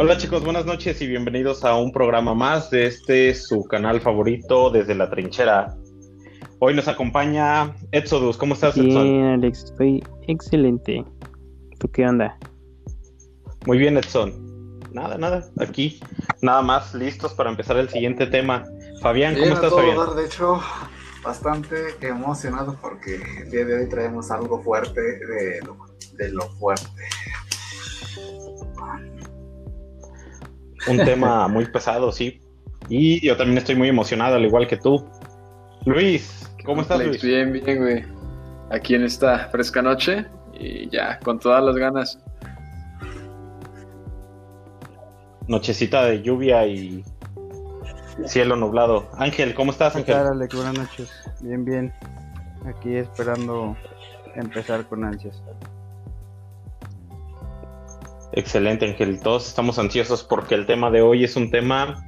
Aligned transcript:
Hola 0.00 0.16
chicos, 0.16 0.44
buenas 0.44 0.64
noches 0.64 1.02
y 1.02 1.08
bienvenidos 1.08 1.64
a 1.64 1.74
un 1.74 1.90
programa 1.90 2.32
más 2.32 2.70
de 2.70 2.86
este 2.86 3.34
su 3.34 3.64
canal 3.64 4.00
favorito 4.00 4.70
desde 4.70 4.94
la 4.94 5.10
trinchera. 5.10 5.76
Hoy 6.60 6.74
nos 6.74 6.86
acompaña 6.86 7.74
Exodus. 7.90 8.36
¿Cómo 8.36 8.54
estás, 8.54 8.76
Edson? 8.76 9.02
Bien, 9.02 9.24
Alex, 9.24 9.64
estoy 9.64 10.04
excelente. 10.28 11.04
¿Tú 11.80 11.90
qué 11.90 12.06
onda? 12.06 12.38
Muy 13.66 13.76
bien, 13.78 13.96
Edson. 13.96 14.78
Nada, 14.92 15.18
nada, 15.18 15.50
aquí, 15.58 15.98
nada 16.42 16.62
más 16.62 16.94
listos 16.94 17.34
para 17.34 17.50
empezar 17.50 17.76
el 17.76 17.88
siguiente 17.88 18.28
tema. 18.28 18.64
Fabián, 19.02 19.32
¿cómo 19.32 19.46
Bien, 19.46 19.54
estás, 19.54 19.70
todo 19.70 19.80
Fabián? 19.80 19.96
dar, 19.96 20.14
de 20.14 20.26
hecho, 20.26 20.60
bastante 21.24 21.76
emocionado 22.02 22.78
porque 22.80 23.20
el 23.42 23.50
día 23.50 23.64
de 23.64 23.80
hoy 23.80 23.88
traemos 23.88 24.30
algo 24.30 24.62
fuerte 24.62 25.00
de 25.00 25.60
lo, 25.66 25.76
de 26.12 26.28
lo 26.30 26.48
fuerte. 26.50 26.86
Un 30.86 30.98
tema 30.98 31.48
muy 31.48 31.66
pesado, 31.66 32.12
sí. 32.12 32.40
Y 32.88 33.26
yo 33.26 33.36
también 33.36 33.58
estoy 33.58 33.74
muy 33.74 33.88
emocionado, 33.88 34.36
al 34.36 34.44
igual 34.44 34.66
que 34.66 34.76
tú. 34.76 35.04
Luis, 35.84 36.48
¿cómo 36.64 36.82
estás? 36.82 37.04
Luis? 37.04 37.22
Bien, 37.22 37.52
bien, 37.52 37.78
güey. 37.78 38.04
Aquí 38.70 38.94
en 38.94 39.04
esta 39.04 39.48
fresca 39.48 39.82
noche 39.82 40.26
y 40.54 40.88
ya, 40.90 41.18
con 41.20 41.38
todas 41.38 41.62
las 41.62 41.76
ganas. 41.76 42.18
Nochecita 45.46 46.04
de 46.04 46.22
lluvia 46.22 46.66
y 46.66 47.02
cielo 48.26 48.56
nublado. 48.56 49.08
Ángel, 49.16 49.54
¿cómo 49.54 49.72
estás, 49.72 49.94
¿Qué 49.94 50.00
Ángel? 50.00 50.14
tal, 50.14 50.26
Alex? 50.28 50.54
Buenas 50.54 50.78
noches. 50.78 51.10
Bien, 51.40 51.64
bien. 51.64 51.92
Aquí 52.66 52.96
esperando 52.96 53.76
empezar 54.34 54.86
con 54.86 55.04
ansias. 55.04 55.42
Excelente, 58.38 58.86
Ángel. 58.86 59.18
Todos 59.18 59.48
estamos 59.48 59.80
ansiosos 59.80 60.22
porque 60.22 60.54
el 60.54 60.64
tema 60.64 60.92
de 60.92 61.02
hoy 61.02 61.24
es 61.24 61.34
un 61.34 61.50
tema 61.50 62.04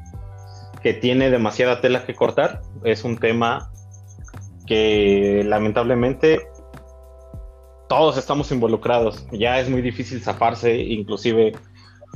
que 0.81 0.95
tiene 0.95 1.29
demasiada 1.29 1.81
tela 1.81 2.05
que 2.07 2.15
cortar. 2.15 2.63
Es 2.85 3.03
un 3.03 3.17
tema 3.19 3.73
que 4.65 5.43
lamentablemente 5.45 6.47
todos 7.89 8.17
estamos 8.17 8.53
involucrados. 8.53 9.27
Ya 9.33 9.59
es 9.59 9.69
muy 9.69 9.83
difícil 9.83 10.23
zafarse, 10.23 10.77
inclusive 10.77 11.51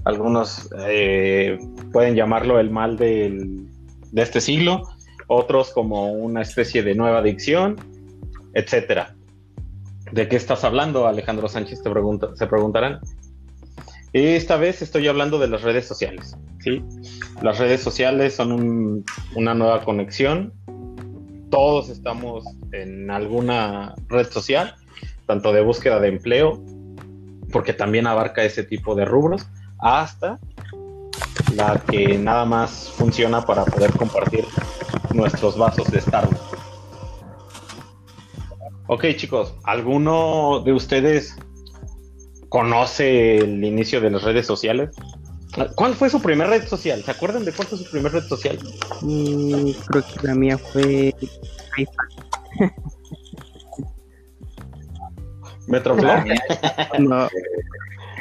algunos 0.05 0.70
eh, 0.86 1.58
pueden 1.92 2.14
llamarlo 2.14 2.61
el 2.61 2.70
mal 2.70 2.96
del- 2.96 3.67
de 4.12 4.22
este 4.22 4.41
siglo, 4.41 4.83
otros 5.27 5.70
como 5.72 6.12
una 6.12 6.42
especie 6.42 6.84
de 6.84 6.94
nueva 6.94 7.19
adicción, 7.19 7.74
etcétera. 8.55 9.17
¿De 10.12 10.28
qué 10.28 10.36
estás 10.36 10.62
hablando, 10.62 11.08
Alejandro 11.08 11.48
Sánchez? 11.48 11.83
Te 11.83 11.91
pregunta- 11.91 12.30
se 12.36 12.46
preguntarán. 12.46 13.00
Esta 14.15 14.57
vez 14.57 14.81
estoy 14.81 15.09
hablando 15.09 15.39
de 15.41 15.48
las 15.48 15.62
redes 15.62 15.87
sociales. 15.87 16.37
¿sí? 16.61 16.83
Las 17.43 17.59
redes 17.59 17.83
sociales 17.83 18.34
son 18.34 18.53
un- 18.53 19.05
una 19.34 19.55
nueva 19.55 19.84
conexión. 19.84 20.53
Todos 21.51 21.89
estamos 21.91 22.45
en 22.73 23.11
alguna 23.11 23.95
red 24.09 24.31
social, 24.31 24.75
tanto 25.27 25.53
de 25.53 25.62
búsqueda 25.62 25.98
de 26.01 26.09
empleo, 26.09 26.62
porque 27.53 27.73
también 27.73 28.07
abarca 28.07 28.45
ese 28.45 28.62
tipo 28.65 28.95
de 28.95 29.05
rubros, 29.05 29.47
hasta 29.81 30.39
la 31.57 31.81
que 31.91 32.17
nada 32.17 32.45
más 32.45 32.91
funciona 32.97 33.45
para 33.45 33.65
poder 33.65 33.92
compartir 33.92 34.45
nuestros 35.12 35.59
vasos 35.59 35.91
de 35.91 36.01
Starbucks. 36.01 36.41
Ok, 38.87 39.07
chicos, 39.17 39.55
¿alguno 39.65 40.61
de 40.65 40.73
ustedes 40.73 41.37
conoce 42.55 43.38
el 43.38 43.64
inicio 43.64 44.00
de 44.00 44.10
las 44.12 44.22
redes 44.22 44.47
sociales? 44.47 44.91
¿Cuál 45.74 45.94
fue 45.94 46.08
su 46.08 46.22
primera 46.22 46.50
red 46.50 46.64
social? 46.69 47.02
¿Se 47.02 47.11
acuerdan 47.11 47.44
de 47.44 47.50
cuál 47.50 47.66
fue 47.66 47.78
su 47.78 47.91
primera 47.91 48.14
red 48.14 48.28
social? 48.28 48.56
Mm, 49.01 49.73
creo 49.89 50.05
que 50.05 50.27
la 50.27 50.36
mía 50.36 50.56
fue 50.56 51.12
iPad. 51.77 52.70
No, 57.01 57.27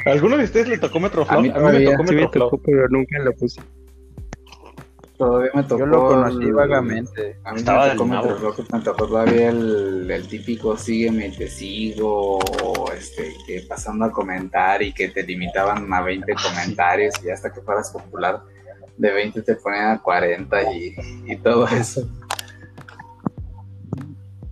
¿Alguno 0.06 0.38
de 0.38 0.44
ustedes 0.44 0.66
le 0.66 0.78
tocó 0.78 0.98
Metroflog? 0.98 1.38
A 1.38 1.40
mí 1.40 1.50
me 1.50 1.84
tocó 1.84 2.06
sí 2.08 2.14
me 2.14 2.26
tocó, 2.26 2.58
pero 2.58 2.88
nunca 2.88 3.18
lo 3.20 3.32
puse. 3.36 3.60
Todavía 5.16 5.50
me 5.54 5.62
tocó. 5.62 5.78
Yo 5.78 5.86
lo 5.86 6.08
conocí 6.08 6.44
el- 6.44 6.52
vagamente. 6.54 7.36
A 7.44 7.52
mí 7.52 7.58
Estaba 7.60 7.86
me 7.86 7.92
tocó, 7.92 8.04
nabo. 8.06 8.26
Metroflog, 8.30 8.72
me 8.72 8.80
tocó 8.80 9.06
todavía 9.06 9.48
el, 9.50 10.10
el 10.10 10.26
típico 10.28 10.76
sígueme, 10.76 11.30
te 11.30 11.48
sigo, 11.48 12.38
o 12.38 12.92
este, 12.92 13.32
que 13.46 13.60
pasando 13.68 14.06
a 14.06 14.10
comentar 14.12 14.82
y 14.82 14.92
que 14.92 15.08
te 15.08 15.22
limitaban 15.22 15.92
a 15.92 16.00
20 16.02 16.34
comentarios 16.34 17.14
y 17.24 17.30
hasta 17.30 17.52
que 17.52 17.60
fueras 17.60 17.90
popular 17.92 18.42
de 18.96 19.12
20 19.12 19.42
te 19.42 19.54
ponían 19.56 19.90
a 19.92 20.02
40 20.02 20.72
y, 20.72 20.94
y 21.26 21.36
todo 21.36 21.66
eso. 21.68 22.08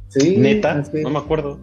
Sí, 0.08 0.36
¿Neta? 0.36 0.78
es 0.80 0.90
que- 0.90 1.02
No 1.02 1.10
me 1.10 1.18
acuerdo. 1.18 1.58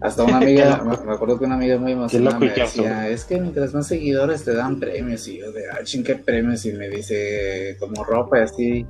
Hasta 0.00 0.22
una 0.24 0.36
amiga, 0.38 0.82
me 1.06 1.12
acuerdo 1.12 1.38
que 1.38 1.44
una 1.44 1.56
amiga 1.56 1.76
muy 1.78 1.92
emocionada 1.92 2.38
me 2.38 2.48
decía, 2.50 3.08
es 3.08 3.24
que 3.24 3.40
mientras 3.40 3.74
más 3.74 3.86
seguidores 3.88 4.44
te 4.44 4.54
dan 4.54 4.78
premios, 4.78 5.26
y 5.28 5.38
yo 5.38 5.50
de, 5.52 5.64
ah, 5.70 5.78
ching, 5.82 6.04
¿qué 6.04 6.14
premios? 6.16 6.64
Y 6.66 6.72
me 6.72 6.88
dice, 6.88 7.76
como 7.80 8.04
ropa 8.04 8.38
y 8.38 8.42
así, 8.42 8.86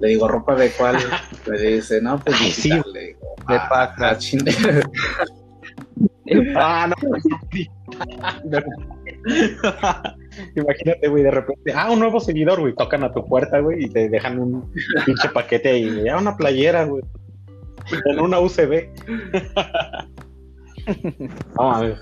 le 0.00 0.08
digo, 0.08 0.28
¿ropa 0.28 0.54
de 0.54 0.70
cuál? 0.70 0.96
me 1.50 1.58
dice, 1.58 2.00
no, 2.02 2.18
pues 2.18 2.36
Ay, 2.40 2.50
sí. 2.50 2.70
le 2.92 3.06
digo, 3.06 3.34
De 3.48 3.54
"Ah, 3.56 3.68
paja". 3.68 4.10
ah, 4.10 4.18
ching". 4.18 4.42
Ah, 6.56 6.88
no. 6.88 6.94
Imagínate, 10.56 11.08
güey, 11.08 11.22
de 11.22 11.30
repente, 11.30 11.72
ah, 11.74 11.90
un 11.90 12.00
nuevo 12.00 12.20
seguidor, 12.20 12.60
güey, 12.60 12.74
tocan 12.74 13.04
a 13.04 13.12
tu 13.12 13.24
puerta, 13.26 13.60
güey, 13.60 13.84
y 13.84 13.88
te 13.90 14.08
dejan 14.08 14.38
un 14.38 14.72
pinche 15.06 15.28
paquete 15.32 15.70
ahí, 15.70 16.02
ya 16.04 16.18
una 16.18 16.36
playera, 16.36 16.84
güey, 16.84 17.02
en 18.06 18.20
una 18.20 18.40
UCB. 18.40 18.88
No, 21.56 21.70
mames. 21.70 21.98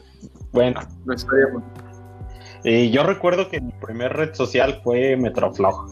bueno, 0.52 0.80
No 1.04 1.14
estaríamos. 1.14 1.62
y 2.64 2.90
yo 2.90 3.02
recuerdo 3.04 3.48
que 3.48 3.60
mi 3.60 3.72
primer 3.72 4.12
red 4.12 4.34
social 4.34 4.80
fue 4.82 5.16
Metroflog, 5.16 5.86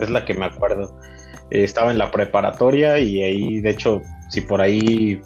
es 0.00 0.10
la 0.10 0.24
que 0.24 0.34
me 0.34 0.46
acuerdo. 0.46 0.94
Eh, 1.50 1.64
estaba 1.64 1.90
en 1.90 1.98
la 1.98 2.10
preparatoria 2.10 2.98
y 2.98 3.22
ahí, 3.22 3.60
de 3.60 3.70
hecho, 3.70 4.02
si 4.28 4.40
por 4.40 4.60
ahí 4.60 5.20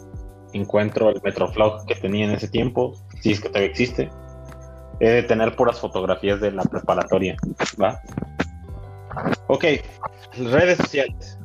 encuentro 0.53 1.09
el 1.09 1.21
Metroflog 1.23 1.85
que 1.85 1.95
tenía 1.95 2.25
en 2.25 2.31
ese 2.31 2.47
tiempo, 2.47 2.93
si 3.21 3.31
es 3.33 3.41
que 3.41 3.49
todavía 3.49 3.69
existe, 3.69 4.09
he 4.99 5.09
de 5.09 5.23
tener 5.23 5.55
puras 5.55 5.79
fotografías 5.79 6.39
de 6.39 6.51
la 6.51 6.63
preparatoria, 6.63 7.35
¿va? 7.81 7.99
Ok, 9.47 9.65
redes 10.37 10.77
sociales. 10.77 11.37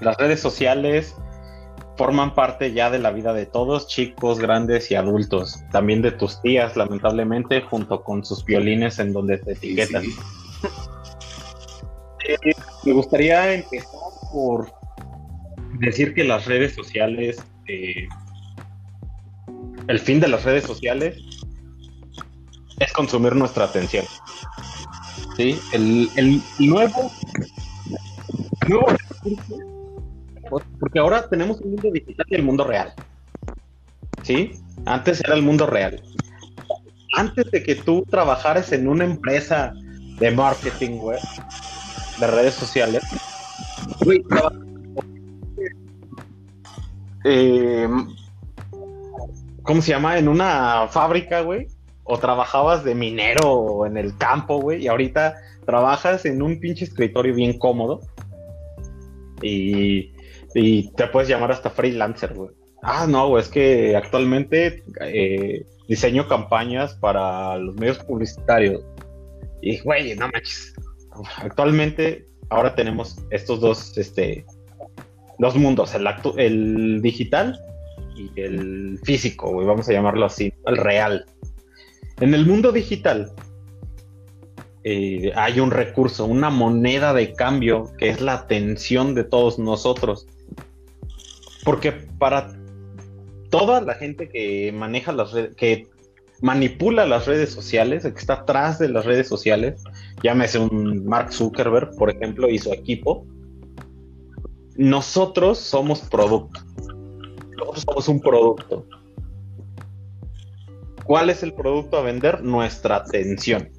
Las 0.00 0.16
redes 0.16 0.40
sociales 0.40 1.14
forman 1.96 2.34
parte 2.34 2.72
ya 2.72 2.90
de 2.90 2.98
la 2.98 3.10
vida 3.10 3.32
de 3.32 3.46
todos, 3.46 3.86
chicos, 3.86 4.38
grandes 4.38 4.90
y 4.90 4.94
adultos. 4.94 5.62
También 5.70 6.02
de 6.02 6.12
tus 6.12 6.40
tías, 6.42 6.76
lamentablemente, 6.76 7.60
junto 7.62 8.02
con 8.02 8.24
sus 8.24 8.44
violines 8.44 8.98
en 8.98 9.12
donde 9.12 9.38
te 9.38 9.52
etiquetan. 9.52 10.02
sí. 10.02 10.14
Eh, 12.26 12.52
me 12.84 12.92
gustaría 12.92 13.52
empezar 13.52 14.00
por 14.32 14.72
decir 15.78 16.14
que 16.14 16.24
las 16.24 16.46
redes 16.46 16.74
sociales, 16.74 17.44
eh, 17.66 18.08
el 19.88 19.98
fin 19.98 20.20
de 20.20 20.28
las 20.28 20.42
redes 20.44 20.64
sociales 20.64 21.18
es 22.80 22.92
consumir 22.94 23.36
nuestra 23.36 23.64
atención. 23.64 24.06
¿Sí? 25.36 25.58
El, 25.72 26.08
el 26.16 26.42
nuevo, 26.60 27.10
nuevo 28.68 28.86
recurso, 28.86 29.73
porque 30.50 30.98
ahora 30.98 31.28
tenemos 31.28 31.60
un 31.60 31.72
mundo 31.72 31.90
digital 31.90 32.26
y 32.28 32.34
el 32.34 32.42
mundo 32.42 32.64
real. 32.64 32.92
¿Sí? 34.22 34.52
Antes 34.86 35.20
era 35.20 35.34
el 35.34 35.42
mundo 35.42 35.66
real. 35.66 36.02
Antes 37.16 37.50
de 37.50 37.62
que 37.62 37.76
tú 37.76 38.04
trabajaras 38.10 38.72
en 38.72 38.88
una 38.88 39.04
empresa 39.04 39.72
de 40.18 40.30
marketing 40.30 40.98
web, 40.98 41.20
de 42.18 42.26
redes 42.26 42.54
sociales, 42.54 43.02
güey, 44.04 44.22
eh, 47.24 47.88
¿cómo 49.62 49.82
se 49.82 49.90
llama? 49.90 50.18
En 50.18 50.28
una 50.28 50.88
fábrica, 50.88 51.40
güey, 51.40 51.68
o 52.04 52.18
trabajabas 52.18 52.84
de 52.84 52.94
minero 52.94 53.86
en 53.86 53.96
el 53.96 54.16
campo, 54.16 54.60
güey, 54.60 54.82
y 54.82 54.88
ahorita 54.88 55.34
trabajas 55.64 56.24
en 56.26 56.42
un 56.42 56.60
pinche 56.60 56.84
escritorio 56.84 57.34
bien 57.34 57.58
cómodo 57.58 58.00
y, 59.42 60.13
y 60.54 60.90
te 60.92 61.06
puedes 61.08 61.28
llamar 61.28 61.52
hasta 61.52 61.70
freelancer, 61.70 62.34
güey. 62.34 62.50
Ah, 62.82 63.06
no, 63.08 63.28
güey, 63.28 63.42
es 63.42 63.48
que 63.48 63.96
actualmente 63.96 64.84
eh, 65.00 65.66
diseño 65.88 66.28
campañas 66.28 66.94
para 66.94 67.56
los 67.58 67.74
medios 67.76 67.98
publicitarios. 67.98 68.82
Y, 69.62 69.80
güey, 69.80 70.14
no 70.16 70.28
manches. 70.28 70.74
Actualmente, 71.38 72.26
ahora 72.50 72.74
tenemos 72.74 73.16
estos 73.30 73.60
dos, 73.60 73.96
este, 73.96 74.44
dos 75.38 75.56
mundos, 75.56 75.94
el, 75.94 76.06
actu- 76.06 76.34
el 76.36 77.00
digital 77.00 77.58
y 78.16 78.30
el 78.40 78.98
físico, 79.02 79.50
güey, 79.50 79.66
vamos 79.66 79.88
a 79.88 79.92
llamarlo 79.92 80.26
así, 80.26 80.52
el 80.66 80.76
real. 80.76 81.24
En 82.20 82.34
el 82.34 82.46
mundo 82.46 82.70
digital, 82.70 83.32
eh, 84.84 85.32
hay 85.34 85.58
un 85.58 85.70
recurso, 85.70 86.26
una 86.26 86.50
moneda 86.50 87.14
de 87.14 87.32
cambio 87.32 87.90
que 87.98 88.10
es 88.10 88.20
la 88.20 88.34
atención 88.34 89.14
de 89.14 89.24
todos 89.24 89.58
nosotros. 89.58 90.26
Porque 91.64 91.92
para 91.92 92.52
toda 93.50 93.80
la 93.80 93.94
gente 93.94 94.28
que 94.28 94.72
maneja 94.72 95.12
las 95.12 95.32
redes, 95.32 95.56
que 95.56 95.88
manipula 96.40 97.06
las 97.06 97.26
redes 97.26 97.50
sociales, 97.50 98.02
que 98.02 98.08
está 98.08 98.34
atrás 98.34 98.78
de 98.78 98.88
las 98.88 99.04
redes 99.04 99.28
sociales, 99.28 99.82
llámese 100.22 100.58
un 100.58 101.06
Mark 101.06 101.32
Zuckerberg, 101.32 101.96
por 101.96 102.10
ejemplo, 102.10 102.48
y 102.48 102.58
su 102.58 102.72
equipo, 102.72 103.26
nosotros 104.76 105.58
somos 105.58 106.00
producto. 106.00 106.60
Nosotros 107.56 107.84
somos 107.86 108.08
un 108.08 108.20
producto. 108.20 108.86
¿Cuál 111.04 111.30
es 111.30 111.42
el 111.42 111.54
producto 111.54 111.96
a 111.96 112.02
vender? 112.02 112.42
Nuestra 112.42 112.96
atención. 112.96 113.70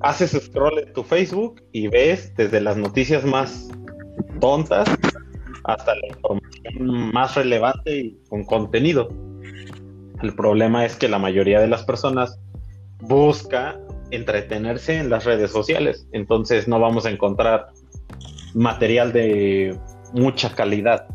Haces 0.00 0.32
scroll 0.32 0.78
en 0.78 0.92
tu 0.92 1.02
Facebook 1.02 1.62
y 1.72 1.88
ves 1.88 2.34
desde 2.36 2.60
las 2.60 2.76
noticias 2.76 3.24
más 3.24 3.68
tontas 4.40 4.88
hasta 5.64 5.94
la 5.94 6.06
información 6.08 7.12
más 7.12 7.34
relevante 7.34 7.98
y 7.98 8.18
con 8.28 8.44
contenido. 8.44 9.08
El 10.22 10.34
problema 10.34 10.84
es 10.84 10.96
que 10.96 11.08
la 11.08 11.18
mayoría 11.18 11.60
de 11.60 11.66
las 11.66 11.84
personas 11.84 12.38
busca 13.00 13.78
entretenerse 14.10 14.98
en 14.98 15.10
las 15.10 15.24
redes 15.24 15.50
sociales, 15.50 16.06
entonces 16.12 16.68
no 16.68 16.80
vamos 16.80 17.06
a 17.06 17.10
encontrar 17.10 17.68
material 18.54 19.12
de 19.12 19.78
mucha 20.12 20.54
calidad. 20.54 21.06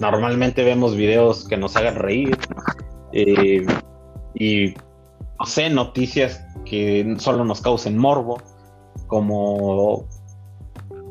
Normalmente 0.00 0.64
vemos 0.64 0.96
videos 0.96 1.46
que 1.46 1.56
nos 1.56 1.76
hagan 1.76 1.96
reír 1.96 2.36
eh, 3.12 3.64
y, 4.34 4.74
no 5.38 5.46
sé, 5.46 5.70
noticias 5.70 6.44
que 6.64 7.14
solo 7.18 7.44
nos 7.44 7.60
causen 7.60 7.98
morbo, 7.98 8.40
como 9.06 10.08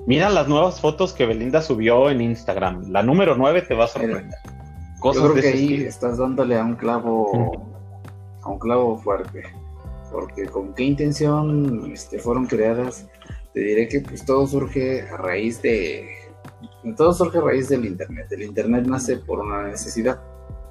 Mira 0.08 0.30
las 0.30 0.48
nuevas 0.48 0.82
fotos 0.82 1.14
que 1.14 1.26
Belinda 1.26 1.62
subió 1.62 2.10
en 2.10 2.22
Instagram. 2.22 2.90
La 2.90 3.04
número 3.04 3.36
9 3.36 3.62
te 3.62 3.76
va 3.76 3.86
a 3.86 3.88
sorprender. 3.88 4.40
Yo 5.04 5.12
creo 5.12 5.34
que 5.34 5.48
ahí 5.48 5.84
estás 5.84 6.18
dándole 6.18 6.58
a 6.58 6.64
un 6.64 6.76
clavo, 6.76 7.64
a 8.42 8.50
un 8.50 8.60
clavo 8.60 8.98
fuerte. 8.98 9.44
Porque 10.12 10.46
con 10.46 10.74
qué 10.74 10.84
intención 10.84 11.90
este, 11.92 12.20
fueron 12.20 12.46
creadas, 12.46 13.08
te 13.54 13.62
diré 13.62 13.88
que 13.88 14.02
pues 14.02 14.26
todo 14.26 14.46
surge 14.46 15.08
a 15.08 15.18
raíz 15.18 15.62
de, 15.62 16.10
todo 16.98 17.14
surge 17.14 17.38
a 17.38 17.42
raíz 17.42 17.70
del 17.70 17.86
internet. 17.86 18.28
El 18.32 18.44
internet 18.44 18.86
nace 18.88 19.18
por 19.18 19.40
una 19.40 19.64
necesidad, 19.64 20.22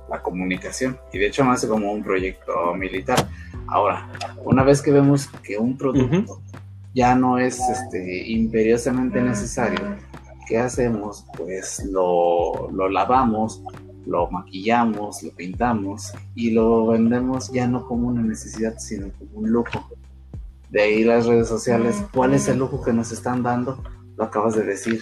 la 0.09 0.23
comunicación, 0.23 0.99
y 1.13 1.19
de 1.19 1.29
hecho 1.29 1.45
nace 1.45 1.69
como 1.69 1.91
un 1.93 2.03
proyecto 2.03 2.75
militar. 2.75 3.29
Ahora, 3.69 4.09
una 4.45 4.63
vez 4.63 4.83
que 4.83 4.91
vemos 4.91 5.29
que 5.43 5.57
un 5.57 5.79
producto 5.79 6.43
ya 6.95 7.15
no 7.15 7.39
es 7.39 7.61
este, 7.61 8.29
imperiosamente 8.29 9.21
necesario, 9.23 9.97
¿qué 10.49 10.59
hacemos? 10.59 11.25
Pues 11.37 11.85
lo, 11.85 12.71
lo 12.73 12.89
lavamos, 12.89 13.63
lo 14.07 14.31
maquillamos, 14.31 15.23
lo 15.23 15.31
pintamos 15.33 16.13
y 16.35 16.51
lo 16.51 16.89
vendemos 16.89 17.53
ya 17.53 17.67
no 17.67 17.87
como 17.87 18.09
una 18.09 18.23
necesidad, 18.23 18.77
sino 18.79 19.11
como 19.13 19.31
un 19.41 19.51
lujo. 19.51 19.89
De 20.71 20.83
ahí 20.83 21.05
las 21.05 21.27
redes 21.27 21.49
sociales, 21.49 22.03
¿cuál 22.13 22.35
es 22.35 22.49
el 22.49 22.59
lujo 22.59 22.83
que 22.83 22.93
nos 22.93 23.13
están 23.13 23.43
dando? 23.43 23.83
Lo 24.17 24.25
acabas 24.25 24.55
de 24.57 24.65
decir, 24.65 25.01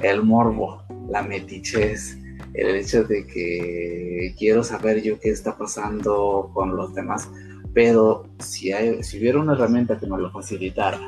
el 0.00 0.22
morbo, 0.22 0.82
la 1.08 1.22
metichez, 1.22 2.18
el 2.54 2.76
hecho 2.76 3.04
de 3.04 3.26
que 3.26 4.34
quiero 4.38 4.62
saber 4.64 5.02
yo 5.02 5.18
qué 5.20 5.30
está 5.30 5.56
pasando 5.56 6.50
con 6.54 6.76
los 6.76 6.94
demás 6.94 7.28
pero 7.76 8.24
si, 8.38 8.72
hay, 8.72 9.02
si 9.02 9.18
hubiera 9.18 9.38
una 9.38 9.52
herramienta 9.52 9.98
que 9.98 10.06
me 10.06 10.16
lo 10.16 10.30
facilitara, 10.30 10.98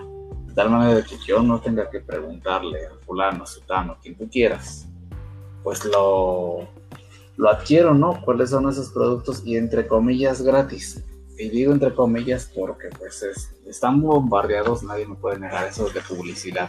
de 0.45 0.53
tal 0.53 0.69
manera 0.69 1.03
que 1.03 1.17
yo 1.27 1.43
no 1.43 1.63
tenga 1.63 1.89
que 1.89 2.01
preguntarle 2.01 2.85
a 2.85 2.95
fulano, 3.07 3.47
sutano, 3.47 3.97
quien 4.03 4.19
tú 4.19 4.29
quieras, 4.31 4.87
pues 5.63 5.83
lo, 5.87 6.69
lo 7.39 7.49
adquiero, 7.49 7.95
¿no? 7.95 8.21
¿Cuáles 8.23 8.51
son 8.51 8.69
esos 8.69 8.91
productos? 8.91 9.43
Y 9.47 9.57
entre 9.57 9.87
comillas 9.87 10.43
gratis. 10.43 11.03
Y 11.39 11.49
digo 11.49 11.73
entre 11.73 11.95
comillas 11.95 12.53
porque 12.55 12.89
pues 12.99 13.25
están 13.67 14.03
bombardeados, 14.03 14.83
nadie 14.83 15.07
me 15.07 15.15
puede 15.15 15.39
negar 15.39 15.67
eso 15.69 15.89
de 15.89 16.03
publicidad. 16.03 16.69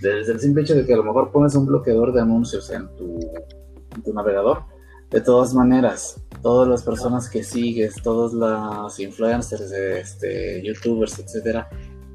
Desde 0.00 0.32
el 0.32 0.40
simple 0.40 0.62
hecho 0.62 0.74
de 0.74 0.86
que 0.86 0.94
a 0.94 0.96
lo 0.96 1.04
mejor 1.04 1.32
pones 1.32 1.54
un 1.54 1.66
bloqueador 1.66 2.14
de 2.14 2.22
anuncios 2.22 2.70
en 2.70 2.88
tu, 2.96 3.20
en 3.94 4.02
tu 4.02 4.14
navegador, 4.14 4.62
de 5.10 5.20
todas 5.20 5.54
maneras, 5.54 6.20
todas 6.42 6.68
las 6.68 6.82
personas 6.82 7.28
que 7.28 7.42
sigues, 7.42 7.94
todos 8.02 8.32
los 8.32 8.98
influencers, 9.00 9.72
este, 9.72 10.62
youtubers, 10.62 11.18
etcétera, 11.18 11.68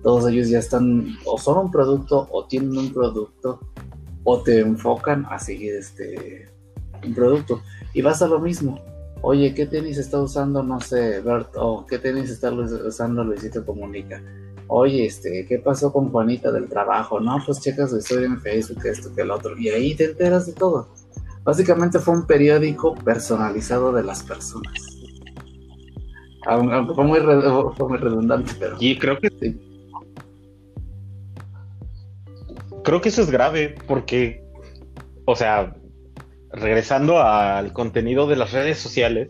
todos 0.03 0.29
ellos 0.29 0.49
ya 0.49 0.59
están 0.59 1.17
o 1.25 1.37
son 1.37 1.57
un 1.65 1.71
producto 1.71 2.27
o 2.31 2.45
tienen 2.45 2.77
un 2.77 2.93
producto 2.93 3.59
o 4.23 4.41
te 4.41 4.59
enfocan 4.59 5.25
a 5.29 5.39
seguir 5.39 5.75
este 5.75 6.47
un 7.05 7.13
producto 7.13 7.61
y 7.93 8.01
vas 8.01 8.21
a 8.21 8.27
lo 8.27 8.39
mismo. 8.39 8.79
Oye, 9.21 9.53
¿qué 9.53 9.65
tenis 9.65 9.97
está 9.97 10.21
usando? 10.21 10.61
No 10.63 10.81
sé, 10.81 11.21
Bert, 11.21 11.55
o 11.55 11.85
¿qué 11.85 11.97
tenis 11.97 12.29
está 12.29 12.51
usando 12.51 13.23
Luisito 13.23 13.65
Comunica? 13.65 14.21
Oye, 14.67 15.05
este, 15.05 15.45
¿qué 15.45 15.59
pasó 15.59 15.93
con 15.93 16.09
Juanita 16.09 16.51
del 16.51 16.67
trabajo? 16.67 17.19
No, 17.19 17.37
pues 17.45 17.61
checas 17.61 17.91
su 17.91 17.97
historia 17.97 18.25
en 18.25 18.41
Facebook, 18.41 18.85
esto, 18.85 19.13
que 19.13 19.21
el 19.21 19.31
otro, 19.31 19.57
y 19.57 19.69
ahí 19.69 19.95
te 19.95 20.05
enteras 20.05 20.45
de 20.47 20.53
todo. 20.53 20.87
Básicamente 21.43 21.99
fue 21.99 22.13
un 22.13 22.25
periódico 22.25 22.95
personalizado 22.95 23.91
de 23.91 24.03
las 24.03 24.23
personas. 24.23 24.73
Aunque 26.45 26.93
fue 26.93 27.05
muy, 27.05 27.19
redundante, 27.19 28.53
pero. 28.59 28.77
Y 28.79 28.97
creo 28.97 29.19
que. 29.19 29.29
Sí. 29.29 29.59
Creo 32.83 33.01
que 33.01 33.09
eso 33.09 33.21
es 33.21 33.31
grave, 33.31 33.75
porque. 33.87 34.43
O 35.25 35.35
sea, 35.35 35.73
regresando 36.51 37.21
al 37.21 37.71
contenido 37.73 38.27
de 38.27 38.35
las 38.35 38.51
redes 38.51 38.77
sociales, 38.77 39.29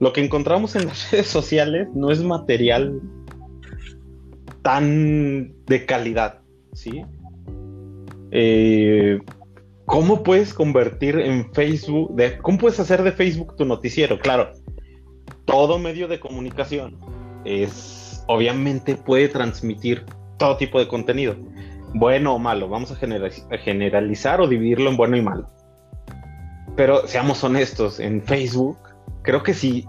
lo 0.00 0.12
que 0.12 0.24
encontramos 0.24 0.76
en 0.76 0.86
las 0.86 1.10
redes 1.12 1.26
sociales 1.26 1.88
no 1.94 2.10
es 2.10 2.22
material 2.22 3.00
tan 4.62 5.54
de 5.66 5.86
calidad, 5.86 6.40
¿sí? 6.72 7.04
Eh, 8.30 9.20
¿Cómo 9.86 10.22
puedes 10.22 10.54
convertir 10.54 11.18
en 11.18 11.52
Facebook, 11.52 12.16
cómo 12.40 12.58
puedes 12.58 12.80
hacer 12.80 13.02
de 13.02 13.12
Facebook 13.12 13.54
tu 13.56 13.66
noticiero? 13.66 14.18
Claro, 14.18 14.50
todo 15.44 15.78
medio 15.78 16.08
de 16.08 16.18
comunicación 16.18 16.98
es, 17.44 18.24
obviamente 18.26 18.96
puede 18.96 19.28
transmitir 19.28 20.06
todo 20.38 20.56
tipo 20.56 20.78
de 20.78 20.88
contenido, 20.88 21.36
bueno 21.92 22.34
o 22.34 22.38
malo, 22.38 22.68
vamos 22.68 22.92
a, 22.92 22.96
generalizar 23.58 24.40
o 24.40 24.48
dividirlo 24.48 24.88
en 24.88 24.96
bueno 24.96 25.16
y 25.18 25.22
malo. 25.22 25.50
Pero 26.76 27.06
seamos 27.06 27.44
honestos, 27.44 28.00
en 28.00 28.22
Facebook, 28.22 28.78
creo 29.22 29.42
que 29.42 29.52
si 29.52 29.84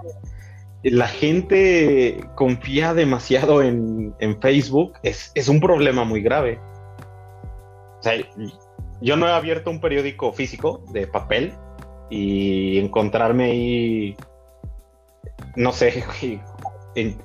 la 0.83 1.07
gente 1.07 2.19
confía 2.35 2.93
demasiado 2.93 3.63
en, 3.63 4.13
Facebook, 4.41 4.93
es, 5.03 5.31
es 5.35 5.47
un 5.47 5.61
problema 5.61 6.03
muy 6.03 6.21
grave. 6.21 6.59
O 7.99 8.03
sea, 8.03 8.13
yo 9.01 9.17
no 9.17 9.27
he 9.27 9.31
abierto 9.31 9.69
un 9.69 9.79
periódico 9.79 10.31
físico 10.31 10.83
de 10.91 11.07
papel 11.07 11.53
y 12.09 12.77
encontrarme 12.77 13.45
ahí, 13.45 14.17
no 15.55 15.71
sé, 15.71 16.03
en, 16.95 17.17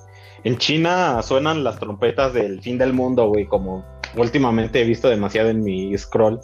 en 0.44 0.58
China 0.58 1.22
suenan 1.22 1.64
las 1.64 1.78
trompetas 1.78 2.32
del 2.32 2.60
fin 2.60 2.78
del 2.78 2.92
mundo, 2.92 3.28
güey, 3.28 3.46
como 3.46 3.84
últimamente 4.16 4.80
he 4.80 4.84
visto 4.84 5.08
demasiado 5.08 5.50
en 5.50 5.62
mi 5.62 5.96
scroll. 5.96 6.40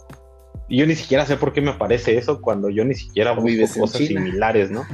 Y 0.69 0.79
yo 0.79 0.87
ni 0.87 0.95
siquiera 0.95 1.25
sé 1.25 1.37
por 1.37 1.53
qué 1.53 1.61
me 1.61 1.71
aparece 1.71 2.17
eso 2.17 2.41
cuando 2.41 2.71
yo 2.71 2.85
ni 2.85 2.95
siquiera 2.95 3.33
busco 3.33 3.81
cosas 3.81 4.03
similares, 4.07 4.71
¿no? 4.71 4.85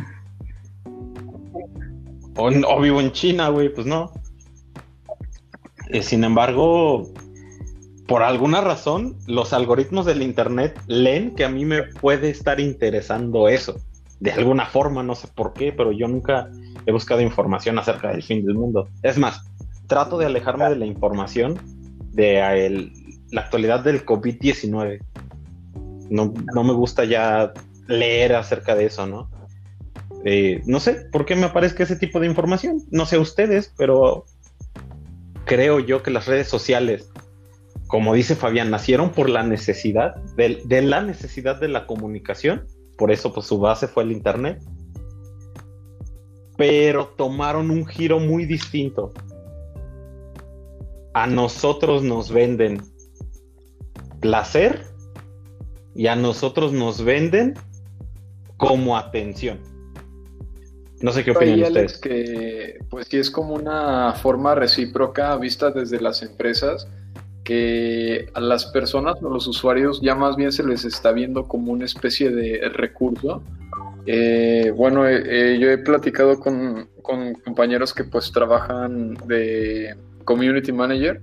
O, 2.37 2.49
o, 2.49 2.81
vivo 2.81 3.01
en 3.01 3.13
China, 3.13 3.49
güey, 3.49 3.73
pues 3.73 3.87
no. 3.87 4.13
Eh, 5.89 6.03
sin 6.03 6.25
embargo, 6.25 7.13
por 8.07 8.23
alguna 8.23 8.61
razón, 8.61 9.17
los 9.27 9.53
algoritmos 9.53 10.07
del 10.07 10.23
Internet 10.23 10.79
leen 10.87 11.35
que 11.35 11.45
a 11.45 11.49
mí 11.49 11.65
me 11.65 11.85
puede 11.85 12.31
estar 12.31 12.61
interesando 12.61 13.49
eso. 13.49 13.77
De 14.21 14.33
alguna 14.33 14.67
forma, 14.67 15.03
no 15.03 15.15
sé 15.15 15.29
por 15.35 15.53
qué, 15.53 15.73
pero 15.73 15.93
yo 15.93 16.09
nunca 16.09 16.51
he 16.87 16.93
buscado 16.93 17.21
información 17.21 17.79
acerca 17.79 18.11
del 18.11 18.23
fin 18.23 18.45
del 18.45 18.55
mundo. 18.55 18.89
Es 19.03 19.19
más, 19.19 19.43
trato 19.87 20.19
de 20.19 20.27
alejarme 20.27 20.69
de 20.69 20.77
la 20.77 20.87
información 20.87 21.59
de 22.13 22.91
la 23.31 23.41
actualidad 23.41 23.81
del 23.81 24.05
COVID-19. 24.05 25.01
No, 26.11 26.33
me 26.65 26.73
gusta 26.73 27.05
ya 27.05 27.53
leer 27.87 28.35
acerca 28.35 28.75
de 28.75 28.87
eso, 28.87 29.07
¿no? 29.07 29.31
Eh, 30.25 30.63
no 30.67 30.79
sé 30.79 31.07
por 31.11 31.25
qué 31.25 31.35
me 31.35 31.47
aparezca 31.47 31.83
ese 31.83 31.97
tipo 31.97 32.21
de 32.21 32.27
información. 32.27 32.83
No 32.91 33.07
sé 33.07 33.19
ustedes, 33.19 33.73
pero 33.77 34.25
creo 35.45 35.81
yo 35.81 36.03
que 36.03 36.11
las 36.11 36.27
redes 36.27 36.49
sociales 36.49 37.11
como 37.93 38.15
dice 38.15 38.37
Fabián, 38.37 38.71
nacieron 38.71 39.11
por 39.11 39.29
la 39.29 39.43
necesidad, 39.43 40.15
de, 40.35 40.81
la 40.81 41.03
necesidad 41.03 41.61
de 41.61 41.69
la 41.69 41.87
comunicación, 41.87 42.67
por 42.97 43.13
eso 43.13 43.35
pues 43.35 43.45
su 43.47 43.59
base 43.59 43.87
fue 43.87 44.05
el 44.05 44.13
Internet, 44.13 44.63
pero 46.57 47.09
tomaron 47.19 47.71
un 47.71 47.85
giro 47.85 48.19
muy 48.19 48.47
distinto. 48.47 49.13
a 51.13 51.27
nosotros 51.27 52.03
nos 52.03 52.33
venden 52.33 52.81
placer 54.21 54.87
y 55.95 56.07
a 56.07 56.17
nosotros 56.17 56.73
nos 56.73 57.05
venden 57.05 57.53
como 58.57 58.97
atención. 58.97 59.61
No 61.03 61.13
sé 61.13 61.25
qué 61.25 61.33
opinan 61.33 61.65
ustedes. 61.65 61.99
Que 61.99 62.79
pues 62.89 63.09
sí 63.09 63.19
es 63.19 63.31
como 63.31 63.53
una 63.53 64.15
forma 64.15 64.55
recíproca 64.55 65.37
vista 65.37 65.71
desde 65.71 66.01
las 66.01 66.23
empresas 66.23 66.89
que 67.45 68.31
a 68.35 68.41
las 68.41 68.67
personas 68.67 69.17
o 69.23 69.29
los 69.29 69.47
usuarios 69.47 70.01
ya 70.01 70.15
más 70.15 70.37
bien 70.37 70.53
se 70.53 70.65
les 70.65 70.85
está 70.85 71.13
viendo 71.13 71.49
como 71.49 71.73
una 71.73 71.85
especie 71.85 72.31
de 72.31 72.69
recurso. 72.69 73.43
Eh, 74.07 74.73
bueno, 74.77 75.07
eh, 75.07 75.23
eh, 75.27 75.59
yo 75.61 75.71
he 75.71 75.79
platicado 75.79 76.39
con, 76.41 76.89
con 77.03 77.35
compañeros 77.35 77.95
que 77.95 78.05
pues 78.05 78.33
trabajan 78.33 79.15
de 79.27 79.97
community 80.25 80.73
manager 80.73 81.21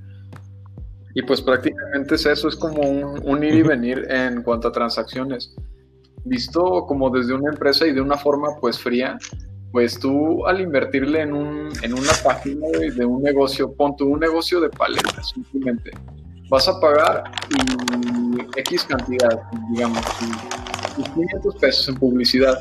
y 1.14 1.22
pues 1.24 1.42
prácticamente 1.42 2.16
es 2.16 2.26
eso, 2.26 2.48
es 2.48 2.56
como 2.56 2.82
un, 2.82 3.22
un 3.24 3.44
ir 3.44 3.56
y 3.56 3.62
venir 3.64 4.06
en 4.10 4.44
cuanto 4.44 4.70
a 4.70 4.72
transacciones. 4.72 5.56
Visto 6.24 6.86
como 6.86 7.10
desde 7.10 7.34
una 7.34 7.50
empresa 7.50 7.88
y 7.88 7.94
de 7.94 8.02
una 8.02 8.18
forma 8.18 8.50
pues 8.62 8.80
fría, 8.80 9.18
pues 9.72 10.00
tú 10.00 10.46
al 10.48 10.62
invertirle 10.62 11.22
en, 11.22 11.34
un, 11.34 11.70
en 11.84 11.94
una 11.94 12.12
página 12.24 12.68
de, 12.68 13.06
un 13.06 13.22
negocio, 13.22 13.72
pon 13.74 13.96
un 14.00 14.20
negocio 14.20 14.60
de 14.60 14.70
paletas 14.70 15.30
simplemente, 15.30 15.92
vas 16.50 16.68
a 16.68 16.80
pagar 16.80 17.24
y 17.50 18.60
X 18.60 18.84
cantidad, 18.86 19.42
digamos, 19.72 20.04
y, 20.22 21.02
y 21.02 21.04
500 21.04 21.56
pesos 21.58 21.90
en 21.90 21.96
publicidad. 21.96 22.60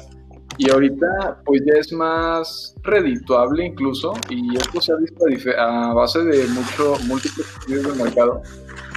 Y 0.58 0.70
ahorita 0.70 1.40
pues 1.44 1.62
ya 1.64 1.78
es 1.78 1.92
más 1.92 2.74
redituable 2.82 3.66
incluso, 3.66 4.12
y 4.28 4.56
esto 4.56 4.80
se 4.80 4.92
ha 4.92 4.96
visto 4.96 5.24
a, 5.56 5.94
base 5.94 6.24
de 6.24 6.46
mucho, 6.48 6.96
múltiples 7.06 7.46
estudios 7.60 7.96
de 7.96 8.04
mercado, 8.04 8.42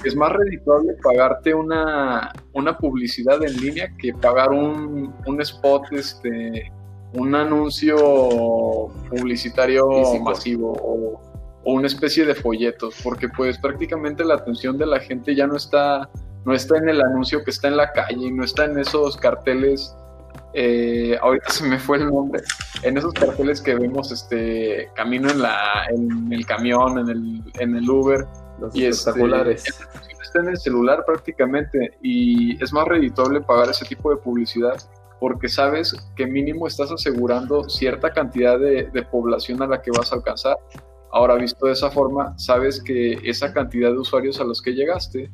es 0.03 0.15
más 0.15 0.31
redituable 0.31 0.93
pagarte 1.03 1.53
una, 1.53 2.33
una 2.53 2.75
publicidad 2.77 3.43
en 3.45 3.55
línea 3.61 3.95
que 3.99 4.11
pagar 4.11 4.49
un, 4.49 5.13
un 5.27 5.41
spot, 5.41 5.83
este, 5.91 6.71
un 7.13 7.35
anuncio 7.35 7.97
publicitario 9.09 9.87
Físico. 9.89 10.23
masivo 10.23 10.71
o, 10.73 11.21
o 11.63 11.73
una 11.73 11.87
especie 11.87 12.25
de 12.25 12.35
folletos, 12.35 12.95
porque 13.03 13.29
pues 13.29 13.57
prácticamente 13.57 14.23
la 14.23 14.35
atención 14.35 14.77
de 14.77 14.85
la 14.85 14.99
gente 14.99 15.35
ya 15.35 15.47
no 15.47 15.57
está, 15.57 16.09
no 16.45 16.53
está 16.53 16.77
en 16.77 16.89
el 16.89 17.01
anuncio 17.01 17.43
que 17.43 17.51
está 17.51 17.67
en 17.67 17.77
la 17.77 17.91
calle, 17.91 18.31
no 18.31 18.43
está 18.43 18.65
en 18.65 18.79
esos 18.79 19.17
carteles, 19.17 19.95
eh, 20.53 21.17
ahorita 21.21 21.49
se 21.49 21.65
me 21.65 21.79
fue 21.79 21.97
el 21.97 22.07
nombre, 22.07 22.41
en 22.83 22.97
esos 22.97 23.13
carteles 23.13 23.61
que 23.61 23.75
vemos 23.75 24.11
este 24.11 24.89
camino 24.95 25.29
en 25.29 25.41
la, 25.41 25.85
en 25.89 26.31
el 26.31 26.45
camión, 26.45 26.97
en 26.97 27.09
el, 27.09 27.43
en 27.59 27.75
el 27.75 27.89
Uber, 27.89 28.25
Los 28.59 28.75
y 28.75 28.85
este, 28.85 29.09
espectaculares. 29.09 29.63
está 30.21 30.39
en 30.39 30.49
el 30.49 30.57
celular 30.57 31.03
prácticamente 31.05 31.97
y 32.01 32.61
es 32.63 32.71
más 32.71 32.87
redituable 32.87 33.41
pagar 33.41 33.69
ese 33.69 33.85
tipo 33.85 34.09
de 34.11 34.17
publicidad 34.17 34.75
porque 35.21 35.49
sabes 35.49 35.95
que 36.15 36.25
mínimo 36.25 36.65
estás 36.65 36.91
asegurando 36.91 37.69
cierta 37.69 38.11
cantidad 38.11 38.59
de, 38.59 39.05
población 39.11 39.61
a 39.61 39.67
la 39.67 39.79
que 39.79 39.91
vas 39.91 40.11
a 40.11 40.15
alcanzar. 40.15 40.57
Ahora, 41.11 41.35
visto 41.35 41.67
de 41.67 41.73
esa 41.73 41.91
forma, 41.91 42.35
sabes 42.39 42.81
que 42.81 43.19
esa 43.23 43.53
cantidad 43.53 43.91
de 43.91 43.99
usuarios 43.99 44.41
a 44.41 44.45
los 44.45 44.63
que 44.63 44.71
llegaste 44.73 45.29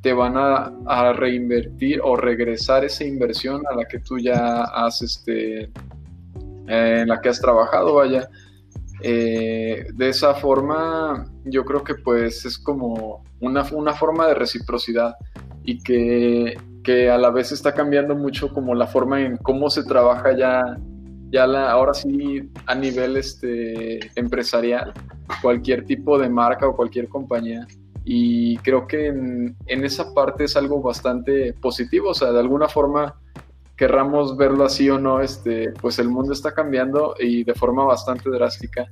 te 0.00 0.12
van 0.12 0.36
a, 0.36 0.72
a 0.86 1.12
reinvertir 1.14 2.00
o 2.04 2.14
regresar 2.14 2.84
esa 2.84 3.02
inversión 3.02 3.62
a 3.68 3.74
la 3.74 3.84
que 3.84 3.98
tú 3.98 4.16
ya 4.16 4.62
has, 4.62 5.02
este, 5.02 5.62
eh, 5.62 5.70
en 6.68 7.08
la 7.08 7.20
que 7.20 7.28
has 7.28 7.40
trabajado, 7.40 7.94
vaya. 7.94 8.28
Eh, 9.02 9.86
de 9.92 10.08
esa 10.08 10.34
forma, 10.34 11.26
yo 11.46 11.64
creo 11.64 11.82
que 11.82 11.96
pues 11.96 12.44
es 12.44 12.56
como 12.58 13.24
una, 13.40 13.66
una 13.72 13.92
forma 13.94 14.28
de 14.28 14.34
reciprocidad 14.34 15.16
y 15.64 15.82
que, 15.82 16.56
que 16.82 17.10
a 17.10 17.18
la 17.18 17.30
vez 17.30 17.52
está 17.52 17.72
cambiando 17.74 18.14
mucho 18.14 18.52
como 18.52 18.74
la 18.74 18.86
forma 18.86 19.20
en 19.20 19.36
cómo 19.36 19.70
se 19.70 19.84
trabaja 19.84 20.36
ya, 20.36 20.76
ya 21.30 21.46
la, 21.46 21.70
ahora 21.70 21.94
sí 21.94 22.50
a 22.66 22.74
nivel 22.74 23.16
este, 23.16 24.00
empresarial, 24.18 24.92
cualquier 25.40 25.84
tipo 25.84 26.18
de 26.18 26.28
marca 26.28 26.66
o 26.66 26.76
cualquier 26.76 27.08
compañía. 27.08 27.66
Y 28.04 28.56
creo 28.58 28.86
que 28.86 29.06
en, 29.06 29.56
esa 29.66 30.12
parte 30.12 30.44
es 30.44 30.56
algo 30.56 30.82
bastante 30.82 31.54
positivo, 31.54 32.10
o 32.10 32.14
sea, 32.14 32.32
de 32.32 32.40
alguna 32.40 32.68
forma 32.68 33.14
querramos 33.76 34.36
verlo 34.36 34.64
así 34.64 34.90
o 34.90 34.98
no, 34.98 35.20
este, 35.20 35.72
pues 35.80 35.98
el 35.98 36.08
mundo 36.08 36.32
está 36.32 36.52
cambiando 36.52 37.14
y 37.18 37.44
de 37.44 37.54
forma 37.54 37.84
bastante 37.84 38.28
drástica. 38.30 38.86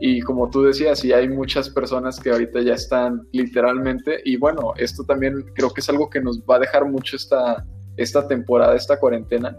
Y 0.00 0.20
como 0.20 0.50
tú 0.50 0.62
decías, 0.62 0.98
sí 0.98 1.12
hay 1.12 1.28
muchas 1.28 1.70
personas 1.70 2.18
que 2.20 2.30
ahorita 2.30 2.60
ya 2.60 2.74
están 2.74 3.26
literalmente, 3.32 4.20
y 4.24 4.36
bueno, 4.36 4.72
esto 4.76 5.04
también 5.04 5.44
creo 5.54 5.70
que 5.70 5.80
es 5.80 5.88
algo 5.88 6.10
que 6.10 6.20
nos 6.20 6.40
va 6.42 6.56
a 6.56 6.58
dejar 6.60 6.84
mucho 6.84 7.16
esta, 7.16 7.64
esta 7.96 8.26
temporada, 8.26 8.74
esta 8.74 8.98
cuarentena, 8.98 9.56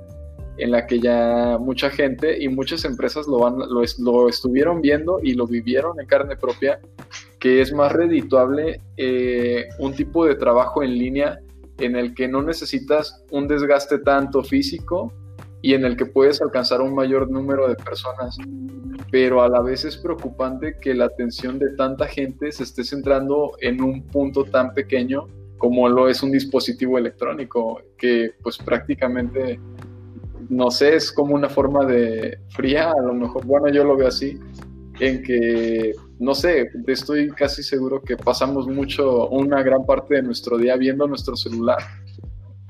en 0.58 0.72
la 0.72 0.88
que 0.88 1.00
ya 1.00 1.58
mucha 1.60 1.90
gente 1.90 2.42
y 2.42 2.48
muchas 2.48 2.86
empresas 2.86 3.28
lo, 3.28 3.40
van, 3.40 3.58
lo 3.58 4.30
estuvieron 4.30 4.82
viendo 4.82 5.20
y 5.22 5.34
lo 5.34 5.48
vivieron 5.48 6.00
en 6.00 6.08
carne 6.08 6.38
propia, 6.38 6.80
que 7.40 7.62
es 7.62 7.74
más 7.74 7.92
redituable 7.92 8.82
eh, 8.98 9.66
un 9.80 9.94
tipo 9.94 10.26
de 10.26 10.36
trabajo 10.36 10.84
en 10.84 10.98
línea 10.98 11.40
en 11.78 11.96
el 11.96 12.14
que 12.14 12.28
no 12.28 12.42
necesitas 12.42 13.24
un 13.32 13.48
desgaste 13.48 14.00
tanto 14.00 14.44
físico 14.44 15.14
y 15.66 15.74
en 15.74 15.84
el 15.84 15.98
que 15.98 16.06
puedes 16.06 16.44
alcanzar 16.44 16.80
un 16.80 16.94
mayor 16.94 17.28
número 17.28 17.68
de 17.68 17.74
personas. 17.74 18.38
Pero 19.10 19.42
a 19.42 19.50
la 19.50 19.62
vez 19.62 19.84
es 19.84 19.98
preocupante 19.98 20.78
que 20.80 20.94
la 20.94 21.06
atención 21.06 21.58
de 21.58 21.76
tanta 21.76 22.06
gente 22.06 22.52
se 22.52 22.62
esté 22.62 22.84
centrando 22.84 23.54
en 23.62 23.82
un 23.82 24.04
punto 24.04 24.44
tan 24.44 24.76
pequeño 24.76 25.26
como 25.58 25.90
lo 25.90 26.08
es 26.08 26.22
un 26.22 26.32
dispositivo 26.32 27.00
electrónico, 27.00 27.82
que 27.98 28.34
pues 28.44 28.60
prácticamente, 28.60 29.60
no 30.50 30.70
sé, 30.70 30.98
es 30.98 31.12
como 31.12 31.34
una 31.34 31.50
forma 31.50 31.84
de 31.84 32.38
fría, 32.50 32.92
a 32.92 33.02
lo 33.02 33.16
mejor, 33.16 33.44
bueno, 33.48 33.68
yo 33.70 33.84
lo 33.84 33.98
veo 33.98 34.10
así, 34.10 34.38
en 35.00 35.24
que, 35.24 35.94
no 36.20 36.36
sé, 36.36 36.70
estoy 36.86 37.32
casi 37.32 37.64
seguro 37.64 38.04
que 38.04 38.18
pasamos 38.18 38.68
mucho, 38.68 39.30
una 39.30 39.64
gran 39.64 39.84
parte 39.84 40.16
de 40.16 40.22
nuestro 40.22 40.60
día 40.60 40.76
viendo 40.76 41.08
nuestro 41.08 41.36
celular, 41.36 41.80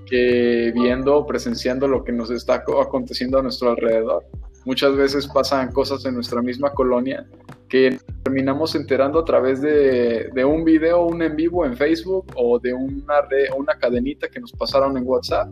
que 0.06 0.72
viendo 0.74 1.16
o 1.18 1.26
presenciando 1.26 1.88
lo 1.88 2.04
que 2.04 2.12
nos 2.12 2.30
está 2.32 2.64
co- 2.64 2.82
aconteciendo 2.82 3.40
a 3.40 3.42
nuestro 3.42 3.72
alrededor. 3.72 4.24
Muchas 4.66 4.96
veces 4.96 5.28
pasan 5.28 5.72
cosas 5.72 6.04
en 6.06 6.16
nuestra 6.16 6.42
misma 6.42 6.72
colonia 6.72 7.26
que 7.70 8.00
terminamos 8.24 8.74
enterando 8.76 9.20
a 9.20 9.26
través 9.26 9.62
de, 9.62 10.30
de 10.34 10.46
un 10.46 10.64
video, 10.64 11.06
un 11.06 11.22
en 11.22 11.36
vivo 11.36 11.66
en 11.66 11.76
Facebook 11.78 12.26
o 12.36 12.58
de 12.60 12.74
una, 12.74 13.22
red- 13.30 13.50
una 13.56 13.76
cadenita 13.78 14.28
que 14.28 14.40
nos 14.40 14.52
pasaron 14.54 14.98
en 14.98 15.04
WhatsApp, 15.06 15.50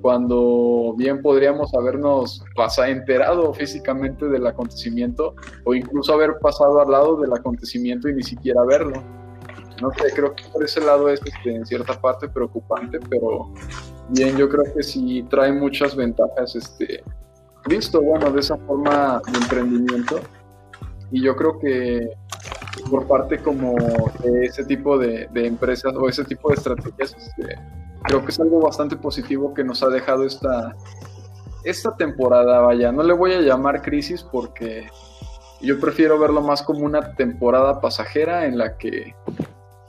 cuando 0.00 0.94
bien 0.96 1.22
podríamos 1.22 1.72
habernos 1.74 2.42
pasa- 2.56 2.88
enterado 2.88 3.52
físicamente 3.54 4.26
del 4.26 4.46
acontecimiento 4.46 5.34
o 5.64 5.74
incluso 5.74 6.12
haber 6.12 6.38
pasado 6.40 6.80
al 6.80 6.90
lado 6.90 7.20
del 7.20 7.32
acontecimiento 7.32 8.08
y 8.08 8.14
ni 8.14 8.22
siquiera 8.22 8.64
verlo. 8.64 9.02
No 9.80 9.90
sé, 9.92 10.12
creo 10.14 10.34
que 10.34 10.44
por 10.52 10.64
ese 10.64 10.80
lado 10.80 11.08
es 11.08 11.20
este, 11.24 11.54
en 11.54 11.66
cierta 11.66 12.00
parte 12.00 12.28
preocupante, 12.28 12.98
pero 13.08 13.52
bien, 14.08 14.36
yo 14.36 14.48
creo 14.48 14.64
que 14.74 14.82
sí 14.82 15.24
trae 15.30 15.52
muchas 15.52 15.94
ventajas, 15.94 16.56
este, 16.56 17.02
visto, 17.66 18.00
bueno, 18.02 18.30
de 18.30 18.40
esa 18.40 18.56
forma 18.56 19.20
de 19.30 19.38
emprendimiento. 19.38 20.20
Y 21.10 21.22
yo 21.22 21.34
creo 21.36 21.58
que 21.58 22.10
por 22.90 23.06
parte 23.06 23.38
como 23.38 23.74
de 24.22 24.46
ese 24.46 24.64
tipo 24.64 24.98
de, 24.98 25.28
de 25.32 25.46
empresas 25.46 25.94
o 25.94 26.08
ese 26.08 26.24
tipo 26.24 26.48
de 26.48 26.56
estrategias, 26.56 27.16
este, 27.16 27.58
creo 28.02 28.24
que 28.24 28.30
es 28.30 28.40
algo 28.40 28.60
bastante 28.60 28.96
positivo 28.96 29.54
que 29.54 29.64
nos 29.64 29.82
ha 29.82 29.88
dejado 29.88 30.24
esta, 30.24 30.74
esta 31.64 31.96
temporada, 31.96 32.60
vaya, 32.60 32.92
no 32.92 33.02
le 33.02 33.12
voy 33.12 33.32
a 33.32 33.40
llamar 33.40 33.82
crisis 33.82 34.22
porque 34.22 34.88
yo 35.60 35.80
prefiero 35.80 36.18
verlo 36.18 36.40
más 36.40 36.62
como 36.62 36.80
una 36.80 37.14
temporada 37.14 37.80
pasajera 37.80 38.46
en 38.46 38.58
la 38.58 38.76
que 38.76 39.14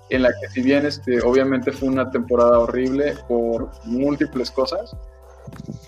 en 0.09 0.23
la 0.23 0.29
que 0.29 0.49
si 0.49 0.61
bien 0.61 0.85
este 0.85 1.21
obviamente 1.21 1.71
fue 1.71 1.89
una 1.89 2.09
temporada 2.09 2.59
horrible 2.59 3.15
por 3.27 3.69
múltiples 3.85 4.51
cosas, 4.51 4.95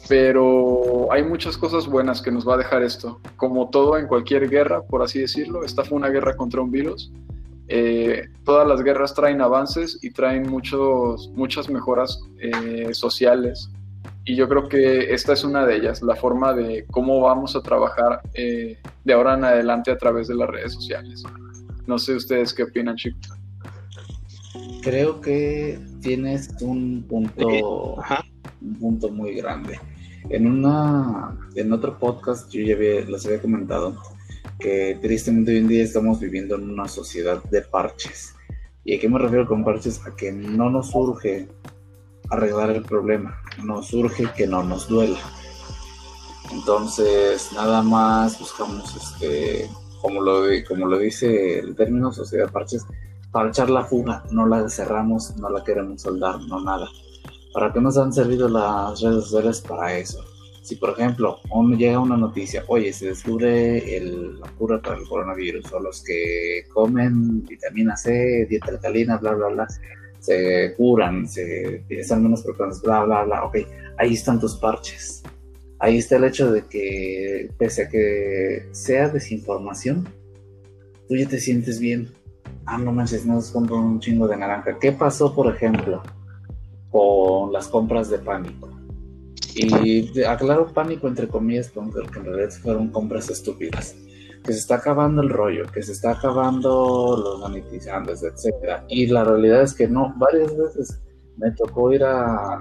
pero 0.08 1.12
hay 1.12 1.24
muchas 1.24 1.58
cosas 1.58 1.88
buenas 1.88 2.22
que 2.22 2.32
nos 2.32 2.48
va 2.48 2.56
a 2.56 2.58
dejar 2.58 2.84
esto. 2.84 3.20
Como 3.38 3.70
todo 3.70 3.98
en 3.98 4.08
cualquier 4.08 4.50
guerra, 4.50 4.82
por 4.82 5.02
así 5.02 5.20
decirlo, 5.20 5.64
esta 5.64 5.84
fue 5.84 5.98
una 5.98 6.10
guerra 6.10 6.36
contra 6.36 6.62
un 6.62 6.72
virus. 6.72 7.12
Eh, 7.68 8.28
todas 8.44 8.68
las 8.68 8.84
guerras 8.84 9.14
traen 9.14 9.42
avances 9.42 9.98
y 10.02 10.12
traen 10.12 10.50
muchos, 10.50 11.30
muchas 11.34 11.70
mejoras 11.70 12.20
eh, 12.40 12.94
sociales. 12.94 13.70
Y 14.26 14.36
yo 14.36 14.48
creo 14.50 14.68
que 14.68 15.14
esta 15.14 15.34
es 15.34 15.44
una 15.44 15.66
de 15.66 15.78
ellas, 15.78 16.02
la 16.02 16.16
forma 16.16 16.54
de 16.54 16.86
cómo 16.92 17.22
vamos 17.22 17.56
a 17.56 17.62
trabajar 17.62 18.22
eh, 18.34 18.78
de 19.04 19.14
ahora 19.14 19.36
en 19.36 19.46
adelante 19.46 19.90
a 19.90 19.98
través 19.98 20.28
de 20.28 20.36
las 20.36 20.50
redes 20.50 20.74
sociales. 20.74 21.24
No 21.88 21.98
sé 21.98 22.16
ustedes 22.16 22.54
qué 22.54 22.64
opinan, 22.64 22.96
chicos. 22.96 23.41
Creo 24.82 25.22
que 25.22 25.80
tienes 26.02 26.50
un 26.62 27.04
punto, 27.08 28.00
Ajá. 28.02 28.24
un 28.62 28.76
punto 28.76 29.10
muy 29.10 29.36
grande. 29.36 29.80
En 30.30 30.48
una, 30.48 31.38
en 31.56 31.72
otro 31.74 31.98
podcast 32.00 32.52
yo 32.52 32.62
ya 32.64 32.76
había- 32.76 33.02
les 33.02 33.26
había 33.26 33.42
comentado 33.42 33.96
que 34.60 34.98
tristemente 35.02 35.52
hoy 35.52 35.58
en 35.58 35.68
día 35.68 35.84
estamos 35.84 36.20
viviendo 36.20 36.56
en 36.56 36.70
una 36.70 36.88
sociedad 36.88 37.44
de 37.46 37.62
parches. 37.62 38.36
¿Y 38.84 38.96
a 38.96 39.00
qué 39.00 39.08
me 39.10 39.20
refiero 39.20 39.48
con 39.48 39.64
parches? 39.64 40.02
A 40.08 40.16
que 40.16 40.32
no 40.32 40.70
nos 40.70 40.92
surge 40.92 41.48
arreglar 42.30 42.72
el 42.72 42.84
problema, 42.84 43.40
nos 43.64 43.88
surge 43.88 44.26
que 44.36 44.48
no 44.48 44.64
nos 44.64 44.88
duela. 44.88 45.20
Entonces, 46.52 47.50
nada 47.54 47.82
más 47.82 48.40
buscamos, 48.40 48.96
este, 48.96 49.70
como 50.02 50.22
lo, 50.22 50.44
como 50.68 50.88
lo 50.88 50.98
dice 50.98 51.60
el 51.60 51.76
término 51.76 52.12
sociedad 52.12 52.52
parches, 52.52 52.86
para 53.32 53.50
echar 53.50 53.70
la 53.70 53.86
fuga, 53.86 54.24
no 54.32 54.46
la 54.46 54.68
cerramos, 54.70 55.36
no 55.38 55.50
la 55.50 55.64
queremos 55.64 56.02
soldar, 56.02 56.40
no 56.42 56.62
nada. 56.64 56.88
¿Para 57.54 57.72
qué 57.72 57.82
nos 57.82 57.98
han 57.98 58.14
servido 58.14 58.48
las 58.48 59.02
redes 59.02 59.26
sociales 59.26 59.62
para 59.62 59.98
eso? 59.98 60.24
Si, 60.62 60.76
por 60.76 60.92
ejemplo, 60.92 61.40
llega 61.78 62.00
una 62.00 62.18
noticia, 62.18 62.64
oye, 62.68 62.94
se 62.94 63.08
descubre 63.08 63.98
el, 63.98 64.40
la 64.40 64.48
cura 64.52 64.82
para 64.82 64.98
el 64.98 65.08
coronavirus, 65.08 65.72
o 65.74 65.80
los 65.80 66.04
que 66.04 66.66
comen 66.74 67.44
vitamina 67.46 67.98
C, 67.98 68.46
dieta 68.48 68.72
alcalina, 68.72 69.18
bla, 69.18 69.34
bla, 69.34 69.48
bla, 69.48 69.68
se 70.20 70.76
curan, 70.78 71.28
se 71.28 71.84
están 71.90 72.24
menos 72.24 72.44
propensos, 72.44 72.82
bla, 72.84 73.04
bla, 73.04 73.24
bla, 73.24 73.44
ok, 73.44 73.58
ahí 73.98 74.14
están 74.14 74.40
tus 74.40 74.56
parches. 74.58 75.24
Ahí 75.80 75.98
está 75.98 76.18
el 76.18 76.26
hecho 76.26 76.52
de 76.52 76.64
que, 76.68 77.50
pese 77.58 77.84
a 77.84 77.90
que 77.90 78.68
sea 78.72 79.10
desinformación, 79.10 80.08
tú 81.08 81.16
ya 81.16 81.28
te 81.28 81.40
sientes 81.40 81.80
bien. 81.80 82.08
Ah, 82.66 82.78
no 82.78 82.92
manches, 82.92 83.26
no 83.26 83.40
compro 83.52 83.78
un 83.78 84.00
chingo 84.00 84.28
de 84.28 84.38
naranja. 84.38 84.78
¿Qué 84.80 84.92
pasó, 84.92 85.34
por 85.34 85.54
ejemplo, 85.54 86.02
con 86.90 87.52
las 87.52 87.68
compras 87.68 88.10
de 88.10 88.20
pánico? 88.20 88.70
Y 89.54 90.24
aclaro 90.24 90.68
pánico 90.68 91.08
entre 91.08 91.28
comillas, 91.28 91.70
porque 91.70 92.20
en 92.20 92.26
realidad 92.26 92.50
fueron 92.62 92.90
compras 92.90 93.30
estúpidas. 93.30 93.96
Que 94.44 94.54
se 94.54 94.60
está 94.60 94.76
acabando 94.76 95.22
el 95.22 95.30
rollo, 95.30 95.66
que 95.72 95.84
se 95.84 95.92
está 95.92 96.12
acabando 96.12 97.18
los 97.22 97.40
monetizantes, 97.40 98.24
etc. 98.24 98.82
Y 98.88 99.08
la 99.08 99.24
realidad 99.24 99.62
es 99.62 99.74
que 99.74 99.88
no, 99.88 100.14
varias 100.18 100.56
veces 100.58 101.00
me 101.38 101.52
tocó 101.52 101.92
ir 101.92 102.04
a, 102.04 102.56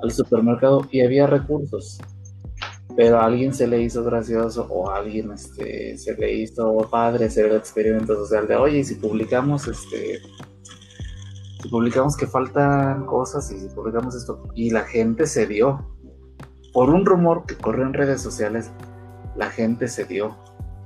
al 0.00 0.10
supermercado 0.10 0.86
y 0.90 1.00
había 1.00 1.26
recursos. 1.26 1.98
Pero 2.96 3.20
a 3.20 3.26
alguien 3.26 3.52
se 3.52 3.66
le 3.66 3.82
hizo 3.82 4.02
gracioso 4.02 4.66
o 4.70 4.90
a 4.90 4.96
alguien 4.96 5.30
este, 5.32 5.98
se 5.98 6.14
le 6.14 6.32
hizo 6.32 6.76
padre 6.90 7.26
hacer 7.26 7.46
el 7.46 7.56
experimento 7.56 8.14
social 8.14 8.48
de, 8.48 8.56
oye, 8.56 8.82
si 8.84 8.94
publicamos 8.94 9.68
este, 9.68 10.20
si 11.62 11.68
publicamos 11.68 12.16
que 12.16 12.26
faltan 12.26 13.06
cosas 13.06 13.50
y 13.50 13.60
si 13.60 13.68
publicamos 13.68 14.14
esto, 14.14 14.42
y 14.54 14.70
la 14.70 14.84
gente 14.84 15.26
se 15.26 15.46
dio, 15.46 15.86
por 16.72 16.90
un 16.90 17.06
rumor 17.06 17.46
que 17.46 17.56
corrió 17.56 17.84
en 17.84 17.94
redes 17.94 18.20
sociales, 18.20 18.70
la 19.36 19.50
gente 19.50 19.88
se 19.88 20.04
dio. 20.04 20.36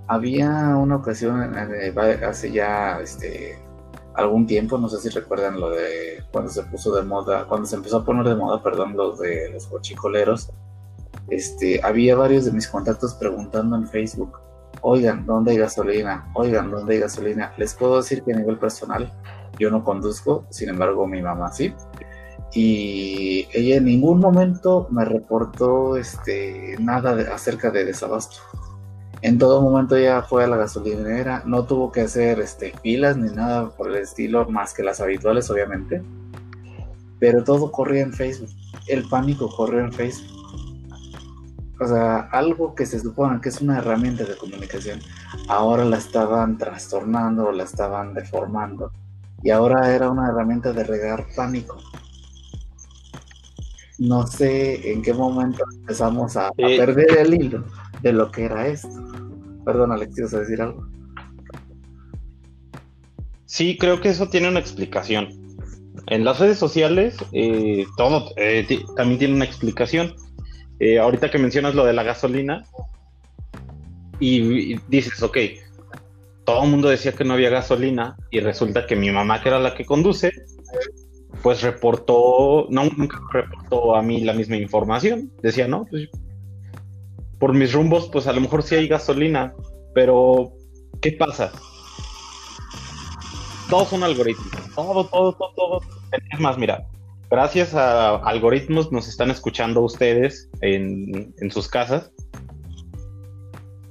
Había 0.07 0.77
una 0.77 0.97
ocasión 0.97 1.41
hace 1.57 2.51
ya 2.51 3.01
este, 3.01 3.59
algún 4.15 4.47
tiempo, 4.47 4.79
no 4.79 4.89
sé 4.89 4.99
si 4.99 5.09
recuerdan 5.09 5.61
lo 5.61 5.71
de 5.71 6.25
cuando 6.33 6.51
se 6.51 6.63
puso 6.65 6.95
de 6.95 7.03
moda, 7.03 7.47
cuando 7.47 7.67
se 7.67 7.77
empezó 7.77 7.99
a 7.99 8.05
poner 8.05 8.25
de 8.25 8.37
moda, 8.37 8.63
perdón, 8.63 8.97
los 8.97 9.19
de 9.19 9.51
los 9.53 9.67
cochicoleros. 9.67 10.51
Este, 11.31 11.81
había 11.83 12.17
varios 12.17 12.45
de 12.45 12.53
mis 12.53 12.69
contactos 12.69 13.15
preguntando 13.15 13.77
en 13.77 13.87
Facebook, 13.89 14.39
oigan, 14.83 15.25
¿dónde 15.27 15.53
hay 15.53 15.59
gasolina? 15.59 16.31
Oigan, 16.35 16.71
¿dónde 16.71 16.95
hay 16.95 17.01
gasolina? 17.01 17.53
Les 17.57 17.75
puedo 17.75 17.97
decir 17.97 18.23
que 18.23 18.33
a 18.33 18.37
nivel 18.37 18.59
personal 18.59 19.13
yo 19.59 19.71
no 19.71 19.85
conduzco, 19.85 20.47
sin 20.51 20.69
embargo 20.71 21.07
mi 21.07 21.23
mamá 21.23 21.53
sí 21.53 21.75
y 22.53 23.47
ella 23.53 23.77
en 23.77 23.85
ningún 23.85 24.19
momento 24.19 24.89
me 24.91 25.05
reportó 25.05 25.97
este, 25.97 26.77
nada 26.81 27.33
acerca 27.33 27.71
de 27.71 27.85
desabasto. 27.85 28.39
En 29.23 29.39
todo 29.39 29.61
momento 29.61 29.97
ella 29.97 30.23
fue 30.23 30.45
a 30.45 30.47
la 30.47 30.57
gasolinera, 30.57 31.43
no 31.45 31.65
tuvo 31.65 31.93
que 31.93 32.03
hacer 32.03 32.41
este, 32.41 32.73
filas 32.83 33.17
ni 33.17 33.31
nada 33.31 33.69
por 33.71 33.91
el 33.91 33.97
estilo, 33.97 34.49
más 34.49 34.73
que 34.73 34.83
las 34.83 35.01
habituales 35.01 35.51
obviamente, 35.51 36.03
pero 37.19 37.45
todo 37.45 37.71
corría 37.71 38.03
en 38.03 38.15
Facebook, 38.15 38.49
el 38.89 39.07
pánico 39.09 39.55
corrió 39.55 39.81
en 39.81 39.93
Facebook. 39.93 40.40
O 41.81 41.87
sea, 41.87 42.29
algo 42.33 42.75
que 42.75 42.85
se 42.87 43.01
supone 43.01 43.41
que 43.41 43.49
es 43.49 43.61
una 43.61 43.79
herramienta 43.79 44.25
de 44.25 44.37
comunicación, 44.37 45.01
ahora 45.49 45.85
la 45.85 45.97
estaban 45.97 46.59
trastornando, 46.59 47.51
la 47.53 47.65
estaban 47.65 48.13
deformando, 48.13 48.93
y 49.43 49.51
ahora 49.51 49.95
era 49.95 50.11
una 50.11 50.29
herramienta 50.29 50.73
de 50.73 50.85
regar 50.85 51.27
pánico 51.35 51.79
no 54.01 54.27
sé 54.27 54.93
en 54.93 55.03
qué 55.03 55.13
momento 55.13 55.63
empezamos 55.79 56.35
a, 56.35 56.51
perder 56.53 57.19
el 57.19 57.35
hilo 57.35 57.65
de 58.01 58.15
lo 58.15 58.31
que 58.31 58.47
era 58.47 58.67
esto. 58.67 58.89
Perdón, 59.65 59.93
Alex, 59.93 60.33
a 60.33 60.39
decir 60.41 60.63
algo? 60.63 60.89
Sí, 63.45 63.77
creo 63.79 64.01
que 64.01 64.09
eso 64.09 64.31
tiene 64.31 64.49
una 64.49 64.59
explicación. 64.59 65.29
En 66.07 66.25
las 66.25 66.41
redes 66.41 66.59
sociales, 66.59 67.17
eh, 67.33 67.85
todo 67.99 68.31
eh, 68.37 68.67
también 68.97 69.19
tiene 69.19 69.35
una 69.35 69.45
explicación. 69.45 70.15
Eh, 70.81 70.99
ahorita 70.99 71.31
que 71.31 71.39
mencionas 71.39 71.75
lo 71.75 71.85
de 71.85 71.93
la 71.93 72.03
gasolina, 72.03 72.65
y, 74.19 74.79
dices, 74.89 75.23
ok, 75.23 75.37
todo 76.45 76.65
el 76.65 76.71
mundo 76.71 76.89
decía 76.89 77.13
que 77.13 77.25
no 77.25 77.35
había 77.35 77.51
gasolina, 77.51 78.17
y 78.31 78.41
resulta 78.41 78.87
que 78.87 78.97
mi 78.97 79.11
mamá, 79.11 79.43
que 79.43 79.51
era 79.51 79.59
la 79.59 79.75
que 79.75 79.85
conduce, 79.85 80.33
pues 81.43 81.63
reportó, 81.63 82.67
no, 82.71 82.85
nunca 82.97 83.21
reportó 83.33 83.95
a 83.95 84.03
mí 84.03 84.23
la 84.23 84.33
misma 84.33 84.57
información. 84.57 85.31
Decía, 85.43 85.69
no, 85.69 85.87
pues 85.89 86.09
por 87.39 87.55
mis 87.55 87.73
rumbos, 87.73 88.09
pues 88.13 88.27
a 88.27 88.33
lo 88.33 88.41
mejor 88.41 88.63
sí 88.63 88.75
hay 88.75 88.87
gasolina, 88.87 89.55
pero 89.95 90.53
¿qué 91.01 91.13
pasa? 91.13 91.51
Todos 93.71 93.89
son 93.89 94.03
algoritmos, 94.03 94.51
todo, 94.75 95.07
todo, 95.07 95.33
todo, 95.33 95.53
todo. 95.57 95.81
Es 96.31 96.41
más, 96.41 96.59
mira, 96.59 96.87
gracias 97.31 97.75
a 97.75 98.17
algoritmos 98.17 98.91
nos 98.91 99.09
están 99.09 99.31
escuchando 99.31 99.83
ustedes 99.83 100.51
en, 100.61 101.35
sus 101.51 101.69
casas 101.69 102.11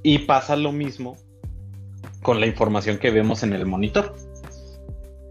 y 0.02 0.18
pasa 0.18 0.56
lo 0.56 0.72
mismo 0.72 1.16
con 2.22 2.38
la 2.38 2.46
información 2.46 2.98
que 2.98 3.10
vemos 3.10 3.42
en 3.42 3.54
el 3.54 3.66
monitor 3.66 4.14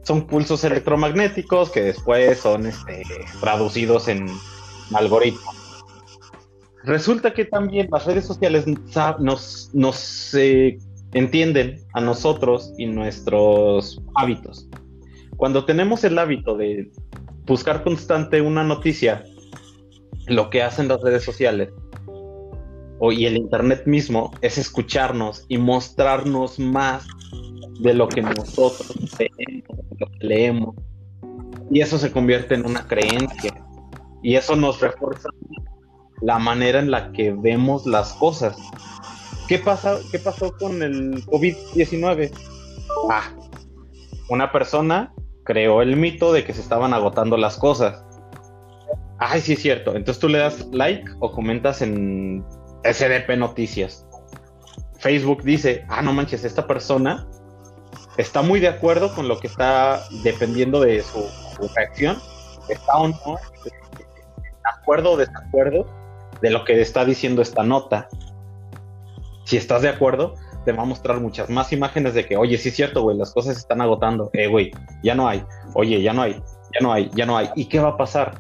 son 0.04 0.26
pulsos 0.26 0.64
electromagnéticos 0.64 1.70
que 1.70 1.84
después 1.84 2.40
son 2.40 2.66
este, 2.66 3.04
traducidos 3.42 4.08
en 4.08 4.28
algoritmos. 4.92 5.84
Resulta 6.84 7.32
que 7.32 7.46
también 7.46 7.90
las 7.92 8.08
redes 8.08 8.26
sociales 8.26 8.66
nos, 9.20 9.70
nos 9.74 10.34
eh, 10.34 10.80
entienden 11.14 11.82
a 11.94 12.02
nosotros 12.02 12.74
y 12.80 12.88
nuestros 12.88 14.02
hábitos. 14.16 14.68
Cuando 15.38 15.66
tenemos 15.66 16.04
el 16.04 16.18
hábito 16.18 16.58
de 16.58 16.90
buscar 17.50 17.84
constante 17.84 18.40
una 18.42 18.64
noticia, 18.64 19.26
lo 20.28 20.50
que 20.50 20.64
hacen 20.64 20.88
las 20.88 21.02
redes 21.02 21.24
sociales 21.24 21.70
y 23.12 23.26
el 23.26 23.38
Internet 23.38 23.84
mismo 23.86 24.32
es 24.42 24.58
escucharnos 24.58 25.46
y 25.48 25.58
mostrarnos 25.58 26.60
más 26.60 27.08
de 27.80 27.94
lo 27.94 28.08
que 28.10 28.22
nosotros 28.22 28.94
leemos. 30.20 30.76
Y 31.72 31.82
eso 31.82 31.98
se 31.98 32.12
convierte 32.12 32.56
en 32.56 32.66
una 32.66 32.86
creencia. 32.88 33.54
Y 34.22 34.36
eso 34.36 34.56
nos 34.56 34.82
refuerza 34.82 35.30
la 36.22 36.40
manera 36.40 36.80
en 36.80 36.92
la 36.92 37.12
que 37.14 37.32
vemos 37.32 37.86
las 37.86 38.14
cosas. 38.14 38.58
¿Qué, 39.48 39.62
qué 40.12 40.20
pasó 40.20 40.54
con 40.58 40.84
el 40.84 41.26
COVID-19? 41.26 42.32
Ah, 43.10 43.32
una 44.30 44.52
persona 44.52 45.14
creó 45.50 45.82
el 45.82 45.96
mito 45.96 46.32
de 46.32 46.44
que 46.44 46.54
se 46.54 46.62
estaban 46.62 46.94
agotando 46.94 47.36
las 47.36 47.58
cosas. 47.58 48.04
Ay, 49.18 49.42
sí 49.42 49.54
es 49.54 49.62
cierto. 49.64 49.96
Entonces 49.96 50.20
tú 50.20 50.30
le 50.30 50.38
das 50.38 50.64
like 50.72 51.10
o 51.22 51.32
comentas 51.32 51.82
en 51.82 52.46
SDP 52.84 53.36
Noticias. 53.36 54.06
Facebook 55.00 55.42
dice, 55.42 55.86
ah, 55.90 56.04
no 56.04 56.14
manches, 56.14 56.44
esta 56.44 56.68
persona 56.68 57.28
está 58.18 58.44
muy 58.44 58.60
de 58.60 58.68
acuerdo 58.68 59.12
con 59.16 59.28
lo 59.28 59.40
que 59.40 59.48
está 59.48 60.04
dependiendo 60.24 60.82
de 60.82 61.02
su, 61.02 61.28
reacción, 61.76 62.20
está 62.68 62.98
o 62.98 63.08
no 63.08 63.36
de 63.64 63.72
acuerdo 64.80 65.14
o 65.14 65.18
desacuerdo 65.18 65.88
de 66.44 66.52
lo 66.52 66.64
que 66.64 66.80
está 66.80 67.06
diciendo 67.06 67.42
esta 67.42 67.64
nota. 67.64 68.08
Si 69.46 69.58
estás 69.58 69.82
de 69.82 69.90
acuerdo, 69.90 70.36
te 70.70 70.74
va 70.74 70.84
a 70.84 70.86
mostrar 70.86 71.20
muchas 71.20 71.50
más 71.50 71.74
imágenes 71.74 72.14
de 72.14 72.28
que, 72.28 72.38
oye, 72.38 72.56
sí 72.60 72.70
es 72.70 72.76
cierto, 72.76 73.02
güey, 73.02 73.18
las 73.18 73.34
cosas 73.34 73.56
se 73.56 73.62
están 73.62 73.82
agotando. 73.82 74.30
Eh, 74.34 74.46
güey, 74.46 74.70
ya 75.02 75.16
no 75.16 75.28
hay. 75.28 75.44
Oye, 75.74 76.00
ya 76.00 76.14
no 76.14 76.22
hay. 76.22 76.34
Ya 76.34 76.80
no 76.80 76.94
hay, 76.94 77.10
ya 77.16 77.26
no 77.26 77.36
hay. 77.36 77.50
¿Y 77.56 77.66
qué 77.66 77.80
va 77.80 77.90
a 77.90 77.98
pasar? 77.98 78.40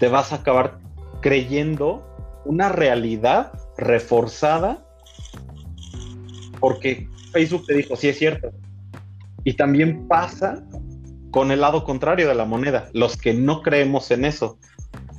Te 0.00 0.08
vas 0.08 0.32
a 0.32 0.36
acabar 0.36 0.78
creyendo 1.20 2.04
una 2.44 2.70
realidad 2.70 3.52
reforzada 3.78 4.84
porque 6.58 7.08
Facebook 7.30 7.66
te 7.66 7.74
dijo, 7.74 7.94
sí 7.94 8.08
es 8.08 8.18
cierto, 8.18 8.50
y 9.44 9.52
también 9.52 10.08
pasa 10.08 10.64
con 11.30 11.52
el 11.52 11.60
lado 11.60 11.84
contrario 11.84 12.26
de 12.26 12.34
la 12.34 12.46
moneda, 12.46 12.88
los 12.94 13.16
que 13.16 13.32
no 13.32 13.62
creemos 13.62 14.10
en 14.10 14.24
eso. 14.24 14.58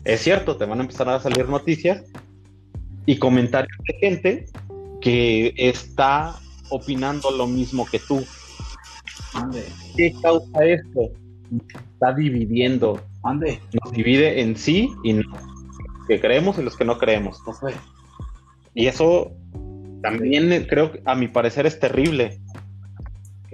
Es 0.03 0.19
cierto, 0.19 0.57
te 0.57 0.65
van 0.65 0.79
a 0.79 0.81
empezar 0.81 1.07
a 1.07 1.21
salir 1.21 1.47
noticias 1.47 2.03
y 3.05 3.15
comentarios 3.15 3.77
de 3.87 3.93
gente 3.99 4.45
que 5.01 5.53
está 5.57 6.40
opinando 6.71 7.31
lo 7.31 7.47
mismo 7.47 7.85
que 7.85 7.99
tú. 7.99 8.25
¿Qué 9.95 10.13
causa 10.21 10.65
esto? 10.65 11.11
está 11.93 12.13
dividiendo. 12.13 12.99
Ande, 13.23 13.59
Nos 13.83 13.93
divide 13.93 14.41
en 14.41 14.55
sí 14.55 14.89
y 15.03 15.13
no. 15.13 15.23
Los 15.29 16.07
que 16.07 16.19
creemos 16.19 16.57
y 16.57 16.63
los 16.63 16.75
que 16.75 16.85
no 16.85 16.97
creemos. 16.97 17.41
¿qué 17.45 17.53
fue? 17.53 17.73
Y 18.73 18.87
eso 18.87 19.31
también 20.01 20.65
creo 20.67 20.93
que 20.93 21.01
a 21.05 21.15
mi 21.15 21.27
parecer 21.27 21.65
es 21.65 21.79
terrible. 21.79 22.39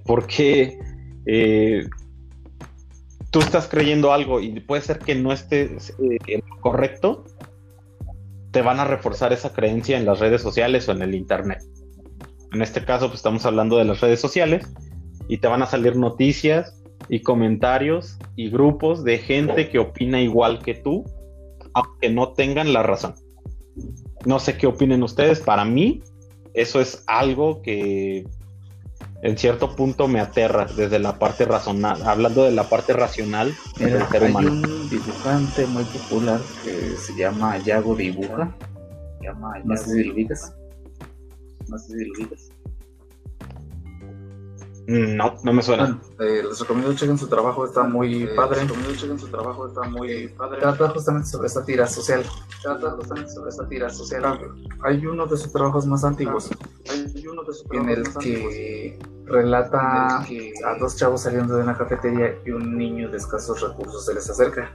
Porque 0.05 0.79
eh, 1.25 1.87
tú 3.31 3.39
estás 3.39 3.67
creyendo 3.67 4.13
algo 4.13 4.39
y 4.39 4.59
puede 4.61 4.81
ser 4.81 4.99
que 4.99 5.15
no 5.15 5.33
estés 5.33 5.93
eh, 5.99 6.41
correcto, 6.61 7.25
te 8.51 8.61
van 8.61 8.79
a 8.79 8.85
reforzar 8.85 9.33
esa 9.33 9.51
creencia 9.51 9.97
en 9.97 10.05
las 10.05 10.19
redes 10.19 10.41
sociales 10.41 10.87
o 10.87 10.93
en 10.93 11.01
el 11.01 11.15
internet. 11.15 11.61
En 12.53 12.61
este 12.61 12.83
caso, 12.83 13.07
pues 13.07 13.17
estamos 13.19 13.45
hablando 13.45 13.77
de 13.77 13.85
las 13.85 14.01
redes 14.01 14.21
sociales 14.21 14.67
y 15.27 15.37
te 15.39 15.47
van 15.47 15.61
a 15.61 15.65
salir 15.65 15.95
noticias 15.95 16.81
y 17.09 17.21
comentarios 17.21 18.17
y 18.35 18.49
grupos 18.49 19.03
de 19.03 19.17
gente 19.17 19.69
que 19.69 19.79
opina 19.79 20.21
igual 20.21 20.59
que 20.59 20.73
tú, 20.73 21.05
aunque 21.73 22.09
no 22.09 22.33
tengan 22.33 22.73
la 22.73 22.83
razón. 22.83 23.15
No 24.25 24.39
sé 24.39 24.57
qué 24.57 24.67
opinen 24.67 25.03
ustedes, 25.03 25.39
para 25.39 25.63
mí 25.65 26.01
eso 26.53 26.81
es 26.81 27.03
algo 27.07 27.61
que 27.61 28.25
en 29.21 29.37
cierto 29.37 29.75
punto 29.75 30.07
me 30.07 30.19
aterra 30.19 30.65
desde 30.75 30.99
la 30.99 31.17
parte 31.19 31.45
racional, 31.45 32.01
hablando 32.03 32.43
de 32.43 32.51
la 32.51 32.63
parte 32.63 32.93
racional 32.93 33.53
Mira, 33.79 33.97
del 33.97 34.07
ser 34.07 34.23
hay 34.23 34.31
humano. 34.31 34.51
un 34.51 34.89
dibujante 34.89 35.65
muy 35.67 35.83
popular 35.83 36.39
que 36.63 36.95
se 36.97 37.15
llama 37.15 37.57
Yago 37.57 37.95
Dibuja. 37.95 38.55
No 39.65 39.77
sé 39.77 39.89
si 39.89 40.03
lo 40.03 40.13
ubicas. 40.13 40.53
No 41.69 41.77
sé 41.77 41.97
si 41.97 42.05
lo 42.05 42.13
ubicas. 42.13 42.49
No, 44.87 45.35
no 45.43 45.51
me 45.51 45.61
suena. 45.61 45.99
Eh, 46.19 46.43
les 46.47 46.59
recomiendo 46.61 46.93
chequen 46.95 47.17
su 47.17 47.27
trabajo, 47.27 47.65
está 47.65 47.83
muy 47.83 48.25
padre. 48.37 48.61
Les 48.61 48.69
recomiendo 48.69 48.95
chequen 48.95 49.19
su 49.19 49.27
trabajo, 49.27 49.67
está 49.67 49.81
muy 49.83 50.29
padre. 50.29 50.61
Trata 50.61 50.89
justamente 50.89 51.27
sobre 51.27 51.47
esta 51.47 51.65
tira 51.65 51.85
social. 51.87 52.23
Trata 52.61 52.91
justamente 52.91 53.29
sobre 53.31 53.49
esta 53.49 53.67
tira 53.67 53.89
social. 53.89 54.39
Hay 54.83 55.05
uno 55.05 55.27
de 55.27 55.35
sus 55.35 55.51
trabajos 55.51 55.85
más 55.85 56.05
antiguos 56.05 56.49
Hay 56.89 57.27
uno 57.27 57.43
de 57.43 57.53
sus 57.53 57.65
en 57.71 57.89
el 57.89 58.03
trabajos 58.03 58.15
más 58.15 58.15
antiguos. 58.15 58.53
que 58.53 58.99
relata 59.25 60.19
a 60.21 60.77
dos 60.79 60.95
chavos 60.95 61.21
saliendo 61.21 61.57
de 61.57 61.63
una 61.63 61.77
cafetería 61.77 62.39
y 62.45 62.51
un 62.51 62.77
niño 62.77 63.09
de 63.09 63.17
escasos 63.17 63.59
recursos 63.59 64.05
se 64.05 64.13
les 64.13 64.29
acerca 64.29 64.73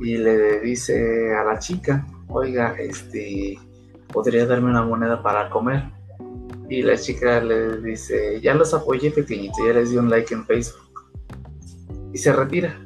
y 0.00 0.18
le 0.18 0.60
dice 0.60 1.34
a 1.34 1.44
la 1.44 1.58
chica, 1.58 2.06
oiga, 2.28 2.74
este, 2.78 3.58
podría 4.12 4.46
darme 4.46 4.70
una 4.70 4.82
moneda 4.82 5.22
para 5.22 5.48
comer. 5.50 5.84
Y 6.68 6.82
la 6.82 6.96
chica 6.96 7.40
le 7.40 7.80
dice, 7.80 8.40
ya 8.40 8.54
los 8.54 8.74
apoyé 8.74 9.10
pequeñito, 9.10 9.64
ya 9.66 9.72
les 9.72 9.90
di 9.90 9.96
un 9.96 10.10
like 10.10 10.34
en 10.34 10.44
Facebook. 10.44 11.04
Y 12.12 12.18
se 12.18 12.32
retira. 12.32 12.80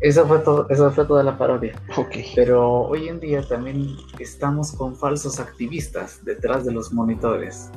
Esa 0.00 0.24
fue, 0.24 0.38
todo, 0.38 0.66
esa 0.70 0.90
fue 0.90 1.04
toda 1.04 1.22
la 1.22 1.36
parodia. 1.36 1.74
Ok. 1.96 2.16
Pero 2.34 2.82
hoy 2.82 3.08
en 3.08 3.20
día 3.20 3.46
también 3.46 3.96
estamos 4.18 4.72
con 4.72 4.96
falsos 4.96 5.38
activistas 5.38 6.24
detrás 6.24 6.64
de 6.64 6.72
los 6.72 6.90
monitores, 6.90 7.70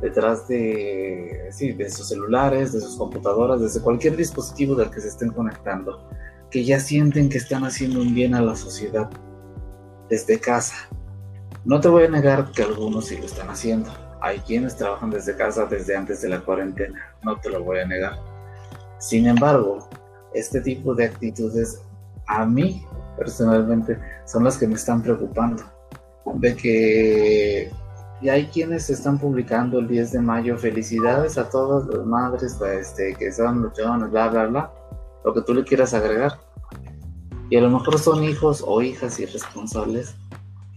detrás 0.00 0.48
de, 0.48 1.48
sí, 1.52 1.72
de 1.72 1.88
sus 1.88 2.08
celulares, 2.08 2.72
de 2.72 2.80
sus 2.80 2.96
computadoras, 2.96 3.60
desde 3.60 3.80
cualquier 3.80 4.16
dispositivo 4.16 4.74
del 4.74 4.90
que 4.90 5.00
se 5.00 5.08
estén 5.08 5.30
conectando, 5.30 6.08
que 6.50 6.64
ya 6.64 6.80
sienten 6.80 7.28
que 7.28 7.38
están 7.38 7.64
haciendo 7.64 8.00
un 8.00 8.12
bien 8.12 8.34
a 8.34 8.42
la 8.42 8.56
sociedad 8.56 9.08
desde 10.08 10.40
casa. 10.40 10.74
No 11.68 11.78
te 11.82 11.88
voy 11.88 12.04
a 12.04 12.08
negar 12.08 12.50
que 12.52 12.62
algunos 12.62 13.08
sí 13.08 13.18
lo 13.18 13.26
están 13.26 13.50
haciendo. 13.50 13.90
Hay 14.22 14.38
quienes 14.38 14.74
trabajan 14.74 15.10
desde 15.10 15.36
casa 15.36 15.66
desde 15.66 15.94
antes 15.94 16.22
de 16.22 16.30
la 16.30 16.40
cuarentena, 16.40 16.98
no 17.22 17.38
te 17.38 17.50
lo 17.50 17.62
voy 17.62 17.80
a 17.80 17.86
negar. 17.86 18.18
Sin 18.98 19.26
embargo, 19.26 19.86
este 20.32 20.62
tipo 20.62 20.94
de 20.94 21.04
actitudes 21.04 21.82
a 22.26 22.46
mí 22.46 22.86
personalmente 23.18 23.98
son 24.24 24.44
las 24.44 24.56
que 24.56 24.66
me 24.66 24.76
están 24.76 25.02
preocupando. 25.02 25.62
De 26.36 26.56
que 26.56 27.70
ya 28.22 28.32
hay 28.32 28.46
quienes 28.46 28.88
están 28.88 29.18
publicando 29.18 29.78
el 29.78 29.88
10 29.88 30.12
de 30.12 30.20
mayo 30.22 30.56
felicidades 30.56 31.36
a 31.36 31.50
todas 31.50 31.86
las 31.94 32.06
madres 32.06 32.58
este, 32.62 33.14
que 33.14 33.30
son 33.30 33.60
luchonas, 33.60 34.10
bla, 34.10 34.28
bla, 34.28 34.46
bla, 34.46 34.72
lo 35.22 35.34
que 35.34 35.42
tú 35.42 35.52
le 35.52 35.64
quieras 35.64 35.92
agregar. 35.92 36.32
Y 37.50 37.58
a 37.58 37.60
lo 37.60 37.68
mejor 37.68 37.98
son 37.98 38.24
hijos 38.24 38.64
o 38.66 38.80
hijas 38.80 39.20
irresponsables 39.20 40.16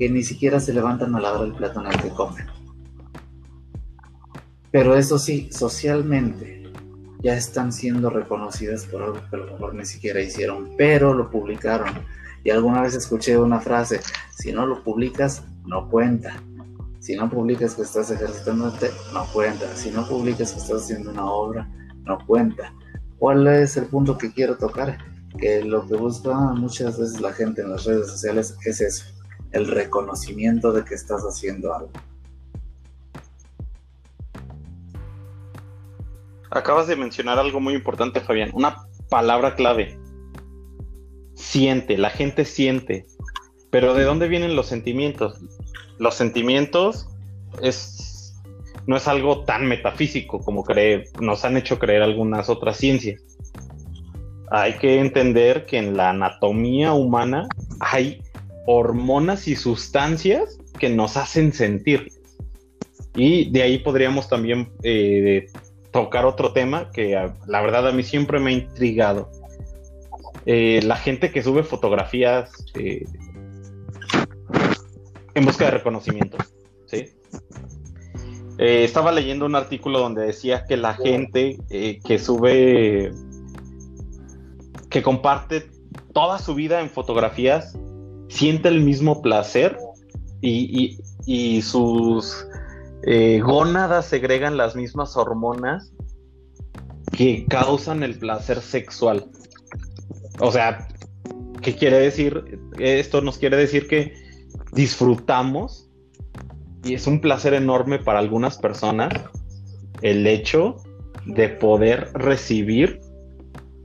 que 0.02 0.10
ni 0.10 0.24
siquiera 0.24 0.60
se 0.60 0.74
levantan 0.74 1.14
a 1.14 1.20
lavar 1.20 1.46
el 1.46 1.54
plato 1.54 1.80
en 1.80 1.86
el 1.86 2.02
que 2.02 2.10
comen. 2.10 2.48
Pero 4.72 4.96
eso 4.96 5.20
sí, 5.20 5.48
socialmente 5.52 6.64
ya 7.22 7.36
están 7.36 7.72
siendo 7.72 8.10
reconocidas 8.10 8.86
por 8.86 9.04
algo 9.04 9.20
que 9.30 9.36
a 9.36 9.38
lo 9.38 9.52
mejor 9.52 9.76
ni 9.76 9.86
siquiera 9.86 10.20
hicieron, 10.20 10.72
pero 10.76 11.14
lo 11.14 11.30
publicaron. 11.30 11.94
Y 12.44 12.50
alguna 12.50 12.82
vez 12.82 12.96
escuché 12.96 13.38
una 13.38 13.60
frase, 13.60 14.02
si 14.36 14.52
no 14.52 14.66
lo 14.66 14.84
publicas, 14.84 15.44
no 15.68 15.88
cuenta. 15.88 16.34
Si 16.98 17.16
no 17.16 17.30
publicas 17.30 17.76
que 17.76 17.84
estás 17.84 18.10
ejercitándote, 18.10 18.90
no 19.14 19.28
cuenta. 19.32 19.68
Si 19.76 19.92
no 19.92 20.08
publicas 20.08 20.54
que 20.54 20.62
estás 20.62 20.82
haciendo 20.82 21.12
una 21.12 21.26
obra, 21.26 21.70
no 22.06 22.18
cuenta. 22.26 22.74
¿Cuál 23.20 23.46
es 23.46 23.78
el 23.78 23.86
punto 23.86 24.18
que 24.18 24.34
quiero 24.34 24.58
tocar? 24.58 24.98
Que 25.38 25.64
lo 25.64 25.86
que 25.86 25.96
busca 25.96 26.34
muchas 26.56 26.98
veces 26.98 27.22
la 27.22 27.34
gente 27.34 27.62
en 27.62 27.70
las 27.70 27.86
redes 27.86 28.08
sociales 28.08 28.58
es 28.66 28.82
eso, 28.82 29.06
el 29.52 29.68
reconocimiento 29.68 30.72
de 30.72 30.84
que 30.86 30.96
estás 30.96 31.24
haciendo 31.24 31.74
algo. 31.74 31.92
Acabas 36.50 36.88
de 36.88 36.98
mencionar 36.98 37.40
algo 37.40 37.62
muy 37.62 37.74
importante, 37.74 38.20
Fabián. 38.20 38.52
Una 38.54 38.86
palabra 39.10 39.56
clave. 39.56 39.98
Siente, 41.34 41.98
la 41.98 42.10
gente 42.10 42.44
siente. 42.44 43.06
Pero 43.70 43.94
¿de 43.94 44.04
dónde 44.04 44.28
vienen 44.28 44.56
los 44.56 44.68
sentimientos? 44.68 45.40
Los 45.98 46.16
sentimientos 46.16 47.08
es, 47.62 48.36
no 48.86 48.98
es 48.98 49.08
algo 49.08 49.46
tan 49.46 49.66
metafísico 49.66 50.40
como 50.40 50.64
cree, 50.64 51.06
nos 51.22 51.46
han 51.46 51.56
hecho 51.56 51.80
creer 51.80 52.02
algunas 52.02 52.50
otras 52.50 52.78
ciencias. 52.78 53.22
Hay 54.50 54.74
que 54.74 55.00
entender 55.00 55.66
que 55.66 55.78
en 55.78 55.96
la 55.96 56.10
anatomía 56.10 56.92
humana 56.92 57.48
hay 57.80 58.22
hormonas 58.68 59.48
y 59.48 59.56
sustancias 59.56 60.58
que 60.80 60.90
nos 60.90 61.18
hacen 61.18 61.54
sentir. 61.54 62.12
Y 63.16 63.52
de 63.52 63.62
ahí 63.64 63.80
podríamos 63.80 64.30
también 64.30 64.72
eh, 64.84 65.48
tocar 65.92 66.26
otro 66.26 66.54
tema 66.54 66.90
que 66.92 67.16
a- 67.18 67.36
la 67.48 67.62
verdad 67.62 67.88
a 67.88 67.92
mí 67.92 68.04
siempre 68.04 68.40
me 68.40 68.52
ha 68.52 68.54
intrigado. 68.54 69.30
Eh, 70.46 70.80
la 70.84 70.96
gente 70.96 71.32
que 71.32 71.44
sube 71.44 71.64
fotografías 71.64 72.50
eh, 72.76 73.04
en 75.34 75.46
busca 75.46 75.66
de 75.66 75.72
reconocimiento. 75.72 76.38
¿sí? 76.88 77.10
Estaba 78.58 79.12
leyendo 79.12 79.46
un 79.46 79.56
artículo 79.56 80.00
donde 80.00 80.24
decía 80.26 80.66
que 80.68 80.78
la 80.78 80.94
gente 80.94 81.58
que 81.70 82.20
sube, 82.20 83.12
que 84.90 85.02
comparte 85.02 85.70
toda 86.14 86.38
su 86.38 86.54
vida 86.54 86.82
en 86.82 86.90
fotografías, 86.90 87.78
siente 88.32 88.70
el 88.70 88.82
mismo 88.82 89.22
placer 89.22 89.78
y, 90.42 90.84
y- 90.84 90.98
y 91.26 91.62
sus 91.62 92.48
eh, 93.04 93.40
gónadas 93.44 94.06
segregan 94.08 94.58
las 94.58 94.76
mismas 94.76 95.16
hormonas 95.18 95.92
que 97.12 97.46
causan 97.48 98.02
el 98.04 98.18
placer 98.18 98.62
sexual. 98.62 99.26
O 100.40 100.52
sea, 100.52 100.88
¿qué 101.62 101.76
quiere 101.76 102.00
decir? 102.00 102.60
Esto 102.80 103.22
nos 103.22 103.38
quiere 103.38 103.58
decir 103.58 103.88
que 103.88 104.14
disfrutamos 104.72 105.90
y 106.84 106.96
es 106.96 107.06
un 107.06 107.22
placer 107.22 107.54
enorme 107.54 108.00
para 108.00 108.20
algunas 108.20 108.58
personas 108.58 109.14
el 110.02 110.26
hecho 110.26 110.78
de 111.28 111.50
poder 111.50 112.10
recibir 112.14 113.00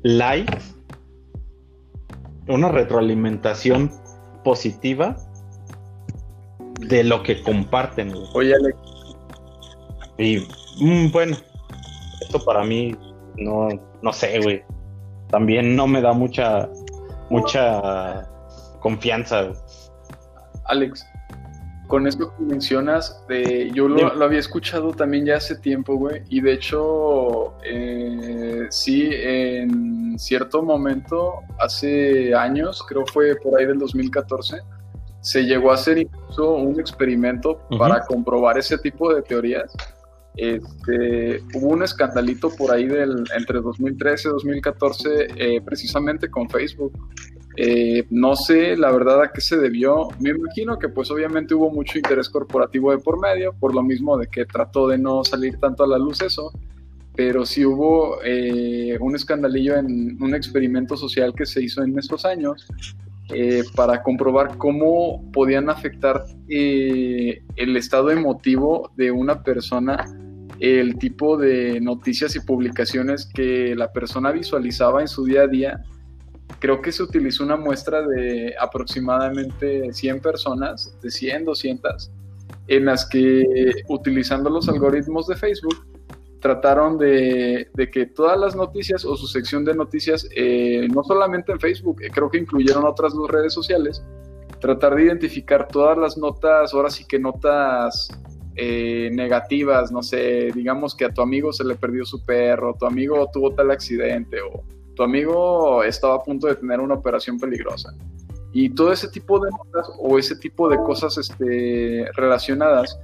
likes, 0.02 0.59
una 2.48 2.70
retroalimentación 2.70 3.90
positiva 4.46 5.16
de 6.78 7.02
lo 7.02 7.24
que 7.24 7.42
comparten. 7.42 8.12
güey. 8.12 8.26
Oye, 8.35 8.54
Alex, 8.54 8.78
Y 10.18 10.38
mm, 10.78 11.11
bueno, 11.11 11.37
esto 12.20 12.38
para 12.44 12.62
mí 12.62 12.94
no, 13.38 13.68
no 14.02 14.12
sé, 14.12 14.38
güey. 14.40 14.62
También 15.30 15.74
no 15.74 15.88
me 15.88 16.00
da 16.00 16.12
mucha, 16.12 16.68
mucha 17.28 18.22
confianza. 18.78 19.42
güey. 19.42 19.59
Alex, 20.66 21.04
con 21.87 22.07
eso 22.07 22.35
que 22.37 22.42
mencionas, 22.42 23.22
eh, 23.29 23.70
yo 23.72 23.88
lo, 23.88 24.14
lo 24.14 24.25
había 24.25 24.40
escuchado 24.40 24.92
también 24.92 25.27
ya 25.27 25.37
hace 25.37 25.57
tiempo, 25.57 25.96
güey, 25.96 26.22
y 26.29 26.40
de 26.40 26.53
hecho, 26.53 27.55
eh, 27.64 28.66
sí, 28.70 29.09
en 29.12 30.18
cierto 30.18 30.62
momento, 30.62 31.40
hace 31.59 32.35
años, 32.35 32.85
creo 32.88 33.07
fue 33.07 33.37
por 33.37 33.59
ahí 33.59 33.66
del 33.66 33.79
2014, 33.79 34.59
se 35.20 35.44
llegó 35.44 35.70
a 35.70 35.75
hacer 35.75 35.99
incluso 35.99 36.55
un 36.55 36.79
experimento 36.81 37.61
Ujú. 37.70 37.79
para 37.79 38.05
comprobar 38.05 38.59
ese 38.59 38.79
tipo 38.79 39.14
de 39.14 39.22
teorías, 39.22 39.72
este, 40.37 41.42
hubo 41.55 41.68
un 41.68 41.83
escandalito 41.83 42.51
por 42.51 42.70
ahí 42.70 42.87
del, 42.87 43.25
entre 43.35 43.61
2013 43.61 44.29
y 44.29 44.33
2014, 44.33 45.09
eh, 45.37 45.61
precisamente 45.64 46.31
con 46.31 46.49
Facebook. 46.49 46.92
Eh, 47.57 48.07
no 48.11 48.37
sé 48.37 48.77
la 48.77 48.92
verdad 48.92 49.23
a 49.23 49.33
qué 49.33 49.40
se 49.40 49.57
debió. 49.57 50.09
Me 50.21 50.31
imagino 50.31 50.79
que 50.79 50.88
pues 50.88 51.11
obviamente 51.11 51.55
hubo 51.55 51.71
mucho 51.71 51.99
interés 51.99 52.29
corporativo 52.29 52.90
de 52.90 52.99
por 52.99 53.19
medio, 53.21 53.55
por 53.59 53.75
lo 53.75 53.83
mismo 53.83 54.19
de 54.19 54.27
que 54.27 54.45
trató 54.45 54.88
de 54.88 54.99
no 54.99 55.25
salir 55.25 55.59
tanto 55.59 55.85
a 55.85 55.87
la 55.87 55.99
luz 55.99 56.21
eso, 56.21 56.53
pero 57.14 57.47
sí 57.47 57.64
hubo 57.64 58.19
eh, 58.25 58.99
un 59.01 59.16
escandalillo 59.16 59.77
en 59.77 60.23
un 60.23 60.35
experimento 60.35 60.97
social 60.97 61.33
que 61.35 61.47
se 61.47 61.62
hizo 61.62 61.83
en 61.83 61.99
estos 61.99 62.27
años 62.27 62.66
eh, 63.33 63.64
para 63.75 64.03
comprobar 64.03 64.59
cómo 64.59 65.25
podían 65.33 65.71
afectar 65.71 66.25
el 66.49 67.77
estado 67.77 68.11
emotivo 68.11 68.92
de 68.97 69.11
una 69.11 69.42
persona 69.42 70.05
el 70.61 70.97
tipo 70.97 71.37
de 71.37 71.81
noticias 71.81 72.35
y 72.37 72.40
publicaciones 72.40 73.27
que 73.27 73.75
la 73.75 73.92
persona 73.92 74.31
visualizaba 74.33 75.01
en 75.01 75.09
su 75.09 75.25
día 75.25 75.42
a 75.42 75.47
día 75.47 75.83
creo 76.59 76.80
que 76.80 76.92
se 76.92 77.02
utilizó 77.02 77.44
una 77.44 77.56
muestra 77.56 78.06
de 78.06 78.54
aproximadamente 78.59 79.92
100 79.92 80.20
personas, 80.20 80.96
de 81.02 81.11
100, 81.11 81.44
200, 81.44 82.11
en 82.68 82.85
las 82.85 83.09
que 83.09 83.44
utilizando 83.88 84.50
los 84.50 84.68
algoritmos 84.68 85.26
de 85.26 85.37
Facebook 85.37 85.87
trataron 86.40 86.98
de, 86.98 87.68
que 87.92 88.06
todas 88.06 88.38
las 88.38 88.54
noticias 88.54 89.04
o 89.04 89.16
su 89.16 89.26
sección 89.26 89.64
de 89.64 89.74
noticias, 89.74 90.28
eh, 90.37 90.87
no 90.92 91.02
solamente 91.02 91.52
en 91.52 91.59
Facebook, 91.59 92.02
eh, 92.02 92.11
creo 92.12 92.30
que 92.30 92.38
incluyeron 92.38 92.85
otras 92.85 93.14
dos 93.14 93.30
redes 93.30 93.52
sociales, 93.52 94.04
tratar 94.61 94.94
de 94.94 95.04
identificar 95.04 95.66
todas 95.66 95.98
las 95.98 96.16
notas, 96.16 96.72
ahora 96.72 96.90
sí 96.90 97.04
que 97.04 97.18
notas 97.18 98.09
eh, 98.54 99.11
negativas, 99.12 99.90
no 99.90 100.02
sé, 100.02 100.50
digamos 100.54 100.94
que 100.94 101.06
a 101.06 101.12
tu 101.12 101.20
amigo 101.20 101.52
se 101.52 101.64
le 101.64 101.74
perdió 101.74 102.04
su 102.04 102.24
perro, 102.24 102.76
tu 102.78 102.87
amigo 102.87 103.28
tuvo 103.32 103.52
tal 103.52 103.70
accidente 103.70 104.40
o 104.40 104.62
tu 104.96 105.02
amigo 105.02 105.85
estaba 105.85 106.16
a 106.16 106.22
punto 106.22 106.48
de 106.48 106.56
tener 106.56 106.80
una 106.80 106.94
operación 106.94 107.38
peligrosa. 107.38 107.94
Y 108.52 108.70
todo 108.70 108.90
ese 108.90 109.09
tipo 109.09 109.38
de 109.38 109.50
notas 109.50 109.88
o 109.98 110.18
ese 110.18 110.35
tipo 110.37 110.68
de 110.68 110.78
cosas 110.78 111.18
este, 111.18 112.06
relacionadas 112.14 112.98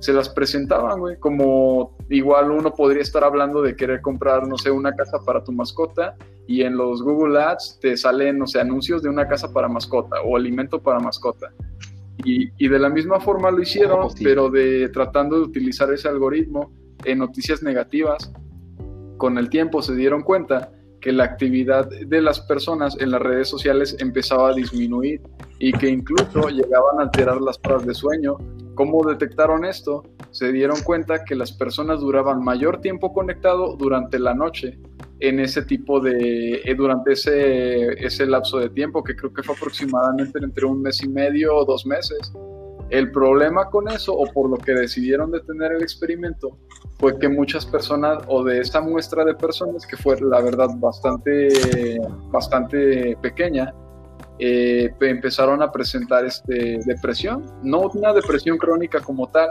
se 0.00 0.12
las 0.12 0.28
presentaban, 0.28 0.98
güey, 0.98 1.16
como 1.18 1.96
igual 2.10 2.50
uno 2.50 2.74
podría 2.74 3.02
estar 3.02 3.24
hablando 3.24 3.62
de 3.62 3.76
querer 3.76 4.02
comprar, 4.02 4.46
no 4.46 4.58
sé, 4.58 4.70
una 4.70 4.92
casa 4.94 5.18
para 5.24 5.42
tu 5.42 5.52
mascota 5.52 6.16
y 6.46 6.62
en 6.62 6.76
los 6.76 7.02
Google 7.02 7.40
Ads 7.40 7.78
te 7.80 7.96
salen, 7.96 8.38
no 8.38 8.46
sé, 8.46 8.60
anuncios 8.60 9.02
de 9.02 9.08
una 9.08 9.26
casa 9.26 9.52
para 9.52 9.68
mascota 9.68 10.20
o 10.22 10.36
alimento 10.36 10.82
para 10.82 10.98
mascota. 10.98 11.52
Y, 12.24 12.50
y 12.58 12.68
de 12.68 12.78
la 12.78 12.88
misma 12.88 13.20
forma 13.20 13.50
lo 13.50 13.62
hicieron, 13.62 14.08
pero 14.22 14.50
de 14.50 14.88
tratando 14.88 15.36
de 15.36 15.42
utilizar 15.42 15.92
ese 15.92 16.08
algoritmo 16.08 16.72
en 17.04 17.18
noticias 17.18 17.62
negativas, 17.62 18.32
con 19.18 19.38
el 19.38 19.48
tiempo 19.48 19.82
se 19.82 19.94
dieron 19.94 20.22
cuenta 20.22 20.72
que 21.00 21.12
la 21.12 21.24
actividad 21.24 21.88
de 21.88 22.20
las 22.20 22.40
personas 22.40 22.96
en 23.00 23.10
las 23.10 23.22
redes 23.22 23.48
sociales 23.48 23.96
empezaba 24.00 24.50
a 24.50 24.54
disminuir 24.54 25.20
y 25.58 25.72
que 25.72 25.88
incluso 25.88 26.48
llegaban 26.48 26.98
a 26.98 27.02
alterar 27.02 27.40
las 27.40 27.58
horas 27.64 27.86
de 27.86 27.94
sueño. 27.94 28.36
¿Cómo 28.74 29.02
detectaron 29.08 29.64
esto? 29.64 30.04
Se 30.30 30.52
dieron 30.52 30.82
cuenta 30.82 31.24
que 31.24 31.34
las 31.34 31.52
personas 31.52 32.00
duraban 32.00 32.44
mayor 32.44 32.80
tiempo 32.80 33.12
conectado 33.12 33.76
durante 33.76 34.18
la 34.18 34.34
noche 34.34 34.78
en 35.20 35.40
ese 35.40 35.62
tipo 35.62 36.00
de, 36.00 36.60
eh, 36.62 36.74
durante 36.74 37.12
ese, 37.12 37.92
ese 38.04 38.26
lapso 38.26 38.58
de 38.58 38.68
tiempo, 38.68 39.02
que 39.02 39.16
creo 39.16 39.32
que 39.32 39.42
fue 39.42 39.54
aproximadamente 39.54 40.38
entre 40.42 40.66
un 40.66 40.82
mes 40.82 41.02
y 41.02 41.08
medio 41.08 41.56
o 41.56 41.64
dos 41.64 41.86
meses. 41.86 42.32
El 42.90 43.10
problema 43.10 43.70
con 43.70 43.88
eso, 43.88 44.14
o 44.14 44.30
por 44.32 44.50
lo 44.50 44.56
que 44.56 44.72
decidieron 44.72 45.30
detener 45.30 45.72
el 45.72 45.82
experimento, 45.82 46.58
fue 46.98 47.18
que 47.18 47.28
muchas 47.28 47.66
personas, 47.66 48.22
o 48.26 48.42
de 48.42 48.60
esa 48.60 48.80
muestra 48.80 49.24
de 49.24 49.34
personas, 49.34 49.86
que 49.86 49.96
fue 49.96 50.18
la 50.20 50.40
verdad 50.40 50.68
bastante, 50.76 51.98
bastante 52.30 53.16
pequeña, 53.20 53.72
eh, 54.38 54.94
empezaron 55.00 55.62
a 55.62 55.72
presentar 55.72 56.24
este, 56.24 56.78
depresión. 56.84 57.44
No 57.62 57.80
una 57.80 58.12
depresión 58.12 58.58
crónica 58.58 59.00
como 59.00 59.28
tal, 59.28 59.48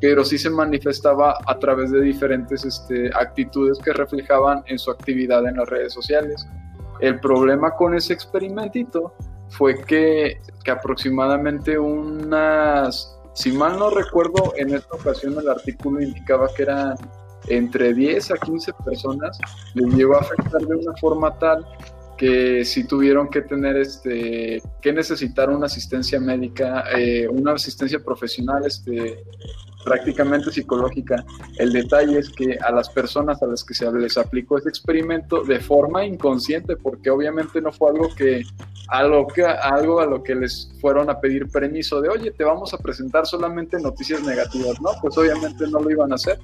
pero 0.00 0.24
sí 0.24 0.38
se 0.38 0.50
manifestaba 0.50 1.38
a 1.46 1.58
través 1.58 1.90
de 1.90 2.00
diferentes 2.00 2.64
este, 2.64 3.10
actitudes 3.14 3.78
que 3.78 3.92
reflejaban 3.92 4.62
en 4.66 4.78
su 4.78 4.90
actividad 4.90 5.46
en 5.46 5.56
las 5.56 5.68
redes 5.68 5.92
sociales. 5.92 6.46
El 7.00 7.20
problema 7.20 7.72
con 7.72 7.94
ese 7.94 8.12
experimentito 8.12 9.14
fue 9.48 9.82
que, 9.82 10.40
que 10.64 10.70
aproximadamente 10.70 11.78
unas, 11.78 13.15
si 13.36 13.52
mal 13.52 13.78
no 13.78 13.90
recuerdo, 13.90 14.54
en 14.56 14.74
esta 14.74 14.96
ocasión 14.96 15.38
el 15.38 15.48
artículo 15.48 16.00
indicaba 16.00 16.48
que 16.56 16.62
eran 16.62 16.96
entre 17.48 17.92
10 17.92 18.30
a 18.30 18.36
15 18.38 18.72
personas, 18.82 19.38
les 19.74 19.94
llegó 19.94 20.16
a 20.16 20.20
afectar 20.20 20.62
de 20.62 20.74
una 20.74 20.96
forma 20.96 21.38
tal 21.38 21.64
que 22.16 22.64
si 22.64 22.84
tuvieron 22.84 23.28
que 23.28 23.42
tener 23.42 23.76
este 23.76 24.62
que 24.80 24.90
necesitar 24.90 25.50
una 25.50 25.66
asistencia 25.66 26.18
médica 26.18 26.84
eh, 26.96 27.28
una 27.28 27.52
asistencia 27.52 27.98
profesional 27.98 28.64
este 28.64 29.22
prácticamente 29.86 30.50
psicológica. 30.50 31.24
El 31.58 31.72
detalle 31.72 32.18
es 32.18 32.28
que 32.30 32.58
a 32.60 32.72
las 32.72 32.90
personas 32.90 33.40
a 33.40 33.46
las 33.46 33.62
que 33.62 33.72
se 33.72 33.90
les 33.92 34.18
aplicó 34.18 34.58
este 34.58 34.68
experimento 34.68 35.44
de 35.44 35.60
forma 35.60 36.04
inconsciente, 36.04 36.76
porque 36.76 37.08
obviamente 37.08 37.60
no 37.60 37.70
fue 37.70 37.90
algo 37.90 38.08
que 38.16 38.42
algo, 38.88 39.28
que, 39.28 39.44
algo 39.44 40.00
a 40.00 40.06
lo 40.06 40.24
que 40.24 40.34
les 40.34 40.72
fueron 40.80 41.08
a 41.08 41.20
pedir 41.20 41.48
permiso 41.48 42.00
de, 42.00 42.08
oye, 42.08 42.32
te 42.32 42.42
vamos 42.42 42.74
a 42.74 42.78
presentar 42.78 43.26
solamente 43.26 43.80
noticias 43.80 44.22
negativas, 44.24 44.80
¿no? 44.80 44.90
Pues 45.00 45.16
obviamente 45.18 45.68
no 45.68 45.78
lo 45.78 45.88
iban 45.88 46.10
a 46.10 46.16
hacer. 46.16 46.40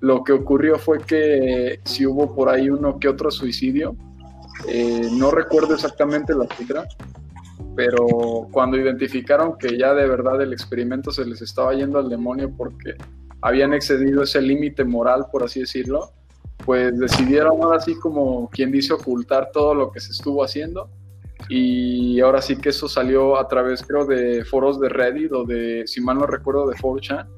Lo 0.00 0.24
que 0.24 0.32
ocurrió 0.32 0.76
fue 0.76 0.98
que 0.98 1.78
si 1.84 2.04
hubo 2.04 2.34
por 2.34 2.48
ahí 2.48 2.68
uno 2.68 2.98
que 2.98 3.08
otro 3.08 3.30
suicidio, 3.30 3.94
eh, 4.66 5.08
no 5.12 5.30
recuerdo 5.30 5.74
exactamente 5.74 6.34
la 6.34 6.46
cifra, 6.56 6.84
pero 7.76 8.48
cuando 8.50 8.78
identificaron 8.78 9.58
que 9.58 9.76
ya 9.78 9.94
de 9.94 10.08
verdad 10.08 10.40
el 10.40 10.52
experimento 10.52 11.10
se 11.12 11.26
les 11.26 11.42
estaba 11.42 11.74
yendo 11.74 11.98
al 11.98 12.08
demonio 12.08 12.50
porque 12.56 12.94
habían 13.42 13.74
excedido 13.74 14.22
ese 14.22 14.40
límite 14.40 14.82
moral, 14.82 15.26
por 15.30 15.44
así 15.44 15.60
decirlo, 15.60 16.10
pues 16.64 16.98
decidieron 16.98 17.62
ahora 17.62 17.80
sí 17.80 17.94
como 17.96 18.48
quien 18.48 18.72
dice 18.72 18.94
ocultar 18.94 19.50
todo 19.52 19.74
lo 19.74 19.92
que 19.92 20.00
se 20.00 20.12
estuvo 20.12 20.42
haciendo 20.42 20.88
y 21.50 22.18
ahora 22.20 22.40
sí 22.40 22.56
que 22.56 22.70
eso 22.70 22.88
salió 22.88 23.38
a 23.38 23.46
través 23.46 23.82
creo 23.82 24.06
de 24.06 24.44
foros 24.44 24.80
de 24.80 24.88
Reddit 24.88 25.32
o 25.32 25.44
de, 25.44 25.86
si 25.86 26.00
mal 26.00 26.18
no 26.18 26.26
recuerdo, 26.26 26.66
de 26.66 26.76
4chan. 26.76 27.28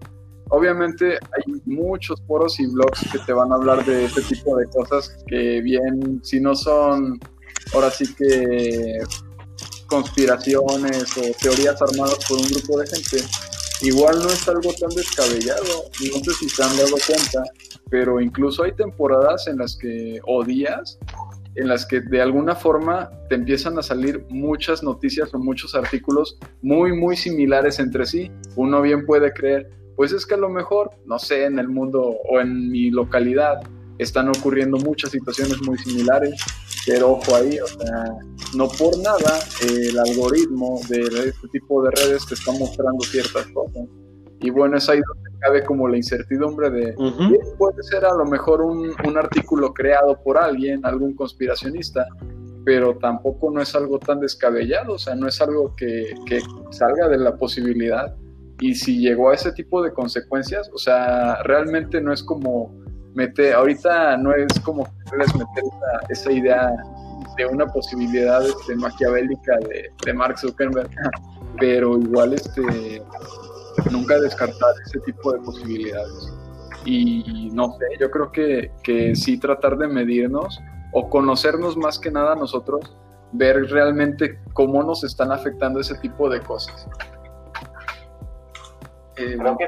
Obviamente 0.51 1.19
hay 1.33 1.61
muchos 1.67 2.23
foros 2.27 2.59
y 2.61 2.67
blogs 2.67 3.11
que 3.13 3.19
te 3.19 3.33
van 3.33 3.53
a 3.53 3.57
hablar 3.57 3.85
de 3.85 4.05
este 4.05 4.23
tipo 4.23 4.57
de 4.57 4.67
cosas 4.67 5.23
que 5.27 5.61
bien, 5.61 6.21
si 6.23 6.41
no 6.41 6.55
son 6.55 7.19
ahora 7.75 7.91
sí 7.91 8.15
que 8.15 8.99
conspiraciones 9.89 11.17
o 11.17 11.23
teorías 11.41 11.81
armadas 11.83 12.19
por 12.29 12.39
un 12.39 12.47
grupo 12.47 12.79
de 12.79 12.87
gente, 12.87 13.25
igual 13.83 14.19
no 14.21 14.29
es 14.29 14.47
algo 14.49 14.73
tan 14.75 14.91
descabellado. 14.91 15.85
No 16.13 16.25
sé 16.25 16.31
si 16.39 16.49
se 16.49 16.63
han 16.63 16.77
dado 16.77 16.97
cuenta, 17.07 17.43
pero 17.91 18.21
incluso 18.21 18.63
hay 18.63 18.73
temporadas 18.73 19.49
en 19.49 19.59
las 19.59 19.77
que, 19.77 20.21
o 20.27 20.45
días, 20.45 20.99
en 21.55 21.69
las 21.69 21.87
que 21.87 22.01
de 22.01 22.23
alguna 22.23 22.55
forma 22.55 23.11
te 23.29 23.35
empiezan 23.35 23.79
a 23.79 23.83
salir 23.83 24.25
muchas 24.29 24.83
noticias 24.83 25.35
o 25.35 25.39
muchos 25.39 25.75
artículos 25.75 26.39
muy, 26.63 26.93
muy 26.93 27.17
similares 27.17 27.79
entre 27.81 28.07
sí. 28.07 28.31
Uno 28.55 28.81
bien 28.83 29.05
puede 29.07 29.33
creer, 29.33 29.71
pues 29.97 30.13
es 30.13 30.25
que 30.27 30.35
a 30.35 30.39
lo 30.39 30.49
mejor, 30.49 30.93
no 31.07 31.19
sé, 31.19 31.45
en 31.45 31.59
el 31.59 31.69
mundo 31.69 32.01
o 32.03 32.41
en 32.41 32.71
mi 32.71 32.91
localidad 32.91 33.61
están 33.99 34.29
ocurriendo 34.29 34.77
muchas 34.79 35.11
situaciones 35.11 35.61
muy 35.63 35.77
similares, 35.79 36.41
pero 36.87 37.13
ojo 37.13 37.35
ahí, 37.35 37.59
o 37.59 37.67
sea, 37.67 38.05
no 38.57 38.69
por 38.69 38.97
nada 38.99 39.39
el 39.63 39.99
algoritmo 39.99 40.81
de 40.89 41.01
este 41.29 41.49
tipo 41.53 41.83
de 41.83 41.91
redes 41.91 42.27
te 42.27 42.35
está 42.35 42.53
mostrando 42.53 43.05
ciertas 43.05 43.47
cosas. 43.49 43.85
Y 44.41 44.51
bueno, 44.51 44.77
es 44.77 44.89
ahí 44.89 45.01
donde 45.01 45.39
cabe 45.41 45.65
como 45.65 45.89
la 45.89 45.97
incertidumbre 45.97 46.71
de, 46.71 46.95
puede 47.59 47.83
ser 47.83 48.05
a 48.05 48.15
lo 48.15 48.25
mejor 48.25 48.63
un, 48.63 48.93
un, 49.05 49.19
artículo 49.19 49.75
creado 49.75 50.21
por 50.23 50.39
alguien, 50.39 50.85
algún 50.87 51.15
conspiracionista, 51.15 52.07
pero 52.65 52.97
tampoco 52.99 53.51
no 53.51 53.61
es 53.61 53.75
algo 53.75 53.99
tan 53.99 54.21
descabellado, 54.21 54.95
o 54.95 54.99
sea, 54.99 55.17
no 55.17 55.27
es 55.27 55.41
algo 55.41 55.75
que, 55.77 56.15
que 56.27 56.41
salga 56.71 57.09
de 57.09 57.19
la 57.19 57.37
posibilidad. 57.37 58.15
Y 58.61 58.75
si 58.75 58.99
llegó 59.01 59.31
a 59.31 59.35
ese 59.35 59.53
tipo 59.53 59.83
de 59.83 59.93
consecuencias, 59.93 60.71
o 60.73 60.79
sea, 60.79 61.43
realmente 61.43 62.01
no 62.01 62.13
es 62.13 62.23
como 62.23 62.75
meter, 63.15 63.55
ahorita 63.55 64.17
no 64.17 64.35
es 64.35 64.61
como 64.61 64.87
esa, 66.09 66.33
idea 66.33 66.73
de 67.37 67.47
una 67.47 67.67
posibilidad 67.67 68.45
este, 68.45 68.77
maquiavélica 68.77 69.57
de, 69.69 69.91
de, 70.05 70.13
Mark 70.13 70.39
Zuckerberg, 70.39 70.91
pero 71.61 71.99
igual 71.99 72.35
este, 72.35 73.03
nunca 73.91 74.19
descartar 74.21 74.71
ese 74.87 75.01
tipo 75.01 75.33
de 75.33 75.39
posibilidades. 75.41 76.33
Y 76.85 77.51
no 77.53 77.77
sé, 77.79 77.87
yo 78.01 78.11
creo 78.11 78.33
que, 78.33 78.71
que 78.83 79.15
sí 79.15 79.39
tratar 79.39 79.77
de 79.77 79.89
medirnos 79.89 80.61
o 80.93 81.09
conocernos 81.11 81.77
más 81.77 81.99
que 81.99 82.11
nada 82.11 82.35
nosotros, 82.35 82.97
ver 83.33 83.65
realmente 83.71 84.39
cómo 84.55 84.83
nos 84.83 85.05
están 85.05 85.33
afectando 85.33 85.81
ese 85.81 85.97
tipo 85.99 86.31
de 86.31 86.41
cosas. 86.41 86.89
Eh, 89.17 89.37
creo 89.39 89.57
que, 89.59 89.67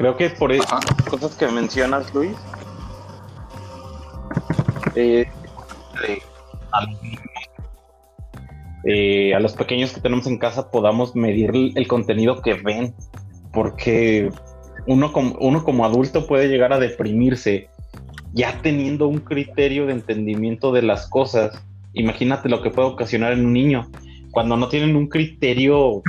Creo 0.00 0.16
que 0.16 0.30
por 0.30 0.50
esas 0.50 0.82
cosas 1.10 1.36
que 1.36 1.46
mencionas, 1.48 2.14
Luis, 2.14 2.34
eh, 4.94 5.26
a, 6.72 6.86
eh, 8.84 9.34
a 9.34 9.40
los 9.40 9.52
pequeños 9.52 9.92
que 9.92 10.00
tenemos 10.00 10.26
en 10.26 10.38
casa 10.38 10.70
podamos 10.70 11.14
medir 11.14 11.50
el 11.54 11.86
contenido 11.86 12.40
que 12.40 12.54
ven, 12.54 12.94
porque 13.52 14.30
uno 14.86 15.12
como, 15.12 15.36
uno 15.38 15.64
como 15.64 15.84
adulto 15.84 16.26
puede 16.26 16.48
llegar 16.48 16.72
a 16.72 16.78
deprimirse 16.78 17.68
ya 18.32 18.58
teniendo 18.62 19.06
un 19.06 19.18
criterio 19.18 19.84
de 19.84 19.92
entendimiento 19.92 20.72
de 20.72 20.80
las 20.80 21.10
cosas. 21.10 21.62
Imagínate 21.92 22.48
lo 22.48 22.62
que 22.62 22.70
puede 22.70 22.88
ocasionar 22.88 23.34
en 23.34 23.44
un 23.44 23.52
niño. 23.52 23.90
Cuando 24.30 24.56
no 24.56 24.70
tienen 24.70 24.96
un 24.96 25.08
criterio 25.08 26.00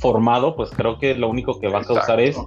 formado, 0.00 0.54
pues 0.54 0.70
creo 0.70 1.00
que 1.00 1.16
lo 1.16 1.28
único 1.28 1.58
que 1.58 1.66
va 1.66 1.80
a 1.80 1.84
causar 1.84 2.20
es 2.20 2.38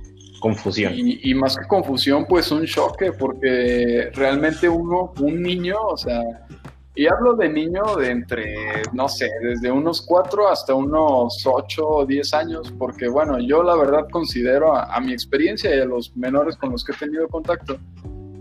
confusión. 0.42 0.94
Y, 0.96 1.34
más 1.36 1.56
que 1.56 1.66
confusión, 1.66 2.26
pues 2.28 2.52
un 2.52 2.66
choque, 2.66 3.14
porque 3.14 4.10
realmente 4.14 4.68
uno, 4.68 5.14
un 5.22 5.42
niño, 5.42 5.78
o 5.80 5.96
sea, 5.96 6.22
y 6.94 7.08
hablo 7.08 7.36
de 7.36 7.48
niño 7.48 7.96
de 7.96 8.12
entre, 8.12 8.54
no 8.92 9.08
sé, 9.08 9.30
desde 9.42 9.72
unos 9.72 10.02
cuatro 10.02 10.50
hasta 10.50 10.74
unos 10.74 11.42
ocho 11.46 11.88
o 11.88 12.06
diez 12.06 12.34
años, 12.34 12.74
porque 12.78 13.08
bueno, 13.08 13.40
yo 13.40 13.64
la 13.64 13.76
verdad 13.78 14.08
considero 14.12 14.76
a, 14.76 15.00
mi 15.00 15.14
experiencia 15.14 15.74
y 15.74 15.80
a 15.80 15.86
los 15.86 16.18
menores 16.18 16.58
con 16.58 16.72
los 16.72 16.84
que 16.84 16.92
he 16.92 16.96
tenido 16.96 17.30
contacto, 17.30 17.78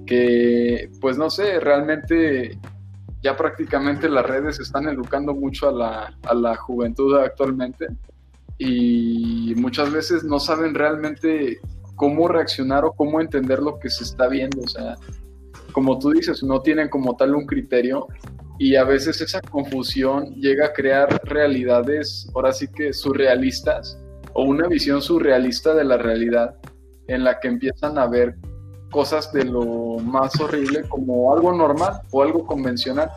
que 0.05 0.91
pues 1.01 1.17
no 1.17 1.31
sé, 1.31 1.61
realmente 1.61 2.59
ya 3.23 3.37
prácticamente 3.37 4.09
las 4.09 4.27
redes 4.27 4.59
están 4.59 4.89
educando 4.89 5.33
mucho 5.35 5.69
a 5.69 5.73
la, 5.73 6.19
a 6.25 6.35
la 6.35 6.57
juventud 6.57 7.17
actualmente 7.19 7.87
y 8.59 9.55
muchas 9.57 9.93
veces 9.93 10.25
no 10.25 10.41
saben 10.41 10.75
realmente 10.75 11.61
cómo 12.01 12.29
reaccionar 12.29 12.87
o 12.87 12.93
cómo 12.93 13.21
entender 13.21 13.59
lo 13.59 13.79
que 13.79 13.91
se 13.91 14.05
está 14.05 14.27
viendo. 14.27 14.63
O 14.63 14.67
sea, 14.67 14.97
como 15.73 15.99
tú 15.99 16.13
dices, 16.13 16.43
no 16.43 16.63
tienen 16.63 16.89
como 16.89 17.15
tal 17.15 17.35
un 17.35 17.45
criterio 17.45 18.07
y 18.59 18.77
a 18.77 18.85
veces 18.85 19.21
esa 19.21 19.43
confusión 19.43 20.35
llega 20.37 20.69
a 20.69 20.73
crear 20.73 21.21
realidades, 21.25 22.27
ahora 22.35 22.55
sí 22.55 22.69
que 22.69 22.95
surrealistas, 22.95 23.99
o 24.33 24.45
una 24.45 24.67
visión 24.67 25.03
surrealista 25.03 25.75
de 25.75 25.85
la 25.85 25.99
realidad, 25.99 26.57
en 27.07 27.23
la 27.23 27.39
que 27.39 27.49
empiezan 27.49 27.99
a 27.99 28.07
ver 28.07 28.35
cosas 28.91 29.31
de 29.35 29.45
lo 29.45 29.99
más 29.99 30.41
horrible 30.41 30.85
como 30.89 31.35
algo 31.35 31.53
normal 31.53 32.01
o 32.13 32.23
algo 32.23 32.47
convencional, 32.47 33.11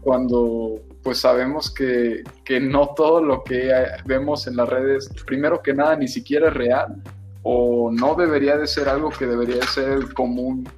cuando 0.00 0.80
pues 1.04 1.20
sabemos 1.20 1.72
que, 1.72 2.24
que 2.44 2.58
no 2.58 2.94
todo 2.96 3.22
lo 3.22 3.44
que 3.44 3.70
vemos 4.06 4.48
en 4.48 4.56
las 4.56 4.68
redes, 4.68 5.08
primero 5.24 5.62
que 5.62 5.72
nada, 5.72 5.94
ni 5.94 6.08
siquiera 6.08 6.48
es 6.48 6.54
real, 6.54 7.00
o 7.42 7.90
no 7.92 8.14
debería 8.14 8.56
de 8.56 8.66
ser 8.66 8.88
algo 8.88 9.10
que 9.10 9.26
debería 9.26 9.56
de 9.56 9.66
ser 9.66 9.88
el 9.90 10.14
común 10.14 10.68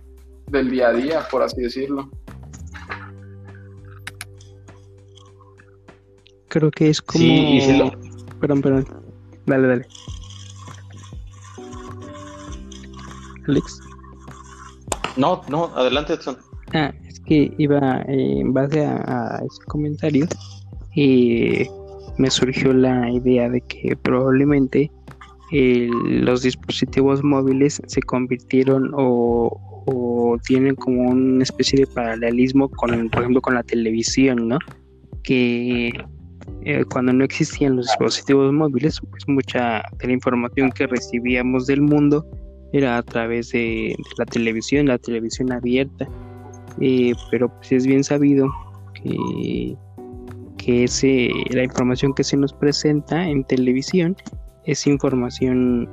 del 0.48 0.70
día 0.70 0.88
a 0.88 0.92
día, 0.92 1.28
por 1.30 1.42
así 1.42 1.60
decirlo. 1.60 2.10
Creo 6.48 6.70
que 6.70 6.90
es 6.90 7.02
como... 7.02 7.18
Sí, 7.18 7.60
Perdón, 8.40 8.62
perdón. 8.62 8.86
Dale, 9.46 9.68
dale. 9.68 9.86
Alex. 13.48 13.80
No, 15.16 15.42
no, 15.48 15.66
adelante, 15.76 16.14
Edson. 16.14 16.36
Ah, 16.72 16.92
es 17.08 17.20
que 17.20 17.54
iba 17.58 18.02
eh, 18.02 18.40
en 18.40 18.52
base 18.52 18.84
a, 18.84 19.40
ese 19.44 19.64
comentario 19.66 20.26
y 20.94 21.66
me 22.18 22.30
surgió 22.30 22.72
la 22.72 23.10
idea 23.10 23.48
de 23.48 23.60
que 23.62 23.96
probablemente 23.96 24.90
los 25.54 26.42
dispositivos 26.42 27.22
móviles 27.22 27.80
se 27.86 28.02
convirtieron 28.02 28.90
o, 28.94 29.60
tienen 30.46 30.74
como 30.74 31.10
una 31.10 31.44
especie 31.44 31.78
de 31.78 31.86
paralelismo 31.86 32.68
con, 32.68 33.08
por 33.10 33.20
ejemplo, 33.20 33.40
con 33.40 33.54
la 33.54 33.62
televisión, 33.62 34.48
¿no? 34.48 34.58
Que 35.22 35.92
eh, 36.64 36.84
cuando 36.90 37.12
no 37.12 37.24
existían 37.24 37.76
los 37.76 37.86
dispositivos 37.86 38.52
móviles, 38.52 38.98
pues 39.10 39.28
mucha 39.28 39.82
de 39.98 40.06
la 40.08 40.12
información 40.12 40.72
que 40.72 40.88
recibíamos 40.88 41.66
del 41.66 41.82
mundo 41.82 42.26
era 42.72 42.98
a 42.98 43.02
través 43.04 43.50
de, 43.50 43.94
la 44.18 44.24
televisión, 44.26 44.86
la 44.86 44.98
televisión 44.98 45.52
abierta. 45.52 46.08
Eh, 46.80 47.12
pero 47.30 47.48
pues 47.48 47.70
es 47.70 47.86
bien 47.86 48.02
sabido 48.02 48.48
que, 48.94 49.76
que 50.56 50.84
ese, 50.84 51.30
la 51.50 51.62
información 51.62 52.12
que 52.12 52.24
se 52.24 52.36
nos 52.36 52.52
presenta 52.52 53.28
en 53.28 53.44
televisión 53.44 54.16
es 54.64 54.86
información 54.86 55.88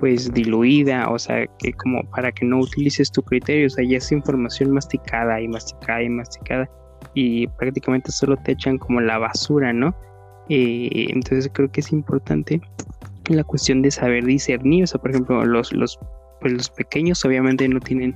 pues 0.00 0.32
diluida, 0.32 1.08
o 1.10 1.18
sea, 1.18 1.46
que 1.58 1.72
como 1.72 2.02
para 2.10 2.30
que 2.30 2.44
no 2.44 2.60
utilices 2.60 3.10
tu 3.10 3.22
criterio, 3.22 3.66
o 3.66 3.70
sea, 3.70 3.84
ya 3.84 3.98
es 3.98 4.12
información 4.12 4.70
masticada 4.70 5.40
y 5.40 5.48
masticada 5.48 6.02
y 6.02 6.08
masticada 6.08 6.70
y 7.14 7.46
prácticamente 7.48 8.12
solo 8.12 8.36
te 8.36 8.52
echan 8.52 8.78
como 8.78 9.00
la 9.00 9.18
basura, 9.18 9.72
¿no? 9.72 9.94
Eh, 10.48 11.08
entonces 11.10 11.50
creo 11.52 11.70
que 11.70 11.80
es 11.80 11.92
importante 11.92 12.60
la 13.28 13.44
cuestión 13.44 13.82
de 13.82 13.90
saber 13.90 14.24
discernir, 14.24 14.84
o 14.84 14.86
sea, 14.86 15.00
por 15.00 15.10
ejemplo, 15.10 15.44
los, 15.44 15.72
los, 15.72 15.98
pues 16.40 16.52
los 16.52 16.70
pequeños 16.70 17.24
obviamente 17.24 17.68
no 17.68 17.80
tienen 17.80 18.14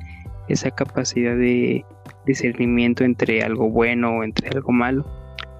esa 0.48 0.70
capacidad 0.70 1.36
de 1.36 1.84
discernimiento 2.26 3.04
entre 3.04 3.42
algo 3.42 3.68
bueno 3.68 4.18
o 4.18 4.24
entre 4.24 4.48
algo 4.48 4.72
malo, 4.72 5.04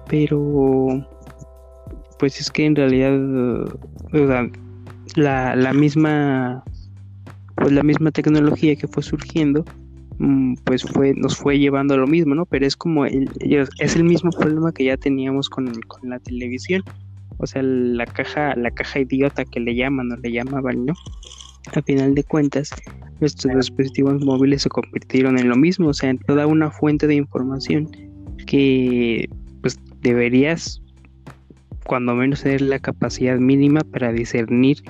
pero 0.07 1.05
pues 2.23 2.39
es 2.39 2.49
que 2.49 2.65
en 2.65 2.73
realidad 2.73 3.19
la, 5.15 5.55
la 5.57 5.73
misma 5.73 6.63
pues 7.55 7.73
la 7.73 7.83
misma 7.83 8.11
tecnología 8.11 8.77
que 8.77 8.87
fue 8.87 9.03
surgiendo 9.03 9.65
mm, 10.19 10.53
pues 10.63 10.83
fue 10.83 11.13
nos 11.15 11.35
fue 11.35 11.59
llevando 11.59 11.95
a 11.95 11.97
lo 11.97 12.07
mismo 12.07 12.33
no 12.33 12.45
pero 12.45 12.65
es 12.65 12.77
como 12.77 13.05
el, 13.05 13.29
es 13.41 13.97
el 13.97 14.05
mismo 14.05 14.31
problema 14.31 14.71
que 14.71 14.85
ya 14.85 14.95
teníamos 14.95 15.49
con, 15.49 15.65
con, 15.81 16.09
la 16.09 16.19
televisión. 16.19 16.81
O 17.39 17.45
sea 17.45 17.61
la 17.61 18.05
caja 18.05 18.55
la 18.55 18.71
caja 18.71 19.01
idiota 19.01 19.43
que 19.43 19.59
le 19.59 19.75
llaman 19.75 20.09
o 20.13 20.15
le 20.15 20.31
llamaban 20.31 20.85
no 20.85 20.93
a 21.73 21.81
final 21.81 22.15
de 22.15 22.23
cuentas 22.23 22.69
nuestros 23.19 23.53
dispositivos 23.53 24.23
móviles 24.23 24.61
se 24.61 24.69
convirtieron 24.69 25.37
en 25.37 25.49
lo 25.49 25.57
mismo 25.57 25.89
o 25.89 25.93
sea 25.93 26.09
en 26.11 26.19
toda 26.19 26.47
una 26.47 26.71
fuente 26.71 27.05
de 27.05 27.15
información 27.15 27.89
que 28.45 29.27
pues 29.61 29.77
deberías 29.99 30.82
cuando 31.85 32.15
menos 32.15 32.43
tener 32.43 32.61
la 32.61 32.79
capacidad 32.79 33.37
mínima 33.37 33.81
para 33.81 34.11
discernir 34.11 34.83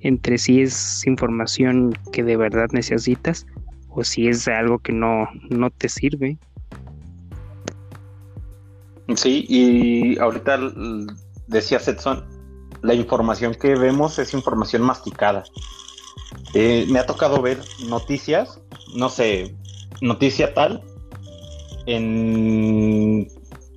entre 0.00 0.38
si 0.38 0.60
es 0.62 1.06
información 1.06 1.92
que 2.12 2.22
de 2.22 2.36
verdad 2.36 2.68
necesitas 2.72 3.46
o 3.90 4.04
si 4.04 4.28
es 4.28 4.46
algo 4.48 4.78
que 4.78 4.92
no, 4.92 5.28
no 5.50 5.70
te 5.70 5.88
sirve. 5.88 6.38
Sí, 9.16 9.46
y 9.48 10.18
ahorita 10.18 10.58
decía 11.46 11.80
Setson, 11.80 12.24
la 12.82 12.94
información 12.94 13.54
que 13.54 13.74
vemos 13.74 14.18
es 14.18 14.34
información 14.34 14.82
masticada. 14.82 15.44
Eh, 16.54 16.86
me 16.88 16.98
ha 16.98 17.06
tocado 17.06 17.40
ver 17.40 17.58
noticias, 17.88 18.60
no 18.94 19.08
sé, 19.08 19.54
noticia 20.00 20.52
tal, 20.54 20.82
en 21.86 23.28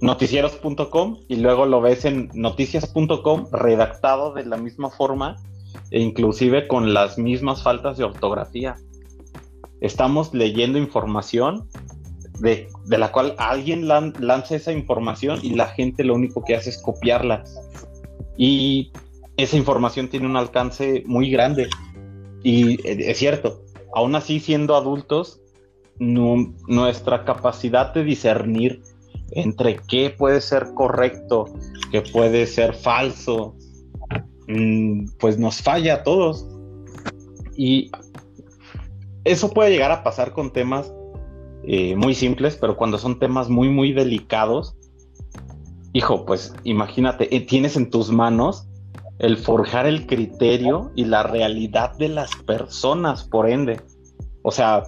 noticieros.com 0.01 1.19
y 1.27 1.35
luego 1.37 1.65
lo 1.65 1.79
ves 1.79 2.05
en 2.05 2.29
noticias.com 2.33 3.47
redactado 3.51 4.33
de 4.33 4.45
la 4.45 4.57
misma 4.57 4.89
forma 4.89 5.37
e 5.91 6.01
inclusive 6.01 6.67
con 6.67 6.93
las 6.93 7.17
mismas 7.17 7.63
faltas 7.63 7.97
de 7.97 8.03
ortografía. 8.03 8.75
Estamos 9.79 10.33
leyendo 10.33 10.77
información 10.77 11.67
de, 12.39 12.67
la 12.87 13.11
cual 13.11 13.35
alguien 13.37 13.87
lanza 13.87 14.55
esa 14.55 14.71
información 14.71 15.39
y 15.43 15.51
la 15.51 15.67
gente 15.67 16.03
lo 16.03 16.15
único 16.15 16.43
que 16.43 16.55
hace 16.55 16.71
es 16.71 16.81
copiarla. 16.81 17.43
Y 18.37 18.91
esa 19.37 19.57
información 19.57 20.07
tiene 20.07 20.25
un 20.25 20.37
alcance 20.37 21.03
muy 21.05 21.29
grande. 21.29 21.69
Y 22.43 22.79
es 22.87 23.17
cierto, 23.19 23.61
aún 23.93 24.15
así 24.15 24.39
siendo 24.39 24.75
adultos, 24.75 25.41
nuestra 25.99 27.25
capacidad 27.25 27.93
de 27.93 28.03
discernir 28.03 28.81
entre 29.31 29.77
qué 29.87 30.09
puede 30.09 30.41
ser 30.41 30.73
correcto, 30.73 31.45
qué 31.91 32.01
puede 32.01 32.45
ser 32.45 32.73
falso, 32.73 33.55
mm, 34.47 35.05
pues 35.19 35.37
nos 35.37 35.61
falla 35.61 35.95
a 35.95 36.03
todos. 36.03 36.47
Y 37.55 37.91
eso 39.23 39.49
puede 39.51 39.71
llegar 39.71 39.91
a 39.91 40.03
pasar 40.03 40.33
con 40.33 40.51
temas 40.51 40.93
eh, 41.63 41.95
muy 41.95 42.15
simples, 42.15 42.57
pero 42.59 42.75
cuando 42.75 42.97
son 42.97 43.19
temas 43.19 43.49
muy, 43.49 43.69
muy 43.69 43.93
delicados, 43.93 44.75
hijo, 45.93 46.25
pues 46.25 46.53
imagínate, 46.63 47.35
eh, 47.35 47.41
tienes 47.41 47.75
en 47.77 47.89
tus 47.89 48.11
manos 48.11 48.67
el 49.19 49.37
forjar 49.37 49.85
el 49.85 50.07
criterio 50.07 50.91
y 50.95 51.05
la 51.05 51.21
realidad 51.21 51.95
de 51.97 52.09
las 52.09 52.35
personas, 52.47 53.23
por 53.23 53.47
ende. 53.47 53.79
O 54.41 54.49
sea, 54.49 54.83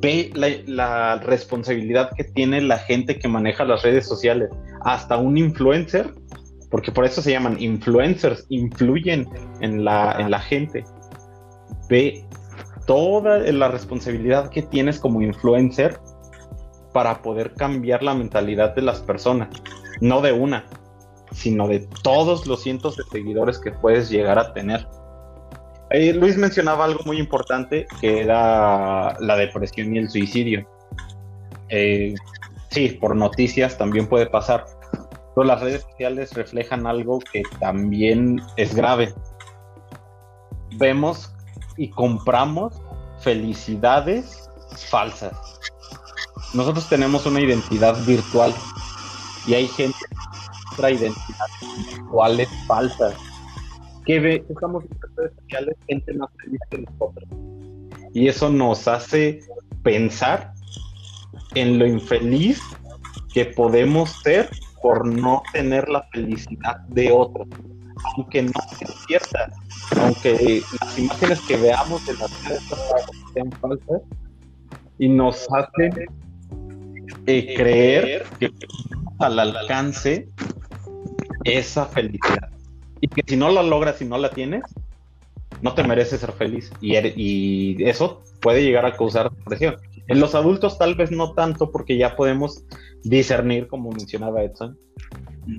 ve 0.00 0.32
la, 0.34 1.16
responsabilidad 1.16 2.10
que 2.16 2.24
tiene 2.24 2.60
la 2.60 2.78
gente 2.78 3.18
que 3.18 3.28
maneja 3.28 3.64
las 3.64 3.82
redes 3.82 4.06
sociales. 4.06 4.50
Hasta 4.84 5.16
un 5.16 5.36
influencer, 5.36 6.14
porque 6.70 6.92
por 6.92 7.04
eso 7.04 7.22
se 7.22 7.32
llaman 7.32 7.60
influencers, 7.60 8.46
influyen 8.48 9.28
en 9.60 9.84
la, 9.84 10.16
en 10.18 10.30
la 10.30 10.40
gente. 10.40 10.84
Ve 11.88 12.24
toda 12.86 13.38
la 13.38 13.68
responsabilidad 13.68 14.50
que 14.50 14.62
tienes 14.62 14.98
como 14.98 15.20
influencer 15.20 15.98
para 16.92 17.20
poder 17.22 17.54
cambiar 17.54 18.02
la 18.02 18.14
mentalidad 18.14 18.74
de 18.74 18.82
las 18.82 19.00
personas, 19.00 19.48
no 20.00 20.20
de 20.20 20.32
una, 20.32 20.64
sino 21.32 21.68
de 21.68 21.86
todos 22.02 22.46
los 22.46 22.62
cientos 22.62 22.96
de 22.96 23.04
seguidores 23.04 23.58
que 23.58 23.72
puedes 23.72 24.08
llegar 24.08 24.38
a 24.38 24.52
tener. 24.54 24.86
Luis 25.90 26.36
mencionaba 26.36 26.84
algo 26.84 27.00
muy 27.04 27.18
importante 27.18 27.86
que 28.00 28.20
era 28.20 29.18
la 29.20 29.36
depresión 29.36 29.94
y 29.94 29.98
el 29.98 30.10
suicidio. 30.10 30.68
Eh, 31.70 32.14
sí, 32.70 32.88
por 33.00 33.16
noticias 33.16 33.78
también 33.78 34.06
puede 34.06 34.26
pasar, 34.26 34.66
pero 35.34 35.46
las 35.46 35.60
redes 35.60 35.82
sociales 35.82 36.32
reflejan 36.34 36.86
algo 36.86 37.20
que 37.20 37.42
también 37.58 38.40
es 38.56 38.74
grave. 38.74 39.14
Vemos 40.76 41.32
y 41.76 41.88
compramos 41.90 42.80
felicidades 43.20 44.50
falsas. 44.90 45.32
Nosotros 46.54 46.88
tenemos 46.88 47.24
una 47.26 47.40
identidad 47.40 47.96
virtual 48.04 48.54
y 49.46 49.54
hay 49.54 49.68
gente 49.68 49.96
otra 50.72 50.90
identidad 50.90 51.46
virtual 51.76 52.40
es 52.40 52.48
falsa. 52.66 53.12
Que 54.08 54.18
ve, 54.20 54.42
estamos 54.48 54.84
en 54.84 55.16
redes 55.16 55.32
sociales 55.42 55.76
gente 55.86 56.14
más 56.14 56.30
feliz 56.42 56.60
que 56.70 56.78
nosotros. 56.78 57.28
Y 58.14 58.28
eso 58.28 58.48
nos 58.48 58.88
hace 58.88 59.40
pensar 59.82 60.54
en 61.54 61.78
lo 61.78 61.86
infeliz 61.86 62.58
que 63.34 63.44
podemos 63.44 64.10
ser 64.22 64.48
por 64.80 65.06
no 65.06 65.42
tener 65.52 65.90
la 65.90 66.02
felicidad 66.14 66.78
de 66.88 67.12
otros, 67.12 67.46
aunque 68.16 68.44
no 68.44 68.52
sea 68.78 68.88
cierta, 69.06 69.52
aunque 70.00 70.62
las 70.80 70.98
imágenes 70.98 71.40
que 71.42 71.56
veamos 71.58 72.06
de 72.06 72.14
las 72.14 72.44
redes 72.48 72.62
sean 73.34 73.52
falsas 73.60 74.00
y 74.98 75.10
nos 75.10 75.46
hacen 75.52 75.92
eh, 77.26 77.54
creer 77.54 78.24
que 78.40 78.50
al 79.18 79.38
alcance 79.38 80.30
esa 81.44 81.84
felicidad 81.84 82.57
y 83.00 83.08
que 83.08 83.22
si 83.26 83.36
no 83.36 83.50
la 83.50 83.62
logras 83.62 84.00
y 84.02 84.04
no 84.04 84.18
la 84.18 84.30
tienes, 84.30 84.62
no 85.62 85.74
te 85.74 85.82
mereces 85.82 86.20
ser 86.20 86.32
feliz 86.32 86.70
y, 86.80 86.96
y 86.96 87.84
eso 87.84 88.22
puede 88.40 88.62
llegar 88.62 88.86
a 88.86 88.96
causar 88.96 89.30
depresión. 89.30 89.76
En 90.06 90.20
los 90.20 90.34
adultos 90.34 90.78
tal 90.78 90.94
vez 90.94 91.10
no 91.10 91.32
tanto 91.34 91.70
porque 91.70 91.96
ya 91.96 92.16
podemos 92.16 92.64
discernir, 93.02 93.68
como 93.68 93.90
mencionaba 93.90 94.42
Edson, 94.42 94.78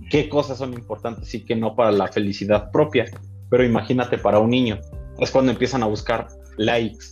qué 0.10 0.30
cosas 0.30 0.58
son 0.58 0.74
importantes 0.74 1.34
y 1.34 1.46
qué 1.46 1.56
no 1.56 1.76
para 1.76 1.92
la 1.92 2.08
felicidad 2.08 2.72
propia. 2.72 3.06
Pero 3.50 3.64
imagínate 3.64 4.18
para 4.18 4.40
un 4.40 4.50
niño, 4.50 4.80
es 5.20 5.32
cuando 5.32 5.52
empiezan 5.52 5.84
a 5.84 5.88
buscar 5.88 6.28
likes. 6.58 7.06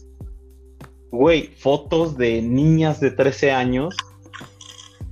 Güey, 1.11 1.47
fotos 1.47 2.17
de 2.17 2.41
niñas 2.41 2.99
de 2.99 3.11
13 3.11 3.51
años 3.51 3.95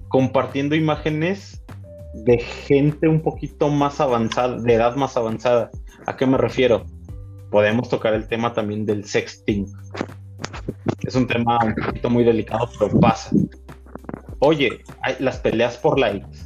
compartiendo 0.08 0.76
imágenes 0.76 1.55
de 2.24 2.40
gente 2.40 3.08
un 3.08 3.22
poquito 3.22 3.70
más 3.70 4.00
avanzada, 4.00 4.58
de 4.58 4.74
edad 4.74 4.96
más 4.96 5.18
avanzada. 5.18 5.70
¿A 6.06 6.16
qué 6.16 6.26
me 6.26 6.38
refiero? 6.38 6.86
Podemos 7.52 7.90
tocar 7.90 8.14
el 8.14 8.28
tema 8.28 8.54
también 8.54 8.86
del 8.86 9.06
sexting. 9.06 9.66
Es 11.04 11.16
un 11.16 11.28
tema 11.28 11.60
un 11.64 11.76
poquito 11.76 12.10
muy 12.10 12.24
delicado, 12.24 12.70
pero 12.80 13.00
pasa. 13.00 13.32
Oye, 14.40 14.82
hay 15.02 15.16
las 15.20 15.40
peleas 15.40 15.78
por 15.78 16.00
likes. 16.00 16.40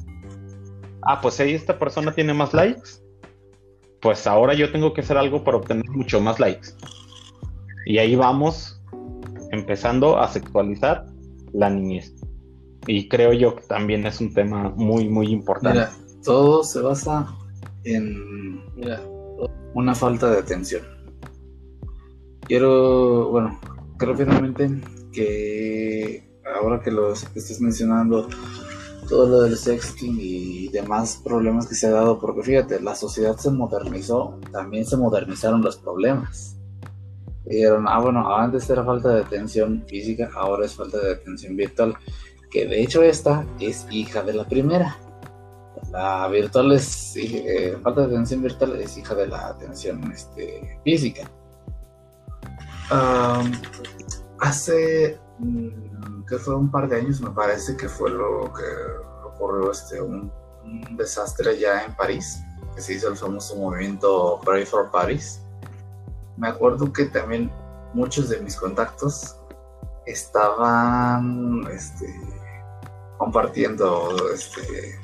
Ah, 1.04 1.22
pues 1.22 1.36
si 1.36 1.44
esta 1.54 1.78
persona 1.80 2.14
tiene 2.14 2.34
más 2.34 2.54
likes, 2.54 3.02
pues 4.02 4.28
ahora 4.28 4.54
yo 4.54 4.72
tengo 4.72 4.94
que 4.94 5.02
hacer 5.02 5.18
algo 5.18 5.44
para 5.44 5.58
obtener 5.58 5.90
mucho 5.90 6.20
más 6.20 6.40
likes. 6.40 6.70
Y 7.86 7.98
ahí 7.98 8.16
vamos 8.16 8.82
empezando 9.52 10.20
a 10.20 10.28
sexualizar 10.28 11.06
la 11.54 11.70
niñez. 11.70 12.14
Y 12.88 13.08
creo 13.08 13.34
yo 13.34 13.56
que 13.56 13.64
también 13.64 14.06
es 14.06 14.20
un 14.22 14.34
tema 14.34 14.70
muy, 14.76 15.10
muy 15.10 15.28
importante. 15.28 15.80
Mira, 15.80 15.92
todo 16.24 16.64
se 16.64 16.82
basa 16.82 17.36
en 17.84 18.62
una 19.74 19.96
falta 19.96 20.30
de 20.32 20.40
atención. 20.40 20.84
Quiero, 22.42 23.30
bueno, 23.30 23.60
creo 23.98 24.16
finalmente 24.16 24.82
que 25.12 26.30
ahora 26.56 26.82
que 26.82 26.92
lo 26.92 27.14
estás 27.14 27.62
mencionando, 27.62 28.28
todo 29.08 29.28
lo 29.28 29.42
del 29.42 29.58
sexting 29.58 30.18
y 30.20 30.68
demás 30.70 31.20
problemas 31.24 31.68
que 31.68 31.76
se 31.76 31.88
ha 31.88 31.92
dado, 31.92 32.20
porque 32.20 32.44
fíjate, 32.44 32.80
la 32.80 32.96
sociedad 32.96 33.36
se 33.38 33.50
modernizó, 33.50 34.40
también 34.52 34.86
se 34.86 34.98
modernizaron 34.98 35.62
los 35.62 35.78
problemas. 35.78 36.56
Dijeron, 37.46 37.88
ah, 37.88 38.00
bueno, 38.00 38.36
antes 38.36 38.70
era 38.70 38.84
falta 38.84 39.10
de 39.10 39.22
atención 39.22 39.84
física, 39.88 40.30
ahora 40.36 40.66
es 40.66 40.76
falta 40.76 41.00
de 41.00 41.14
atención 41.14 41.56
virtual, 41.56 41.96
que 42.52 42.66
de 42.66 42.82
hecho 42.82 43.04
esta 43.04 43.46
es 43.60 43.86
hija 43.90 44.24
de 44.24 44.34
la 44.34 44.46
primera. 44.46 44.98
La 45.92 46.28
virtual 46.28 46.72
es, 46.74 47.16
eh, 47.16 47.78
falta 47.82 48.02
de 48.02 48.08
atención 48.08 48.42
virtual 48.42 48.80
es 48.82 48.98
hija 48.98 49.16
de 49.16 49.28
la 49.28 49.48
atención 49.48 50.12
este, 50.12 50.80
física 50.84 51.30
hace 54.40 55.20
mm, 55.40 56.26
que 56.26 56.38
fue 56.38 56.56
un 56.56 56.72
par 56.72 56.88
de 56.90 56.98
años, 56.98 57.22
me 57.22 57.30
parece 57.32 57.76
que 57.78 57.88
fue 57.88 58.10
lo 58.10 58.52
que 58.54 59.28
ocurrió 59.28 59.72
este, 59.72 60.02
un, 60.02 60.32
desastre 60.92 61.52
allá 61.52 61.86
en 61.86 61.96
París, 61.96 62.44
que 62.76 62.82
se 62.82 62.94
hizo 62.94 63.08
el 63.08 63.18
famoso 63.18 63.56
movimiento 63.56 64.40
Pray 64.46 64.66
for 64.66 64.92
Paris. 64.92 65.42
Me 66.38 66.48
acuerdo 66.48 66.94
que 66.94 67.06
también 67.06 67.52
muchos 67.94 68.30
de 68.30 68.40
mis 68.42 68.56
contactos 68.56 69.36
estaban 70.06 71.66
este, 71.72 72.06
compartiendo 73.20 74.16
este, 74.34 75.00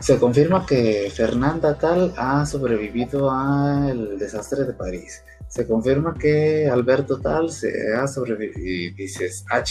se 0.00 0.18
confirma 0.18 0.66
que 0.66 1.12
Fernanda 1.14 1.78
Tal 1.78 2.12
ha 2.16 2.44
sobrevivido 2.44 3.30
al 3.30 4.18
desastre 4.18 4.64
de 4.64 4.72
París 4.72 5.22
se 5.52 5.66
confirma 5.66 6.14
que 6.14 6.66
Alberto 6.66 7.20
tal 7.20 7.50
se 7.50 7.92
ha 7.94 8.08
sobrevivido 8.08 8.58
y 8.58 8.90
dices, 8.92 9.44
ah, 9.50 9.62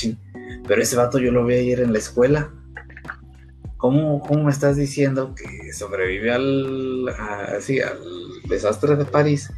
pero 0.68 0.80
ese 0.80 0.96
vato 0.96 1.18
yo 1.18 1.32
lo 1.32 1.44
vi 1.44 1.56
ayer 1.56 1.80
en 1.80 1.92
la 1.92 1.98
escuela. 1.98 2.52
¿Cómo, 3.78 4.22
cómo 4.22 4.44
me 4.44 4.52
estás 4.52 4.76
diciendo 4.76 5.34
que 5.34 5.74
sobrevive 5.74 6.32
al, 6.32 7.10
al 7.10 8.00
desastre 8.48 8.96
de 8.96 9.06
París 9.06 9.52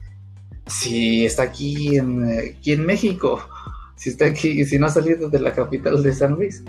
si 0.66 1.26
está 1.26 1.44
aquí 1.44 1.98
en, 1.98 2.24
aquí 2.58 2.72
en 2.72 2.86
México? 2.86 3.46
Si 3.98 4.12
está 4.12 4.28
aquí, 4.28 4.64
si 4.64 4.80
no 4.80 4.86
ha 4.86 4.92
salido 4.92 5.30
de 5.30 5.42
la 5.42 5.52
capital 5.52 6.02
de 6.02 6.14
San 6.14 6.36
Luis. 6.36 6.64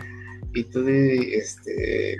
Y 0.54 0.64
tú, 0.64 0.86
este, 0.86 2.16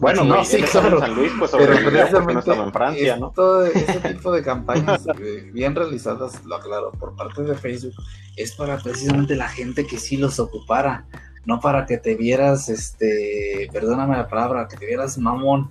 bueno, 0.00 0.24
no, 0.24 0.44
sí, 0.46 0.62
claro. 0.62 0.98
San 0.98 1.14
Luis, 1.14 1.30
pues 1.38 1.50
pero 1.50 1.90
precisamente 1.90 2.56
no 2.56 2.64
en 2.64 2.72
Francia, 2.72 3.16
¿no? 3.18 3.32
Todo 3.32 3.66
ese 3.66 4.00
tipo 4.14 4.32
de 4.32 4.42
campañas 4.42 5.06
eh, 5.20 5.50
bien 5.52 5.74
realizadas, 5.74 6.42
lo 6.46 6.56
aclaro, 6.56 6.90
por 6.92 7.14
parte 7.16 7.42
de 7.42 7.54
Facebook, 7.54 7.92
es 8.36 8.54
para 8.54 8.78
precisamente 8.78 9.36
la 9.36 9.48
gente 9.48 9.86
que 9.86 9.98
sí 9.98 10.16
los 10.16 10.40
ocupara, 10.40 11.06
no 11.44 11.60
para 11.60 11.84
que 11.84 11.98
te 11.98 12.14
vieras, 12.14 12.70
este, 12.70 13.68
perdóname 13.72 14.16
la 14.16 14.26
palabra, 14.26 14.68
que 14.68 14.78
te 14.78 14.86
vieras 14.86 15.18
mamón 15.18 15.70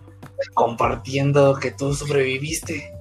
compartiendo 0.53 1.55
que 1.55 1.71
tú 1.71 1.93
sobreviviste. 1.95 2.93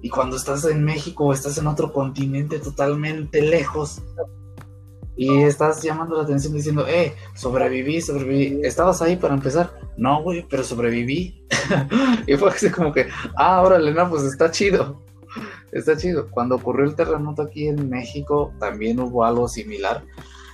Y 0.00 0.08
cuando 0.08 0.36
estás 0.36 0.64
en 0.64 0.84
México 0.84 1.26
o 1.26 1.32
estás 1.34 1.58
en 1.58 1.66
otro 1.66 1.92
continente 1.92 2.58
totalmente 2.60 3.42
lejos, 3.42 4.02
y 5.16 5.42
estás 5.42 5.82
llamando 5.82 6.16
la 6.16 6.24
atención 6.24 6.52
diciendo, 6.52 6.86
eh, 6.88 7.14
sobreviví, 7.34 8.00
sobreviví. 8.00 8.60
¿Estabas 8.64 9.00
ahí 9.00 9.16
para 9.16 9.34
empezar? 9.34 9.78
No, 9.96 10.22
güey, 10.22 10.44
pero 10.48 10.64
sobreviví. 10.64 11.46
y 12.26 12.36
fue 12.36 12.50
así 12.50 12.70
como 12.70 12.92
que, 12.92 13.08
ah, 13.36 13.62
órale, 13.62 13.92
no, 13.92 14.10
pues 14.10 14.24
está 14.24 14.50
chido. 14.50 15.00
Está 15.70 15.96
chido. 15.96 16.28
Cuando 16.30 16.56
ocurrió 16.56 16.84
el 16.84 16.96
terremoto 16.96 17.42
aquí 17.42 17.68
en 17.68 17.88
México, 17.88 18.52
también 18.58 18.98
hubo 18.98 19.24
algo 19.24 19.46
similar. 19.46 20.02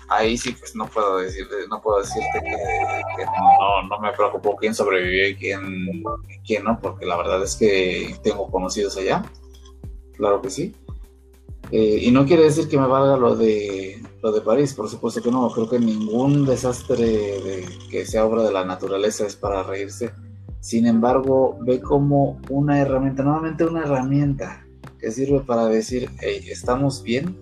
Ahí 0.08 0.36
sí, 0.36 0.52
pues 0.52 0.74
no 0.74 0.86
puedo 0.86 1.18
decir, 1.18 1.46
no 1.70 1.80
puedo 1.80 2.00
decirte 2.00 2.40
que, 2.42 3.24
no, 3.24 3.88
no, 3.88 4.00
me 4.00 4.12
preocupó 4.12 4.56
quién 4.56 4.74
sobrevivió 4.74 5.28
y 5.28 5.36
quién, 5.36 6.02
quién 6.44 6.64
no, 6.64 6.80
porque 6.80 7.06
la 7.06 7.16
verdad 7.16 7.42
es 7.44 7.54
que 7.54 8.16
tengo 8.22 8.50
conocidos 8.50 8.96
allá. 8.96 9.22
Claro 10.16 10.42
que 10.42 10.50
sí. 10.50 10.74
Eh, 11.70 12.00
y 12.02 12.10
no 12.10 12.26
quiere 12.26 12.42
decir 12.42 12.68
que 12.68 12.76
me 12.76 12.88
valga 12.88 13.16
lo 13.16 13.36
de 13.36 14.02
lo 14.22 14.32
de 14.32 14.40
París, 14.40 14.74
por 14.74 14.88
supuesto 14.88 15.22
que 15.22 15.30
no. 15.30 15.50
Creo 15.50 15.68
que 15.68 15.78
ningún 15.78 16.46
desastre 16.46 17.64
que 17.90 18.04
sea 18.04 18.24
obra 18.24 18.42
de 18.42 18.52
la 18.52 18.64
naturaleza 18.64 19.26
es 19.26 19.36
para 19.36 19.62
reírse. 19.62 20.12
Sin 20.60 20.86
embargo, 20.86 21.58
ve 21.62 21.80
como 21.80 22.40
una 22.50 22.80
herramienta, 22.80 23.22
nuevamente 23.22 23.64
una 23.64 23.82
herramienta 23.82 24.66
que 24.98 25.10
sirve 25.10 25.40
para 25.40 25.66
decir, 25.66 26.10
hey, 26.20 26.44
estamos 26.50 27.02
bien. 27.02 27.36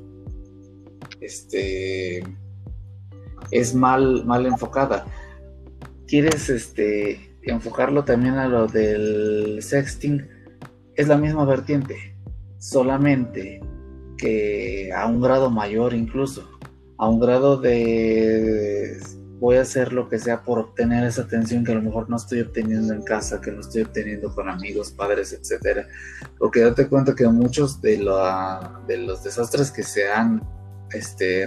Este 1.20 2.22
es 3.50 3.74
mal, 3.74 4.24
mal 4.24 4.46
enfocada. 4.46 5.06
Quieres 6.06 6.48
este 6.48 7.28
enfocarlo 7.42 8.04
también 8.04 8.34
a 8.34 8.48
lo 8.48 8.66
del 8.66 9.58
sexting, 9.62 10.26
es 10.94 11.08
la 11.08 11.16
misma 11.16 11.44
vertiente, 11.44 12.16
solamente 12.58 13.60
que 14.16 14.92
a 14.92 15.06
un 15.06 15.20
grado 15.20 15.50
mayor 15.50 15.94
incluso, 15.94 16.57
a 16.98 17.08
un 17.08 17.20
grado 17.20 17.56
de 17.56 19.00
voy 19.40 19.56
a 19.56 19.62
hacer 19.62 19.92
lo 19.92 20.08
que 20.08 20.18
sea 20.18 20.42
por 20.42 20.58
obtener 20.58 21.04
esa 21.04 21.22
atención 21.22 21.64
que 21.64 21.72
a 21.72 21.76
lo 21.76 21.82
mejor 21.82 22.10
no 22.10 22.16
estoy 22.16 22.40
obteniendo 22.40 22.92
en 22.92 23.02
casa, 23.02 23.40
que 23.40 23.52
no 23.52 23.60
estoy 23.60 23.82
obteniendo 23.82 24.34
con 24.34 24.48
amigos, 24.48 24.90
padres, 24.90 25.32
etcétera. 25.32 25.86
Porque 26.38 26.60
date 26.60 26.88
cuenta 26.88 27.14
que 27.14 27.26
muchos 27.28 27.80
de, 27.80 27.98
de 28.88 28.96
los 28.98 29.22
desastres 29.22 29.70
que 29.70 29.84
se 29.84 30.10
han 30.10 30.42
este, 30.92 31.46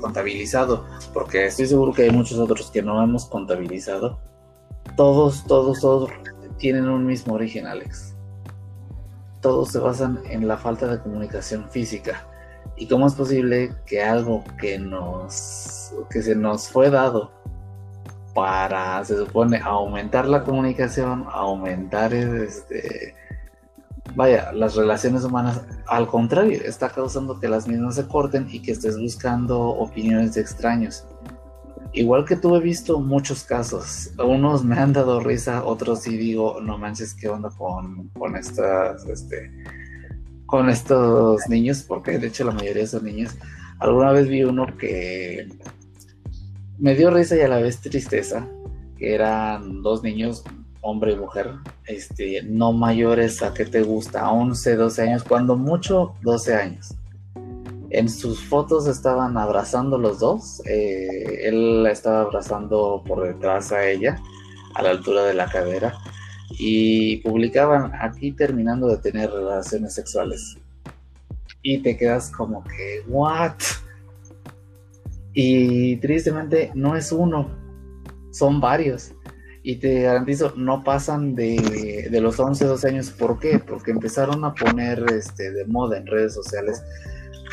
contabilizado, 0.00 0.84
porque 1.12 1.46
estoy 1.46 1.66
seguro 1.66 1.92
que 1.92 2.02
hay 2.02 2.10
muchos 2.10 2.38
otros 2.38 2.70
que 2.70 2.82
no 2.82 3.02
hemos 3.02 3.26
contabilizado, 3.26 4.18
todos, 4.96 5.44
todos, 5.46 5.80
todos 5.80 6.10
tienen 6.58 6.88
un 6.88 7.06
mismo 7.06 7.34
origen, 7.34 7.66
Alex. 7.66 8.14
Todos 9.40 9.70
se 9.70 9.78
basan 9.78 10.20
en 10.28 10.46
la 10.46 10.56
falta 10.56 10.86
de 10.86 11.00
comunicación 11.00 11.68
física. 11.70 12.26
¿Y 12.82 12.88
cómo 12.88 13.06
es 13.06 13.14
posible 13.14 13.72
que 13.86 14.02
algo 14.02 14.42
que 14.60 14.76
nos 14.76 15.92
que 16.10 16.20
se 16.20 16.34
nos 16.34 16.68
fue 16.68 16.90
dado 16.90 17.30
para 18.34 19.04
se 19.04 19.16
supone 19.18 19.58
aumentar 19.58 20.26
la 20.26 20.42
comunicación, 20.42 21.24
aumentar 21.30 22.12
este 22.12 23.14
vaya, 24.16 24.50
las 24.52 24.74
relaciones 24.74 25.22
humanas 25.22 25.60
al 25.86 26.08
contrario, 26.08 26.60
está 26.64 26.88
causando 26.88 27.38
que 27.38 27.46
las 27.46 27.68
mismas 27.68 27.94
se 27.94 28.08
corten 28.08 28.48
y 28.50 28.58
que 28.58 28.72
estés 28.72 28.98
buscando 28.98 29.60
opiniones 29.60 30.34
de 30.34 30.40
extraños. 30.40 31.06
Igual 31.92 32.24
que 32.24 32.34
tú 32.34 32.56
he 32.56 32.60
visto 32.60 32.98
muchos 32.98 33.44
casos, 33.44 34.10
unos 34.18 34.64
me 34.64 34.76
han 34.76 34.92
dado 34.92 35.20
risa, 35.20 35.62
otros 35.62 36.00
sí 36.00 36.16
digo, 36.16 36.60
no 36.60 36.78
manches, 36.78 37.14
¿qué 37.14 37.28
onda 37.28 37.48
con, 37.50 38.08
con 38.08 38.34
estas, 38.34 39.06
este, 39.06 39.52
con 40.52 40.68
estos 40.68 41.48
niños? 41.48 41.82
Porque 41.88 42.18
de 42.18 42.26
hecho 42.26 42.44
la 42.44 42.52
mayoría 42.52 42.86
son 42.86 43.04
niños. 43.04 43.34
Alguna 43.78 44.12
vez 44.12 44.28
vi 44.28 44.44
uno 44.44 44.66
que 44.76 45.48
me 46.78 46.94
dio 46.94 47.10
risa 47.10 47.36
y 47.36 47.40
a 47.40 47.48
la 47.48 47.56
vez 47.56 47.80
tristeza, 47.80 48.46
que 48.98 49.14
eran 49.14 49.80
dos 49.80 50.02
niños, 50.02 50.44
hombre 50.82 51.12
y 51.12 51.16
mujer, 51.16 51.52
este, 51.86 52.42
no 52.42 52.74
mayores 52.74 53.42
a 53.42 53.54
que 53.54 53.64
te 53.64 53.80
gusta, 53.80 54.30
11, 54.30 54.76
12 54.76 55.02
años, 55.02 55.24
cuando 55.24 55.56
mucho 55.56 56.16
12 56.20 56.54
años. 56.54 56.94
En 57.88 58.10
sus 58.10 58.44
fotos 58.44 58.86
estaban 58.86 59.38
abrazando 59.38 59.96
los 59.96 60.18
dos, 60.18 60.60
eh, 60.66 61.48
él 61.48 61.82
la 61.82 61.92
estaba 61.92 62.20
abrazando 62.20 63.02
por 63.06 63.26
detrás 63.26 63.72
a 63.72 63.88
ella, 63.88 64.20
a 64.74 64.82
la 64.82 64.90
altura 64.90 65.24
de 65.24 65.32
la 65.32 65.48
cadera, 65.48 65.94
y 66.58 67.16
publicaban 67.18 67.92
aquí 68.00 68.32
terminando 68.32 68.88
de 68.88 68.98
tener 68.98 69.30
relaciones 69.30 69.94
sexuales. 69.94 70.58
Y 71.62 71.78
te 71.78 71.96
quedas 71.96 72.30
como 72.30 72.64
que, 72.64 73.02
¿what? 73.06 73.54
Y 75.32 75.96
tristemente 75.96 76.70
no 76.74 76.96
es 76.96 77.12
uno, 77.12 77.48
son 78.30 78.60
varios. 78.60 79.12
Y 79.62 79.76
te 79.76 80.02
garantizo, 80.02 80.52
no 80.56 80.82
pasan 80.82 81.36
de, 81.36 82.08
los 82.20 82.38
11, 82.38 82.64
12 82.64 82.88
años. 82.88 83.10
¿Por 83.10 83.38
qué? 83.38 83.60
Porque 83.60 83.92
empezaron 83.92 84.44
a 84.44 84.54
poner 84.54 85.04
este, 85.12 85.52
de 85.52 85.64
moda 85.66 85.98
en 85.98 86.06
redes 86.06 86.34
sociales 86.34 86.82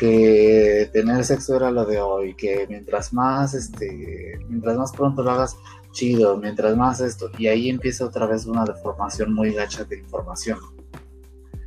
que 0.00 0.88
tener 0.94 1.24
sexo 1.24 1.56
era 1.56 1.70
lo 1.70 1.84
de 1.84 2.00
hoy, 2.00 2.34
que 2.34 2.66
mientras 2.68 3.12
más, 3.12 3.52
este, 3.52 4.40
mientras 4.48 4.78
más 4.78 4.92
pronto 4.92 5.22
lo 5.22 5.30
hagas, 5.30 5.56
chido, 5.92 6.36
mientras 6.36 6.76
más 6.76 7.00
esto. 7.00 7.30
Y 7.38 7.48
ahí 7.48 7.68
empieza 7.68 8.04
otra 8.04 8.26
vez 8.26 8.46
una 8.46 8.64
deformación 8.64 9.32
muy 9.32 9.52
gacha 9.52 9.84
de 9.84 9.98
información. 9.98 10.58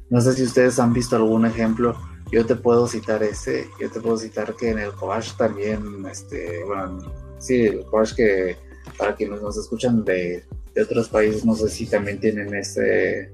No 0.10 0.22
sé 0.22 0.34
si 0.34 0.44
ustedes 0.44 0.80
han 0.80 0.94
visto 0.94 1.16
algún 1.16 1.46
ejemplo 1.46 1.96
yo 2.34 2.44
te 2.48 2.56
puedo 2.56 2.88
citar 2.88 3.22
ese, 3.22 3.68
yo 3.80 3.92
te 3.92 4.00
puedo 4.00 4.18
citar 4.18 4.56
que 4.56 4.72
en 4.72 4.80
el 4.80 4.92
collage 4.94 5.34
también, 5.38 6.04
este, 6.10 6.64
bueno, 6.64 7.14
sí, 7.38 7.68
el 7.68 7.86
collage 7.86 8.16
que 8.16 8.58
para 8.98 9.16
quienes 9.16 9.40
nos 9.40 9.56
escuchan 9.56 10.04
de, 10.04 10.44
otros 10.82 11.10
países, 11.10 11.46
no 11.46 11.54
sé 11.54 11.70
si 11.70 11.86
también 11.86 12.20
tienen 12.20 12.52
ese, 12.56 13.32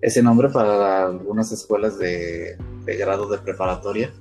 ese 0.00 0.22
nombre 0.24 0.48
para 0.48 1.06
algunas 1.06 1.52
escuelas 1.52 1.96
de, 1.98 2.56
grado 2.84 3.28
de 3.28 3.38
preparatoria. 3.38 4.12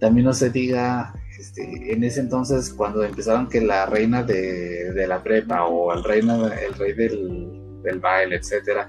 También 0.00 0.24
no 0.24 0.32
se 0.32 0.48
diga, 0.48 1.14
este, 1.38 1.92
en 1.92 2.04
ese 2.04 2.20
entonces, 2.20 2.72
cuando 2.72 3.02
empezaron 3.04 3.48
que 3.48 3.60
la 3.60 3.86
reina 3.86 4.22
de, 4.22 5.06
la 5.06 5.22
prepa 5.22 5.64
o 5.64 5.92
el, 5.92 6.02
reina, 6.04 6.52
el 6.54 6.74
rey 6.74 6.92
del, 6.94 8.00
baile, 8.00 8.36
etcétera, 8.36 8.88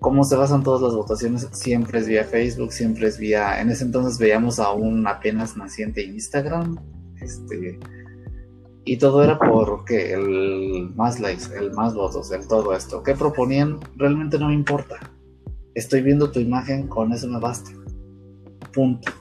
cómo 0.00 0.24
se 0.24 0.36
basan 0.36 0.62
todas 0.62 0.82
las 0.82 0.94
votaciones, 0.94 1.48
siempre 1.52 2.00
es 2.00 2.06
vía 2.06 2.24
Facebook, 2.24 2.72
siempre 2.72 3.08
es 3.08 3.18
vía, 3.18 3.60
en 3.60 3.70
ese 3.70 3.84
entonces 3.84 4.18
veíamos 4.18 4.58
a 4.58 4.72
un 4.72 5.06
apenas 5.06 5.56
naciente 5.56 6.02
Instagram, 6.02 6.78
este, 7.20 7.78
y 8.84 8.96
todo 8.96 9.22
era 9.22 9.38
porque 9.38 10.12
el 10.14 10.90
más 10.96 11.20
likes, 11.20 11.44
el 11.54 11.72
más 11.72 11.94
votos, 11.94 12.32
el 12.32 12.48
todo 12.48 12.74
esto. 12.74 13.02
¿Qué 13.02 13.14
proponían? 13.14 13.78
Realmente 13.96 14.38
no 14.38 14.48
me 14.48 14.54
importa. 14.54 14.96
Estoy 15.74 16.00
viendo 16.00 16.30
tu 16.30 16.40
imagen, 16.40 16.88
con 16.88 17.12
eso 17.12 17.28
me 17.28 17.38
basta. 17.38 17.70
Punto. 18.72 19.12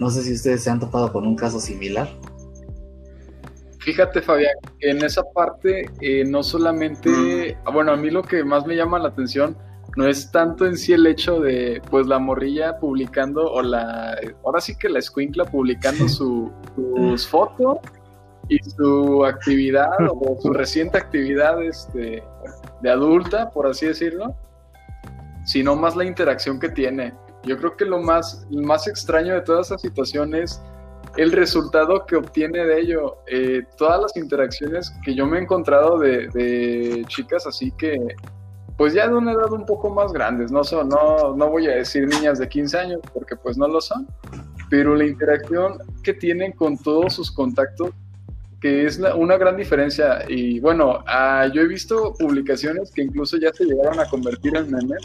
No 0.00 0.08
sé 0.08 0.22
si 0.22 0.32
ustedes 0.32 0.64
se 0.64 0.70
han 0.70 0.80
topado 0.80 1.12
con 1.12 1.26
un 1.26 1.36
caso 1.36 1.60
similar. 1.60 2.08
Fíjate, 3.80 4.22
Fabián, 4.22 4.54
en 4.80 5.04
esa 5.04 5.22
parte 5.34 5.90
eh, 6.00 6.24
no 6.24 6.42
solamente, 6.42 7.10
mm. 7.66 7.72
bueno, 7.72 7.92
a 7.92 7.96
mí 7.96 8.08
lo 8.08 8.22
que 8.22 8.42
más 8.42 8.66
me 8.66 8.76
llama 8.76 8.98
la 8.98 9.08
atención 9.08 9.58
no 9.96 10.06
es 10.06 10.30
tanto 10.30 10.64
en 10.64 10.78
sí 10.78 10.94
el 10.94 11.06
hecho 11.06 11.40
de, 11.40 11.82
pues, 11.90 12.06
la 12.06 12.18
morrilla 12.18 12.78
publicando, 12.78 13.52
o 13.52 13.60
la, 13.60 14.16
ahora 14.42 14.62
sí 14.62 14.74
que 14.74 14.88
la 14.88 15.00
escuincla 15.00 15.44
publicando 15.44 16.08
su, 16.08 16.50
sus 16.76 17.28
fotos 17.28 17.76
y 18.48 18.58
su 18.58 19.26
actividad, 19.26 19.90
o 20.08 20.38
su 20.40 20.50
reciente 20.54 20.96
actividad 20.96 21.62
este, 21.62 22.22
de 22.80 22.90
adulta, 22.90 23.50
por 23.50 23.66
así 23.66 23.84
decirlo, 23.84 24.34
sino 25.44 25.76
más 25.76 25.94
la 25.94 26.06
interacción 26.06 26.58
que 26.58 26.70
tiene. 26.70 27.12
Yo 27.44 27.56
creo 27.58 27.76
que 27.76 27.84
lo 27.84 28.00
más, 28.00 28.46
más 28.50 28.86
extraño 28.86 29.34
de 29.34 29.42
toda 29.42 29.62
esa 29.62 29.78
situación 29.78 30.34
es 30.34 30.60
el 31.16 31.32
resultado 31.32 32.06
que 32.06 32.16
obtiene 32.16 32.64
de 32.64 32.80
ello. 32.80 33.18
Eh, 33.26 33.62
todas 33.76 34.00
las 34.00 34.16
interacciones 34.16 34.92
que 35.04 35.14
yo 35.14 35.26
me 35.26 35.38
he 35.38 35.42
encontrado 35.42 35.98
de, 35.98 36.28
de 36.28 37.04
chicas 37.08 37.46
así 37.46 37.72
que 37.72 37.98
pues 38.80 38.94
ya 38.94 39.06
de 39.06 39.14
una 39.14 39.32
edad 39.32 39.52
un 39.52 39.66
poco 39.66 39.90
más 39.90 40.10
grandes, 40.10 40.50
no 40.50 40.64
son, 40.64 40.88
no, 40.88 41.36
no 41.36 41.50
voy 41.50 41.66
a 41.66 41.74
decir 41.74 42.08
niñas 42.08 42.38
de 42.38 42.48
15 42.48 42.78
años 42.78 43.00
porque 43.12 43.36
pues 43.36 43.58
no 43.58 43.68
lo 43.68 43.78
son, 43.78 44.06
pero 44.70 44.94
la 44.94 45.04
interacción 45.04 45.76
que 46.02 46.14
tienen 46.14 46.52
con 46.52 46.78
todos 46.78 47.12
sus 47.12 47.30
contactos, 47.30 47.90
que 48.58 48.86
es 48.86 48.98
una 49.16 49.36
gran 49.36 49.58
diferencia. 49.58 50.24
Y 50.28 50.60
bueno, 50.60 51.04
ah, 51.06 51.46
yo 51.52 51.60
he 51.60 51.66
visto 51.66 52.14
publicaciones 52.18 52.90
que 52.90 53.02
incluso 53.02 53.36
ya 53.36 53.52
se 53.52 53.66
llegaron 53.66 54.00
a 54.00 54.08
convertir 54.08 54.56
en 54.56 54.70
memes. 54.70 55.02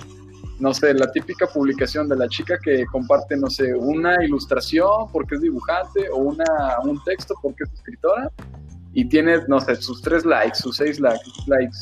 No 0.60 0.74
sé, 0.74 0.94
la 0.94 1.12
típica 1.12 1.48
publicación 1.48 2.08
de 2.08 2.16
la 2.16 2.28
chica 2.30 2.58
que 2.64 2.86
comparte, 2.86 3.36
no 3.36 3.50
sé, 3.50 3.74
una 3.74 4.24
ilustración 4.24 5.12
porque 5.12 5.36
es 5.36 5.42
dibujante 5.42 6.10
o 6.10 6.18
una, 6.18 6.46
un 6.84 7.04
texto 7.04 7.36
porque 7.42 7.66
es 7.66 7.74
escritora 7.74 8.32
y 8.94 9.06
tiene, 9.06 9.40
no 9.48 9.60
sé, 9.60 9.76
sus 9.76 10.02
tres 10.02 10.24
likes, 10.26 10.60
sus 10.60 10.78
seis 10.78 11.00
likes 11.00 11.78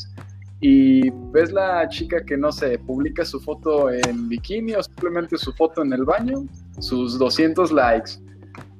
y 0.66 1.10
ves 1.30 1.52
la 1.52 1.86
chica 1.90 2.24
que 2.24 2.38
no 2.38 2.50
sé, 2.50 2.78
publica 2.78 3.22
su 3.22 3.38
foto 3.38 3.90
en 3.90 4.30
bikini 4.30 4.72
o 4.74 4.82
simplemente 4.82 5.36
su 5.36 5.52
foto 5.52 5.82
en 5.82 5.92
el 5.92 6.04
baño, 6.04 6.46
sus 6.78 7.18
200 7.18 7.70
likes. 7.70 8.12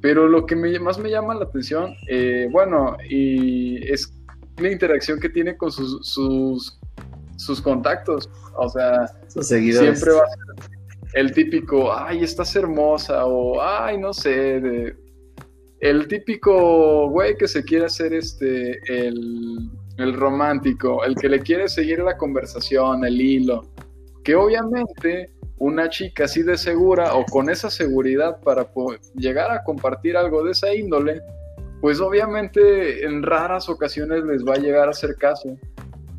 Pero 0.00 0.26
lo 0.26 0.46
que 0.46 0.56
más 0.56 0.98
me 0.98 1.10
llama 1.10 1.34
la 1.34 1.44
atención, 1.44 1.94
eh, 2.08 2.48
bueno, 2.50 2.96
y 3.06 3.86
es 3.92 4.14
la 4.56 4.70
interacción 4.70 5.20
que 5.20 5.28
tiene 5.28 5.58
con 5.58 5.70
sus, 5.70 6.06
sus, 6.08 6.80
sus 7.36 7.60
contactos. 7.60 8.28
O 8.56 8.68
sea, 8.68 9.06
siempre 9.28 10.12
va 10.12 10.22
a 10.22 10.28
ser 10.28 10.70
el 11.14 11.32
típico, 11.32 11.94
ay, 11.94 12.24
estás 12.24 12.54
hermosa, 12.56 13.24
o 13.24 13.62
ay, 13.62 13.98
no 13.98 14.12
sé, 14.12 14.60
de, 14.60 14.96
el 15.80 16.08
típico 16.08 17.08
güey 17.08 17.36
que 17.36 17.46
se 17.46 17.62
quiere 17.62 17.86
hacer 17.86 18.12
este, 18.12 18.80
el 18.88 19.70
el 19.98 20.14
romántico, 20.14 21.04
el 21.04 21.14
que 21.14 21.28
le 21.28 21.40
quiere 21.40 21.68
seguir 21.68 22.00
la 22.00 22.16
conversación, 22.16 23.04
el 23.04 23.20
hilo, 23.20 23.66
que 24.24 24.34
obviamente 24.34 25.30
una 25.58 25.88
chica 25.88 26.24
así 26.24 26.42
de 26.42 26.58
segura 26.58 27.14
o 27.14 27.24
con 27.24 27.48
esa 27.48 27.70
seguridad 27.70 28.40
para 28.40 28.66
llegar 29.14 29.52
a 29.52 29.62
compartir 29.62 30.16
algo 30.16 30.42
de 30.42 30.52
esa 30.52 30.74
índole, 30.74 31.20
pues 31.80 32.00
obviamente 32.00 33.04
en 33.04 33.22
raras 33.22 33.68
ocasiones 33.68 34.24
les 34.24 34.44
va 34.44 34.54
a 34.54 34.58
llegar 34.58 34.88
a 34.88 34.90
hacer 34.90 35.14
caso. 35.16 35.56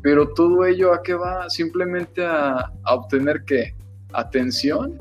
Pero 0.06 0.28
todo 0.34 0.64
ello 0.64 0.94
a 0.94 1.02
qué 1.02 1.14
va? 1.14 1.50
Simplemente 1.50 2.24
a, 2.24 2.70
obtener 2.84 3.42
qué? 3.44 3.74
Atención. 4.12 4.96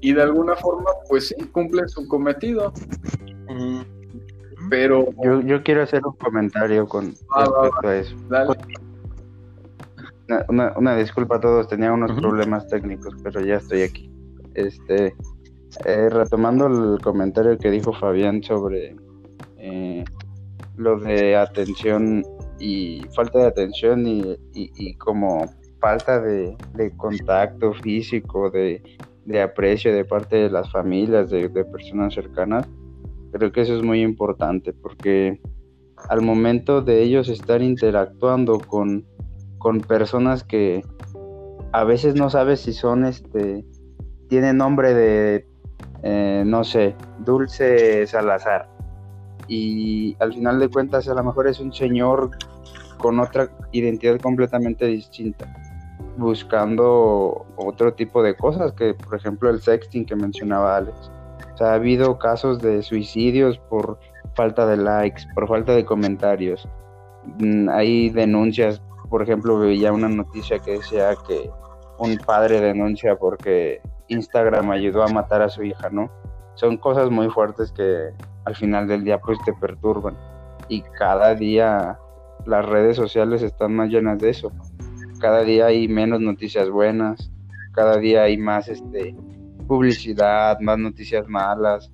Y 0.00 0.14
de 0.14 0.20
alguna 0.20 0.56
forma, 0.56 0.90
pues 1.08 1.28
sí, 1.28 1.36
cumplen 1.52 1.88
su 1.88 2.08
cometido. 2.08 2.72
Pero. 4.68 5.06
Yo, 5.44 5.62
quiero 5.62 5.84
hacer 5.84 6.04
un 6.04 6.16
comentario 6.16 6.88
con 6.88 7.14
ah, 7.36 7.46
respecto 7.62 7.88
a 7.88 7.96
eso. 7.96 8.16
Una, 10.48 10.96
disculpa 10.96 11.36
a 11.36 11.40
todos, 11.40 11.68
tenía 11.68 11.92
unos 11.92 12.20
problemas 12.20 12.66
técnicos, 12.66 13.14
pero 13.22 13.40
ya 13.42 13.58
estoy 13.58 13.82
aquí. 13.82 14.10
Este, 14.54 15.14
Eh, 15.84 16.08
retomando 16.10 16.66
el 16.66 17.00
comentario 17.00 17.56
que 17.58 17.70
dijo 17.70 17.92
Fabián 17.92 18.42
sobre 18.42 18.96
eh, 19.58 20.04
lo 20.76 20.98
de 20.98 21.36
atención 21.36 22.24
y 22.58 23.02
falta 23.14 23.40
de 23.40 23.46
atención 23.46 24.04
y, 24.06 24.94
como 24.94 25.46
falta 25.80 26.20
de, 26.20 26.56
contacto 26.96 27.72
físico, 27.74 28.50
de, 28.50 28.82
aprecio 29.42 29.94
de 29.94 30.04
parte 30.04 30.36
de 30.36 30.50
las 30.50 30.70
familias, 30.70 31.30
de, 31.30 31.48
personas 31.48 32.14
cercanas, 32.14 32.66
creo 33.32 33.52
que 33.52 33.62
eso 33.62 33.76
es 33.76 33.82
muy 33.82 34.02
importante 34.02 34.72
porque 34.72 35.40
al 36.08 36.22
momento 36.22 36.82
de 36.82 37.02
ellos 37.02 37.28
estar 37.28 37.62
interactuando 37.62 38.58
con, 38.58 39.04
con 39.58 39.80
personas 39.80 40.44
que 40.44 40.82
a 41.72 41.84
veces 41.84 42.14
no 42.14 42.30
sabes 42.30 42.60
si 42.60 42.72
son 42.72 43.04
este 43.04 43.64
tienen 44.28 44.56
nombre 44.56 44.94
de 44.94 45.46
eh, 46.02 46.42
no 46.46 46.64
sé 46.64 46.94
Dulce 47.18 48.06
Salazar 48.06 48.75
y 49.48 50.16
al 50.20 50.32
final 50.32 50.58
de 50.58 50.68
cuentas 50.68 51.08
a 51.08 51.14
lo 51.14 51.22
mejor 51.22 51.48
es 51.48 51.60
un 51.60 51.72
señor 51.72 52.30
con 52.98 53.20
otra 53.20 53.48
identidad 53.72 54.18
completamente 54.20 54.86
distinta 54.86 55.46
buscando 56.16 57.46
otro 57.56 57.94
tipo 57.94 58.22
de 58.22 58.34
cosas 58.36 58.72
que 58.72 58.94
por 58.94 59.16
ejemplo 59.16 59.50
el 59.50 59.60
sexting 59.60 60.06
que 60.06 60.16
mencionaba 60.16 60.76
Alex 60.76 61.10
o 61.54 61.56
sea 61.56 61.72
ha 61.72 61.74
habido 61.74 62.18
casos 62.18 62.60
de 62.60 62.82
suicidios 62.82 63.58
por 63.58 63.98
falta 64.34 64.66
de 64.66 64.76
likes 64.78 65.22
por 65.34 65.48
falta 65.48 65.72
de 65.72 65.84
comentarios 65.84 66.68
mm, 67.38 67.68
hay 67.68 68.10
denuncias 68.10 68.82
por 69.08 69.22
ejemplo 69.22 69.58
veía 69.58 69.92
una 69.92 70.08
noticia 70.08 70.58
que 70.58 70.72
decía 70.72 71.14
que 71.26 71.50
un 71.98 72.18
padre 72.18 72.60
denuncia 72.60 73.16
porque 73.16 73.80
Instagram 74.08 74.70
ayudó 74.70 75.02
a 75.02 75.08
matar 75.08 75.42
a 75.42 75.48
su 75.48 75.62
hija, 75.62 75.88
¿no? 75.90 76.10
Son 76.56 76.76
cosas 76.78 77.10
muy 77.10 77.28
fuertes 77.30 77.70
que 77.72 78.10
al 78.44 78.56
final 78.56 78.88
del 78.88 79.04
día 79.04 79.18
pues 79.18 79.38
te 79.44 79.52
perturban 79.52 80.16
y 80.68 80.82
cada 80.98 81.34
día 81.34 81.98
las 82.44 82.66
redes 82.66 82.96
sociales 82.96 83.42
están 83.42 83.74
más 83.74 83.90
llenas 83.90 84.18
de 84.18 84.30
eso. 84.30 84.50
Cada 85.20 85.42
día 85.42 85.66
hay 85.66 85.88
menos 85.88 86.20
noticias 86.20 86.70
buenas, 86.70 87.30
cada 87.72 87.98
día 87.98 88.22
hay 88.22 88.36
más 88.36 88.68
este 88.68 89.14
publicidad, 89.66 90.58
más 90.60 90.78
noticias 90.78 91.28
malas 91.28 91.90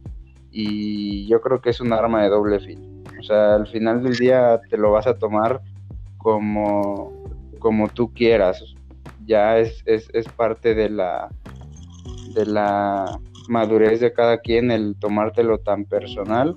y 0.50 1.26
yo 1.26 1.40
creo 1.40 1.60
que 1.60 1.70
es 1.70 1.80
un 1.80 1.92
arma 1.92 2.22
de 2.22 2.28
doble 2.28 2.60
filo. 2.60 2.82
O 3.18 3.22
sea, 3.22 3.54
al 3.56 3.66
final 3.66 4.02
del 4.02 4.16
día 4.16 4.60
te 4.68 4.76
lo 4.76 4.92
vas 4.92 5.06
a 5.06 5.18
tomar 5.18 5.60
como 6.18 7.12
como 7.58 7.88
tú 7.88 8.12
quieras. 8.12 8.62
Ya 9.24 9.58
es, 9.58 9.82
es, 9.86 10.10
es 10.12 10.28
parte 10.28 10.74
de 10.74 10.90
la 10.90 11.28
de 12.34 12.46
la 12.46 13.18
madurez 13.48 14.00
de 14.00 14.12
cada 14.12 14.38
quien 14.38 14.70
el 14.70 14.96
tomártelo 14.98 15.58
tan 15.58 15.84
personal 15.84 16.56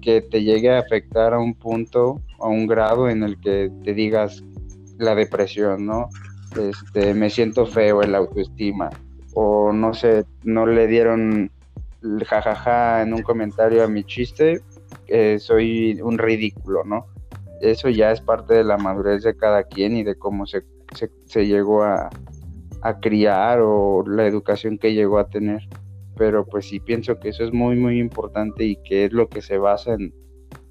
que 0.00 0.20
te 0.20 0.42
llegue 0.42 0.70
a 0.70 0.78
afectar 0.78 1.34
a 1.34 1.38
un 1.38 1.54
punto, 1.54 2.20
a 2.40 2.48
un 2.48 2.66
grado 2.66 3.08
en 3.08 3.22
el 3.22 3.38
que 3.40 3.70
te 3.84 3.94
digas 3.94 4.42
la 4.98 5.14
depresión, 5.14 5.86
¿no? 5.86 6.08
Este, 6.58 7.14
me 7.14 7.30
siento 7.30 7.66
feo 7.66 8.02
en 8.02 8.12
la 8.12 8.18
autoestima 8.18 8.90
o 9.34 9.72
no 9.72 9.94
sé, 9.94 10.24
no 10.44 10.66
le 10.66 10.86
dieron 10.86 11.50
jajaja 12.24 13.02
en 13.02 13.12
un 13.12 13.22
comentario 13.22 13.84
a 13.84 13.88
mi 13.88 14.04
chiste, 14.04 14.62
soy 15.38 16.00
un 16.02 16.18
ridículo, 16.18 16.84
¿no? 16.84 17.06
Eso 17.60 17.88
ya 17.88 18.12
es 18.12 18.20
parte 18.20 18.54
de 18.54 18.64
la 18.64 18.78
madurez 18.78 19.22
de 19.24 19.36
cada 19.36 19.64
quien 19.64 19.96
y 19.96 20.04
de 20.04 20.16
cómo 20.16 20.46
se, 20.46 20.62
se 21.26 21.46
llegó 21.46 21.82
a, 21.82 22.08
a 22.82 23.00
criar 23.00 23.60
o 23.60 24.04
la 24.06 24.26
educación 24.26 24.78
que 24.78 24.94
llegó 24.94 25.18
a 25.18 25.28
tener. 25.28 25.62
Pero 26.16 26.44
pues 26.44 26.66
sí 26.66 26.80
pienso 26.80 27.18
que 27.20 27.28
eso 27.28 27.44
es 27.44 27.52
muy 27.52 27.76
muy 27.76 27.98
importante 27.98 28.64
y 28.64 28.76
que 28.76 29.04
es 29.04 29.12
lo 29.12 29.28
que 29.28 29.40
se 29.40 29.58
basa 29.58 29.94
en, 29.94 30.12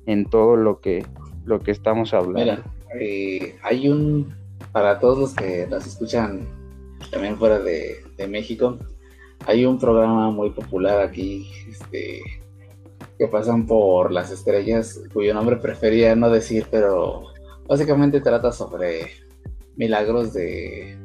en 0.08 0.26
todo 0.26 0.56
lo 0.56 0.80
que, 0.82 1.06
lo 1.46 1.60
que 1.60 1.72
estamos 1.72 2.14
hablando. 2.14 2.40
Mira, 2.40 2.64
eh, 3.00 3.56
hay 3.62 3.90
un, 3.90 4.34
para 4.72 5.00
todos 5.00 5.18
los 5.20 5.34
que 5.36 5.68
las 5.70 5.86
escuchan 5.86 6.48
también 7.12 7.38
fuera 7.38 7.60
de, 7.60 8.04
México, 8.28 8.80
hay 9.46 9.66
un 9.66 9.78
programa 9.78 10.32
muy 10.32 10.50
popular 10.50 11.02
aquí, 11.02 11.48
este, 11.70 12.22
que 13.18 13.28
pasan 13.28 13.68
por 13.68 14.12
las 14.12 14.32
estrellas, 14.32 15.02
cuyo 15.14 15.34
nombre 15.34 15.58
prefería 15.58 16.16
no 16.16 16.30
decir, 16.30 16.66
pero 16.72 17.26
básicamente 17.68 18.20
trata 18.22 18.52
sobre 18.52 19.12
milagros 19.76 20.34
de, 20.34 20.98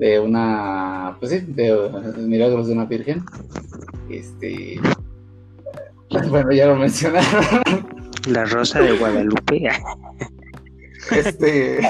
de 0.00 0.18
una, 0.18 1.14
pues 1.20 1.30
sí, 1.30 1.40
de, 1.40 1.78
milagros 2.16 2.68
de 2.68 2.72
una 2.72 2.86
virgen. 2.86 3.22
Este, 4.08 4.80
bueno, 6.30 6.50
ya 6.52 6.66
lo 6.66 6.76
mencionaron. 6.76 7.60
La 8.26 8.46
rosa 8.46 8.80
de 8.80 8.96
Guadalupe. 8.96 9.68
Este, 11.10 11.80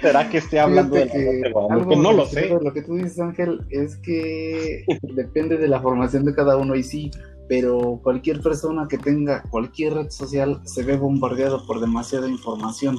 será 0.00 0.28
que 0.28 0.38
esté 0.38 0.60
hablando 0.60 0.94
de 0.94 1.08
que 1.08 1.52
No 1.96 2.12
lo 2.12 2.26
sé. 2.26 2.48
Lo 2.48 2.72
que 2.72 2.82
tú 2.82 2.96
dices, 2.96 3.18
Ángel, 3.18 3.60
es 3.70 3.96
que 3.96 4.84
depende 5.02 5.56
de 5.56 5.66
la 5.66 5.80
formación 5.80 6.24
de 6.24 6.34
cada 6.34 6.56
uno 6.56 6.76
y 6.76 6.84
sí, 6.84 7.10
pero 7.48 7.98
cualquier 8.02 8.40
persona 8.42 8.86
que 8.88 8.98
tenga 8.98 9.42
cualquier 9.50 9.94
red 9.94 10.10
social 10.10 10.60
se 10.64 10.84
ve 10.84 10.96
bombardeado 10.96 11.66
por 11.66 11.80
demasiada 11.80 12.28
información. 12.28 12.98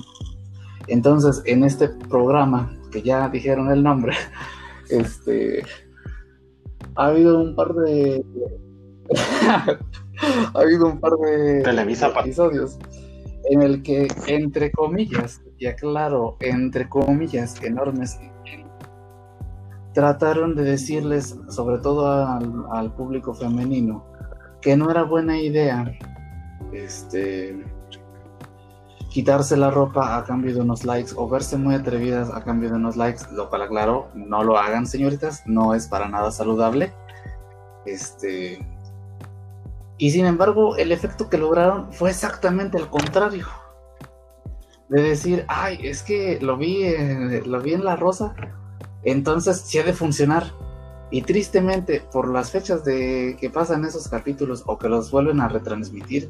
Entonces, 0.88 1.42
en 1.46 1.64
este 1.64 1.88
programa, 1.88 2.74
que 2.92 3.02
ya 3.02 3.30
dijeron 3.30 3.72
el 3.72 3.84
nombre, 3.84 4.14
este, 4.90 5.64
ha 6.96 7.08
habido 7.08 7.40
un 7.40 7.56
par 7.56 7.74
de, 7.74 8.24
ha 10.22 10.60
habido 10.60 10.88
un 10.88 11.00
par 11.00 11.14
de 11.14 11.62
episodios 12.20 12.78
en 13.50 13.62
el 13.62 13.84
que, 13.84 14.08
entre 14.28 14.72
comillas, 14.72 15.42
y 15.58 15.68
aclaro, 15.68 16.38
entre 16.42 16.90
comillas 16.90 17.62
enormes, 17.64 18.20
trataron 19.94 20.56
de 20.56 20.64
decirles, 20.64 21.38
sobre 21.50 21.80
todo 21.80 22.08
al, 22.08 22.66
al 22.72 22.94
público 22.94 23.34
femenino, 23.34 24.06
que 24.62 24.76
no 24.76 24.92
era 24.92 25.04
buena 25.04 25.40
idea 25.40 25.92
este 26.74 27.64
quitarse 29.18 29.58
la 29.58 29.72
ropa 29.72 30.16
a 30.16 30.24
cambio 30.26 30.54
de 30.54 30.62
unos 30.62 30.86
likes 30.86 31.14
o 31.16 31.28
verse 31.28 31.58
muy 31.58 31.74
atrevidas 31.74 32.30
a 32.30 32.44
cambio 32.44 32.70
de 32.70 32.76
unos 32.76 32.96
likes, 32.96 33.24
lo 33.32 33.50
cual 33.50 33.64
aclaro, 33.64 34.10
no 34.14 34.44
lo 34.44 34.60
hagan 34.60 34.86
señoritas, 34.86 35.42
no 35.48 35.74
es 35.74 35.88
para 35.88 36.08
nada 36.08 36.30
saludable. 36.30 36.94
Este 37.84 38.64
y 39.98 40.12
sin 40.12 40.28
embargo, 40.28 40.76
el 40.78 40.92
efecto 40.92 41.32
que 41.32 41.40
lograron 41.40 41.92
fue 41.94 42.12
exactamente 42.12 42.78
el 42.78 42.90
contrario. 42.90 43.48
De 44.88 45.02
decir, 45.02 45.46
ay, 45.48 45.80
es 45.82 46.04
que 46.04 46.38
lo 46.40 46.56
vi, 46.56 46.86
lo 47.44 47.60
vi 47.60 47.74
en 47.74 47.86
la 47.86 47.96
rosa, 47.96 48.36
entonces 49.02 49.62
sí 49.62 49.80
ha 49.80 49.84
de 49.84 49.94
funcionar. 49.94 50.54
Y 51.10 51.24
tristemente, 51.24 52.04
por 52.12 52.30
las 52.30 52.52
fechas 52.52 52.86
de 52.86 53.36
que 53.40 53.50
pasan 53.50 53.84
esos 53.84 54.10
capítulos 54.10 54.62
o 54.68 54.78
que 54.78 54.90
los 54.90 55.10
vuelven 55.10 55.42
a 55.42 55.48
retransmitir, 55.48 56.30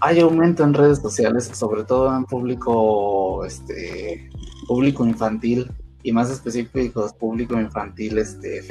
hay 0.00 0.20
aumento 0.20 0.64
en 0.64 0.74
redes 0.74 0.98
sociales, 0.98 1.50
sobre 1.54 1.84
todo 1.84 2.14
en 2.14 2.24
público, 2.24 3.44
este, 3.44 4.30
público 4.66 5.06
infantil 5.06 5.70
y 6.02 6.12
más 6.12 6.30
específicos 6.30 7.12
público 7.14 7.60
infantil 7.60 8.18
este, 8.18 8.62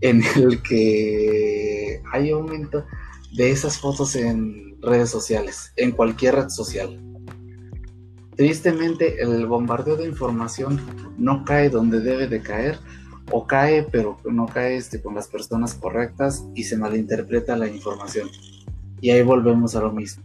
en 0.00 0.22
el 0.36 0.62
que 0.62 2.02
hay 2.12 2.30
aumento 2.30 2.84
de 3.32 3.50
esas 3.50 3.78
fotos 3.78 4.14
en 4.16 4.80
redes 4.80 5.10
sociales, 5.10 5.72
en 5.76 5.92
cualquier 5.92 6.36
red 6.36 6.48
social. 6.48 7.00
Tristemente, 8.36 9.22
el 9.22 9.46
bombardeo 9.46 9.96
de 9.96 10.06
información 10.06 10.80
no 11.16 11.44
cae 11.44 11.70
donde 11.70 12.00
debe 12.00 12.26
de 12.26 12.42
caer, 12.42 12.78
o 13.30 13.46
cae, 13.46 13.84
pero 13.84 14.18
no 14.24 14.46
cae 14.46 14.76
este, 14.76 15.00
con 15.00 15.14
las 15.14 15.28
personas 15.28 15.74
correctas 15.74 16.44
y 16.54 16.64
se 16.64 16.76
malinterpreta 16.76 17.56
la 17.56 17.68
información. 17.68 18.28
Y 19.04 19.10
ahí 19.10 19.22
volvemos 19.22 19.76
a 19.76 19.82
lo 19.82 19.92
mismo. 19.92 20.24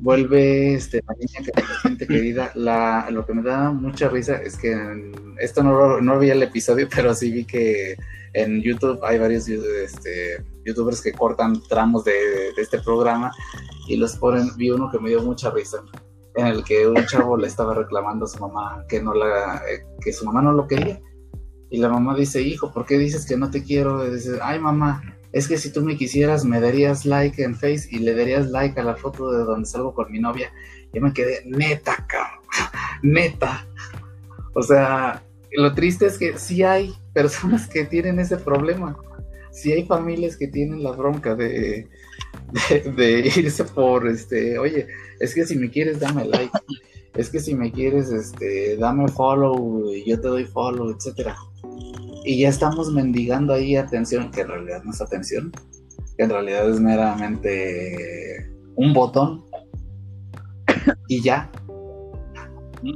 Vuelve 0.00 0.74
este, 0.74 1.04
la 1.06 1.14
niña 1.14 1.52
que 1.54 1.62
gente 1.82 2.04
querida. 2.04 2.50
La, 2.56 3.06
lo 3.12 3.24
que 3.24 3.32
me 3.32 3.42
da 3.42 3.70
mucha 3.70 4.08
risa 4.08 4.42
es 4.42 4.56
que 4.56 4.74
esto 5.38 5.62
no, 5.62 6.00
no 6.00 6.18
vi 6.18 6.30
el 6.30 6.42
episodio, 6.42 6.88
pero 6.96 7.14
sí 7.14 7.30
vi 7.30 7.44
que 7.44 7.96
en 8.32 8.60
YouTube 8.60 8.98
hay 9.04 9.20
varios 9.20 9.46
este, 9.48 10.44
youtubers 10.66 11.00
que 11.00 11.12
cortan 11.12 11.62
tramos 11.68 12.02
de, 12.02 12.48
este 12.56 12.80
programa 12.80 13.30
y 13.86 13.96
los 13.98 14.16
ponen. 14.16 14.50
Vi 14.56 14.72
uno 14.72 14.90
que 14.90 14.98
me 14.98 15.10
dio 15.10 15.22
mucha 15.22 15.50
risa 15.50 15.78
en 16.34 16.48
el 16.48 16.64
que 16.64 16.88
un 16.88 17.06
chavo 17.06 17.36
le 17.36 17.46
estaba 17.46 17.72
reclamando 17.72 18.24
a 18.24 18.28
su 18.28 18.40
mamá 18.40 18.84
que 18.88 19.00
no 19.00 19.14
la 19.14 19.62
eh, 19.70 19.84
que 20.00 20.12
su 20.12 20.24
mamá 20.24 20.42
no 20.42 20.52
lo 20.52 20.66
quería 20.66 21.00
y 21.70 21.78
la 21.78 21.88
mamá 21.88 22.16
dice 22.16 22.40
hijo 22.40 22.72
por 22.72 22.86
qué 22.86 22.98
dices 22.98 23.26
que 23.26 23.36
no 23.36 23.50
te 23.50 23.64
quiero 23.64 24.06
y 24.06 24.10
dice 24.14 24.38
ay 24.40 24.60
mamá 24.60 25.02
es 25.32 25.46
que 25.46 25.58
si 25.58 25.72
tú 25.72 25.82
me 25.82 25.96
quisieras 25.96 26.44
me 26.44 26.60
darías 26.60 27.04
like 27.04 27.42
en 27.42 27.54
Face 27.54 27.88
y 27.90 27.98
le 28.00 28.14
darías 28.14 28.50
like 28.50 28.78
a 28.80 28.84
la 28.84 28.96
foto 28.96 29.30
de 29.30 29.44
donde 29.44 29.66
salgo 29.66 29.94
con 29.94 30.10
mi 30.10 30.18
novia. 30.18 30.52
Yo 30.92 31.00
me 31.00 31.12
quedé 31.12 31.42
neta, 31.44 32.04
cabrón, 32.08 32.40
neta. 33.02 33.66
O 34.54 34.62
sea, 34.62 35.22
lo 35.52 35.74
triste 35.74 36.06
es 36.06 36.18
que 36.18 36.36
sí 36.38 36.62
hay 36.62 36.92
personas 37.12 37.68
que 37.68 37.84
tienen 37.84 38.18
ese 38.18 38.36
problema. 38.36 38.96
Si 39.52 39.72
hay 39.72 39.84
familias 39.86 40.36
que 40.36 40.48
tienen 40.48 40.82
la 40.82 40.92
bronca 40.92 41.34
de, 41.34 41.88
de, 42.96 43.32
irse 43.36 43.64
por, 43.64 44.08
este, 44.08 44.58
oye, 44.58 44.86
es 45.18 45.34
que 45.34 45.44
si 45.44 45.56
me 45.56 45.70
quieres, 45.70 46.00
dame 46.00 46.24
like. 46.24 46.52
Es 47.14 47.28
que 47.30 47.40
si 47.40 47.54
me 47.54 47.72
quieres, 47.72 48.10
este, 48.10 48.76
dame 48.76 49.08
follow 49.08 49.92
y 49.92 50.08
yo 50.08 50.20
te 50.20 50.28
doy 50.28 50.44
follow, 50.44 50.90
etcétera. 50.90 51.36
Y 52.24 52.40
ya 52.40 52.48
estamos 52.48 52.92
mendigando 52.92 53.54
ahí 53.54 53.76
atención, 53.76 54.30
que 54.30 54.42
en 54.42 54.48
realidad 54.48 54.82
no 54.84 54.90
es 54.90 55.00
atención, 55.00 55.52
en 56.18 56.30
realidad 56.30 56.68
es 56.68 56.80
meramente 56.80 58.50
un 58.76 58.92
botón 58.92 59.44
y 61.08 61.22
ya. 61.22 61.50
Y 62.82 62.94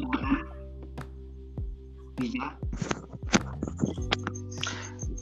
ya. 2.39 2.59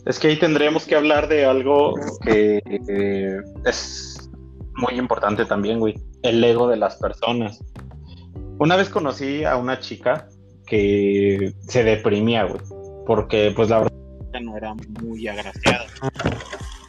Es 0.07 0.19
que 0.19 0.29
ahí 0.29 0.39
tendríamos 0.39 0.85
que 0.85 0.97
hablar 0.97 1.29
de 1.29 1.45
algo 1.45 1.95
que 2.25 2.61
eh, 2.89 3.41
es 3.65 4.31
muy 4.75 4.99
importante 4.99 5.45
también, 5.45 5.79
güey. 5.79 5.95
El 6.23 6.43
ego 6.43 6.69
de 6.69 6.77
las 6.77 6.97
personas. 6.97 7.65
Una 8.59 8.77
vez 8.77 8.89
conocí 8.89 9.45
a 9.45 9.57
una 9.57 9.79
chica 9.79 10.29
que 10.67 11.55
se 11.69 11.85
deprimía, 11.85 12.45
güey. 12.45 12.61
Porque, 13.07 13.53
pues, 13.55 13.69
la 13.69 13.79
verdad 13.79 13.92
no 14.43 14.57
era 14.57 14.75
muy 15.01 15.27
agraciada 15.29 15.87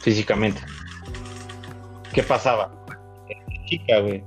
físicamente. 0.02 0.60
¿Qué 2.12 2.22
pasaba? 2.22 2.70
Esta 3.28 3.64
chica, 3.66 3.98
güey. 4.00 4.22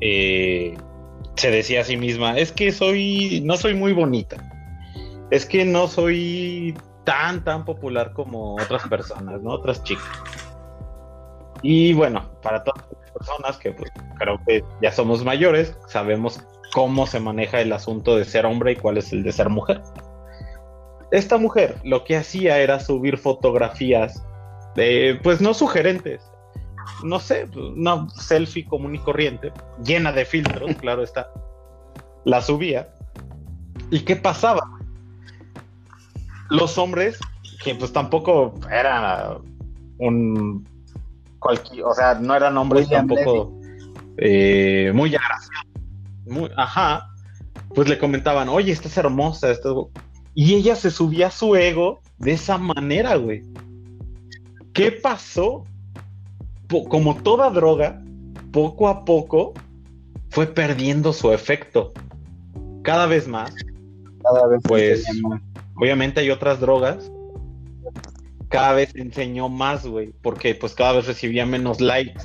eh, 0.00 0.74
se 1.36 1.50
decía 1.50 1.80
a 1.80 1.84
sí 1.84 1.96
misma, 1.96 2.38
es 2.38 2.52
que 2.52 2.72
soy, 2.72 3.42
no 3.44 3.56
soy 3.56 3.74
muy 3.74 3.92
bonita. 3.92 4.36
Es 5.30 5.46
que 5.46 5.64
no 5.64 5.88
soy 5.88 6.74
tan, 7.04 7.42
tan 7.42 7.64
popular 7.64 8.12
como 8.12 8.54
otras 8.54 8.86
personas, 8.88 9.40
¿no? 9.42 9.52
Otras 9.52 9.82
chicas. 9.82 10.04
Y 11.62 11.92
bueno, 11.94 12.28
para 12.42 12.62
todas 12.64 12.84
las 12.90 13.10
personas 13.12 13.56
que 13.58 13.72
pues, 13.72 13.90
creo 14.18 14.40
que 14.46 14.64
ya 14.82 14.92
somos 14.92 15.24
mayores, 15.24 15.76
sabemos 15.88 16.42
cómo 16.72 17.06
se 17.06 17.20
maneja 17.20 17.60
el 17.60 17.72
asunto 17.72 18.16
de 18.16 18.24
ser 18.24 18.46
hombre 18.46 18.72
y 18.72 18.76
cuál 18.76 18.98
es 18.98 19.12
el 19.12 19.22
de 19.22 19.32
ser 19.32 19.48
mujer. 19.48 19.80
Esta 21.12 21.36
mujer 21.36 21.76
lo 21.84 22.04
que 22.04 22.16
hacía 22.16 22.58
era 22.58 22.80
subir 22.80 23.18
fotografías, 23.18 24.24
de, 24.74 25.20
pues 25.22 25.42
no 25.42 25.52
sugerentes, 25.52 26.22
no 27.04 27.20
sé, 27.20 27.46
una 27.54 28.08
selfie 28.08 28.64
común 28.64 28.94
y 28.94 28.98
corriente, 28.98 29.52
llena 29.84 30.10
de 30.10 30.24
filtros, 30.24 30.74
claro 30.80 31.02
está. 31.02 31.30
La 32.24 32.40
subía. 32.40 32.88
¿Y 33.90 34.00
qué 34.00 34.16
pasaba? 34.16 34.62
Los 36.48 36.78
hombres, 36.78 37.18
que 37.62 37.74
pues 37.74 37.92
tampoco 37.92 38.54
eran 38.70 39.38
un 39.98 40.66
cualquier, 41.38 41.84
o 41.84 41.92
sea, 41.92 42.14
no 42.14 42.34
eran 42.34 42.56
hombres 42.56 42.86
William 42.86 43.06
tampoco 43.06 43.52
eh, 44.16 44.92
muy 44.94 45.14
agraciados, 45.14 45.66
muy, 46.26 46.50
ajá, 46.56 47.06
pues 47.74 47.86
le 47.86 47.98
comentaban, 47.98 48.48
oye, 48.48 48.72
estás 48.72 48.96
hermosa, 48.96 49.50
estás... 49.50 49.74
y 50.34 50.54
ella 50.54 50.76
se 50.76 50.90
subía 50.90 51.28
a 51.28 51.30
su 51.30 51.56
ego 51.56 52.00
de 52.18 52.32
esa 52.32 52.58
manera, 52.58 53.16
güey. 53.16 53.42
¿Qué 54.72 54.92
pasó? 54.92 55.64
Po- 56.68 56.84
como 56.88 57.16
toda 57.16 57.50
droga, 57.50 58.02
poco 58.52 58.88
a 58.88 59.04
poco 59.04 59.52
fue 60.30 60.46
perdiendo 60.46 61.12
su 61.12 61.32
efecto. 61.32 61.92
Cada 62.82 63.06
vez 63.06 63.28
más. 63.28 63.54
Cada 64.22 64.46
vez 64.46 64.60
Pues-. 64.62 65.04
Obviamente 65.76 66.20
hay 66.20 66.30
otras 66.30 66.60
drogas. 66.60 67.10
Cada 68.48 68.72
vez 68.74 68.94
enseñó 68.94 69.48
más, 69.48 69.86
güey, 69.86 70.12
porque 70.22 70.54
pues 70.54 70.74
cada 70.74 70.92
vez 70.92 71.06
recibía 71.06 71.44
menos 71.46 71.80
likes. 71.80 72.22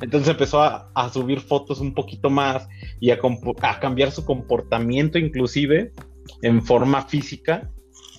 Entonces 0.00 0.28
empezó 0.28 0.62
a, 0.62 0.90
a 0.94 1.08
subir 1.10 1.40
fotos 1.40 1.80
un 1.80 1.94
poquito 1.94 2.30
más 2.30 2.68
y 3.00 3.10
a 3.10 3.18
cambiar 3.80 4.10
su 4.10 4.24
comportamiento 4.24 5.18
inclusive 5.18 5.92
en 6.42 6.62
forma 6.62 7.02
física. 7.02 7.70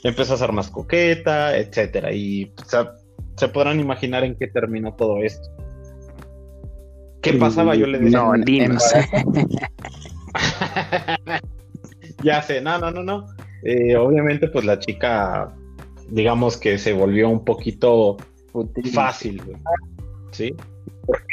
Empezó 0.04 0.36
a 0.36 0.38
ser 0.38 0.52
más 0.52 0.70
coqueta, 0.70 1.58
etcétera. 1.58 2.14
Y 2.14 2.54
o 2.62 2.66
sea, 2.66 2.94
se 3.38 3.48
podrán 3.50 3.80
imaginar 3.80 4.24
en 4.24 4.36
qué 4.36 4.48
terminó 4.48 4.94
todo 4.94 5.24
esto. 5.24 5.50
¿Qué 7.22 7.34
pasaba? 7.34 7.76
Yo 7.76 7.88
le 7.88 8.00
decía. 8.00 8.20
No, 8.20 8.34
dinos. 8.34 8.84
ya 12.24 12.42
sé, 12.42 12.62
no, 12.62 12.78
no, 12.78 12.92
no, 12.92 13.04
no. 13.04 13.28
Eh, 13.64 13.96
obviamente, 13.96 14.48
pues 14.48 14.66
la 14.66 14.80
chica, 14.80 15.54
digamos 16.10 16.58
que 16.58 16.78
se 16.78 16.94
volvió 16.94 17.30
un 17.30 17.44
poquito 17.44 18.18
fácil, 18.94 19.44
güey. 19.44 19.58
¿Sí? 20.32 20.56
Porque 21.06 21.26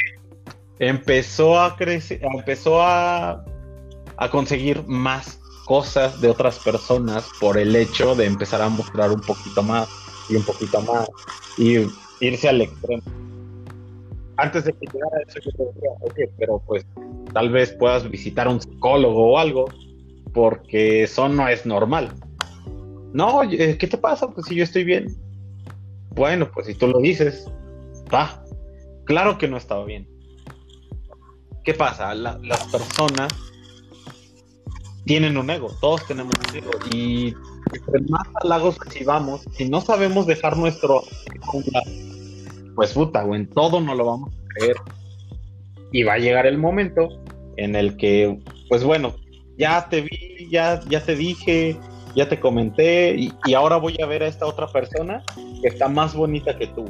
empezó 0.79 1.59
a 1.59 1.75
crecer, 1.75 2.21
empezó 2.23 2.81
a, 2.81 3.45
a 4.17 4.29
conseguir 4.29 4.83
más 4.87 5.39
cosas 5.65 6.19
de 6.21 6.29
otras 6.29 6.59
personas 6.59 7.29
por 7.39 7.57
el 7.57 7.75
hecho 7.75 8.15
de 8.15 8.25
empezar 8.25 8.61
a 8.61 8.69
mostrar 8.69 9.11
un 9.11 9.21
poquito 9.21 9.63
más 9.63 9.87
y 10.29 10.35
un 10.35 10.43
poquito 10.43 10.81
más 10.81 11.07
y 11.57 11.77
irse 12.19 12.49
al 12.49 12.61
extremo. 12.61 13.03
Antes 14.37 14.65
de 14.65 14.73
que 14.73 14.87
llegara 14.91 15.21
eso, 15.27 15.39
yo 15.45 15.51
te 15.51 15.63
decía, 15.65 15.89
oye, 16.01 16.31
pero 16.37 16.61
pues 16.65 16.85
tal 17.33 17.49
vez 17.49 17.71
puedas 17.73 18.09
visitar 18.09 18.47
a 18.47 18.49
un 18.49 18.61
psicólogo 18.61 19.33
o 19.33 19.37
algo, 19.37 19.65
porque 20.33 21.03
eso 21.03 21.29
no 21.29 21.47
es 21.47 21.65
normal. 21.65 22.11
No, 23.13 23.41
¿qué 23.47 23.75
te 23.75 23.97
pasa? 23.97 24.27
Pues 24.31 24.47
si 24.47 24.55
yo 24.55 24.63
estoy 24.63 24.83
bien. 24.83 25.07
Bueno, 26.15 26.49
pues 26.51 26.65
si 26.67 26.73
tú 26.73 26.87
lo 26.87 26.99
dices, 26.99 27.47
va. 28.11 28.43
Claro 29.05 29.37
que 29.37 29.47
no 29.47 29.57
estaba 29.57 29.85
bien. 29.85 30.07
¿Qué 31.63 31.73
pasa? 31.73 32.13
La- 32.15 32.39
las 32.41 32.63
personas 32.65 33.31
tienen 35.05 35.37
un 35.37 35.49
ego, 35.49 35.69
todos 35.81 36.05
tenemos 36.07 36.33
un 36.49 36.57
ego. 36.57 36.71
Y 36.91 37.33
entre 37.73 38.01
más 38.09 38.27
halagos 38.41 38.77
recibamos, 38.79 39.41
si 39.51 39.69
no 39.69 39.81
sabemos 39.81 40.27
dejar 40.27 40.57
nuestro 40.57 41.03
pues 42.75 42.93
puta, 42.93 43.23
güey, 43.23 43.41
en 43.41 43.49
todo 43.49 43.81
no 43.81 43.95
lo 43.95 44.05
vamos 44.05 44.33
a 44.33 44.47
creer. 44.55 44.75
Y 45.91 46.03
va 46.03 46.13
a 46.13 46.17
llegar 46.17 46.47
el 46.47 46.57
momento 46.57 47.09
en 47.57 47.75
el 47.75 47.97
que, 47.97 48.39
pues 48.67 48.83
bueno, 48.83 49.13
ya 49.57 49.87
te 49.89 50.01
vi, 50.01 50.49
ya, 50.49 50.79
ya 50.89 51.03
te 51.03 51.15
dije, 51.15 51.77
ya 52.15 52.27
te 52.27 52.39
comenté, 52.39 53.15
y, 53.15 53.31
y 53.45 53.53
ahora 53.53 53.77
voy 53.77 53.95
a 54.01 54.07
ver 54.07 54.23
a 54.23 54.27
esta 54.27 54.47
otra 54.47 54.67
persona 54.67 55.23
que 55.61 55.67
está 55.67 55.87
más 55.87 56.15
bonita 56.15 56.57
que 56.57 56.67
tú, 56.67 56.85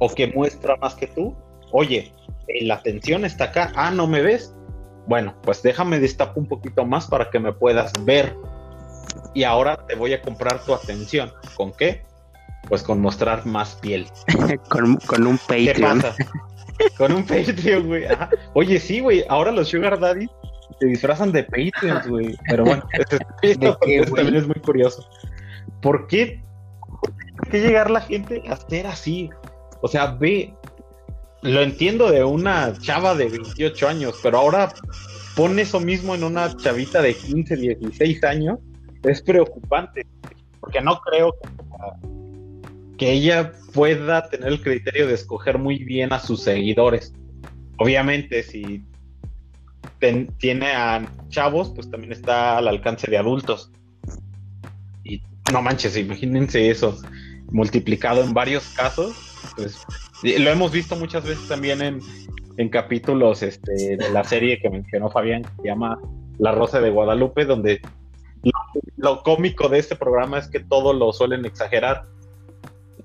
o 0.00 0.08
que 0.08 0.26
muestra 0.28 0.76
más 0.76 0.94
que 0.94 1.06
tú. 1.06 1.34
Oye, 1.72 2.12
la 2.62 2.74
atención 2.74 3.24
está 3.24 3.44
acá, 3.44 3.72
ah, 3.76 3.92
¿no 3.92 4.08
me 4.08 4.20
ves? 4.22 4.54
Bueno, 5.06 5.34
pues 5.42 5.62
déjame 5.62 5.98
destapo 5.98 6.38
un 6.40 6.46
poquito 6.46 6.84
más 6.84 7.06
para 7.06 7.30
que 7.30 7.38
me 7.38 7.52
puedas 7.52 7.92
ver. 8.04 8.36
Y 9.34 9.44
ahora 9.44 9.84
te 9.86 9.94
voy 9.96 10.12
a 10.12 10.20
comprar 10.22 10.62
tu 10.64 10.74
atención. 10.74 11.32
¿Con 11.56 11.72
qué? 11.72 12.02
Pues 12.68 12.82
con 12.82 13.00
mostrar 13.00 13.46
más 13.46 13.74
piel. 13.76 14.06
con, 14.68 14.96
con 14.98 15.26
un 15.26 15.38
¿Qué 15.48 15.66
Patreon. 15.72 16.00
pasa? 16.00 16.14
Con 16.96 17.12
un 17.12 17.24
Patreon, 17.26 17.86
güey. 17.88 18.06
Ajá. 18.06 18.28
Oye, 18.54 18.78
sí, 18.78 19.00
güey. 19.00 19.24
Ahora 19.28 19.50
los 19.52 19.68
Sugar 19.68 19.98
Daddy 19.98 20.26
se 20.78 20.86
disfrazan 20.86 21.32
de 21.32 21.44
Patreons, 21.44 22.06
güey. 22.08 22.36
Pero 22.48 22.64
bueno, 22.64 22.82
esto, 22.92 23.16
esto- 23.42 23.78
qué, 23.82 23.96
esto 23.98 24.10
güey? 24.10 24.24
también 24.24 24.42
es 24.42 24.46
muy 24.46 24.60
curioso. 24.60 25.04
¿Por 25.82 26.06
qué? 26.06 26.42
¿Por 27.36 27.48
qué 27.50 27.60
llegar 27.60 27.90
la 27.90 28.00
gente 28.02 28.42
a 28.48 28.56
ser 28.56 28.86
así? 28.86 29.30
O 29.82 29.88
sea, 29.88 30.06
ve. 30.12 30.54
Lo 31.42 31.62
entiendo 31.62 32.10
de 32.10 32.22
una 32.22 32.72
chava 32.78 33.14
de 33.14 33.28
28 33.28 33.88
años, 33.88 34.18
pero 34.22 34.38
ahora 34.38 34.72
pon 35.34 35.58
eso 35.58 35.80
mismo 35.80 36.14
en 36.14 36.24
una 36.24 36.54
chavita 36.56 37.00
de 37.00 37.14
15, 37.14 37.56
16 37.56 38.24
años. 38.24 38.58
Es 39.02 39.22
preocupante. 39.22 40.06
Porque 40.60 40.80
no 40.82 41.00
creo 41.00 41.34
que 42.98 43.12
ella 43.12 43.52
pueda 43.72 44.28
tener 44.28 44.48
el 44.48 44.60
criterio 44.60 45.06
de 45.06 45.14
escoger 45.14 45.58
muy 45.58 45.82
bien 45.82 46.12
a 46.12 46.20
sus 46.20 46.42
seguidores. 46.42 47.14
Obviamente, 47.78 48.42
si 48.42 48.84
tiene 50.38 50.66
a 50.66 51.10
chavos, 51.28 51.72
pues 51.74 51.90
también 51.90 52.12
está 52.12 52.58
al 52.58 52.68
alcance 52.68 53.10
de 53.10 53.16
adultos. 53.16 53.70
Y 55.04 55.22
no 55.50 55.62
manches, 55.62 55.96
imagínense 55.96 56.70
eso 56.70 56.98
multiplicado 57.50 58.22
en 58.22 58.32
varios 58.32 58.68
casos. 58.70 59.16
Pues 59.56 59.78
lo 60.22 60.50
hemos 60.50 60.72
visto 60.72 60.96
muchas 60.96 61.24
veces 61.24 61.48
también 61.48 61.82
en, 61.82 62.00
en 62.56 62.68
capítulos 62.68 63.42
este, 63.42 63.96
de 63.96 64.10
la 64.10 64.24
serie 64.24 64.58
que 64.60 64.70
mencionó 64.70 65.10
Fabián, 65.10 65.42
que 65.42 65.62
se 65.62 65.68
llama 65.68 65.98
La 66.38 66.52
Rosa 66.52 66.80
de 66.80 66.90
Guadalupe, 66.90 67.44
donde 67.44 67.80
lo, 68.42 68.52
lo 68.96 69.22
cómico 69.22 69.68
de 69.68 69.78
este 69.78 69.96
programa 69.96 70.38
es 70.38 70.48
que 70.48 70.60
todo 70.60 70.92
lo 70.92 71.12
suelen 71.12 71.44
exagerar 71.44 72.04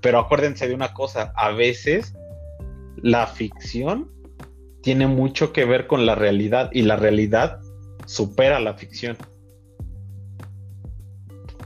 pero 0.00 0.18
acuérdense 0.18 0.68
de 0.68 0.74
una 0.74 0.94
cosa, 0.94 1.32
a 1.36 1.50
veces 1.50 2.14
la 3.02 3.26
ficción 3.26 4.10
tiene 4.82 5.06
mucho 5.06 5.52
que 5.52 5.64
ver 5.64 5.86
con 5.86 6.06
la 6.06 6.14
realidad 6.14 6.70
y 6.72 6.82
la 6.82 6.96
realidad 6.96 7.60
supera 8.04 8.60
la 8.60 8.74
ficción. 8.74 9.16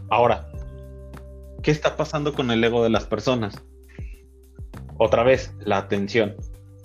Ahora, 0.09 0.49
¿qué 1.63 1.71
está 1.71 1.97
pasando 1.97 2.33
con 2.33 2.51
el 2.51 2.65
ego 2.65 2.83
de 2.83 2.91
las 2.91 3.05
personas? 3.05 3.63
Otra 5.03 5.23
vez, 5.23 5.55
la 5.61 5.79
atención. 5.79 6.35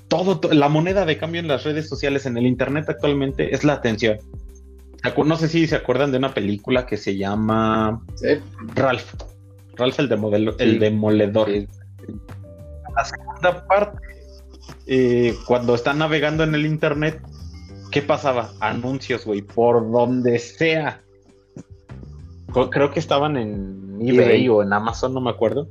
Todo, 0.08 0.40
to- 0.40 0.54
la 0.54 0.70
moneda 0.70 1.04
de 1.06 1.18
cambio 1.18 1.42
en 1.42 1.50
las 1.50 1.66
redes 1.66 1.90
sociales, 1.90 2.26
en 2.26 2.38
el 2.38 2.46
internet 2.46 2.86
actualmente, 2.88 3.54
es 3.54 3.66
la 3.66 3.74
atención. 3.74 4.20
¿Se 5.04 5.14
acu- 5.14 5.26
No 5.26 5.36
sé 5.36 5.50
si 5.50 5.68
se 5.68 5.76
acuerdan 5.76 6.14
de 6.14 6.18
una 6.20 6.34
película 6.34 6.86
que 6.86 6.96
se 6.96 7.18
llama 7.18 8.02
Sí, 8.16 8.28
Ralph. 8.74 9.14
Ralph 9.76 10.00
el, 10.00 10.08
demodelo- 10.10 10.56
el 10.60 10.72
Sí. 10.74 10.78
demoledor. 10.80 11.50
Sí. 11.50 11.68
La 12.96 13.04
segunda 13.04 13.68
parte, 13.68 13.98
eh, 14.88 15.36
cuando 15.46 15.76
están 15.76 15.98
navegando 15.98 16.46
en 16.46 16.56
el 16.56 16.66
internet, 16.66 17.20
¿qué 17.92 18.02
pasaba? 18.02 18.54
Anuncios, 18.62 19.26
güey, 19.26 19.42
por 19.42 19.92
donde 19.92 20.40
sea. 20.40 21.02
Creo 22.72 22.92
que 22.92 23.00
estaban 23.02 23.36
en 23.36 23.98
eBay. 24.02 24.48
o 24.48 24.64
en 24.64 24.72
Amazon, 24.72 25.14
no 25.14 25.20
me 25.20 25.32
acuerdo. 25.32 25.68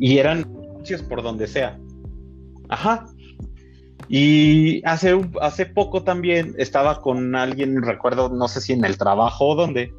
Y 0.00 0.18
eran 0.18 0.55
anuncios 0.86 1.02
por 1.02 1.22
donde 1.22 1.46
sea. 1.46 1.78
Ajá. 2.68 3.06
Y 4.08 4.82
hace, 4.84 5.14
un- 5.14 5.32
hace 5.40 5.66
poco 5.66 6.02
también 6.04 6.54
estaba 6.58 7.00
con 7.02 7.34
alguien, 7.34 7.82
recuerdo, 7.82 8.28
no 8.28 8.46
sé 8.46 8.60
si 8.60 8.72
en 8.72 8.84
el 8.84 8.96
trabajo 8.96 9.48
o 9.48 9.54
dónde, 9.56 9.92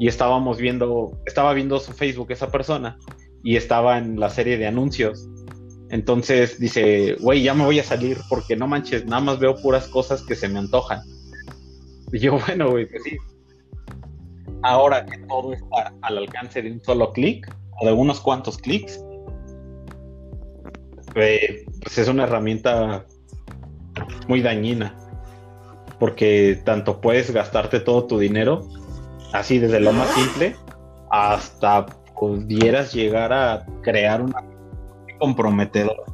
y 0.00 0.08
estábamos 0.08 0.58
viendo, 0.58 1.16
estaba 1.24 1.52
viendo 1.54 1.78
su 1.78 1.92
Facebook 1.92 2.32
esa 2.32 2.50
persona, 2.50 2.98
y 3.44 3.56
estaba 3.56 3.98
en 3.98 4.18
la 4.18 4.28
serie 4.30 4.58
de 4.58 4.66
anuncios. 4.66 5.28
Entonces 5.90 6.58
dice, 6.58 7.14
güey, 7.20 7.42
ya 7.42 7.54
me 7.54 7.64
voy 7.64 7.78
a 7.78 7.84
salir 7.84 8.18
porque 8.28 8.56
no 8.56 8.66
manches, 8.66 9.06
nada 9.06 9.22
más 9.22 9.38
veo 9.38 9.54
puras 9.62 9.86
cosas 9.86 10.22
que 10.22 10.34
se 10.34 10.48
me 10.48 10.58
antojan. 10.58 11.00
Y 12.12 12.18
yo, 12.18 12.38
bueno, 12.46 12.70
güey, 12.70 12.86
pues 12.86 13.02
sí. 13.04 13.16
Ahora 14.62 15.04
que 15.04 15.18
todo 15.28 15.52
está 15.52 15.94
al 16.02 16.18
alcance 16.18 16.60
de 16.62 16.72
un 16.72 16.82
solo 16.82 17.12
clic, 17.12 17.46
o 17.80 17.86
de 17.86 17.92
unos 17.92 18.20
cuantos 18.20 18.56
clics, 18.58 19.00
pues 21.14 21.64
es 21.96 22.08
una 22.08 22.24
herramienta 22.24 23.06
muy 24.28 24.42
dañina. 24.42 24.94
Porque 25.98 26.60
tanto 26.64 27.00
puedes 27.00 27.30
gastarte 27.30 27.80
todo 27.80 28.06
tu 28.06 28.18
dinero, 28.18 28.68
así 29.32 29.58
desde 29.58 29.80
lo 29.80 29.92
más 29.92 30.10
simple, 30.10 30.56
hasta 31.10 31.86
pudieras 32.18 32.92
llegar 32.92 33.32
a 33.32 33.64
crear 33.82 34.20
una 34.20 34.42
comprometedor. 35.18 36.04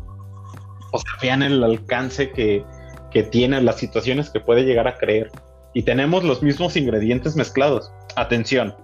O 0.93 0.99
sea, 0.99 1.13
vean 1.23 1.43
el 1.43 1.65
alcance 1.65 2.31
que, 2.31 2.65
que 3.11 3.23
tiene, 3.23 3.61
las 3.63 3.77
situaciones 3.77 4.31
que 4.31 4.41
puede 4.41 4.65
llegar 4.65 4.87
a 4.87 4.97
creer. 4.97 5.31
Y 5.73 5.83
tenemos 5.83 6.25
los 6.25 6.43
mismos 6.43 6.77
ingredientes 6.77 7.37
mezclados. 7.37 7.91
Atención, 8.17 8.75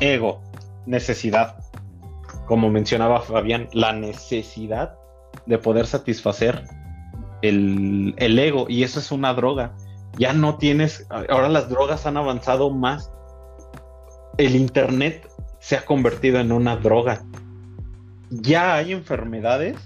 ego, 0.00 0.42
necesidad. 0.86 1.56
Como 2.46 2.68
mencionaba 2.68 3.22
Fabián, 3.22 3.68
la 3.72 3.92
necesidad 3.92 4.99
de 5.46 5.58
poder 5.58 5.86
satisfacer 5.86 6.64
el, 7.42 8.14
el 8.18 8.38
ego. 8.38 8.66
Y 8.68 8.82
eso 8.82 9.00
es 9.00 9.10
una 9.12 9.34
droga. 9.34 9.74
Ya 10.18 10.32
no 10.32 10.56
tienes, 10.56 11.06
ahora 11.10 11.48
las 11.48 11.68
drogas 11.68 12.06
han 12.06 12.16
avanzado 12.16 12.70
más. 12.70 13.10
El 14.38 14.56
Internet 14.56 15.28
se 15.60 15.76
ha 15.76 15.84
convertido 15.84 16.40
en 16.40 16.52
una 16.52 16.76
droga. 16.76 17.22
Ya 18.30 18.74
hay 18.76 18.92
enfermedades 18.92 19.76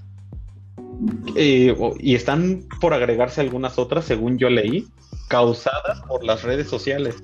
eh, 1.35 1.75
y 1.99 2.15
están 2.15 2.65
por 2.81 2.95
agregarse 2.95 3.41
algunas 3.41 3.79
otras, 3.79 4.05
según 4.05 4.39
yo 4.39 4.51
leí, 4.51 4.87
causadas 5.29 6.01
por 6.09 6.23
las 6.25 6.43
redes 6.43 6.69
sociales. 6.69 7.17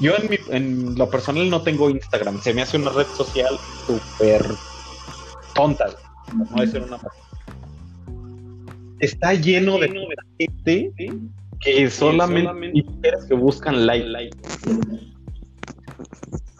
Yo 0.00 0.12
en, 0.16 0.28
mi- 0.30 0.54
en 0.54 0.94
lo 0.96 1.08
personal 1.08 1.48
no 1.48 1.62
tengo 1.62 1.88
Instagram, 1.88 2.40
se 2.40 2.52
me 2.52 2.62
hace 2.62 2.76
una 2.76 2.90
red 2.90 3.06
social 3.14 3.58
súper 3.86 4.44
tonta, 5.54 5.86
no 6.32 6.60
decir 6.60 6.82
una. 6.82 6.98
Está 9.04 9.34
lleno 9.34 9.78
de 9.78 9.88
gente 10.38 10.92
que 11.60 11.90
solamente, 11.90 12.72
mujeres 12.84 13.24
que 13.26 13.34
buscan 13.34 13.86
like, 13.86 14.30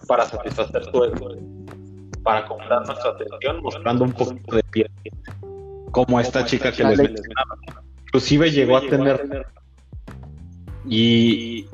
para 0.07 0.27
satisfacer 0.27 0.85
su 0.85 1.05
ego, 1.05 1.31
para 2.23 2.45
comprar 2.47 2.87
nuestra 2.87 3.13
atención, 3.13 3.63
mostrando 3.63 4.05
un 4.05 4.13
poquito 4.13 4.57
de 4.57 4.63
piel, 4.65 4.91
como 5.91 6.21
esta 6.21 6.45
chica 6.45 6.71
que 6.71 6.85
les 6.85 6.99
mencionaba. 6.99 7.57
Inclusive 8.09 8.51
llegó 8.51 8.77
a 8.77 8.83
tener 8.83 9.47
y 10.87 11.65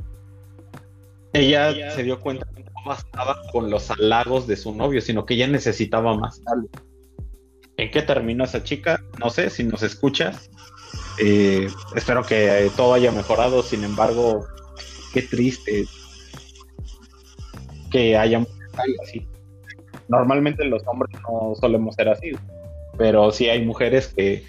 ella 1.32 1.90
se 1.90 2.04
dio 2.04 2.20
cuenta 2.20 2.46
que 2.54 2.62
no 2.62 2.70
bastaba 2.86 3.36
con 3.50 3.70
los 3.70 3.90
halagos 3.90 4.46
de 4.46 4.56
su 4.56 4.72
novio, 4.72 5.00
sino 5.00 5.26
que 5.26 5.34
ella 5.34 5.48
necesitaba 5.48 6.16
más. 6.16 6.40
¿En 7.80 7.90
qué 7.90 8.02
terminó 8.02 8.44
esa 8.44 8.62
chica? 8.62 9.02
No 9.18 9.30
sé, 9.30 9.48
si 9.48 9.64
nos 9.64 9.82
escuchas. 9.82 10.50
eh, 11.18 11.66
espero 11.96 12.22
que 12.22 12.66
eh, 12.66 12.70
todo 12.76 12.92
haya 12.92 13.10
mejorado, 13.10 13.62
sin 13.62 13.84
embargo, 13.84 14.46
qué 15.14 15.22
triste 15.22 15.86
que 17.90 18.18
haya 18.18 18.44
así. 19.02 19.26
Normalmente 20.08 20.64
los 20.66 20.82
hombres 20.86 21.10
no 21.22 21.54
solemos 21.58 21.94
ser 21.94 22.10
así, 22.10 22.32
pero 22.98 23.30
sí 23.32 23.48
hay 23.48 23.64
mujeres 23.64 24.12
que 24.14 24.44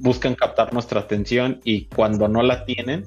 buscan 0.00 0.34
captar 0.34 0.72
nuestra 0.72 1.00
atención 1.00 1.60
y 1.62 1.86
cuando 1.86 2.26
no 2.26 2.42
la 2.42 2.64
tienen, 2.64 3.06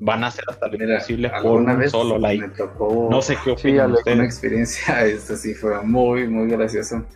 van 0.00 0.22
a 0.24 0.26
hacer 0.26 0.44
hasta 0.48 0.68
lo 0.68 0.74
imposible 0.74 1.30
por 1.42 1.60
un 1.62 1.78
vez 1.78 1.90
solo 1.90 2.18
like. 2.18 2.46
me 2.46 2.54
tocó 2.54 3.08
No 3.10 3.22
sé 3.22 3.36
qué 3.42 3.56
Sí, 3.56 3.68
opinan 3.78 3.90
Alex, 3.92 4.06
una 4.06 4.24
experiencia, 4.24 5.04
esto 5.06 5.34
sí 5.34 5.54
fue 5.54 5.80
muy, 5.82 6.28
muy 6.28 6.48
gracioso. 6.50 7.06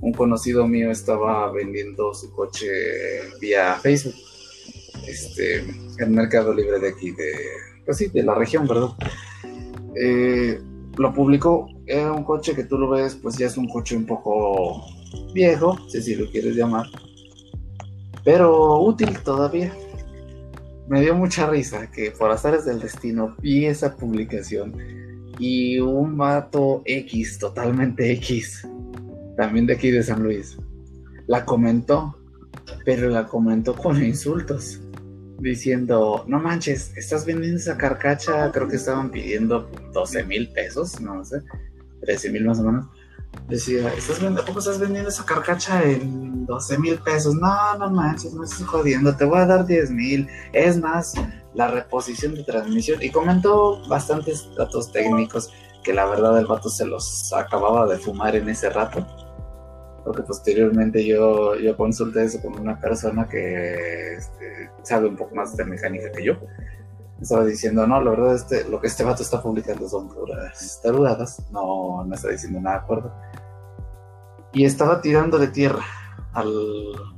Un 0.00 0.12
conocido 0.12 0.66
mío 0.66 0.90
estaba 0.90 1.50
vendiendo 1.52 2.14
su 2.14 2.30
coche 2.32 2.68
vía 3.40 3.76
Facebook, 3.82 4.14
este, 5.06 5.58
en 5.98 6.14
Mercado 6.14 6.54
Libre 6.54 6.78
de 6.78 6.88
aquí, 6.88 7.10
de, 7.10 7.32
pues 7.84 7.98
sí, 7.98 8.08
de 8.08 8.22
la 8.22 8.34
región, 8.34 8.66
¿verdad? 8.66 8.90
Eh, 9.94 10.60
lo 10.96 11.12
publicó, 11.12 11.68
era 11.86 12.12
un 12.12 12.24
coche 12.24 12.54
que 12.54 12.64
tú 12.64 12.78
lo 12.78 12.90
ves, 12.90 13.18
pues 13.20 13.36
ya 13.36 13.46
es 13.46 13.56
un 13.56 13.68
coche 13.68 13.96
un 13.96 14.06
poco 14.06 14.84
viejo, 15.34 15.78
si 15.88 16.02
si 16.02 16.14
lo 16.14 16.30
quieres 16.30 16.56
llamar, 16.56 16.86
pero 18.24 18.80
útil 18.80 19.18
todavía. 19.22 19.72
Me 20.88 21.00
dio 21.00 21.14
mucha 21.14 21.48
risa 21.48 21.88
que 21.90 22.10
por 22.10 22.32
azares 22.32 22.64
del 22.64 22.80
destino 22.80 23.36
vi 23.40 23.66
esa 23.66 23.96
publicación 23.96 24.74
y 25.38 25.78
un 25.78 26.16
vato 26.16 26.82
X, 26.84 27.38
totalmente 27.38 28.10
X, 28.12 28.66
también 29.40 29.64
de 29.64 29.72
aquí 29.72 29.90
de 29.90 30.02
San 30.02 30.22
Luis, 30.22 30.58
la 31.26 31.46
comentó, 31.46 32.14
pero 32.84 33.08
la 33.08 33.26
comentó 33.26 33.74
con 33.74 34.04
insultos, 34.04 34.82
diciendo, 35.38 36.26
no 36.28 36.38
manches, 36.38 36.94
estás 36.94 37.24
vendiendo 37.24 37.56
esa 37.56 37.78
carcacha, 37.78 38.52
creo 38.52 38.68
que 38.68 38.76
estaban 38.76 39.10
pidiendo 39.10 39.70
12 39.94 40.24
mil 40.24 40.52
pesos, 40.52 41.00
no 41.00 41.24
sé, 41.24 41.40
13 42.02 42.32
mil 42.32 42.44
más 42.44 42.58
o 42.58 42.64
menos. 42.64 42.86
Decía, 43.48 43.88
¿estás 43.94 44.16
vendiendo, 44.16 44.42
¿a 44.42 44.44
poco 44.44 44.58
estás 44.58 44.78
vendiendo 44.78 45.08
esa 45.08 45.24
carcacha 45.24 45.84
en 45.84 46.44
12 46.44 46.78
mil 46.78 46.98
pesos? 46.98 47.34
No, 47.34 47.78
no 47.78 47.90
manches, 47.90 48.34
no 48.34 48.44
estoy 48.44 48.66
jodiendo, 48.66 49.16
te 49.16 49.24
voy 49.24 49.38
a 49.38 49.46
dar 49.46 49.64
10 49.64 49.90
mil. 49.90 50.28
Es 50.52 50.78
más, 50.78 51.14
la 51.54 51.68
reposición 51.68 52.34
de 52.34 52.44
transmisión. 52.44 53.02
Y 53.02 53.08
comentó 53.08 53.80
bastantes 53.88 54.46
datos 54.54 54.92
técnicos 54.92 55.50
que 55.82 55.94
la 55.94 56.04
verdad 56.04 56.38
el 56.38 56.46
vato 56.46 56.68
se 56.68 56.84
los 56.84 57.32
acababa 57.32 57.86
de 57.86 57.96
fumar 57.96 58.36
en 58.36 58.50
ese 58.50 58.68
rato. 58.68 59.06
Porque 60.04 60.22
posteriormente 60.22 61.04
yo, 61.04 61.56
yo 61.56 61.76
consulté 61.76 62.24
eso 62.24 62.40
con 62.40 62.58
una 62.58 62.78
persona 62.80 63.28
que 63.28 64.14
este, 64.14 64.70
sabe 64.82 65.08
un 65.08 65.16
poco 65.16 65.34
más 65.34 65.56
de 65.56 65.64
mecánica 65.64 66.10
que 66.10 66.24
yo. 66.24 66.34
Estaba 67.20 67.44
diciendo, 67.44 67.86
no, 67.86 68.02
la 68.02 68.10
verdad, 68.10 68.34
este, 68.34 68.64
lo 68.68 68.80
que 68.80 68.86
este 68.86 69.04
vato 69.04 69.22
está 69.22 69.42
publicando 69.42 69.88
son 69.88 70.08
puras 70.08 70.80
tarugadas. 70.82 71.44
No, 71.50 72.04
no 72.04 72.14
está 72.14 72.30
diciendo 72.30 72.60
nada 72.60 72.78
de 72.78 72.82
acuerdo. 72.82 73.14
Y 74.52 74.64
estaba 74.64 75.00
tirándole 75.00 75.48
tierra 75.48 75.84
al, 76.32 76.50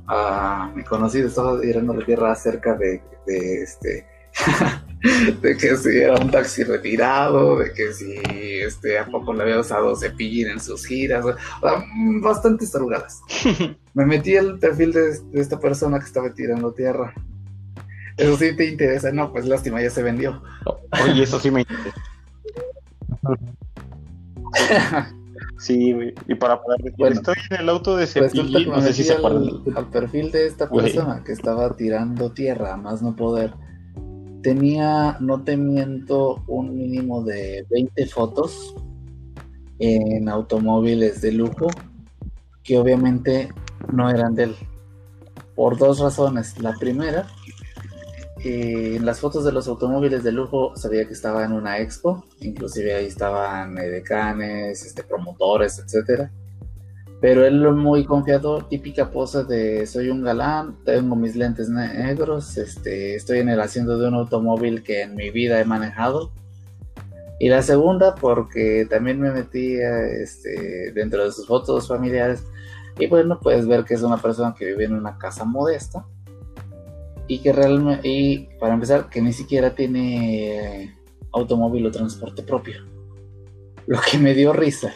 a 0.07 0.71
mi 0.75 0.83
conocido, 0.83 1.27
estaba 1.27 1.59
tirándole 1.59 2.05
tierra 2.05 2.31
acerca 2.31 2.75
de 2.75 3.01
este 3.25 4.05
de 5.41 5.57
que 5.57 5.75
si 5.75 5.97
era 5.97 6.15
un 6.15 6.31
taxi 6.31 6.63
retirado, 6.63 7.59
de 7.59 7.73
que 7.73 7.91
si 7.93 8.13
este 8.65 8.97
a 8.97 9.05
poco 9.05 9.33
le 9.33 9.43
había 9.43 9.59
usado 9.59 9.95
cepillín 9.95 10.47
en 10.47 10.59
sus 10.61 10.85
giras, 10.85 11.25
o 11.25 11.35
sea, 11.61 11.83
mm, 11.93 12.21
bastantes 12.21 12.71
tarugadas. 12.71 13.21
Me 13.93 14.05
metí 14.05 14.37
al 14.37 14.57
perfil 14.59 14.93
de, 14.93 15.19
de 15.19 15.41
esta 15.41 15.59
persona 15.59 15.99
que 15.99 16.05
estaba 16.05 16.33
tirando 16.33 16.71
tierra. 16.73 17.13
Eso 18.17 18.37
sí 18.37 18.55
te 18.55 18.67
interesa, 18.67 19.11
no, 19.11 19.31
pues 19.31 19.45
lástima, 19.45 19.81
ya 19.81 19.89
se 19.89 20.03
vendió. 20.03 20.41
Oye, 21.03 21.23
eso 21.23 21.39
sí 21.39 21.51
me 21.51 21.61
interesa. 21.61 22.01
Sí, 25.59 25.93
güey. 25.93 26.13
Y 26.27 26.35
para 26.35 26.61
poder 26.61 26.79
decir, 26.81 26.97
Bueno. 26.97 27.15
estoy 27.15 27.35
en 27.51 27.61
el 27.61 27.69
auto 27.69 27.95
de 27.95 28.05
Cepillín, 28.05 28.69
no 28.69 28.81
sé 28.81 28.91
si 28.91 29.03
se 29.03 29.13
acuerdan. 29.13 29.43
al, 29.47 29.77
al 29.77 29.89
perfil 29.89 30.29
de 30.31 30.45
esta 30.47 30.69
persona 30.69 31.23
que 31.23 31.31
estaba 31.31 31.73
tirando 31.75 32.31
tierra, 32.31 32.75
más 32.75 33.01
no 33.01 33.15
poder. 33.15 33.53
Tenía, 34.43 35.17
no 35.19 35.43
te 35.43 35.57
miento, 35.57 36.43
un 36.47 36.77
mínimo 36.77 37.23
de 37.23 37.65
20 37.71 38.05
fotos 38.07 38.75
en 39.79 40.29
automóviles 40.29 41.21
de 41.21 41.31
lujo 41.31 41.67
que 42.63 42.77
obviamente 42.77 43.49
no 43.91 44.09
eran 44.09 44.35
de 44.35 44.43
él. 44.43 44.55
Por 45.55 45.77
dos 45.77 45.99
razones. 45.99 46.59
La 46.59 46.73
primera, 46.73 47.27
eh, 48.43 48.95
en 48.97 49.05
las 49.05 49.19
fotos 49.19 49.45
de 49.45 49.51
los 49.51 49.67
automóviles 49.67 50.23
de 50.23 50.31
lujo 50.31 50.75
sabía 50.75 51.05
que 51.05 51.13
estaba 51.13 51.45
en 51.45 51.53
una 51.53 51.79
expo, 51.79 52.25
inclusive 52.41 52.95
ahí 52.95 53.05
estaban 53.05 53.77
edecanes, 53.77 54.85
este, 54.85 55.03
promotores, 55.03 55.79
etcétera. 55.79 56.31
Pero 57.23 57.45
él 57.45 57.61
muy 57.71 58.03
confiado, 58.03 58.65
típica 58.65 59.09
pose 59.09 59.45
de 59.45 59.87
soy 59.87 60.09
un 60.09 60.23
galán, 60.23 60.75
tengo 60.83 61.15
mis 61.15 61.37
lentes 61.37 61.69
negros, 61.69 62.57
este, 62.57 63.15
estoy 63.15 63.39
en 63.39 63.47
el 63.47 63.61
asiento 63.61 63.97
de 63.97 64.09
un 64.09 64.15
automóvil 64.15 64.83
que 64.83 65.03
en 65.03 65.15
mi 65.15 65.29
vida 65.29 65.61
he 65.61 65.63
manejado. 65.63 66.33
Y 67.39 67.47
la 67.47 67.61
segunda, 67.61 68.13
porque 68.13 68.85
también 68.89 69.21
me 69.21 69.31
metí 69.31 69.75
este, 69.75 70.91
dentro 70.91 71.23
de 71.23 71.31
sus 71.31 71.47
fotos 71.47 71.87
familiares. 71.87 72.43
Y 72.99 73.07
bueno, 73.07 73.39
puedes 73.39 73.67
ver 73.67 73.85
que 73.85 73.93
es 73.93 74.01
una 74.01 74.17
persona 74.17 74.53
que 74.53 74.65
vive 74.65 74.83
en 74.83 74.93
una 74.93 75.17
casa 75.17 75.45
modesta. 75.45 76.05
Y 77.29 77.39
que 77.39 77.53
realmente, 77.53 78.05
y 78.05 78.49
para 78.59 78.73
empezar, 78.73 79.07
que 79.09 79.21
ni 79.21 79.31
siquiera 79.31 79.73
tiene 79.73 80.93
automóvil 81.31 81.85
o 81.85 81.91
transporte 81.91 82.43
propio. 82.43 82.81
Lo 83.87 83.97
que 84.01 84.17
me 84.17 84.33
dio 84.33 84.51
risa 84.51 84.93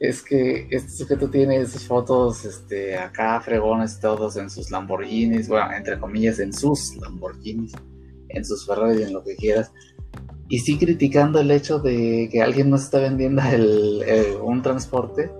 es 0.00 0.22
que 0.22 0.66
este 0.70 0.90
sujeto 0.90 1.28
tiene 1.28 1.60
esas 1.60 1.84
fotos 1.84 2.46
este, 2.46 2.96
acá 2.96 3.38
fregones 3.42 4.00
todos 4.00 4.34
en 4.36 4.48
sus 4.48 4.70
Lamborghinis, 4.70 5.46
bueno, 5.46 5.70
entre 5.76 5.98
comillas, 5.98 6.38
en 6.38 6.54
sus 6.54 6.96
Lamborghinis, 6.96 7.72
en 8.30 8.42
sus 8.42 8.66
Ferrari, 8.66 9.02
en 9.02 9.12
lo 9.12 9.22
que 9.22 9.36
quieras. 9.36 9.70
Y 10.48 10.60
sí 10.60 10.78
criticando 10.78 11.38
el 11.38 11.50
hecho 11.50 11.78
de 11.78 12.30
que 12.32 12.40
alguien 12.40 12.70
nos 12.70 12.84
está 12.84 12.98
vendiendo 12.98 13.42
un 14.42 14.62
transporte 14.62 15.30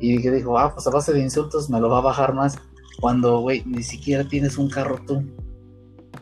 y 0.00 0.20
que 0.22 0.30
dijo, 0.30 0.58
ah, 0.58 0.72
pues 0.72 0.86
a 0.86 0.90
base 0.90 1.12
de 1.12 1.20
insultos 1.20 1.68
me 1.68 1.78
lo 1.78 1.90
va 1.90 1.98
a 1.98 2.02
bajar 2.02 2.32
más. 2.32 2.58
Cuando, 3.02 3.40
güey, 3.40 3.62
ni 3.66 3.82
siquiera 3.82 4.26
tienes 4.26 4.56
un 4.56 4.70
carro 4.70 4.98
tú. 5.06 5.22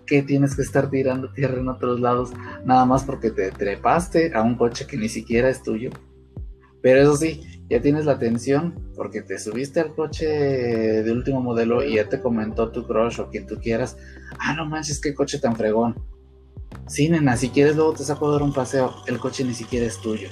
Que 0.05 0.23
tienes 0.23 0.57
que 0.57 0.63
estar 0.63 0.91
tirando 0.91 1.33
tierra 1.33 1.61
en 1.61 1.69
otros 1.69 2.01
lados, 2.01 2.31
nada 2.65 2.85
más 2.87 3.05
porque 3.05 3.31
te 3.31 3.53
trepaste 3.53 4.33
a 4.35 4.43
un 4.43 4.57
coche 4.57 4.87
que 4.87 4.97
ni 4.97 5.09
siquiera 5.09 5.49
es 5.49 5.63
tuyo. 5.63 5.91
Pero 6.83 7.03
eso 7.03 7.17
sí, 7.17 7.58
ya 7.69 7.81
tienes 7.83 8.07
la 8.07 8.13
atención 8.13 8.75
porque 8.97 9.23
te 9.23 9.39
subiste 9.39 9.81
al 9.81 9.95
coche 9.95 10.27
de 10.27 11.13
último 11.13 11.43
modelo 11.43 11.85
y 11.85 11.97
ya 11.97 12.09
te 12.09 12.21
comentó 12.21 12.71
tu 12.71 12.87
crush 12.87 13.21
o 13.21 13.29
quien 13.29 13.47
tú 13.47 13.59
quieras. 13.61 13.97
Ah, 14.39 14.55
no 14.55 14.65
manches, 14.65 15.01
qué 15.01 15.15
coche 15.15 15.39
tan 15.39 15.55
fregón. 15.55 15.95
Sí, 16.87 17.09
nena, 17.09 17.37
si 17.37 17.51
quieres 17.51 17.77
luego 17.77 17.93
te 17.93 18.05
saco 18.05 18.29
a 18.29 18.33
dar 18.33 18.43
un 18.43 18.53
paseo. 18.53 18.95
El 19.07 19.19
coche 19.19 19.45
ni 19.45 19.53
siquiera 19.53 19.87
es 19.87 20.01
tuyo. 20.01 20.29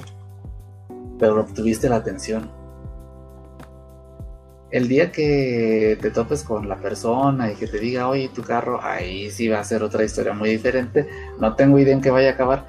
Pero 1.18 1.40
obtuviste 1.40 1.88
la 1.88 1.96
atención. 1.96 2.50
El 4.70 4.88
día 4.88 5.12
que 5.12 5.98
te 6.00 6.10
topes 6.10 6.42
con 6.42 6.68
la 6.68 6.76
persona 6.78 7.52
y 7.52 7.54
que 7.54 7.66
te 7.66 7.78
diga, 7.78 8.08
oye, 8.08 8.30
tu 8.34 8.42
carro, 8.42 8.82
ahí 8.82 9.30
sí 9.30 9.48
va 9.48 9.60
a 9.60 9.64
ser 9.64 9.82
otra 9.82 10.04
historia 10.04 10.32
muy 10.32 10.50
diferente. 10.50 11.06
No 11.38 11.54
tengo 11.54 11.78
idea 11.78 11.94
en 11.94 12.00
qué 12.00 12.10
vaya 12.10 12.30
a 12.30 12.32
acabar 12.32 12.66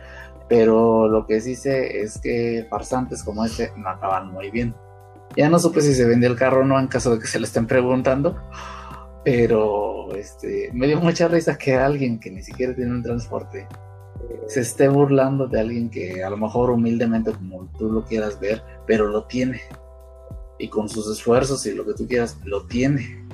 pero 0.47 1.07
lo 1.07 1.25
que 1.25 1.41
sí 1.41 1.55
sé 1.55 2.01
es 2.01 2.19
que 2.19 2.65
farsantes 2.69 3.23
como 3.23 3.45
este 3.45 3.71
no 3.77 3.89
acaban 3.89 4.31
muy 4.31 4.49
bien. 4.49 4.75
Ya 5.35 5.49
no 5.49 5.59
supe 5.59 5.81
si 5.81 5.93
se 5.93 6.05
vendió 6.05 6.29
el 6.29 6.37
carro 6.37 6.61
o 6.61 6.65
no 6.65 6.79
en 6.79 6.87
caso 6.87 7.11
de 7.11 7.19
que 7.19 7.27
se 7.27 7.39
le 7.39 7.45
estén 7.45 7.67
preguntando, 7.67 8.37
pero 9.23 10.13
este, 10.15 10.69
me 10.73 10.87
dio 10.87 10.99
mucha 10.99 11.27
risa 11.27 11.57
que 11.57 11.75
alguien 11.75 12.19
que 12.19 12.31
ni 12.31 12.41
siquiera 12.41 12.73
tiene 12.73 12.91
un 12.91 13.03
transporte 13.03 13.67
se 14.47 14.61
esté 14.61 14.87
burlando 14.87 15.47
de 15.47 15.59
alguien 15.59 15.89
que 15.89 16.23
a 16.23 16.29
lo 16.29 16.37
mejor 16.37 16.69
humildemente 16.71 17.31
como 17.33 17.69
tú 17.77 17.91
lo 17.91 18.03
quieras 18.03 18.39
ver, 18.39 18.63
pero 18.85 19.07
lo 19.07 19.25
tiene. 19.25 19.61
Y 20.59 20.69
con 20.69 20.89
sus 20.89 21.11
esfuerzos 21.11 21.65
y 21.65 21.73
lo 21.73 21.85
que 21.85 21.93
tú 21.93 22.07
quieras, 22.07 22.37
lo 22.43 22.65
tiene. 22.65 23.26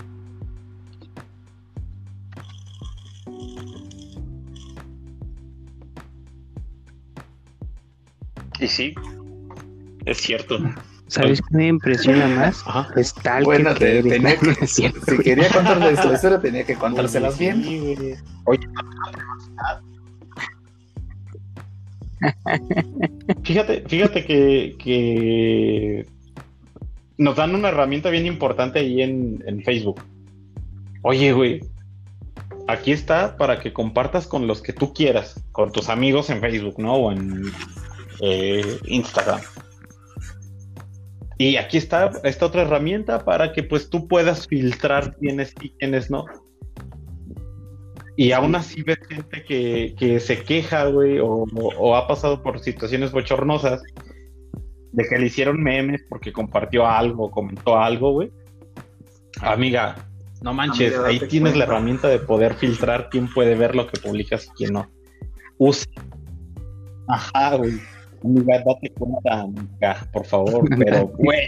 Y 8.59 8.67
sí, 8.67 8.93
es 10.05 10.17
cierto. 10.17 10.59
¿Sabes 11.07 11.41
qué 11.41 11.57
me 11.57 11.67
impresiona 11.67 12.27
más? 12.27 12.63
Es 12.95 13.13
tal 13.13 13.43
bueno, 13.43 13.73
que, 13.75 14.01
tenía 14.09 14.37
que 14.37 14.67
si 14.67 14.89
quería 15.23 15.49
contarles 15.49 16.03
la 16.03 16.13
historia 16.13 16.39
tenía 16.39 16.63
que 16.63 16.75
contárselas 16.75 17.37
bien. 17.37 18.17
Oye, 18.45 18.67
fíjate, 23.43 23.83
fíjate 23.87 24.25
que, 24.25 24.75
que 24.79 26.05
nos 27.17 27.35
dan 27.35 27.55
una 27.55 27.69
herramienta 27.69 28.09
bien 28.09 28.25
importante 28.25 28.79
ahí 28.79 29.01
en, 29.01 29.43
en 29.45 29.61
Facebook. 29.63 30.01
Oye, 31.01 31.33
güey, 31.33 31.61
aquí 32.67 32.91
está 32.91 33.37
para 33.37 33.59
que 33.59 33.73
compartas 33.73 34.27
con 34.27 34.47
los 34.47 34.61
que 34.61 34.73
tú 34.73 34.93
quieras, 34.93 35.43
con 35.51 35.71
tus 35.71 35.89
amigos 35.89 36.29
en 36.29 36.39
Facebook, 36.39 36.79
¿no? 36.79 36.93
O 36.93 37.11
en 37.11 37.51
eh, 38.21 38.79
Instagram. 38.85 39.41
Y 41.37 41.57
aquí 41.57 41.77
está 41.77 42.11
esta 42.23 42.45
otra 42.45 42.61
herramienta 42.61 43.25
para 43.25 43.53
que 43.53 43.63
pues 43.63 43.89
tú 43.89 44.07
puedas 44.07 44.47
filtrar 44.47 45.15
quiénes 45.17 45.53
y 45.61 45.71
quiénes 45.71 46.09
no. 46.09 46.25
Y 48.15 48.31
aún 48.31 48.55
así 48.55 48.83
ves 48.83 48.99
gente 49.09 49.43
que, 49.43 50.19
se 50.19 50.43
queja, 50.43 50.85
güey, 50.85 51.17
o, 51.19 51.95
ha 51.95 52.07
pasado 52.07 52.43
por 52.43 52.59
situaciones 52.59 53.11
bochornosas 53.11 53.81
de 54.91 55.03
que 55.05 55.17
le 55.17 55.25
hicieron 55.25 55.61
memes 55.61 56.05
porque 56.07 56.31
compartió 56.31 56.85
algo, 56.87 57.31
comentó 57.31 57.77
algo, 57.77 58.11
güey. 58.11 58.31
Amiga, 59.41 59.95
no 60.43 60.53
manches, 60.53 60.95
ahí 60.99 61.19
tienes 61.27 61.55
la 61.55 61.63
herramienta 61.63 62.07
de 62.07 62.19
poder 62.19 62.53
filtrar 62.53 63.09
quién 63.09 63.27
puede 63.33 63.55
ver 63.55 63.75
lo 63.75 63.87
que 63.87 63.99
publicas 63.99 64.45
y 64.45 64.49
quién 64.49 64.73
no. 64.73 64.87
Usa. 65.57 65.87
Ajá, 67.07 67.55
güey. 67.55 67.79
Amiga, 68.23 68.63
date 68.65 68.89
cuenta, 68.97 69.41
amiga, 69.41 70.09
por 70.13 70.25
favor. 70.25 70.63
Pero, 70.77 71.07
güey, 71.17 71.47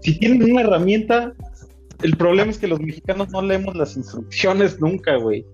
si 0.00 0.18
tienen 0.18 0.50
una 0.50 0.62
herramienta, 0.62 1.32
el 2.02 2.16
problema 2.16 2.50
es 2.50 2.58
que 2.58 2.66
los 2.66 2.80
mexicanos 2.80 3.30
no 3.30 3.42
leemos 3.42 3.74
las 3.76 3.96
instrucciones 3.96 4.80
nunca, 4.80 5.16
güey. 5.16 5.44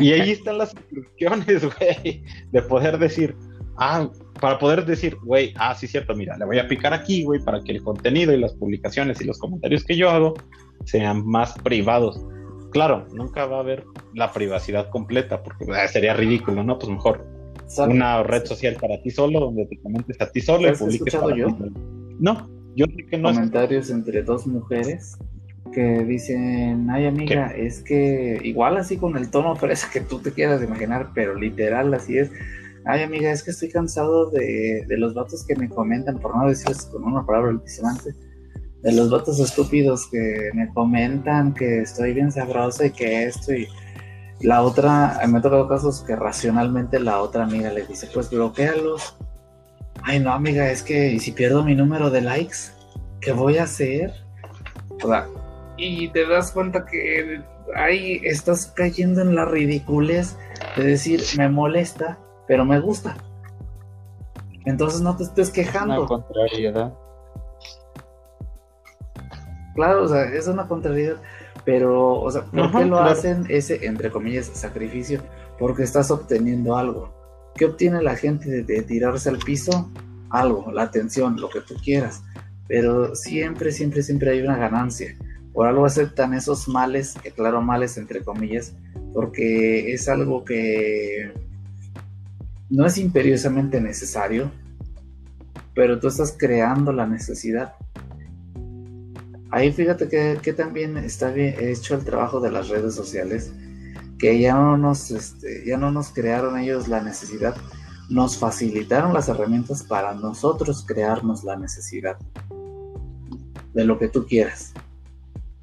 Y 0.00 0.12
ahí 0.12 0.30
están 0.32 0.58
las 0.58 0.74
instrucciones, 0.74 1.64
güey, 1.78 2.22
de 2.50 2.62
poder 2.62 2.98
decir, 2.98 3.36
ah, 3.78 4.08
para 4.40 4.58
poder 4.58 4.86
decir, 4.86 5.16
güey, 5.22 5.52
ah, 5.56 5.74
sí, 5.74 5.86
cierto, 5.86 6.14
mira, 6.14 6.36
le 6.36 6.44
voy 6.44 6.58
a 6.58 6.68
picar 6.68 6.94
aquí, 6.94 7.24
güey, 7.24 7.40
para 7.42 7.60
que 7.62 7.72
el 7.72 7.82
contenido 7.82 8.32
y 8.32 8.38
las 8.38 8.54
publicaciones 8.54 9.20
y 9.20 9.24
los 9.24 9.38
comentarios 9.38 9.84
que 9.84 9.96
yo 9.96 10.10
hago 10.10 10.34
sean 10.84 11.26
más 11.26 11.54
privados. 11.58 12.20
Claro, 12.70 13.06
nunca 13.12 13.46
va 13.46 13.58
a 13.58 13.60
haber 13.60 13.84
la 14.14 14.32
privacidad 14.32 14.88
completa, 14.90 15.42
porque 15.42 15.66
ah, 15.74 15.86
sería 15.88 16.14
ridículo, 16.14 16.64
¿no? 16.64 16.78
Pues 16.78 16.90
mejor 16.90 17.31
una 17.78 18.22
red 18.22 18.44
social 18.44 18.76
para 18.80 19.00
ti 19.02 19.10
solo, 19.10 19.40
donde 19.40 19.66
te 19.66 19.78
comentes 19.80 20.20
a 20.20 20.30
ti 20.30 20.40
solo 20.40 20.68
y 20.68 20.72
publiques 20.72 21.14
escuchado 21.14 21.34
yo? 21.34 21.48
No, 22.18 22.48
yo 22.76 22.86
sé 22.86 23.06
que 23.06 23.18
no. 23.18 23.32
Comentarios 23.32 23.90
entre 23.90 24.22
dos 24.22 24.46
mujeres 24.46 25.16
que 25.72 26.04
dicen, 26.04 26.88
ay 26.90 27.06
amiga, 27.06 27.46
es 27.56 27.82
que 27.82 28.38
igual 28.42 28.76
así 28.76 28.96
con 28.96 29.16
el 29.16 29.30
tono 29.30 29.56
fresa 29.56 29.88
que 29.90 30.00
tú 30.00 30.18
te 30.18 30.32
quieras 30.32 30.62
imaginar, 30.62 31.10
pero 31.14 31.34
literal 31.34 31.92
así 31.94 32.18
es. 32.18 32.30
Ay 32.84 33.02
amiga, 33.02 33.30
es 33.30 33.42
que 33.42 33.52
estoy 33.52 33.70
cansado 33.70 34.30
de, 34.30 34.84
de 34.86 34.96
los 34.98 35.14
vatos 35.14 35.46
que 35.46 35.56
me 35.56 35.68
comentan, 35.68 36.18
por 36.18 36.36
no 36.36 36.48
decirles 36.48 36.86
con 36.86 37.04
una 37.04 37.24
palabra 37.24 37.50
altisonante, 37.50 38.12
de 38.82 38.92
los 38.92 39.10
vatos 39.10 39.38
estúpidos 39.38 40.08
que 40.10 40.50
me 40.54 40.68
comentan 40.74 41.54
que 41.54 41.82
estoy 41.82 42.12
bien 42.12 42.32
sabrosa 42.32 42.86
y 42.86 42.90
que 42.90 43.24
esto 43.24 43.54
y 43.54 43.68
la 44.42 44.62
otra, 44.62 45.20
me 45.28 45.38
ha 45.38 45.42
tocado 45.42 45.68
casos 45.68 46.02
que 46.02 46.16
racionalmente 46.16 46.98
la 47.00 47.20
otra 47.20 47.44
amiga 47.44 47.70
le 47.70 47.86
dice, 47.86 48.08
pues 48.12 48.30
bloquealos. 48.30 49.16
Ay, 50.02 50.20
no, 50.20 50.32
amiga, 50.32 50.70
es 50.70 50.82
que, 50.82 51.12
¿y 51.12 51.20
si 51.20 51.32
pierdo 51.32 51.62
mi 51.62 51.74
número 51.74 52.10
de 52.10 52.22
likes? 52.22 52.72
¿Qué 53.20 53.32
voy 53.32 53.58
a 53.58 53.64
hacer? 53.64 54.12
O 55.02 55.08
sea, 55.08 55.28
y 55.76 56.08
te 56.08 56.26
das 56.26 56.50
cuenta 56.52 56.84
que 56.84 57.40
ahí 57.76 58.20
estás 58.24 58.66
cayendo 58.66 59.20
en 59.22 59.34
la 59.34 59.44
ridiculez 59.44 60.36
de 60.76 60.84
decir, 60.84 61.22
me 61.36 61.48
molesta, 61.48 62.18
pero 62.46 62.64
me 62.64 62.80
gusta. 62.80 63.16
Entonces 64.64 65.00
no 65.00 65.16
te 65.16 65.24
estés 65.24 65.50
quejando. 65.50 66.00
Una 66.00 66.06
contrariedad. 66.06 66.92
Claro, 69.74 70.04
o 70.04 70.08
sea, 70.08 70.24
es 70.24 70.46
una 70.46 70.68
contrariedad. 70.68 71.16
Pero, 71.64 72.20
o 72.20 72.30
sea, 72.30 72.42
¿por 72.42 72.72
qué 72.72 72.84
lo 72.84 72.98
hacen 72.98 73.44
ese, 73.48 73.86
entre 73.86 74.10
comillas, 74.10 74.50
sacrificio? 74.52 75.22
Porque 75.58 75.84
estás 75.84 76.10
obteniendo 76.10 76.76
algo. 76.76 77.14
¿Qué 77.54 77.66
obtiene 77.66 78.02
la 78.02 78.16
gente 78.16 78.62
de, 78.62 78.82
tirarse 78.82 79.28
al 79.28 79.38
piso? 79.38 79.90
Algo, 80.30 80.72
la 80.72 80.82
atención, 80.82 81.40
lo 81.40 81.48
que 81.50 81.60
tú 81.60 81.74
quieras. 81.82 82.22
Pero 82.66 83.14
siempre, 83.14 83.70
siempre, 83.70 84.02
siempre 84.02 84.32
hay 84.32 84.40
una 84.40 84.56
ganancia. 84.56 85.16
Por 85.52 85.66
algo 85.66 85.84
aceptan 85.84 86.34
esos 86.34 86.66
males, 86.66 87.14
que 87.22 87.30
claro, 87.30 87.60
males 87.60 87.98
entre 87.98 88.24
comillas, 88.24 88.74
porque 89.12 89.92
es 89.92 90.08
algo 90.08 90.44
que 90.44 91.32
no 92.70 92.86
es 92.86 92.96
imperiosamente 92.96 93.80
necesario, 93.80 94.50
pero 95.74 96.00
tú 96.00 96.08
estás 96.08 96.34
creando 96.36 96.92
la 96.92 97.06
necesidad 97.06 97.74
Ahí 99.52 99.70
fíjate 99.70 100.08
que, 100.08 100.52
también 100.54 100.96
está 100.96 101.30
bien 101.30 101.54
hecho 101.58 101.94
el 101.94 102.04
trabajo 102.06 102.40
de 102.40 102.50
las 102.50 102.70
redes 102.70 102.94
sociales, 102.94 103.52
que 104.18 104.40
ya 104.40 104.54
no 104.54 104.78
nos, 104.78 105.10
este, 105.10 105.66
ya 105.66 105.76
no 105.76 105.90
nos 105.92 106.08
crearon 106.08 106.58
ellos 106.58 106.88
la 106.88 107.02
necesidad, 107.02 107.54
nos 108.08 108.38
facilitaron 108.38 109.12
las 109.12 109.28
herramientas 109.28 109.82
para 109.82 110.14
nosotros 110.14 110.86
crearnos 110.86 111.44
la 111.44 111.56
necesidad 111.56 112.16
de 113.74 113.84
lo 113.84 113.98
que 113.98 114.08
tú 114.08 114.26
quieras. 114.26 114.72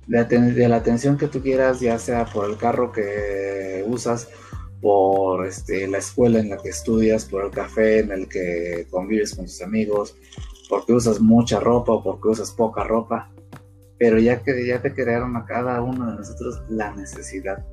De, 0.06 0.68
la 0.68 0.76
atención 0.76 1.18
que 1.18 1.28
tú 1.28 1.42
quieras, 1.42 1.80
ya 1.80 1.98
sea 1.98 2.26
por 2.26 2.48
el 2.48 2.58
carro 2.58 2.92
que 2.92 3.84
usas, 3.88 4.28
por 4.82 5.48
este, 5.48 5.88
la 5.88 5.98
escuela 5.98 6.40
en 6.40 6.52
la 6.52 6.58
que 6.58 6.70
estudias, 6.70 7.26
por 7.26 7.44
el 7.44 7.50
café 7.50 8.02
en 8.02 8.12
el 8.12 8.30
que 8.30 8.86
convives 8.92 9.34
con 9.34 9.46
tus 9.46 9.64
amigos, 9.64 10.16
porque 10.70 10.94
usas 10.94 11.20
mucha 11.20 11.60
ropa 11.60 11.94
o 11.94 12.04
porque 12.04 12.28
usas 12.28 12.52
poca 12.52 12.84
ropa. 12.84 13.32
Pero 14.00 14.18
ya 14.18 14.42
que 14.42 14.66
ya 14.66 14.82
te 14.82 14.94
crearon 14.94 15.36
a 15.36 15.46
cada 15.46 15.82
uno 15.82 16.10
de 16.10 16.18
nosotros 16.18 16.64
la 16.70 16.96
necesidad. 16.96 17.64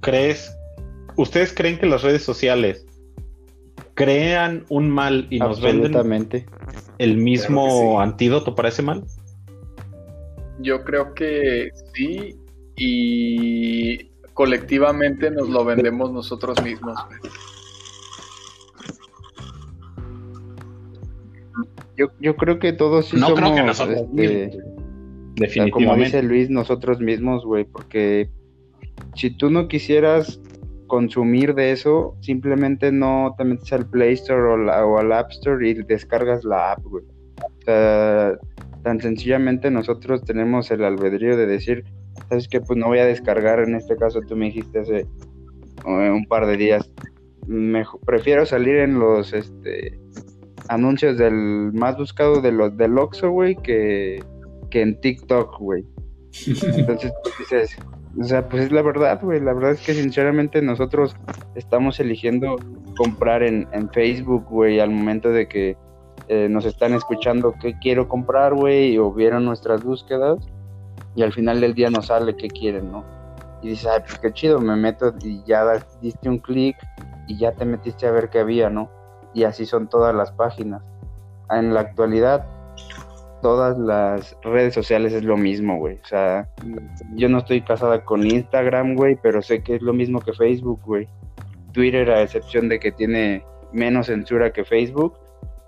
¿Crees? 0.00 0.54
¿Ustedes 1.16 1.54
creen 1.54 1.78
que 1.78 1.86
las 1.86 2.02
redes 2.02 2.22
sociales 2.22 2.86
crean 3.94 4.64
un 4.68 4.90
mal 4.90 5.26
y 5.30 5.38
nos 5.38 5.60
venden 5.60 5.94
el 6.98 7.16
mismo 7.16 8.00
antídoto 8.00 8.54
para 8.54 8.68
ese 8.68 8.82
mal? 8.82 9.04
Yo 10.60 10.84
creo 10.84 11.14
que 11.14 11.70
sí 11.94 12.36
y 12.76 14.10
colectivamente 14.34 15.30
nos 15.30 15.48
lo 15.48 15.64
vendemos 15.64 16.12
nosotros 16.12 16.62
mismos. 16.62 16.96
Yo, 21.96 22.08
yo 22.20 22.36
creo 22.36 22.58
que 22.58 22.72
todos 22.72 23.08
sí 23.08 23.16
no 23.16 23.28
somos, 23.28 23.40
creo 23.40 23.54
que 23.54 23.62
nosotros 23.62 24.00
este, 24.00 24.58
definitivamente. 25.36 25.70
como 25.70 25.96
dice 25.96 26.22
Luis, 26.22 26.50
nosotros 26.50 27.00
mismos, 27.00 27.44
güey, 27.44 27.64
porque 27.64 28.28
si 29.14 29.30
tú 29.30 29.50
no 29.50 29.68
quisieras 29.68 30.40
consumir 30.86 31.54
de 31.54 31.72
eso, 31.72 32.16
simplemente 32.20 32.92
no 32.92 33.34
te 33.36 33.44
metes 33.44 33.72
al 33.72 33.86
Play 33.86 34.14
Store 34.14 34.42
o, 34.42 34.98
al 34.98 35.12
App 35.12 35.30
Store 35.30 35.68
y 35.68 35.74
descargas 35.74 36.44
la 36.44 36.72
app, 36.72 36.82
güey. 36.84 37.04
O 37.04 37.64
sea, 37.64 38.34
tan 38.82 39.00
sencillamente 39.00 39.70
nosotros 39.70 40.22
tenemos 40.24 40.70
el 40.70 40.84
albedrío 40.84 41.36
de 41.36 41.46
decir, 41.46 41.84
sabes 42.28 42.48
que 42.48 42.60
pues 42.60 42.78
no 42.78 42.88
voy 42.88 42.98
a 42.98 43.06
descargar, 43.06 43.60
en 43.60 43.74
este 43.74 43.96
caso 43.96 44.20
tú 44.20 44.36
me 44.36 44.46
dijiste 44.46 44.80
hace 44.80 44.98
eh, 44.98 46.10
un 46.10 46.26
par 46.26 46.46
de 46.46 46.56
días, 46.56 46.90
mejor, 47.46 48.00
prefiero 48.04 48.46
salir 48.46 48.76
en 48.76 48.98
los 48.98 49.32
este 49.32 49.98
anuncios 50.68 51.18
del 51.18 51.72
más 51.72 51.96
buscado 51.96 52.40
de 52.40 52.52
los 52.52 52.76
del 52.76 52.98
Oxxo, 52.98 53.30
güey, 53.30 53.56
que, 53.56 54.22
que 54.70 54.82
en 54.82 55.00
TikTok, 55.00 55.58
güey. 55.58 55.84
Entonces 56.46 57.12
pues, 57.22 57.38
dices, 57.38 57.76
o 58.20 58.24
sea, 58.24 58.48
pues 58.48 58.64
es 58.64 58.72
la 58.72 58.82
verdad, 58.82 59.20
güey. 59.22 59.40
La 59.40 59.52
verdad 59.52 59.72
es 59.72 59.80
que 59.80 59.94
sinceramente 59.94 60.62
nosotros 60.62 61.16
estamos 61.54 62.00
eligiendo 62.00 62.56
comprar 62.96 63.42
en, 63.42 63.68
en 63.72 63.90
Facebook, 63.90 64.44
güey, 64.48 64.80
al 64.80 64.90
momento 64.90 65.30
de 65.30 65.48
que 65.48 65.76
eh, 66.28 66.48
nos 66.48 66.64
están 66.64 66.94
escuchando 66.94 67.54
qué 67.60 67.74
quiero 67.80 68.08
comprar, 68.08 68.54
güey, 68.54 68.96
o 68.98 69.12
vieron 69.12 69.44
nuestras 69.44 69.82
búsquedas 69.82 70.38
y 71.14 71.22
al 71.22 71.32
final 71.32 71.60
del 71.60 71.74
día 71.74 71.90
nos 71.90 72.06
sale 72.06 72.34
qué 72.36 72.48
quieren, 72.48 72.90
¿no? 72.90 73.04
Y 73.62 73.68
dices, 73.68 73.86
ay, 73.86 74.00
pues 74.06 74.18
qué 74.18 74.32
chido, 74.32 74.60
me 74.60 74.76
meto 74.76 75.14
y 75.22 75.42
ya 75.44 75.64
diste 76.00 76.28
un 76.28 76.38
clic 76.38 76.76
y 77.26 77.38
ya 77.38 77.52
te 77.52 77.64
metiste 77.64 78.06
a 78.06 78.10
ver 78.10 78.30
qué 78.30 78.40
había, 78.40 78.70
¿no? 78.70 78.90
Y 79.34 79.44
así 79.44 79.66
son 79.66 79.88
todas 79.88 80.14
las 80.14 80.32
páginas. 80.32 80.82
En 81.50 81.74
la 81.74 81.80
actualidad, 81.80 82.46
todas 83.42 83.76
las 83.78 84.36
redes 84.42 84.72
sociales 84.72 85.12
es 85.12 85.22
lo 85.22 85.36
mismo, 85.36 85.78
güey. 85.78 85.96
O 86.02 86.06
sea, 86.06 86.48
yo 87.14 87.28
no 87.28 87.38
estoy 87.38 87.60
casada 87.60 88.04
con 88.04 88.26
Instagram, 88.26 88.94
güey, 88.94 89.18
pero 89.22 89.42
sé 89.42 89.62
que 89.62 89.74
es 89.74 89.82
lo 89.82 89.92
mismo 89.92 90.20
que 90.20 90.32
Facebook, 90.32 90.80
güey. 90.86 91.08
Twitter, 91.72 92.10
a 92.10 92.22
excepción 92.22 92.68
de 92.68 92.78
que 92.78 92.92
tiene 92.92 93.44
menos 93.72 94.06
censura 94.06 94.52
que 94.52 94.64
Facebook, 94.64 95.18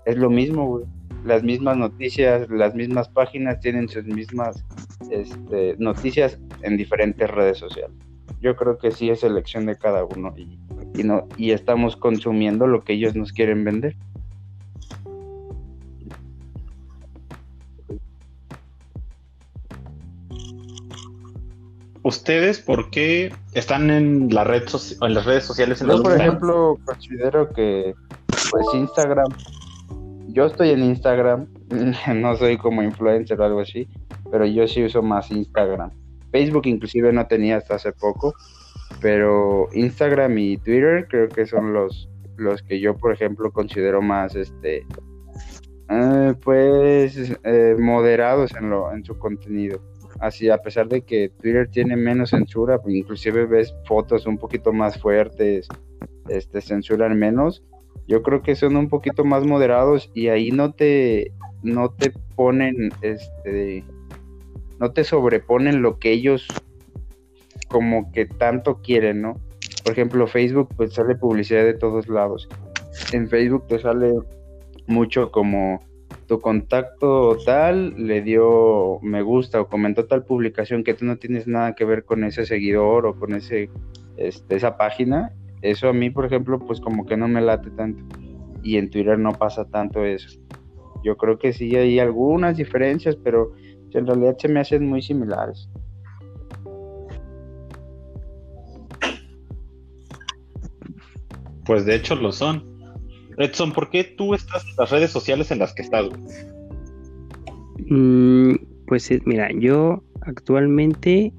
es 0.05 0.17
lo 0.17 0.29
mismo, 0.29 0.65
güey. 0.65 0.85
Las 1.23 1.43
mismas 1.43 1.77
noticias, 1.77 2.49
las 2.49 2.73
mismas 2.73 3.09
páginas 3.09 3.59
tienen 3.59 3.89
sus 3.89 4.05
mismas 4.05 4.63
este, 5.11 5.75
noticias 5.77 6.39
en 6.63 6.77
diferentes 6.77 7.29
redes 7.29 7.57
sociales. 7.57 8.06
Yo 8.41 8.55
creo 8.55 8.77
que 8.77 8.91
sí 8.91 9.09
es 9.09 9.23
elección 9.23 9.65
de 9.65 9.77
cada 9.77 10.05
uno 10.05 10.33
y, 10.37 10.59
y, 10.95 11.03
no, 11.03 11.27
y 11.37 11.51
estamos 11.51 11.95
consumiendo 11.95 12.67
lo 12.67 12.83
que 12.83 12.93
ellos 12.93 13.15
nos 13.15 13.31
quieren 13.31 13.63
vender. 13.63 13.95
¿Ustedes 22.07 22.61
por 22.61 22.89
qué 22.89 23.33
están 23.53 23.91
en, 23.91 24.33
la 24.33 24.45
red 24.45 24.63
en 25.01 25.13
las 25.13 25.25
redes 25.25 25.43
sociales? 25.43 25.81
En 25.81 25.89
yo, 25.89 26.01
por 26.01 26.13
ejemplo, 26.13 26.77
considero 26.85 27.51
que 27.51 27.93
pues 28.49 28.65
Instagram, 28.73 29.27
yo 30.29 30.45
estoy 30.45 30.69
en 30.69 30.85
Instagram, 30.85 31.47
no 32.15 32.37
soy 32.37 32.57
como 32.57 32.81
influencer 32.81 33.41
o 33.41 33.43
algo 33.43 33.59
así, 33.59 33.89
pero 34.31 34.45
yo 34.45 34.65
sí 34.69 34.85
uso 34.85 35.01
más 35.01 35.29
Instagram. 35.31 35.91
Facebook 36.31 36.67
inclusive 36.67 37.11
no 37.13 37.27
tenía 37.27 37.57
hasta 37.57 37.75
hace 37.75 37.91
poco, 37.91 38.33
pero 39.01 39.67
Instagram 39.73 40.37
y 40.37 40.57
Twitter 40.57 41.07
creo 41.09 41.29
que 41.29 41.45
son 41.45 41.73
los, 41.73 42.09
los 42.37 42.61
que 42.63 42.79
yo, 42.79 42.95
por 42.95 43.13
ejemplo, 43.13 43.51
considero 43.51 44.01
más, 44.01 44.35
este, 44.35 44.85
eh, 45.89 46.33
pues, 46.43 47.37
eh, 47.43 47.75
moderados 47.79 48.53
en, 48.55 48.69
lo, 48.69 48.91
en 48.91 49.03
su 49.03 49.17
contenido 49.17 49.81
así 50.19 50.49
a 50.49 50.57
pesar 50.57 50.87
de 50.87 51.01
que 51.01 51.29
Twitter 51.41 51.69
tiene 51.69 51.95
menos 51.95 52.31
censura, 52.31 52.79
pues, 52.79 52.95
inclusive 52.95 53.45
ves 53.45 53.73
fotos 53.85 54.25
un 54.25 54.37
poquito 54.37 54.73
más 54.73 54.99
fuertes, 54.99 55.67
este 56.29 56.61
censuran 56.61 57.17
menos. 57.17 57.63
Yo 58.07 58.23
creo 58.23 58.41
que 58.41 58.55
son 58.55 58.77
un 58.77 58.89
poquito 58.89 59.25
más 59.25 59.45
moderados 59.45 60.09
y 60.13 60.29
ahí 60.29 60.51
no 60.51 60.73
te 60.73 61.31
no 61.63 61.89
te 61.89 62.13
ponen 62.35 62.91
este 63.01 63.83
no 64.79 64.91
te 64.91 65.03
sobreponen 65.03 65.81
lo 65.81 65.99
que 65.99 66.11
ellos 66.11 66.47
como 67.67 68.11
que 68.11 68.25
tanto 68.25 68.81
quieren, 68.81 69.21
¿no? 69.21 69.35
Por 69.83 69.93
ejemplo, 69.93 70.27
Facebook 70.27 70.69
pues 70.75 70.93
sale 70.93 71.15
publicidad 71.15 71.63
de 71.63 71.73
todos 71.73 72.07
lados. 72.07 72.47
En 73.11 73.27
Facebook 73.27 73.67
te 73.67 73.79
sale 73.79 74.13
mucho 74.87 75.31
como 75.31 75.81
tu 76.27 76.39
contacto 76.39 77.37
tal 77.45 77.93
le 77.95 78.21
dio 78.21 78.99
me 79.01 79.21
gusta 79.21 79.61
o 79.61 79.67
comentó 79.67 80.05
tal 80.05 80.25
publicación 80.25 80.83
que 80.83 80.93
tú 80.93 81.05
no 81.05 81.17
tienes 81.17 81.47
nada 81.47 81.73
que 81.73 81.85
ver 81.85 82.03
con 82.03 82.23
ese 82.23 82.45
seguidor 82.45 83.05
o 83.05 83.17
con 83.17 83.33
ese 83.33 83.69
este, 84.17 84.55
esa 84.55 84.77
página, 84.77 85.31
eso 85.61 85.89
a 85.89 85.93
mí, 85.93 86.09
por 86.09 86.25
ejemplo, 86.25 86.59
pues 86.59 86.81
como 86.81 87.05
que 87.05 87.17
no 87.17 87.27
me 87.27 87.41
late 87.41 87.69
tanto. 87.71 88.03
Y 88.63 88.77
en 88.77 88.89
Twitter 88.89 89.17
no 89.17 89.31
pasa 89.33 89.65
tanto 89.65 90.03
eso. 90.03 90.39
Yo 91.03 91.17
creo 91.17 91.37
que 91.37 91.53
sí 91.53 91.75
hay 91.75 91.99
algunas 91.99 92.57
diferencias, 92.57 93.15
pero 93.15 93.53
en 93.93 94.07
realidad 94.07 94.37
se 94.37 94.47
me 94.47 94.59
hacen 94.59 94.87
muy 94.87 95.01
similares. 95.01 95.69
Pues 101.65 101.85
de 101.85 101.95
hecho 101.95 102.15
lo 102.15 102.31
son. 102.31 102.63
Edson, 103.37 103.71
¿por 103.71 103.89
qué 103.89 104.03
tú 104.03 104.33
estás 104.33 104.65
en 104.65 104.75
las 104.77 104.89
redes 104.89 105.11
sociales 105.11 105.51
en 105.51 105.59
las 105.59 105.73
que 105.73 105.83
estás? 105.83 106.05
Mm, 107.89 108.55
pues 108.87 109.09
mira, 109.25 109.49
yo 109.59 110.01
actualmente 110.21 111.33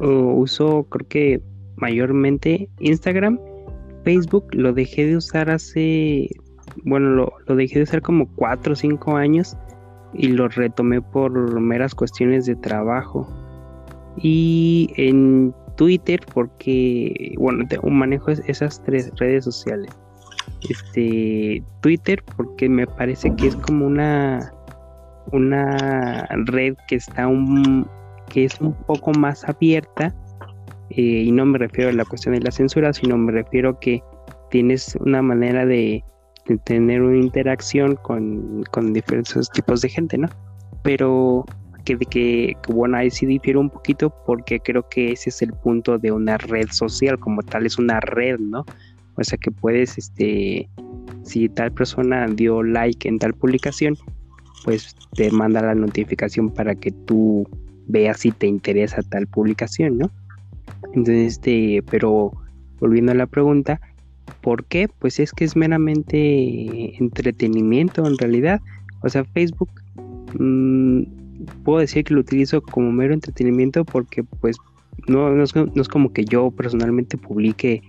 uso, 0.00 0.84
creo 0.90 1.08
que 1.08 1.42
mayormente 1.76 2.68
Instagram. 2.80 3.38
Facebook 4.04 4.46
lo 4.52 4.72
dejé 4.72 5.06
de 5.06 5.16
usar 5.16 5.48
hace, 5.48 6.28
bueno, 6.84 7.10
lo, 7.10 7.32
lo 7.46 7.56
dejé 7.56 7.78
de 7.78 7.84
usar 7.84 8.02
como 8.02 8.28
4 8.34 8.72
o 8.72 8.76
5 8.76 9.16
años 9.16 9.56
y 10.14 10.28
lo 10.28 10.48
retomé 10.48 11.00
por 11.02 11.60
meras 11.60 11.94
cuestiones 11.94 12.46
de 12.46 12.56
trabajo. 12.56 13.28
Y 14.16 14.90
en 14.96 15.54
Twitter 15.76 16.20
porque, 16.32 17.34
bueno, 17.36 17.64
manejo 17.82 18.30
esas 18.30 18.82
tres 18.84 19.10
redes 19.16 19.44
sociales 19.44 19.90
este 20.68 21.62
Twitter 21.80 22.22
porque 22.36 22.68
me 22.68 22.86
parece 22.86 23.34
que 23.36 23.48
es 23.48 23.56
como 23.56 23.86
una 23.86 24.52
una 25.32 26.26
red 26.46 26.74
que 26.88 26.96
está 26.96 27.26
un 27.28 27.86
que 28.30 28.44
es 28.44 28.60
un 28.60 28.74
poco 28.84 29.12
más 29.12 29.44
abierta 29.48 30.14
eh, 30.90 31.00
y 31.00 31.32
no 31.32 31.46
me 31.46 31.58
refiero 31.58 31.90
a 31.90 31.94
la 31.94 32.04
cuestión 32.04 32.34
de 32.34 32.40
la 32.40 32.50
censura 32.50 32.92
sino 32.92 33.16
me 33.16 33.32
refiero 33.32 33.78
que 33.80 34.02
tienes 34.50 34.96
una 35.00 35.22
manera 35.22 35.66
de, 35.66 36.04
tener 36.64 37.02
una 37.02 37.18
interacción 37.18 37.96
con, 37.96 38.64
con, 38.70 38.92
diferentes 38.92 39.48
tipos 39.50 39.80
de 39.80 39.88
gente 39.88 40.18
no 40.18 40.28
pero 40.82 41.44
que, 41.84 41.96
que, 41.98 42.56
que 42.62 42.72
bueno 42.72 42.96
ahí 42.96 43.10
sí 43.10 43.26
difiere 43.26 43.58
un 43.58 43.70
poquito 43.70 44.14
porque 44.26 44.60
creo 44.60 44.86
que 44.88 45.12
ese 45.12 45.30
es 45.30 45.42
el 45.42 45.52
punto 45.52 45.98
de 45.98 46.12
una 46.12 46.36
red 46.36 46.68
social 46.70 47.18
como 47.18 47.42
tal 47.42 47.66
es 47.66 47.78
una 47.78 48.00
red 48.00 48.38
no 48.38 48.64
O 49.16 49.24
sea 49.24 49.38
que 49.38 49.50
puedes, 49.50 49.96
este, 49.96 50.68
si 51.22 51.48
tal 51.48 51.72
persona 51.72 52.26
dio 52.26 52.62
like 52.62 53.08
en 53.08 53.18
tal 53.18 53.32
publicación, 53.34 53.96
pues 54.64 54.96
te 55.14 55.30
manda 55.30 55.62
la 55.62 55.74
notificación 55.74 56.50
para 56.50 56.74
que 56.74 56.90
tú 56.90 57.46
veas 57.86 58.20
si 58.20 58.32
te 58.32 58.46
interesa 58.46 59.02
tal 59.02 59.26
publicación, 59.26 59.98
¿no? 59.98 60.10
Entonces, 60.94 61.34
este, 61.34 61.82
pero 61.90 62.32
volviendo 62.80 63.12
a 63.12 63.14
la 63.14 63.26
pregunta, 63.26 63.80
¿por 64.40 64.64
qué? 64.64 64.88
Pues 64.98 65.20
es 65.20 65.32
que 65.32 65.44
es 65.44 65.56
meramente 65.56 66.96
entretenimiento 66.96 68.06
en 68.06 68.18
realidad. 68.18 68.60
O 69.02 69.08
sea, 69.08 69.24
Facebook, 69.24 69.70
mmm, 70.38 71.02
puedo 71.64 71.78
decir 71.78 72.04
que 72.04 72.14
lo 72.14 72.20
utilizo 72.20 72.62
como 72.62 72.92
mero 72.92 73.14
entretenimiento 73.14 73.84
porque 73.84 74.22
pues 74.22 74.56
no, 75.08 75.30
no, 75.30 75.42
es, 75.42 75.54
no 75.54 75.70
es 75.74 75.88
como 75.88 76.12
que 76.12 76.24
yo 76.24 76.50
personalmente 76.50 77.16
publique 77.16 77.82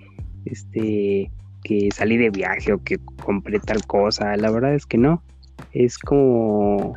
este 0.46 1.32
que 1.64 1.90
salí 1.92 2.18
de 2.18 2.30
viaje 2.30 2.74
o 2.74 2.84
que 2.84 3.00
compré 3.24 3.60
tal 3.60 3.86
cosa. 3.86 4.36
La 4.38 4.52
verdad 4.52 4.76
es 4.76 4.86
que 4.86 4.98
no. 4.98 5.22
Es 5.72 5.98
como 5.98 6.96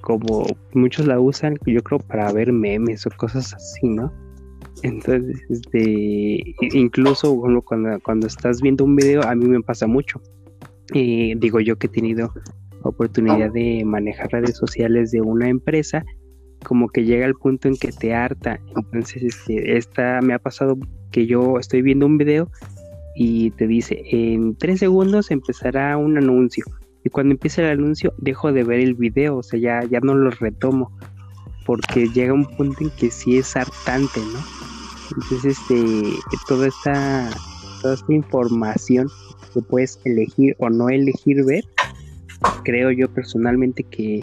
como 0.00 0.46
muchos 0.72 1.06
la 1.06 1.20
usan, 1.20 1.58
yo 1.66 1.82
creo, 1.82 1.98
para 1.98 2.32
ver 2.32 2.50
memes 2.50 3.06
o 3.06 3.10
cosas 3.10 3.52
así, 3.52 3.88
¿no? 3.88 4.10
Entonces, 4.82 5.40
este, 5.50 6.54
incluso 6.60 7.36
cuando, 7.64 8.00
cuando 8.00 8.26
estás 8.26 8.60
viendo 8.60 8.84
un 8.84 8.96
video, 8.96 9.22
a 9.22 9.34
mí 9.34 9.46
me 9.46 9.60
pasa 9.60 9.86
mucho. 9.86 10.20
Eh, 10.94 11.34
digo 11.36 11.60
yo 11.60 11.76
que 11.76 11.86
he 11.86 11.90
tenido 11.90 12.32
oportunidad 12.82 13.52
de 13.52 13.82
manejar 13.84 14.30
redes 14.30 14.56
sociales 14.56 15.10
de 15.10 15.20
una 15.20 15.48
empresa, 15.48 16.04
como 16.64 16.88
que 16.88 17.04
llega 17.04 17.26
el 17.26 17.34
punto 17.34 17.68
en 17.68 17.76
que 17.76 17.92
te 17.92 18.14
harta. 18.14 18.60
Entonces, 18.76 19.22
este, 19.22 19.76
esta 19.76 20.20
me 20.22 20.34
ha 20.34 20.38
pasado 20.38 20.78
que 21.10 21.26
yo 21.26 21.58
estoy 21.58 21.82
viendo 21.82 22.06
un 22.06 22.18
video 22.18 22.50
y 23.14 23.50
te 23.52 23.66
dice, 23.66 24.02
en 24.10 24.56
tres 24.56 24.80
segundos 24.80 25.30
empezará 25.30 25.96
un 25.96 26.16
anuncio. 26.18 26.64
Y 27.04 27.10
cuando 27.10 27.32
empieza 27.32 27.62
el 27.62 27.78
anuncio, 27.78 28.12
dejo 28.18 28.52
de 28.52 28.64
ver 28.64 28.80
el 28.80 28.94
video, 28.94 29.38
o 29.38 29.42
sea, 29.42 29.58
ya, 29.58 29.84
ya 29.84 30.00
no 30.00 30.14
lo 30.14 30.30
retomo, 30.30 30.96
porque 31.64 32.08
llega 32.08 32.32
un 32.32 32.44
punto 32.44 32.84
en 32.84 32.90
que 32.90 33.10
sí 33.10 33.38
es 33.38 33.56
hartante, 33.56 34.20
¿no? 34.20 34.67
Entonces, 35.16 35.58
este, 35.58 36.12
toda 36.46 36.68
esta, 36.68 37.30
toda 37.82 37.94
esta 37.94 38.12
información 38.12 39.08
que 39.54 39.60
puedes 39.62 39.98
elegir 40.04 40.54
o 40.58 40.68
no 40.70 40.88
elegir 40.88 41.44
ver, 41.44 41.64
creo 42.64 42.90
yo 42.90 43.08
personalmente 43.12 43.82
que, 43.84 44.22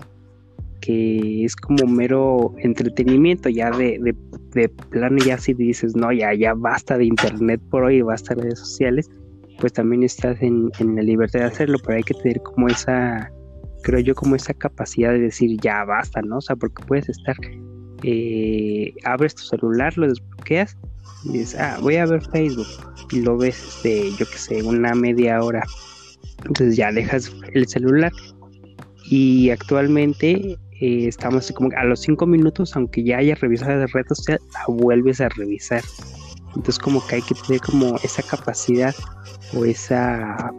que 0.82 1.44
es 1.44 1.56
como 1.56 1.88
mero 1.88 2.54
entretenimiento, 2.60 3.50
ya 3.50 3.72
de, 3.72 4.00
de, 4.00 4.16
de 4.54 4.70
plano 4.70 5.18
ya 5.26 5.38
si 5.38 5.54
dices, 5.54 5.96
no, 5.96 6.12
ya, 6.12 6.34
ya 6.34 6.54
basta 6.54 6.98
de 6.98 7.06
internet 7.06 7.60
por 7.72 7.84
hoy, 7.84 8.02
basta 8.02 8.36
de 8.36 8.44
redes 8.44 8.60
sociales, 8.60 9.10
pues 9.60 9.74
también 9.74 10.04
estás 10.04 10.42
en, 10.42 10.70
en 10.80 10.96
la 10.96 11.02
libertad 11.02 11.40
de 11.40 11.46
hacerlo, 11.46 11.78
pero 11.84 11.98
hay 11.98 12.04
que 12.04 12.14
tener 12.16 12.42
como 12.42 12.68
esa, 12.68 13.32
creo 13.84 14.00
yo, 14.00 14.14
como 14.14 14.36
esa 14.36 14.54
capacidad 14.54 15.12
de 15.12 15.20
decir, 15.20 15.60
ya 15.62 15.84
basta, 15.86 16.22
¿no? 16.22 16.38
O 16.38 16.42
sea, 16.42 16.56
porque 16.56 16.84
puedes 16.86 17.10
estar, 17.10 17.36
eh, 18.04 18.94
abres 19.04 19.36
tu 19.36 19.44
celular, 19.44 19.98
lo 19.98 20.08
desbloqueas 20.08 20.78
y 21.24 21.40
dices, 21.40 21.60
ah, 21.60 21.78
voy 21.82 21.96
a 21.96 22.06
ver 22.06 22.22
Facebook 22.22 22.68
y 23.12 23.22
lo 23.22 23.38
ves, 23.38 23.62
este, 23.68 24.12
yo 24.12 24.26
qué 24.26 24.38
sé, 24.38 24.64
una 24.64 24.94
media 24.94 25.42
hora. 25.42 25.64
Entonces 26.40 26.76
ya 26.76 26.92
dejas 26.92 27.32
el 27.54 27.68
celular 27.68 28.12
y 29.10 29.50
actualmente 29.50 30.58
eh, 30.82 31.08
estamos 31.08 31.52
como 31.54 31.70
a 31.78 31.84
los 31.86 32.02
cinco 32.02 32.26
minutos, 32.26 32.76
aunque 32.76 33.04
ya 33.04 33.18
hayas 33.18 33.40
revisado 33.40 33.78
la 33.78 33.88
red 33.88 34.06
social, 34.08 34.40
la 34.54 34.74
vuelves 34.74 35.22
a 35.22 35.30
revisar. 35.30 35.82
Entonces 36.50 36.80
como 36.80 37.06
que 37.08 37.16
hay 37.16 37.22
que 37.22 37.36
tener 37.48 37.62
como 37.62 37.96
esa 37.98 38.24
capacidad 38.24 38.96
o 39.54 39.66
esa 39.66 40.52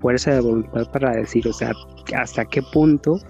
fuerza 0.00 0.34
de 0.34 0.40
voluntad 0.40 0.90
para 0.92 1.12
decir, 1.12 1.46
o 1.46 1.52
sea, 1.52 1.72
hasta 2.16 2.44
qué 2.44 2.62
punto 2.72 3.20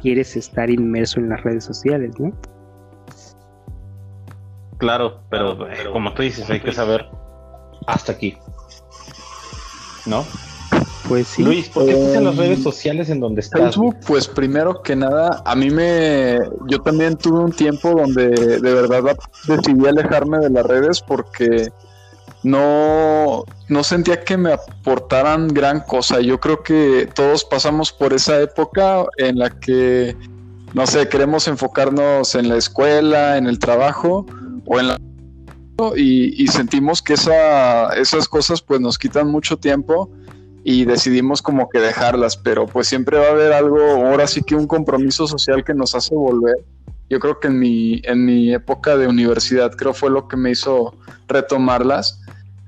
quieres 0.00 0.36
estar 0.36 0.70
inmerso 0.70 1.20
en 1.20 1.30
las 1.30 1.42
redes 1.42 1.64
sociales, 1.64 2.12
¿no? 2.18 2.32
Claro, 4.84 5.20
pero, 5.30 5.66
eh, 5.66 5.86
como 5.90 6.12
tú 6.12 6.20
dices, 6.20 6.50
hay 6.50 6.60
que 6.60 6.70
saber 6.70 7.06
hasta 7.86 8.12
aquí. 8.12 8.36
¿No? 10.04 10.26
Pues 11.08 11.26
sí. 11.26 11.42
Luis, 11.42 11.70
¿por 11.70 11.86
qué 11.86 11.92
estás 11.92 12.16
en 12.16 12.24
las 12.24 12.36
redes 12.36 12.62
sociales 12.62 13.08
en 13.08 13.18
donde 13.18 13.40
estás? 13.40 13.62
Facebook, 13.62 13.96
pues 14.06 14.28
primero 14.28 14.82
que 14.82 14.94
nada, 14.94 15.42
a 15.46 15.54
mí 15.54 15.70
me. 15.70 16.38
Yo 16.68 16.82
también 16.82 17.16
tuve 17.16 17.38
un 17.38 17.52
tiempo 17.52 17.94
donde 17.94 18.28
de 18.28 18.74
verdad 18.74 19.16
decidí 19.48 19.86
alejarme 19.86 20.38
de 20.40 20.50
las 20.50 20.66
redes 20.66 21.00
porque 21.00 21.72
no, 22.42 23.44
no 23.68 23.84
sentía 23.84 24.22
que 24.22 24.36
me 24.36 24.52
aportaran 24.52 25.48
gran 25.48 25.80
cosa. 25.80 26.20
Yo 26.20 26.38
creo 26.40 26.62
que 26.62 27.08
todos 27.14 27.42
pasamos 27.46 27.90
por 27.90 28.12
esa 28.12 28.38
época 28.38 29.06
en 29.16 29.38
la 29.38 29.48
que, 29.48 30.14
no 30.74 30.86
sé, 30.86 31.08
queremos 31.08 31.48
enfocarnos 31.48 32.34
en 32.34 32.50
la 32.50 32.56
escuela, 32.56 33.38
en 33.38 33.46
el 33.46 33.58
trabajo 33.58 34.26
o 34.66 34.80
en 34.80 34.88
la... 34.88 35.00
Y, 35.96 36.42
y 36.42 36.46
sentimos 36.48 37.02
que 37.02 37.14
esa, 37.14 37.94
esas 37.94 38.28
cosas 38.28 38.62
pues 38.62 38.80
nos 38.80 38.96
quitan 38.96 39.28
mucho 39.28 39.56
tiempo 39.56 40.10
y 40.64 40.86
decidimos 40.86 41.42
como 41.42 41.68
que 41.68 41.78
dejarlas, 41.78 42.38
pero 42.38 42.66
pues 42.66 42.88
siempre 42.88 43.18
va 43.18 43.26
a 43.26 43.30
haber 43.30 43.52
algo, 43.52 43.78
ahora 43.78 44.26
sí 44.26 44.42
que 44.42 44.54
un 44.54 44.66
compromiso 44.66 45.26
social 45.26 45.62
que 45.62 45.74
nos 45.74 45.94
hace 45.94 46.14
volver. 46.14 46.56
Yo 47.10 47.20
creo 47.20 47.38
que 47.38 47.48
en 47.48 47.58
mi, 47.58 48.00
en 48.04 48.24
mi 48.24 48.54
época 48.54 48.96
de 48.96 49.06
universidad 49.06 49.72
creo 49.72 49.92
fue 49.92 50.10
lo 50.10 50.26
que 50.26 50.38
me 50.38 50.50
hizo 50.50 50.94
retomarlas, 51.28 52.22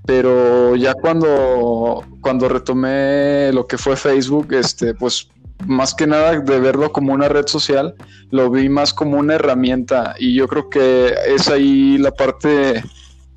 pero 0.04 0.76
ya 0.76 0.92
cuando, 0.92 2.04
cuando 2.20 2.50
retomé 2.50 3.50
lo 3.54 3.66
que 3.66 3.78
fue 3.78 3.96
Facebook, 3.96 4.52
este, 4.52 4.94
pues 4.94 5.30
más 5.64 5.94
que 5.94 6.06
nada 6.06 6.38
de 6.38 6.60
verlo 6.60 6.92
como 6.92 7.12
una 7.12 7.28
red 7.28 7.46
social, 7.46 7.94
lo 8.30 8.50
vi 8.50 8.68
más 8.68 8.92
como 8.92 9.18
una 9.18 9.34
herramienta. 9.34 10.14
Y 10.18 10.34
yo 10.34 10.48
creo 10.48 10.68
que 10.68 11.14
es 11.26 11.48
ahí 11.48 11.98
la 11.98 12.10
parte 12.10 12.82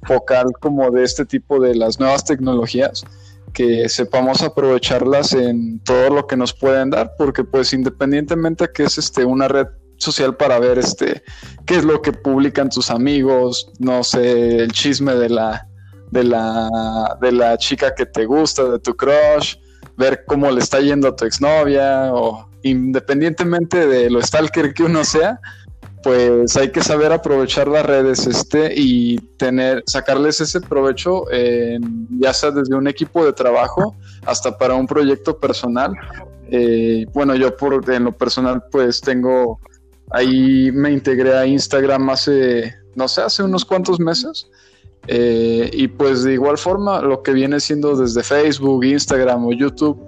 focal 0.03 0.47
como 0.59 0.91
de 0.91 1.03
este 1.03 1.25
tipo 1.25 1.59
de 1.59 1.75
las 1.75 1.99
nuevas 1.99 2.23
tecnologías 2.23 3.05
que 3.53 3.89
sepamos 3.89 4.41
aprovecharlas 4.41 5.33
en 5.33 5.79
todo 5.79 6.09
lo 6.09 6.27
que 6.27 6.37
nos 6.37 6.53
pueden 6.53 6.89
dar, 6.91 7.13
porque 7.17 7.43
pues 7.43 7.73
independientemente 7.73 8.69
que 8.73 8.83
es 8.83 8.97
este 8.97 9.25
una 9.25 9.47
red 9.47 9.67
social 9.97 10.35
para 10.35 10.59
ver 10.59 10.77
este 10.77 11.23
qué 11.65 11.77
es 11.77 11.83
lo 11.83 12.01
que 12.01 12.13
publican 12.13 12.69
tus 12.69 12.89
amigos, 12.89 13.71
no 13.79 14.03
sé, 14.03 14.57
el 14.57 14.71
chisme 14.71 15.15
de 15.15 15.29
la 15.29 15.67
de 16.11 16.23
la 16.23 17.17
de 17.21 17.31
la 17.31 17.57
chica 17.57 17.93
que 17.95 18.05
te 18.05 18.25
gusta, 18.25 18.63
de 18.63 18.79
tu 18.79 18.95
crush, 18.95 19.55
ver 19.99 20.23
cómo 20.25 20.49
le 20.49 20.61
está 20.61 20.79
yendo 20.79 21.09
a 21.09 21.15
tu 21.15 21.25
exnovia 21.25 22.11
o 22.13 22.49
independientemente 22.63 23.85
de 23.85 24.09
lo 24.09 24.21
stalker 24.21 24.73
que 24.73 24.83
uno 24.83 25.03
sea, 25.03 25.39
pues 26.01 26.55
hay 26.55 26.71
que 26.71 26.81
saber 26.81 27.11
aprovechar 27.11 27.67
las 27.67 27.85
redes 27.85 28.25
este 28.25 28.73
y 28.73 29.17
tener 29.37 29.83
sacarles 29.85 30.39
ese 30.39 30.61
provecho 30.61 31.25
ya 32.17 32.33
sea 32.33 32.51
desde 32.51 32.75
un 32.75 32.87
equipo 32.87 33.25
de 33.25 33.33
trabajo 33.33 33.95
hasta 34.25 34.57
para 34.57 34.75
un 34.75 34.87
proyecto 34.87 35.37
personal. 35.37 35.91
Eh, 36.51 37.05
bueno 37.13 37.35
yo 37.35 37.55
por 37.55 37.91
en 37.91 38.05
lo 38.05 38.13
personal 38.13 38.63
pues 38.71 39.01
tengo 39.01 39.59
ahí 40.11 40.71
me 40.71 40.91
integré 40.91 41.37
a 41.37 41.45
Instagram 41.45 42.09
hace 42.09 42.73
no 42.95 43.07
sé 43.07 43.21
hace 43.21 43.43
unos 43.43 43.65
cuantos 43.65 43.99
meses 43.99 44.49
eh, 45.07 45.69
y 45.73 45.87
pues 45.87 46.23
de 46.23 46.33
igual 46.33 46.57
forma 46.57 47.01
lo 47.01 47.23
que 47.23 47.33
viene 47.33 47.59
siendo 47.59 47.95
desde 47.95 48.21
Facebook 48.21 48.83
Instagram 48.83 49.45
o 49.45 49.53
YouTube 49.53 49.99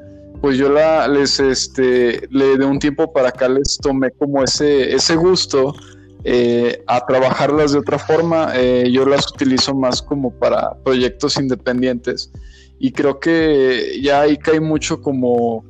pues 0.41 0.57
yo 0.57 0.69
la, 0.69 1.07
les, 1.07 1.39
este, 1.39 2.27
le 2.31 2.57
de 2.57 2.65
un 2.65 2.79
tiempo 2.79 3.13
para 3.13 3.29
acá 3.29 3.47
les 3.47 3.77
tomé 3.77 4.09
como 4.11 4.43
ese, 4.43 4.93
ese 4.93 5.15
gusto 5.15 5.75
eh, 6.23 6.83
a 6.87 7.05
trabajarlas 7.05 7.73
de 7.73 7.79
otra 7.79 7.99
forma. 7.99 8.51
Eh, 8.55 8.89
yo 8.91 9.05
las 9.05 9.31
utilizo 9.31 9.75
más 9.75 10.01
como 10.01 10.31
para 10.31 10.73
proyectos 10.83 11.37
independientes 11.37 12.31
y 12.79 12.91
creo 12.91 13.19
que 13.19 13.99
ya 14.01 14.21
ahí 14.21 14.35
cae 14.35 14.59
mucho 14.59 14.99
como, 14.99 15.63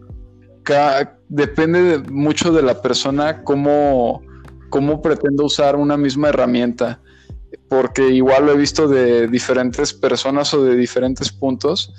depende 1.28 2.00
mucho 2.10 2.54
de 2.54 2.62
la 2.62 2.82
persona 2.82 3.44
cómo, 3.44 4.22
cómo 4.70 5.02
pretende 5.02 5.44
usar 5.44 5.76
una 5.76 5.98
misma 5.98 6.30
herramienta 6.30 7.02
porque 7.70 8.10
igual 8.10 8.46
lo 8.46 8.54
he 8.54 8.58
visto 8.58 8.88
de 8.88 9.28
diferentes 9.28 9.94
personas 9.94 10.54
o 10.54 10.64
de 10.64 10.76
diferentes 10.76 11.32
puntos 11.32 11.94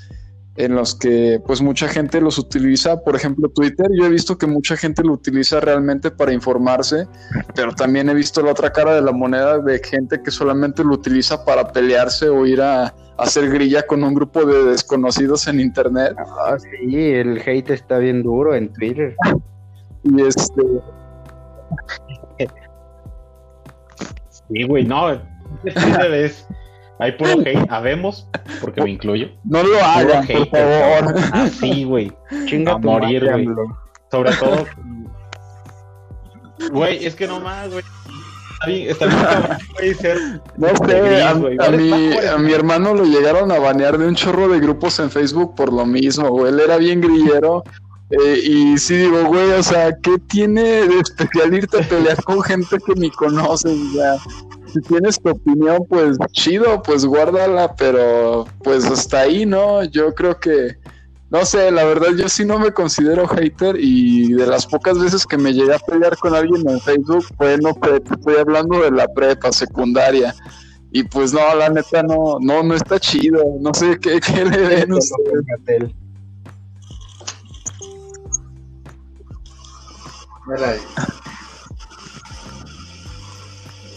en 0.57 0.75
los 0.75 0.95
que 0.95 1.41
pues 1.47 1.63
mucha 1.63 1.89
gente 1.89 2.21
los 2.21 2.39
utiliza, 2.39 3.03
por 3.03 3.17
ejemplo 3.17 3.49
Twitter, 3.49 3.87
yo 3.99 4.05
he 4.05 4.11
visto 4.11 4.37
que 4.37 4.47
mucha 4.47 4.77
gente 4.77 5.03
lo 5.03 5.15
utiliza 5.15 5.61
realmente 5.61 6.11
para 6.11 6.33
informarse, 6.33 7.07
pero 7.55 7.73
también 7.75 8.11
he 8.11 8.15
visto 8.15 8.43
la 8.43 8.53
otra 8.53 8.71
cara 8.71 8.95
de 8.95 9.01
la 9.01 9.13
moneda 9.13 9.59
de 9.59 9.79
gente 9.83 10.21
que 10.23 10.31
solamente 10.31 10.85
lo 10.85 10.95
utiliza 10.95 11.45
para 11.45 11.73
pelearse 11.73 12.29
o 12.29 12.45
ir 12.45 12.61
a, 12.61 12.95
hacer 13.19 13.51
grilla 13.51 13.83
con 13.87 14.03
un 14.03 14.15
grupo 14.15 14.45
de 14.45 14.65
desconocidos 14.65 15.47
en 15.47 15.61
internet. 15.61 16.15
Ah, 16.19 16.57
sí, 16.59 16.97
el 16.97 17.39
hate 17.39 17.71
está 17.71 17.99
bien 17.99 18.23
duro 18.23 18.55
en 18.55 18.73
Twitter. 18.73 19.15
y 20.03 20.23
este... 20.23 20.63
Sí, 24.49 24.65
güey, 24.65 24.85
no, 24.85 25.19
Hay 26.99 27.13
puro 27.13 27.41
hate, 27.41 27.67
habemos, 27.69 28.29
porque 28.61 28.81
me 28.81 28.91
incluyo. 28.91 29.29
No 29.45 29.63
lo 29.63 29.83
hagan, 29.83 30.25
por 30.27 30.49
favor. 30.51 31.15
Así, 31.33 31.83
güey. 31.85 32.13
Chinga 32.47 32.75
A 32.75 32.79
morir, 32.79 33.29
güey. 33.29 33.49
Sobre 34.11 34.31
todo. 34.37 34.67
Güey, 36.71 37.05
es 37.05 37.17
que 37.17 37.27
no 37.27 37.41
más, 37.41 37.71
güey. 37.71 37.83
Está 38.53 38.67
bien, 38.67 38.89
está 38.91 39.07
bien 39.07 39.19
cabrón, 39.21 39.59
güey, 39.75 39.95
ser. 39.95 40.19
No 40.57 40.69
sé, 40.69 41.01
gris, 41.01 41.23
a, 41.23 41.33
güey. 41.33 41.55
a 41.55 41.63
Vale, 41.65 41.77
mi, 41.79 42.17
a 42.19 42.39
mi 42.39 42.53
hermano 42.53 42.95
lo 42.95 43.05
llegaron 43.05 43.51
a 43.51 43.59
banear 43.59 43.99
de 43.99 44.07
un 44.07 44.15
chorro 44.15 44.47
de 44.49 44.61
grupos 44.61 45.01
en 45.01 45.11
Facebook 45.11 45.57
por 45.57 45.73
lo 45.73 45.85
mismo, 45.85 46.29
güey. 46.31 46.53
Él 46.53 46.61
era 46.61 46.77
bien 46.77 47.01
grillero. 47.01 47.65
eh, 48.11 48.39
y 48.45 48.79
sí 48.79 48.95
digo, 48.95 49.25
güey, 49.25 49.51
o 49.53 49.63
sea, 49.65 49.91
¿qué 50.03 50.19
tiene 50.29 50.63
de 50.63 51.01
especial 51.01 51.53
irte 51.53 51.81
a 51.81 51.89
pelear 51.89 52.23
con 52.23 52.41
gente 52.43 52.77
que 52.87 52.95
ni 52.95 53.11
conoces? 53.11 53.77
Sea, 53.95 54.17
si 54.73 54.81
tienes 54.81 55.21
tu 55.21 55.31
opinión, 55.31 55.85
pues 55.89 56.17
chido, 56.33 56.83
pues 56.83 57.05
guárdala, 57.05 57.75
pero 57.77 58.47
pues 58.65 58.85
hasta 58.87 59.21
ahí, 59.21 59.45
¿no? 59.45 59.85
Yo 59.85 60.15
creo 60.15 60.39
que, 60.39 60.77
no 61.31 61.45
sé, 61.45 61.71
la 61.71 61.85
verdad 61.85 62.09
yo 62.17 62.29
sí 62.29 62.45
no 62.45 62.59
me 62.59 62.73
considero 62.73 63.27
hater 63.29 63.77
y 63.79 64.33
de 64.33 64.47
las 64.47 64.67
pocas 64.67 64.99
veces 64.99 65.27
que 65.27 65.37
me 65.37 65.53
llegué 65.53 65.75
a 65.75 65.79
pelear 65.79 66.17
con 66.17 66.35
alguien 66.35 66.69
en 66.69 66.81
Facebook 66.81 67.25
fue, 67.37 67.59
no 67.59 67.71
estoy 67.71 68.37
hablando 68.37 68.83
de 68.83 68.91
la 68.91 69.07
prepa, 69.09 69.53
secundaria. 69.53 70.35
Y 70.91 71.05
pues 71.05 71.33
no, 71.33 71.41
la 71.55 71.71
neta 71.71 72.03
no, 72.03 72.39
no, 72.41 72.63
no 72.63 72.75
está 72.75 73.01
chido. 73.01 73.43
No 73.61 73.73
sé 73.73 73.99
qué, 73.99 74.21
qué 74.27 74.45
le 74.45 74.59
ven 74.59 74.93
ustedes. 74.93 75.93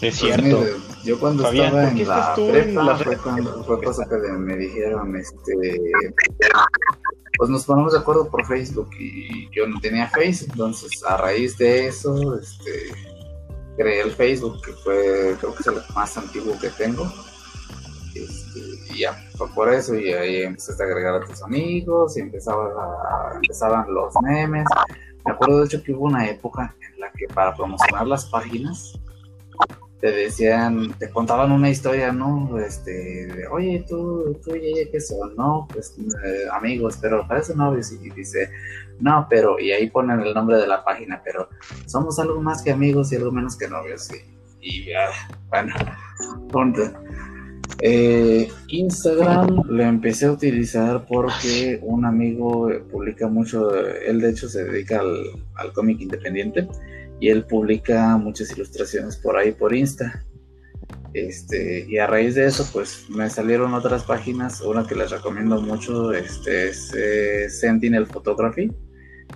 pues, 0.00 0.16
cierto. 0.18 0.42
mire, 0.60 0.72
yo 1.04 1.18
cuando 1.18 1.42
Fabián, 1.44 1.66
estaba 1.66 1.86
¿por 1.86 1.94
qué 1.94 2.02
en 2.02 2.08
la 2.08 2.34
en 2.36 2.52
prepa 2.64 2.82
la 2.82 2.96
fue, 2.98 3.16
cuando, 3.16 3.64
fue 3.64 3.82
cosa 3.82 4.06
que 4.08 4.16
me 4.32 4.56
dijeron, 4.56 5.16
este, 5.16 5.80
pues 7.38 7.50
nos 7.50 7.64
ponemos 7.64 7.92
de 7.92 7.98
acuerdo 8.00 8.28
por 8.28 8.44
Facebook 8.46 8.90
y 8.98 9.48
yo 9.54 9.66
no 9.66 9.80
tenía 9.80 10.08
Facebook, 10.08 10.50
entonces 10.52 11.02
a 11.04 11.16
raíz 11.16 11.56
de 11.56 11.86
eso, 11.86 12.38
este, 12.38 12.92
creé 13.78 14.02
el 14.02 14.12
Facebook, 14.12 14.60
que 14.62 14.72
fue, 14.72 15.36
creo 15.40 15.54
que 15.54 15.60
es 15.60 15.66
el 15.66 15.76
más 15.94 16.16
antiguo 16.16 16.58
que 16.60 16.68
tengo. 16.70 17.10
Este, 18.14 18.60
y 18.94 19.00
ya, 19.00 19.12
fue 19.36 19.48
por 19.54 19.72
eso, 19.72 19.94
y 19.94 20.12
ahí 20.12 20.42
empezaste 20.42 20.82
a 20.82 20.86
agregar 20.86 21.22
a 21.22 21.26
tus 21.26 21.42
amigos, 21.42 22.16
y 22.16 22.20
a- 22.20 22.24
empezaban 23.34 23.92
los 23.94 24.14
memes. 24.22 24.64
Me 25.24 25.32
acuerdo 25.32 25.60
de 25.60 25.66
hecho 25.66 25.82
que 25.82 25.92
hubo 25.92 26.06
una 26.06 26.28
época 26.28 26.74
en 26.80 27.00
la 27.00 27.10
que 27.12 27.26
para 27.28 27.54
promocionar 27.54 28.06
las 28.06 28.26
páginas 28.26 28.98
te 30.00 30.12
decían, 30.12 30.92
te 30.98 31.10
contaban 31.10 31.52
una 31.52 31.70
historia, 31.70 32.12
¿no? 32.12 32.58
Este, 32.58 33.26
de, 33.26 33.46
oye, 33.48 33.84
tú, 33.88 34.38
tú 34.44 34.54
y 34.54 34.66
ella, 34.66 34.90
¿qué 34.90 35.00
son? 35.00 35.34
No, 35.36 35.66
pues 35.72 35.96
eh, 35.98 36.44
amigos, 36.52 36.98
pero 37.00 37.26
parece 37.26 37.54
novios. 37.54 37.92
Y 37.92 38.10
dice, 38.10 38.50
no, 39.00 39.26
pero, 39.30 39.58
y 39.58 39.72
ahí 39.72 39.88
ponen 39.88 40.20
el 40.20 40.34
nombre 40.34 40.58
de 40.58 40.66
la 40.66 40.84
página, 40.84 41.22
pero 41.24 41.48
somos 41.86 42.18
algo 42.18 42.40
más 42.42 42.62
que 42.62 42.72
amigos 42.72 43.12
y 43.12 43.16
algo 43.16 43.32
menos 43.32 43.56
que 43.56 43.68
novios. 43.68 44.10
Y, 44.12 44.78
y 44.80 44.84
ya, 44.86 45.08
bueno, 45.48 45.74
punto. 46.52 46.82
Eh, 47.80 48.48
Instagram 48.68 49.62
lo 49.68 49.82
empecé 49.82 50.26
a 50.26 50.32
utilizar 50.32 51.04
porque 51.06 51.78
un 51.82 52.06
amigo 52.06 52.70
publica 52.90 53.28
mucho, 53.28 53.74
él 53.76 54.20
de 54.20 54.30
hecho 54.30 54.48
se 54.48 54.64
dedica 54.64 55.00
al, 55.00 55.26
al 55.56 55.72
cómic 55.72 56.00
independiente 56.00 56.66
y 57.20 57.28
él 57.30 57.44
publica 57.44 58.16
muchas 58.16 58.52
ilustraciones 58.52 59.16
por 59.16 59.36
ahí 59.36 59.52
por 59.52 59.74
Insta. 59.74 60.24
Este, 61.14 61.86
y 61.88 61.96
a 61.98 62.06
raíz 62.06 62.34
de 62.34 62.46
eso, 62.46 62.68
pues 62.72 63.06
me 63.08 63.30
salieron 63.30 63.72
otras 63.72 64.04
páginas. 64.04 64.60
Una 64.60 64.86
que 64.86 64.94
les 64.94 65.10
recomiendo 65.10 65.60
mucho 65.60 66.12
este, 66.12 66.68
es 66.68 66.92
eh, 66.94 67.48
Sentinel 67.48 68.06
Photography 68.06 68.70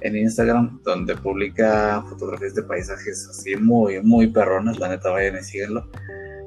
en 0.03 0.17
Instagram, 0.17 0.81
donde 0.85 1.17
publica 1.17 2.05
fotografías 2.09 2.55
de 2.55 2.63
paisajes 2.65 3.29
así 3.31 3.57
muy, 3.57 4.01
muy 4.03 4.27
perrones. 4.27 4.79
La 4.79 4.89
neta, 4.89 5.11
vayan 5.11 5.39
y 5.39 5.43
síguenlo. 5.43 5.91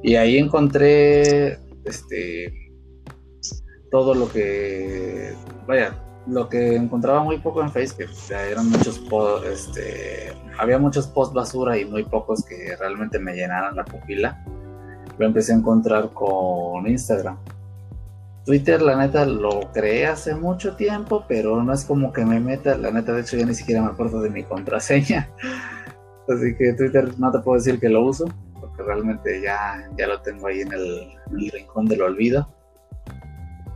Y 0.04 0.16
ahí 0.16 0.38
encontré 0.38 1.58
este 1.86 2.54
todo 3.90 4.16
lo 4.16 4.32
que 4.32 5.34
vaya 5.68 6.03
lo 6.28 6.48
que 6.48 6.76
encontraba 6.76 7.24
muy 7.24 7.40
poco 7.40 7.62
en 7.62 7.72
Facebook 7.72 8.10
eran 8.30 8.70
muchos 8.70 9.02
este 9.52 10.34
había 10.58 10.78
muchos 10.78 11.08
posts 11.08 11.34
basura 11.34 11.78
y 11.78 11.86
muy 11.86 12.04
pocos 12.04 12.44
que 12.46 12.76
realmente 12.78 13.20
me 13.20 13.34
llenaran 13.34 13.76
la 13.76 13.84
pupila. 13.84 14.44
Lo 15.18 15.26
empecé 15.26 15.54
a 15.54 15.58
encontrar 15.58 16.12
con 16.14 16.88
Instagram. 16.88 17.38
Twitter 18.46 18.82
la 18.82 18.96
neta 18.96 19.26
lo 19.26 19.72
creé 19.74 20.08
hace 20.08 20.36
mucho 20.36 20.76
tiempo 20.76 21.24
pero 21.30 21.64
no 21.64 21.72
es 21.72 21.86
como 21.86 22.12
que 22.12 22.26
me 22.26 22.42
meta 22.42 22.78
la 22.78 22.92
neta 22.92 23.14
de 23.14 23.22
hecho 23.22 23.38
ya 23.38 23.46
ni 23.46 23.56
siquiera 23.56 23.82
me 23.82 23.88
acuerdo 23.88 24.22
de 24.22 24.30
mi 24.30 24.44
contraseña. 24.44 25.30
Así 26.30 26.56
que 26.58 26.74
Twitter 26.74 27.20
no 27.20 27.32
te 27.32 27.40
puedo 27.40 27.58
decir 27.58 27.80
que 27.80 27.90
lo 27.90 28.06
uso 28.06 28.26
porque 28.60 28.82
realmente 28.84 29.42
ya, 29.42 29.90
ya 29.98 30.08
lo 30.08 30.22
tengo 30.22 30.48
ahí 30.48 30.62
en 30.62 30.72
el, 30.72 31.10
en 31.32 31.40
el 31.40 31.52
rincón 31.52 31.86
del 31.86 32.02
olvido. 32.02 32.48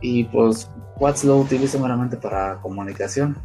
Y 0.00 0.24
pues 0.24 0.70
WhatsApp 0.98 1.26
lo 1.26 1.38
utilizo 1.38 1.78
meramente 1.78 2.16
para 2.16 2.60
comunicación. 2.60 3.36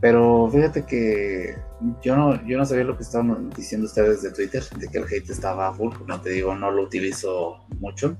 Pero 0.00 0.48
fíjate 0.52 0.84
que 0.84 1.56
yo 2.02 2.16
no, 2.16 2.46
yo 2.46 2.58
no 2.58 2.64
sabía 2.64 2.84
lo 2.84 2.96
que 2.96 3.02
estaban 3.02 3.50
diciendo 3.50 3.86
ustedes 3.86 4.22
de 4.22 4.30
Twitter, 4.30 4.62
de 4.76 4.88
que 4.88 4.98
el 4.98 5.04
hate 5.04 5.30
estaba 5.30 5.72
full. 5.74 5.94
No 6.06 6.20
te 6.20 6.30
digo, 6.30 6.54
no 6.54 6.70
lo 6.70 6.82
utilizo 6.82 7.64
mucho. 7.80 8.16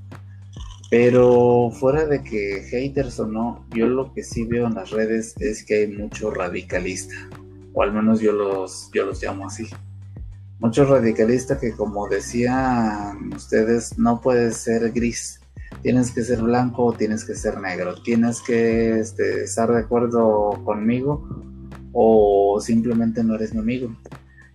Pero 0.91 1.71
fuera 1.71 2.07
de 2.07 2.23
que 2.23 2.67
haters 2.71 3.21
o 3.21 3.27
no, 3.27 3.67
yo 3.75 3.87
lo 3.87 4.13
que 4.13 4.23
sí 4.23 4.45
veo 4.45 4.67
en 4.67 4.75
las 4.75 4.91
redes 4.91 5.35
es 5.39 5.65
que 5.65 5.81
hay 5.81 5.89
mucho 5.89 6.31
radicalista. 6.31 7.15
O 7.75 7.83
al 7.83 7.93
menos 7.93 8.21
yo 8.21 8.33
los, 8.33 8.91
yo 8.93 9.05
los 9.05 9.23
llamo 9.23 9.47
así 9.47 9.69
mucho 10.59 10.85
radicalista 10.85 11.59
que 11.59 11.73
como 11.73 12.09
decían 12.09 13.33
ustedes 13.35 13.99
no 13.99 14.21
puedes 14.21 14.57
ser 14.57 14.91
gris 14.93 15.38
tienes 15.83 16.11
que 16.11 16.23
ser 16.23 16.43
blanco 16.43 16.87
o 16.87 16.93
tienes 16.93 17.25
que 17.25 17.35
ser 17.35 17.61
negro. 17.61 18.01
Tienes 18.03 18.41
que 18.41 18.99
este, 18.99 19.45
estar 19.45 19.73
de 19.73 19.81
acuerdo 19.81 20.61
conmigo 20.65 21.29
o 21.93 22.61
simplemente 22.61 23.23
no 23.25 23.35
eres 23.35 23.55
mi 23.55 23.61
amigo. 23.61 23.95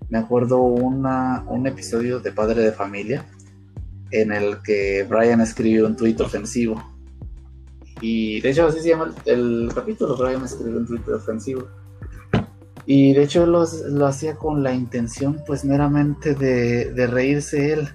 Me 0.09 0.17
acuerdo 0.17 0.61
una, 0.61 1.43
un 1.47 1.65
episodio 1.67 2.19
de 2.19 2.31
Padre 2.31 2.61
de 2.61 2.71
Familia 2.71 3.25
en 4.11 4.31
el 4.31 4.61
que 4.61 5.05
Brian 5.09 5.41
escribió 5.41 5.87
un 5.87 5.95
tuit 5.95 6.19
ofensivo. 6.21 6.81
Y 8.01 8.41
de 8.41 8.51
hecho 8.51 8.67
así 8.67 8.79
se 8.81 8.89
llama 8.89 9.13
el, 9.25 9.71
capítulo 9.73 10.17
Brian 10.17 10.43
escribió 10.43 10.77
un 10.77 10.85
tuit 10.85 11.07
ofensivo. 11.09 11.67
Y 12.85 13.13
de 13.13 13.23
hecho 13.23 13.45
lo, 13.45 13.65
lo 13.89 14.05
hacía 14.05 14.35
con 14.35 14.61
la 14.61 14.73
intención 14.73 15.41
pues 15.47 15.63
meramente 15.63 16.35
de, 16.35 16.91
de, 16.91 17.07
reírse 17.07 17.71
él 17.71 17.89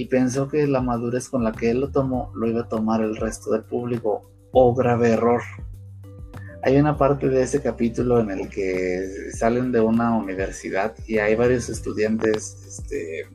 y 0.00 0.06
pensó 0.06 0.48
que 0.48 0.66
la 0.66 0.80
madurez 0.80 1.28
con 1.28 1.44
la 1.44 1.52
que 1.52 1.70
él 1.70 1.80
lo 1.80 1.90
tomó 1.90 2.32
lo 2.34 2.48
iba 2.48 2.62
a 2.62 2.68
tomar 2.68 3.02
el 3.02 3.16
resto 3.16 3.50
del 3.52 3.64
público. 3.64 4.30
Oh, 4.50 4.74
grave 4.74 5.10
error. 5.10 5.42
Hay 6.62 6.78
una 6.78 6.96
parte 6.96 7.28
de 7.28 7.42
ese 7.42 7.60
capítulo 7.60 8.18
en 8.18 8.30
el 8.30 8.48
que 8.48 9.30
salen 9.36 9.72
de 9.72 9.80
una 9.80 10.16
universidad 10.16 10.94
y 11.06 11.18
hay 11.18 11.34
varios 11.34 11.68
estudiantes 11.68 12.56
este, 12.66 13.26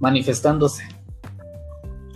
manifestándose. 0.00 0.82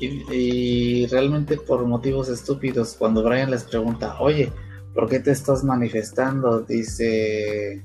Y, 0.01 0.35
y 0.35 1.07
realmente 1.07 1.57
por 1.57 1.87
motivos 1.87 2.29
estúpidos, 2.29 2.97
cuando 2.99 3.23
Brian 3.23 3.53
les 3.53 3.63
pregunta, 3.63 4.21
oye, 4.21 4.51
¿por 4.93 5.09
qué 5.09 5.21
te 5.21 5.31
estás 5.31 5.63
manifestando? 5.63 6.63
Dice, 6.63 7.85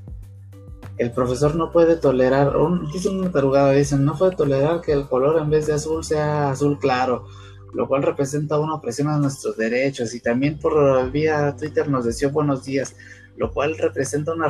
el 0.99 1.11
profesor 1.11 1.55
no 1.55 1.71
puede 1.71 1.95
tolerar, 1.95 2.57
un, 2.57 2.91
dice 2.91 3.07
una 3.07 3.31
tarugada, 3.31 3.71
dicen, 3.71 4.03
no 4.03 4.17
puede 4.17 4.35
tolerar 4.35 4.81
que 4.81 4.91
el 4.91 5.07
color 5.07 5.41
en 5.41 5.49
vez 5.49 5.65
de 5.65 5.73
azul 5.73 6.03
sea 6.03 6.51
azul 6.51 6.77
claro, 6.77 7.26
lo 7.73 7.88
cual 7.88 8.03
representa 8.03 8.59
una 8.59 8.76
opresión 8.76 9.07
a 9.07 9.17
nuestros 9.17 9.55
derechos. 9.55 10.13
Y 10.13 10.19
también 10.19 10.59
por 10.59 11.09
vía 11.09 11.55
Twitter 11.57 11.88
nos 11.88 12.03
deseó 12.03 12.31
buenos 12.31 12.65
días, 12.65 12.97
lo 13.38 13.49
cual 13.53 13.77
representa 13.77 14.34
una, 14.34 14.47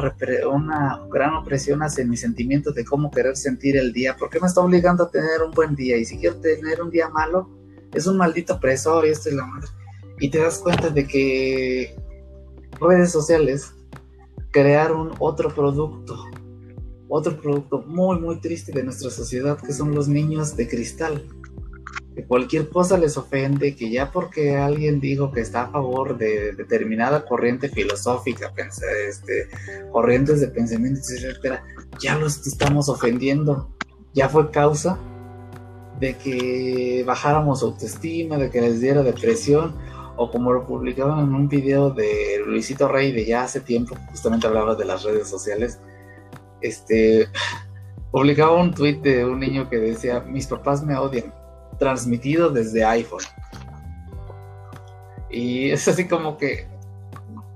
una 0.51 1.05
gran 1.11 1.35
opresión 1.35 1.83
hacia 1.83 2.03
mi 2.03 2.17
sentimiento 2.17 2.71
de 2.71 2.83
cómo 2.83 3.11
querer 3.11 3.37
sentir 3.37 3.77
el 3.77 3.93
día. 3.93 4.17
¿Por 4.17 4.31
qué 4.31 4.39
me 4.39 4.47
está 4.47 4.61
obligando 4.61 5.03
a 5.03 5.11
tener 5.11 5.43
un 5.45 5.51
buen 5.51 5.75
día? 5.75 5.97
Y 5.97 6.05
si 6.05 6.17
quiero 6.17 6.37
tener 6.37 6.81
un 6.81 6.89
día 6.89 7.09
malo, 7.09 7.47
es 7.93 8.07
un 8.07 8.17
maldito 8.17 8.55
opresor 8.55 9.05
y 9.05 9.09
esto 9.09 9.29
es 9.29 9.35
la 9.35 9.45
madre. 9.45 9.67
Y 10.19 10.31
te 10.31 10.39
das 10.39 10.57
cuenta 10.57 10.89
de 10.89 11.05
que 11.05 11.95
redes 12.81 13.11
sociales 13.11 13.71
crearon 14.51 15.11
otro 15.19 15.53
producto, 15.53 16.25
otro 17.09 17.41
producto 17.41 17.83
muy 17.85 18.19
muy 18.19 18.39
triste 18.39 18.71
de 18.71 18.83
nuestra 18.83 19.09
sociedad 19.09 19.57
que 19.57 19.73
son 19.73 19.93
los 19.93 20.07
niños 20.07 20.55
de 20.55 20.67
cristal. 20.67 21.25
Que 22.15 22.23
cualquier 22.23 22.69
cosa 22.69 22.97
les 22.97 23.17
ofende, 23.17 23.75
que 23.75 23.89
ya 23.89 24.11
porque 24.11 24.57
alguien 24.57 24.99
dijo 24.99 25.31
que 25.31 25.41
está 25.41 25.63
a 25.63 25.71
favor 25.71 26.17
de 26.17 26.53
determinada 26.53 27.25
corriente 27.25 27.69
filosófica, 27.69 28.53
este, 29.07 29.47
corrientes 29.91 30.39
de 30.41 30.47
pensamiento, 30.47 30.99
etcétera, 30.99 31.63
ya 31.99 32.17
los 32.17 32.45
estamos 32.45 32.89
ofendiendo. 32.89 33.69
Ya 34.13 34.27
fue 34.27 34.49
causa 34.51 34.99
de 35.99 36.17
que 36.17 37.03
bajáramos 37.05 37.61
autoestima, 37.61 38.37
de 38.37 38.49
que 38.49 38.61
les 38.61 38.81
diera 38.81 39.03
depresión, 39.03 39.75
o 40.15 40.31
como 40.31 40.51
lo 40.51 40.65
publicaban 40.65 41.19
en 41.19 41.33
un 41.33 41.47
video 41.47 41.91
de 41.91 42.41
Luisito 42.45 42.87
Rey 42.87 43.11
de 43.11 43.25
ya 43.25 43.43
hace 43.43 43.61
tiempo, 43.61 43.95
justamente 44.09 44.47
hablaba 44.47 44.75
de 44.75 44.85
las 44.85 45.03
redes 45.03 45.29
sociales, 45.29 45.79
este, 46.61 47.27
publicaba 48.11 48.55
un 48.55 48.73
tweet 48.73 49.01
de 49.01 49.25
un 49.25 49.39
niño 49.39 49.69
que 49.69 49.77
decía, 49.77 50.21
mis 50.21 50.47
papás 50.47 50.83
me 50.83 50.95
odian, 50.97 51.33
transmitido 51.77 52.49
desde 52.49 52.83
iPhone. 52.85 53.23
Y 55.29 55.69
es 55.69 55.87
así 55.87 56.07
como 56.07 56.37
que, 56.37 56.67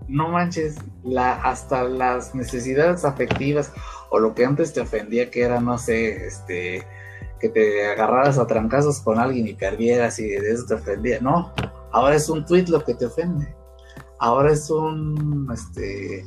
no 0.08 0.30
manches, 0.30 0.78
la, 1.04 1.34
hasta 1.42 1.84
las 1.84 2.36
necesidades 2.36 3.04
afectivas 3.04 3.72
o 4.10 4.20
lo 4.20 4.36
que 4.36 4.46
antes 4.46 4.74
te 4.74 4.82
ofendía, 4.82 5.32
que 5.32 5.42
era, 5.42 5.60
no 5.60 5.78
sé, 5.78 6.28
este, 6.28 6.86
que 7.40 7.50
te 7.50 7.88
agarraras 7.88 8.38
a 8.38 8.48
trancazos 8.48 9.00
con 9.00 9.20
alguien 9.20 9.48
y 9.48 9.54
perdieras 9.54 10.20
y 10.20 10.30
de 10.30 10.52
eso 10.52 10.66
te 10.66 10.76
ofendía. 10.76 11.20
No, 11.20 11.52
ahora 11.92 12.16
es 12.16 12.30
un 12.30 12.46
tweet 12.46 12.66
lo 12.68 12.84
que 12.84 12.94
te 12.94 13.08
ofende. 13.08 13.54
Ahora 14.20 14.54
es 14.54 14.70
un, 14.70 15.50
este, 15.52 16.26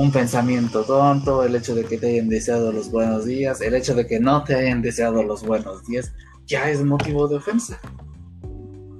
un 0.00 0.10
pensamiento 0.10 0.82
tonto, 0.82 1.44
el 1.44 1.54
hecho 1.54 1.74
de 1.74 1.84
que 1.84 1.98
te 1.98 2.08
hayan 2.08 2.30
deseado 2.30 2.72
los 2.72 2.90
buenos 2.90 3.26
días, 3.26 3.60
el 3.60 3.74
hecho 3.74 3.94
de 3.94 4.06
que 4.06 4.18
no 4.18 4.42
te 4.44 4.54
hayan 4.54 4.80
deseado 4.80 5.22
los 5.22 5.44
buenos 5.44 5.86
días, 5.86 6.14
ya 6.46 6.70
es 6.70 6.82
motivo 6.82 7.28
de 7.28 7.36
ofensa. 7.36 7.78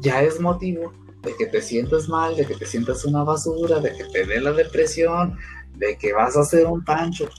Ya 0.01 0.23
es 0.23 0.39
motivo 0.41 0.93
de 1.23 1.35
que 1.37 1.47
te 1.47 1.63
sientas 1.63 2.07
mal, 2.07 2.37
de 2.37 2.45
que 2.45 2.55
te 2.55 2.67
sientas 2.67 3.07
una 3.07 3.25
basura, 3.25 3.81
de 3.81 3.95
que 3.95 4.05
te 4.13 4.27
dé 4.27 4.43
la 4.43 4.53
depresión, 4.53 5.39
de 5.79 5.97
que 5.97 6.13
vas 6.13 6.37
a 6.37 6.41
hacer 6.41 6.67
un 6.67 6.85
pancho. 6.85 7.31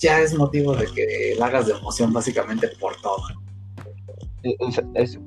Ya 0.00 0.20
es 0.20 0.34
motivo 0.34 0.74
de 0.74 0.86
que 0.86 1.36
la 1.38 1.46
hagas 1.46 1.68
de 1.68 1.74
emoción 1.74 2.12
básicamente 2.12 2.66
por 2.80 2.96
todo. 2.96 3.22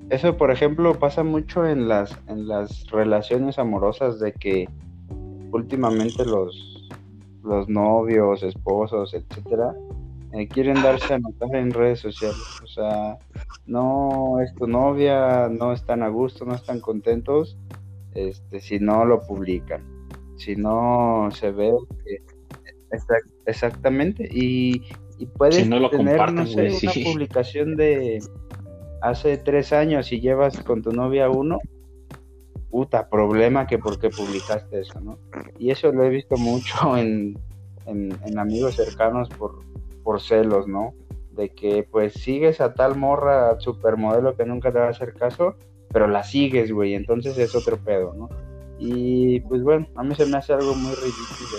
eso, 0.10 0.36
por 0.36 0.52
ejemplo, 0.52 1.00
pasa 1.00 1.24
mucho 1.24 1.66
en 1.66 1.88
las, 1.88 2.12
en 2.28 2.46
las 2.50 2.86
relaciones 2.88 3.58
amorosas 3.58 4.20
de 4.20 4.34
que 4.34 4.68
últimamente 5.54 6.26
los, 6.26 6.77
los 7.48 7.70
novios, 7.70 8.44
esposos, 8.44 9.14
etcétera, 9.14 9.74
eh, 10.34 10.48
quieren 10.48 10.82
darse 10.82 11.14
a 11.14 11.20
notar 11.20 11.56
en 11.56 11.72
redes 11.72 12.00
sociales. 12.00 12.62
O 12.64 12.68
sea, 12.68 13.18
no 13.66 14.40
es 14.42 14.54
tu 14.56 14.68
novia, 14.68 15.50
no 15.50 15.74
están 15.74 16.04
a 16.04 16.10
gusto, 16.10 16.46
no 16.46 16.56
están 16.56 16.80
contentos, 16.80 17.58
este, 18.14 18.60
si 18.60 18.80
no 18.80 19.06
lo 19.06 19.22
publican, 19.22 19.84
si 20.36 20.56
no 20.56 21.30
se 21.32 21.52
ve 21.52 21.74
exactamente 23.46 24.28
y, 24.32 24.84
y 25.18 25.26
puedes 25.26 25.58
tener 25.58 25.82
no 26.34 26.46
sé, 26.46 26.70
una 26.70 27.12
publicación 27.12 27.76
de 27.76 28.20
hace 29.02 29.38
tres 29.38 29.74
años 29.74 30.12
y 30.12 30.20
llevas 30.20 30.60
con 30.64 30.82
tu 30.82 30.92
novia 30.92 31.30
uno 31.30 31.60
puta 32.70 33.10
problema 33.10 33.66
que 33.68 33.78
por 33.78 34.00
qué 34.00 34.10
publicaste 34.10 34.82
eso 34.82 35.00
no 35.00 35.18
y 35.58 35.72
eso 35.72 35.92
lo 35.92 36.04
he 36.04 36.10
visto 36.10 36.38
mucho 36.38 36.98
en, 36.98 37.38
en 37.86 38.40
amigos 38.40 38.76
cercanos 38.76 39.30
por 39.30 39.68
por 40.08 40.22
celos, 40.22 40.70
¿no? 40.70 40.94
De 41.32 41.50
que 41.50 41.86
pues 41.92 42.14
sigues 42.14 42.62
a 42.62 42.74
tal 42.74 42.96
morra 42.96 43.60
supermodelo 43.60 44.38
que 44.38 44.46
nunca 44.46 44.72
te 44.72 44.80
va 44.80 44.86
a 44.86 44.92
hacer 44.92 45.14
caso, 45.16 45.56
pero 45.92 46.08
la 46.08 46.24
sigues, 46.24 46.72
güey, 46.72 46.94
entonces 46.94 47.38
es 47.38 47.54
otro 47.54 47.76
pedo, 47.76 48.14
¿no? 48.14 48.30
Y 48.80 49.42
pues 49.42 49.64
bueno, 49.64 49.86
a 49.96 50.04
mí 50.06 50.16
se 50.16 50.26
me 50.26 50.38
hace 50.38 50.54
algo 50.54 50.74
muy 50.76 50.94
ridículo 50.96 51.58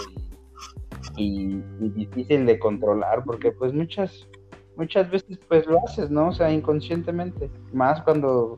y, 1.18 1.60
difícil 1.90 2.47
de 2.47 2.59
controlar, 2.59 3.22
porque 3.22 3.52
pues 3.52 3.74
muchas, 3.74 4.26
muchas 4.78 5.10
veces 5.10 5.39
pues 5.47 5.66
lo 5.66 5.85
haces, 5.85 6.09
¿no? 6.10 6.28
O 6.28 6.32
sea, 6.32 6.51
inconscientemente, 6.51 7.51
más 7.74 8.01
cuando 8.01 8.56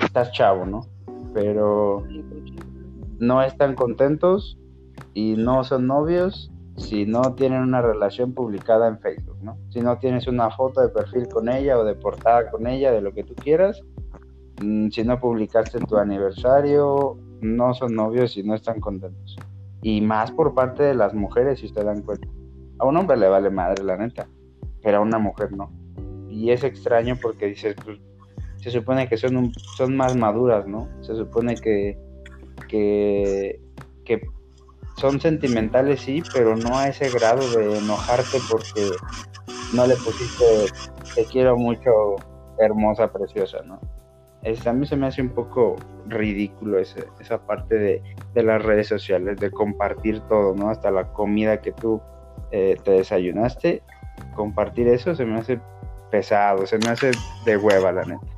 estás 0.00 0.30
chavo, 0.30 0.64
¿no? 0.64 0.86
Pero 1.34 2.02
no 3.18 3.42
están 3.42 3.74
contentos 3.74 4.58
y 5.12 5.34
no 5.36 5.64
son 5.64 5.86
novios 5.86 6.50
si 6.76 7.06
no 7.06 7.34
tienen 7.34 7.62
una 7.62 7.82
relación 7.82 8.32
publicada 8.32 8.88
en 8.88 8.98
Facebook, 8.98 9.36
¿no? 9.42 9.56
Si 9.70 9.80
no 9.80 9.98
tienes 9.98 10.26
una 10.26 10.50
foto 10.50 10.80
de 10.80 10.88
perfil 10.88 11.28
con 11.28 11.48
ella 11.48 11.78
o 11.78 11.84
de 11.84 11.94
portada 11.94 12.50
con 12.50 12.66
ella, 12.66 12.90
de 12.90 13.00
lo 13.00 13.12
que 13.12 13.22
tú 13.22 13.34
quieras, 13.34 13.80
mm, 14.62 14.88
si 14.88 15.04
no 15.04 15.20
publicaste 15.20 15.78
tu 15.80 15.96
aniversario, 15.96 17.16
no 17.40 17.74
son 17.74 17.94
novios 17.94 18.36
y 18.36 18.42
no 18.42 18.54
están 18.54 18.80
contentos. 18.80 19.36
Y 19.82 20.00
más 20.00 20.32
por 20.32 20.54
parte 20.54 20.82
de 20.82 20.94
las 20.94 21.14
mujeres, 21.14 21.60
si 21.60 21.68
se 21.68 21.84
dan 21.84 22.02
cuenta. 22.02 22.26
A 22.78 22.86
un 22.86 22.96
hombre 22.96 23.16
le 23.16 23.28
vale 23.28 23.50
madre, 23.50 23.84
la 23.84 23.96
neta, 23.96 24.26
pero 24.82 24.98
a 24.98 25.00
una 25.00 25.18
mujer 25.18 25.52
no. 25.52 25.70
Y 26.28 26.50
es 26.50 26.64
extraño 26.64 27.16
porque 27.22 27.46
dices, 27.46 27.76
pues, 27.84 28.00
se 28.64 28.70
supone 28.70 29.10
que 29.10 29.18
son, 29.18 29.52
son 29.76 29.94
más 29.94 30.16
maduras, 30.16 30.66
¿no? 30.66 30.88
Se 31.02 31.14
supone 31.14 31.54
que, 31.54 31.98
que, 32.66 33.60
que 34.06 34.22
son 34.96 35.20
sentimentales, 35.20 36.00
sí, 36.00 36.22
pero 36.32 36.56
no 36.56 36.78
a 36.78 36.88
ese 36.88 37.10
grado 37.10 37.46
de 37.58 37.76
enojarte 37.76 38.38
porque 38.50 38.88
no 39.74 39.86
le 39.86 39.96
pusiste 39.96 40.44
te 41.14 41.26
quiero 41.26 41.58
mucho, 41.58 42.16
hermosa, 42.58 43.12
preciosa, 43.12 43.58
¿no? 43.66 43.78
Es, 44.42 44.66
a 44.66 44.72
mí 44.72 44.86
se 44.86 44.96
me 44.96 45.08
hace 45.08 45.20
un 45.20 45.28
poco 45.28 45.76
ridículo 46.06 46.78
ese, 46.78 47.04
esa 47.20 47.46
parte 47.46 47.76
de, 47.76 48.02
de, 48.32 48.42
las 48.42 48.62
redes 48.62 48.88
sociales, 48.88 49.38
de 49.40 49.50
compartir 49.50 50.20
todo, 50.20 50.54
¿no? 50.54 50.70
Hasta 50.70 50.90
la 50.90 51.12
comida 51.12 51.60
que 51.60 51.72
tú 51.72 52.00
eh, 52.50 52.78
te 52.82 52.92
desayunaste, 52.92 53.82
compartir 54.34 54.88
eso 54.88 55.14
se 55.14 55.26
me 55.26 55.38
hace 55.38 55.60
pesado, 56.10 56.66
se 56.66 56.78
me 56.78 56.88
hace 56.88 57.10
de 57.44 57.56
hueva, 57.58 57.92
la 57.92 58.04
neta. 58.04 58.33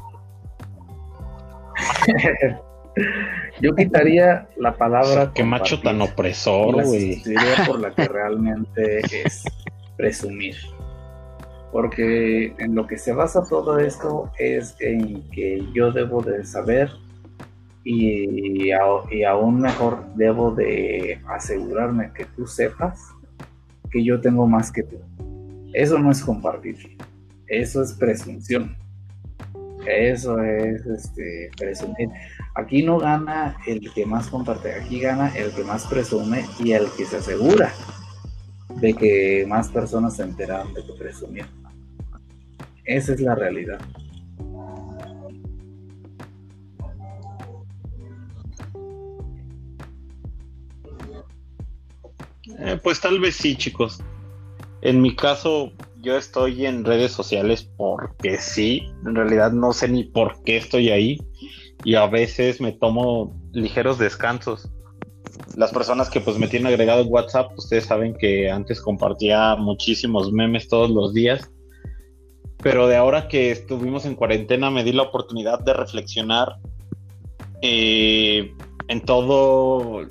Yo 3.60 3.74
quitaría 3.74 4.48
la 4.56 4.76
palabra. 4.76 5.32
Qué 5.34 5.44
macho 5.44 5.80
tan 5.80 6.00
opresor, 6.00 6.84
güey. 6.84 7.22
por 7.66 7.80
la 7.80 7.94
que 7.94 8.08
realmente 8.08 9.00
es 9.24 9.44
presumir. 9.96 10.56
Porque 11.72 12.54
en 12.58 12.74
lo 12.74 12.86
que 12.86 12.96
se 12.96 13.12
basa 13.12 13.44
todo 13.48 13.78
esto 13.78 14.30
es 14.38 14.76
en 14.80 15.28
que 15.30 15.62
yo 15.74 15.92
debo 15.92 16.22
de 16.22 16.44
saber 16.44 16.90
y, 17.84 18.70
y 18.70 19.24
aún 19.24 19.60
mejor 19.60 20.06
debo 20.14 20.52
de 20.52 21.20
asegurarme 21.28 22.12
que 22.14 22.24
tú 22.24 22.46
sepas 22.46 22.98
que 23.90 24.02
yo 24.02 24.20
tengo 24.20 24.46
más 24.46 24.72
que 24.72 24.84
tú. 24.84 24.96
Eso 25.74 25.98
no 25.98 26.10
es 26.10 26.22
compartir, 26.22 26.96
eso 27.46 27.82
es 27.82 27.92
presunción. 27.92 28.76
Eso 29.86 30.40
es 30.40 30.84
este, 30.84 31.50
presumir. 31.56 32.08
Aquí 32.54 32.82
no 32.82 32.98
gana 32.98 33.56
el 33.66 33.92
que 33.92 34.04
más 34.04 34.28
comparte, 34.28 34.72
aquí 34.74 35.00
gana 35.00 35.28
el 35.36 35.52
que 35.52 35.62
más 35.62 35.86
presume 35.86 36.44
y 36.58 36.72
el 36.72 36.90
que 36.96 37.04
se 37.04 37.18
asegura 37.18 37.72
de 38.80 38.94
que 38.94 39.44
más 39.48 39.68
personas 39.68 40.16
se 40.16 40.24
enteran 40.24 40.72
de 40.74 40.84
que 40.84 40.92
presumió. 40.94 41.44
Esa 42.84 43.14
es 43.14 43.20
la 43.20 43.34
realidad. 43.34 43.80
Eh, 52.58 52.78
pues 52.82 53.00
tal 53.00 53.20
vez 53.20 53.36
sí, 53.36 53.56
chicos. 53.56 54.02
En 54.82 55.02
mi 55.02 55.14
caso, 55.14 55.72
yo 56.00 56.16
estoy 56.16 56.66
en 56.66 56.84
redes 56.84 57.12
sociales 57.12 57.68
porque 57.76 58.38
sí, 58.38 58.82
en 59.04 59.14
realidad 59.14 59.52
no 59.52 59.72
sé 59.72 59.88
ni 59.88 60.04
por 60.04 60.42
qué 60.44 60.56
estoy 60.56 60.90
ahí 60.90 61.18
y 61.84 61.94
a 61.94 62.06
veces 62.06 62.60
me 62.60 62.72
tomo 62.72 63.34
ligeros 63.52 63.98
descansos. 63.98 64.70
Las 65.56 65.72
personas 65.72 66.10
que 66.10 66.20
pues 66.20 66.38
me 66.38 66.48
tienen 66.48 66.68
agregado 66.68 67.02
en 67.02 67.12
WhatsApp, 67.12 67.56
ustedes 67.56 67.86
saben 67.86 68.14
que 68.14 68.50
antes 68.50 68.80
compartía 68.80 69.56
muchísimos 69.56 70.32
memes 70.32 70.68
todos 70.68 70.90
los 70.90 71.12
días, 71.14 71.50
pero 72.62 72.86
de 72.88 72.96
ahora 72.96 73.28
que 73.28 73.50
estuvimos 73.50 74.04
en 74.06 74.14
cuarentena 74.14 74.70
me 74.70 74.84
di 74.84 74.92
la 74.92 75.02
oportunidad 75.02 75.60
de 75.60 75.74
reflexionar 75.74 76.56
eh, 77.62 78.52
en 78.88 79.00
todo 79.00 80.02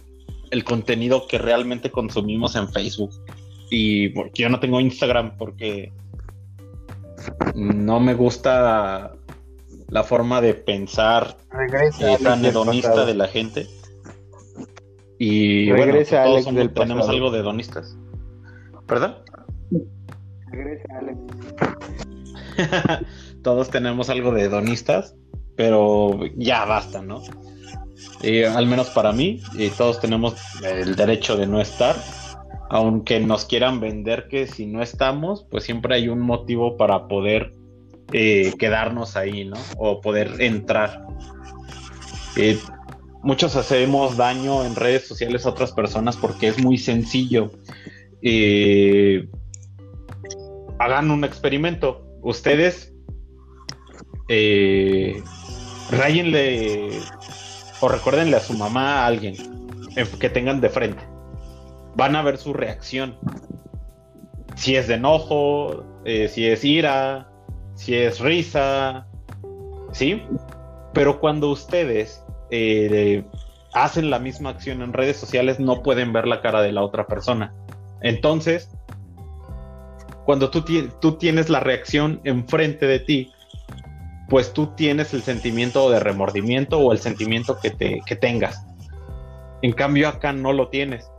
el 0.51 0.63
contenido 0.63 1.27
que 1.27 1.37
realmente 1.37 1.91
consumimos 1.91 2.55
en 2.55 2.69
Facebook 2.71 3.11
y 3.69 4.09
porque 4.09 4.43
yo 4.43 4.49
no 4.49 4.59
tengo 4.59 4.79
Instagram 4.79 5.37
porque 5.37 5.91
no 7.55 7.99
me 7.99 8.13
gusta 8.13 9.13
la 9.89 10.03
forma 10.03 10.41
de 10.41 10.53
pensar 10.53 11.37
tan 12.21 12.45
hedonista 12.45 13.05
de 13.05 13.13
la 13.15 13.27
gente. 13.27 13.67
Y 15.17 15.71
Regresa 15.71 16.25
bueno, 16.25 16.41
todos 16.41 16.47
Alex 16.47 16.73
tenemos 16.73 17.09
algo 17.09 17.31
de 17.31 17.39
hedonistas. 17.39 17.97
¿Perdón? 18.87 19.15
Regresa 20.51 20.87
Alex. 20.99 21.19
todos 23.43 23.69
tenemos 23.69 24.09
algo 24.09 24.31
de 24.33 24.43
hedonistas, 24.43 25.15
pero 25.55 26.19
ya 26.35 26.65
basta, 26.65 27.01
¿no? 27.01 27.21
al 28.55 28.65
menos 28.65 28.89
para 28.89 29.11
mí, 29.11 29.39
y 29.53 29.69
todos 29.69 29.99
tenemos 30.01 30.35
el 30.63 30.95
derecho 30.95 31.37
de 31.37 31.45
no 31.45 31.61
estar 31.61 31.95
aunque 32.69 33.19
nos 33.19 33.45
quieran 33.45 33.79
vender 33.79 34.27
que 34.27 34.47
si 34.47 34.65
no 34.65 34.81
estamos, 34.81 35.45
pues 35.49 35.63
siempre 35.63 35.95
hay 35.95 36.07
un 36.07 36.19
motivo 36.19 36.77
para 36.77 37.07
poder 37.07 37.51
eh, 38.11 38.53
quedarnos 38.57 39.15
ahí, 39.15 39.45
¿no? 39.45 39.57
O 39.77 40.01
poder 40.01 40.31
entrar. 40.39 41.05
Eh, 42.35 42.59
muchos 43.21 43.55
hacemos 43.55 44.17
daño 44.17 44.65
en 44.65 44.75
redes 44.75 45.07
sociales 45.07 45.45
a 45.45 45.49
otras 45.49 45.71
personas 45.71 46.17
porque 46.17 46.47
es 46.47 46.61
muy 46.63 46.77
sencillo. 46.77 47.51
Eh, 48.21 49.27
hagan 50.79 51.11
un 51.11 51.23
experimento. 51.23 52.05
Ustedes 52.21 52.91
rayenle 55.91 56.89
o 57.79 57.87
recuérdenle 57.87 58.37
a 58.37 58.39
su 58.39 58.53
mamá 58.53 59.03
a 59.03 59.05
alguien 59.05 59.35
que 60.19 60.29
tengan 60.29 60.61
de 60.61 60.69
frente. 60.69 61.14
Van 61.95 62.15
a 62.15 62.21
ver 62.21 62.37
su 62.37 62.53
reacción. 62.53 63.17
Si 64.55 64.75
es 64.75 64.87
de 64.87 64.95
enojo, 64.95 65.83
eh, 66.05 66.27
si 66.27 66.47
es 66.47 66.63
ira, 66.63 67.29
si 67.75 67.95
es 67.95 68.19
risa, 68.19 69.07
¿sí? 69.91 70.21
Pero 70.93 71.19
cuando 71.19 71.49
ustedes 71.49 72.23
eh, 72.51 73.23
hacen 73.73 74.09
la 74.09 74.19
misma 74.19 74.51
acción 74.51 74.81
en 74.81 74.93
redes 74.93 75.17
sociales, 75.17 75.59
no 75.59 75.83
pueden 75.83 76.13
ver 76.13 76.27
la 76.27 76.41
cara 76.41 76.61
de 76.61 76.71
la 76.71 76.83
otra 76.83 77.07
persona. 77.07 77.53
Entonces, 78.01 78.69
cuando 80.25 80.49
tú, 80.49 81.17
tienes 81.17 81.49
la 81.49 81.59
reacción 81.59 82.19
enfrente 82.23 82.87
de 82.87 82.99
ti, 82.99 83.31
pues 84.29 84.53
tú 84.53 84.67
tienes 84.75 85.13
el 85.13 85.21
sentimiento 85.21 85.89
de 85.91 85.99
remordimiento 85.99 86.79
o 86.79 86.91
el 86.91 86.99
sentimiento 86.99 87.59
que, 87.59 88.01
que 88.03 88.15
tengas. 88.15 88.65
En 89.61 89.71
cambio 89.71 90.07
acá 90.09 90.33
no 90.33 90.51
lo 90.51 90.69
tienes. 90.69 91.11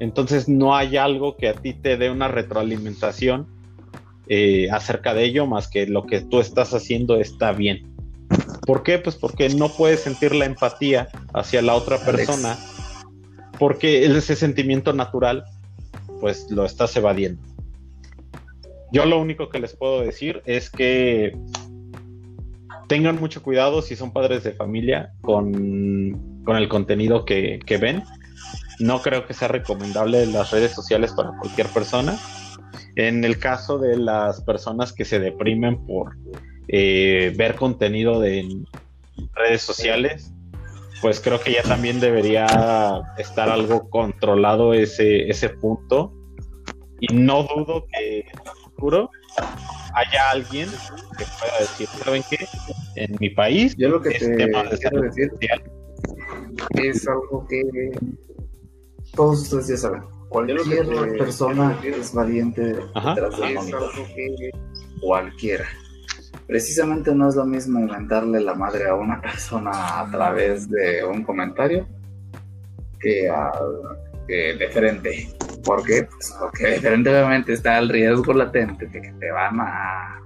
Entonces 0.00 0.48
no 0.48 0.74
hay 0.74 0.96
algo 0.96 1.36
que 1.36 1.48
a 1.48 1.54
ti 1.54 1.74
te 1.74 1.96
dé 1.96 2.10
una 2.10 2.28
retroalimentación 2.28 3.46
eh, 4.26 4.68
acerca 4.70 5.14
de 5.14 5.24
ello 5.24 5.46
más 5.46 5.68
que 5.68 5.86
lo 5.86 6.06
que 6.06 6.20
tú 6.20 6.40
estás 6.40 6.74
haciendo 6.74 7.16
está 7.16 7.52
bien. 7.52 7.94
¿Por 8.66 8.82
qué? 8.82 8.98
Pues 8.98 9.16
porque 9.16 9.48
no 9.50 9.68
puedes 9.68 10.00
sentir 10.00 10.34
la 10.34 10.46
empatía 10.46 11.08
hacia 11.34 11.62
la 11.62 11.74
otra 11.74 11.98
persona 11.98 12.58
porque 13.58 14.06
ese 14.06 14.36
sentimiento 14.36 14.92
natural 14.92 15.44
pues 16.20 16.50
lo 16.50 16.64
estás 16.64 16.96
evadiendo. 16.96 17.42
Yo 18.92 19.04
lo 19.04 19.20
único 19.20 19.50
que 19.50 19.60
les 19.60 19.76
puedo 19.76 20.00
decir 20.00 20.42
es 20.46 20.70
que 20.70 21.36
tengan 22.88 23.20
mucho 23.20 23.42
cuidado 23.42 23.82
si 23.82 23.94
son 23.94 24.12
padres 24.12 24.42
de 24.42 24.52
familia 24.52 25.12
con, 25.20 26.42
el 26.46 26.68
contenido 26.68 27.24
que, 27.24 27.60
ven. 27.80 28.02
No 28.80 29.00
creo 29.02 29.26
que 29.26 29.34
sea 29.34 29.48
recomendable 29.48 30.26
las 30.26 30.50
redes 30.50 30.72
sociales 30.72 31.12
para 31.12 31.32
cualquier 31.38 31.66
persona. 31.68 32.18
En 32.96 33.24
el 33.24 33.38
caso 33.38 33.78
de 33.78 33.96
las 33.96 34.42
personas 34.42 34.92
que 34.92 35.04
se 35.04 35.20
deprimen 35.20 35.84
por 35.86 36.16
eh, 36.68 37.32
ver 37.36 37.54
contenido 37.54 38.20
de 38.20 38.62
redes 39.34 39.62
sociales, 39.62 40.32
pues 41.00 41.20
creo 41.20 41.40
que 41.40 41.52
ya 41.52 41.62
también 41.62 42.00
debería 42.00 42.46
estar 43.18 43.48
algo 43.48 43.88
controlado 43.90 44.74
ese, 44.74 45.28
ese 45.28 45.50
punto. 45.50 46.12
Y 47.00 47.14
no 47.14 47.44
dudo 47.44 47.86
que 47.92 48.20
en 48.20 48.26
el 48.26 48.62
futuro 48.64 49.10
haya 49.94 50.30
alguien 50.30 50.68
que 51.18 51.24
pueda 51.38 51.58
decir, 51.60 51.88
¿saben 52.04 52.22
qué? 52.28 52.46
En 52.96 53.16
mi 53.18 53.30
país, 53.30 53.74
yo 53.76 53.88
lo 53.88 54.02
que 54.02 54.10
te 54.10 54.36
quiero 54.36 55.02
decir 55.02 55.30
es 56.74 57.08
algo 57.08 57.46
que 57.48 57.62
todos 59.14 59.42
ustedes 59.42 59.68
ya 59.68 59.76
saben. 59.76 60.02
Cualquier 60.28 60.86
persona 61.18 61.78
es 61.82 62.14
valiente 62.14 62.62
detrás 62.62 63.36
de 63.36 64.52
Cualquiera. 65.00 65.66
Precisamente 66.46 67.14
no 67.14 67.28
es 67.28 67.36
lo 67.36 67.44
mismo 67.44 67.80
mentarle 67.80 68.40
la 68.40 68.54
madre 68.54 68.88
a 68.88 68.94
una 68.94 69.20
persona 69.20 70.00
a 70.00 70.10
través 70.10 70.68
de 70.70 71.04
un 71.04 71.24
comentario 71.24 71.86
que, 73.00 73.28
a, 73.28 73.50
que 74.28 74.54
de 74.54 74.68
frente. 74.70 75.28
¿Por 75.64 75.84
qué? 75.84 76.04
Pues 76.04 76.34
porque 76.38 76.76
evidentemente 76.76 77.52
está 77.52 77.78
el 77.78 77.88
riesgo 77.88 78.32
latente 78.32 78.86
de 78.86 79.00
que 79.00 79.12
te 79.12 79.30
van 79.30 79.60
a... 79.60 80.20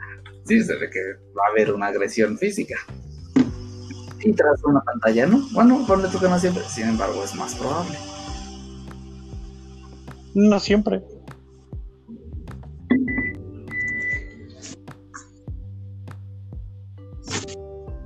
Sí, 0.44 0.58
de 0.58 0.90
que 0.90 1.00
va 1.36 1.46
a 1.48 1.50
haber 1.50 1.72
una 1.72 1.86
agresión 1.86 2.36
física. 2.36 2.76
Y 4.20 4.32
tras 4.32 4.62
una 4.64 4.80
pantalla, 4.80 5.26
¿no? 5.26 5.46
Bueno, 5.52 5.84
ponle 5.86 6.08
tú 6.08 6.18
que 6.18 6.28
no 6.28 6.38
siempre, 6.38 6.62
sin 6.64 6.88
embargo, 6.88 7.24
es 7.24 7.34
más 7.34 7.54
probable. 7.54 7.98
No 10.34 10.58
siempre. 10.58 11.02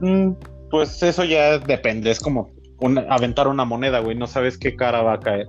Mm, 0.01 0.33
pues 0.71 1.03
eso 1.03 1.25
ya 1.25 1.59
depende, 1.59 2.11
es 2.11 2.21
como 2.21 2.51
aventar 3.09 3.49
una 3.49 3.65
moneda, 3.65 3.99
güey, 3.99 4.17
no 4.17 4.29
sabes 4.29 4.57
qué 4.57 4.77
cara 4.77 5.03
va 5.03 5.15
a 5.15 5.21
caer 5.21 5.49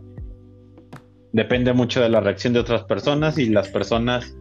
depende 1.32 1.74
mucho 1.74 2.02
de 2.02 2.10
la 2.10 2.20
reacción 2.20 2.54
de 2.54 2.60
otras 2.60 2.84
personas 2.84 3.38
y 3.38 3.50
las 3.50 3.70
personas, 3.70 4.36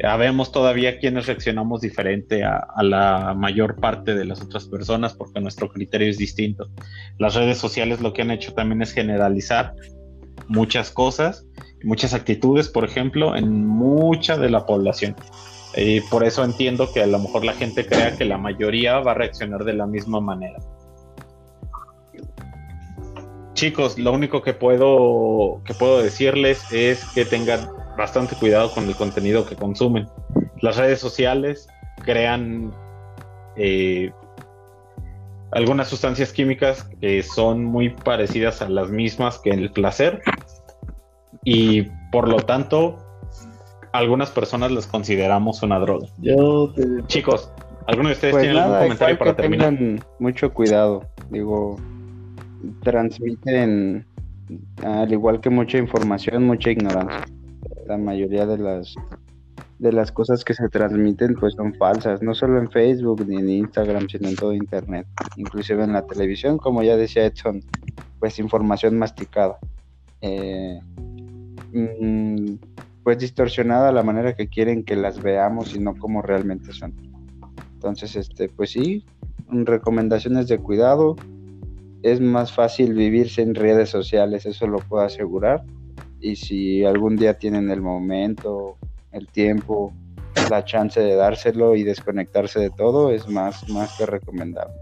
sabemos 0.00 0.52
todavía 0.52 0.98
quienes 0.98 1.26
reaccionamos 1.26 1.80
diferente 1.80 2.44
a, 2.44 2.66
la 2.82 3.34
mayor 3.36 3.76
parte 3.76 4.14
de 4.14 4.24
las 4.24 4.42
otras 4.42 4.66
personas 4.66 5.14
porque 5.14 5.40
nuestro 5.40 5.68
criterio 5.68 6.08
es 6.08 6.18
distinto. 6.18 6.68
Las 7.18 7.34
redes 7.34 7.58
sociales 7.58 8.00
lo 8.00 8.12
que 8.12 8.22
han 8.22 8.30
hecho 8.30 8.52
también 8.54 8.82
es 8.82 8.92
generalizar 8.92 9.74
muchas 10.48 10.90
cosas, 10.90 11.46
muchas 11.82 12.14
actitudes, 12.14 12.68
por 12.68 12.84
ejemplo, 12.84 13.36
en 13.36 13.66
mucha 13.66 14.36
de 14.36 14.50
la 14.50 14.66
población. 14.66 15.16
Y 15.76 16.00
por 16.02 16.24
eso 16.24 16.44
entiendo 16.44 16.92
que 16.92 17.02
a 17.02 17.06
lo 17.06 17.18
mejor 17.18 17.44
la 17.44 17.52
gente 17.54 17.86
crea 17.86 18.16
que 18.16 18.24
la 18.24 18.38
mayoría 18.38 19.00
va 19.00 19.12
a 19.12 19.14
reaccionar 19.14 19.64
de 19.64 19.74
la 19.74 19.86
misma 19.86 20.20
manera 20.20 20.58
chicos, 23.54 23.98
lo 23.98 24.12
único 24.12 24.42
que 24.42 24.52
puedo, 24.52 25.62
que 25.64 25.72
puedo 25.74 26.02
decirles 26.02 26.70
es 26.70 27.04
que 27.14 27.24
tengan 27.24 27.66
bastante 27.96 28.36
cuidado 28.36 28.70
con 28.72 28.86
el 28.86 28.94
contenido 28.94 29.46
que 29.46 29.56
consumen. 29.56 30.06
Las 30.60 30.76
redes 30.76 31.00
sociales 31.00 31.66
crean 32.04 32.74
eh, 33.56 34.12
algunas 35.54 35.88
sustancias 35.88 36.32
químicas 36.32 36.84
que 37.00 37.22
son 37.22 37.64
muy 37.64 37.90
parecidas 37.90 38.60
a 38.60 38.68
las 38.68 38.90
mismas 38.90 39.38
que 39.38 39.50
el 39.50 39.70
placer 39.70 40.20
y 41.44 41.82
por 42.10 42.28
lo 42.28 42.36
tanto 42.36 42.98
algunas 43.92 44.30
personas 44.30 44.72
las 44.72 44.88
consideramos 44.88 45.62
una 45.62 45.78
droga. 45.78 46.08
Chicos, 47.06 47.50
¿alguno 47.86 48.08
de 48.08 48.14
ustedes 48.14 48.32
pues 48.32 48.44
tiene 48.44 48.58
algún 48.58 48.78
comentario 48.78 49.18
para 49.18 49.36
terminar? 49.36 49.74
Mucho 50.18 50.52
cuidado, 50.52 51.04
digo, 51.30 51.76
transmiten, 52.82 54.04
al 54.82 55.12
igual 55.12 55.40
que 55.40 55.50
mucha 55.50 55.78
información, 55.78 56.44
mucha 56.44 56.70
ignorancia. 56.70 57.24
La 57.86 57.96
mayoría 57.96 58.44
de 58.46 58.58
las 58.58 58.96
de 59.78 59.92
las 59.92 60.12
cosas 60.12 60.44
que 60.44 60.54
se 60.54 60.68
transmiten 60.68 61.34
pues 61.34 61.54
son 61.54 61.74
falsas, 61.74 62.22
no 62.22 62.34
solo 62.34 62.58
en 62.58 62.70
Facebook 62.70 63.26
ni 63.26 63.36
en 63.36 63.48
Instagram, 63.48 64.08
sino 64.08 64.28
en 64.28 64.36
todo 64.36 64.52
Internet, 64.52 65.06
inclusive 65.36 65.84
en 65.84 65.92
la 65.92 66.06
televisión, 66.06 66.58
como 66.58 66.82
ya 66.82 66.96
decía 66.96 67.26
Edson, 67.26 67.60
pues 68.20 68.38
información 68.38 68.98
masticada, 68.98 69.58
eh, 70.20 70.80
mm, 71.72 72.54
pues 73.02 73.18
distorsionada 73.18 73.92
la 73.92 74.02
manera 74.02 74.34
que 74.34 74.48
quieren 74.48 74.84
que 74.84 74.96
las 74.96 75.22
veamos 75.22 75.74
y 75.74 75.78
no 75.78 75.94
como 75.96 76.22
realmente 76.22 76.72
son. 76.72 76.94
Entonces, 77.74 78.16
este, 78.16 78.48
pues 78.48 78.70
sí, 78.70 79.04
recomendaciones 79.50 80.48
de 80.48 80.58
cuidado, 80.58 81.16
es 82.02 82.20
más 82.20 82.52
fácil 82.52 82.94
vivirse 82.94 83.42
en 83.42 83.54
redes 83.54 83.90
sociales, 83.90 84.46
eso 84.46 84.66
lo 84.66 84.78
puedo 84.78 85.02
asegurar. 85.02 85.64
Y 86.20 86.36
si 86.36 86.84
algún 86.84 87.16
día 87.16 87.38
tienen 87.38 87.70
el 87.70 87.82
momento, 87.82 88.78
el 89.14 89.26
tiempo, 89.28 89.92
la 90.50 90.64
chance 90.64 91.00
de 91.00 91.14
dárselo 91.14 91.74
y 91.74 91.84
desconectarse 91.84 92.60
de 92.60 92.70
todo, 92.70 93.10
es 93.10 93.28
más, 93.28 93.68
más 93.70 93.96
que 93.96 94.06
recomendable. 94.06 94.74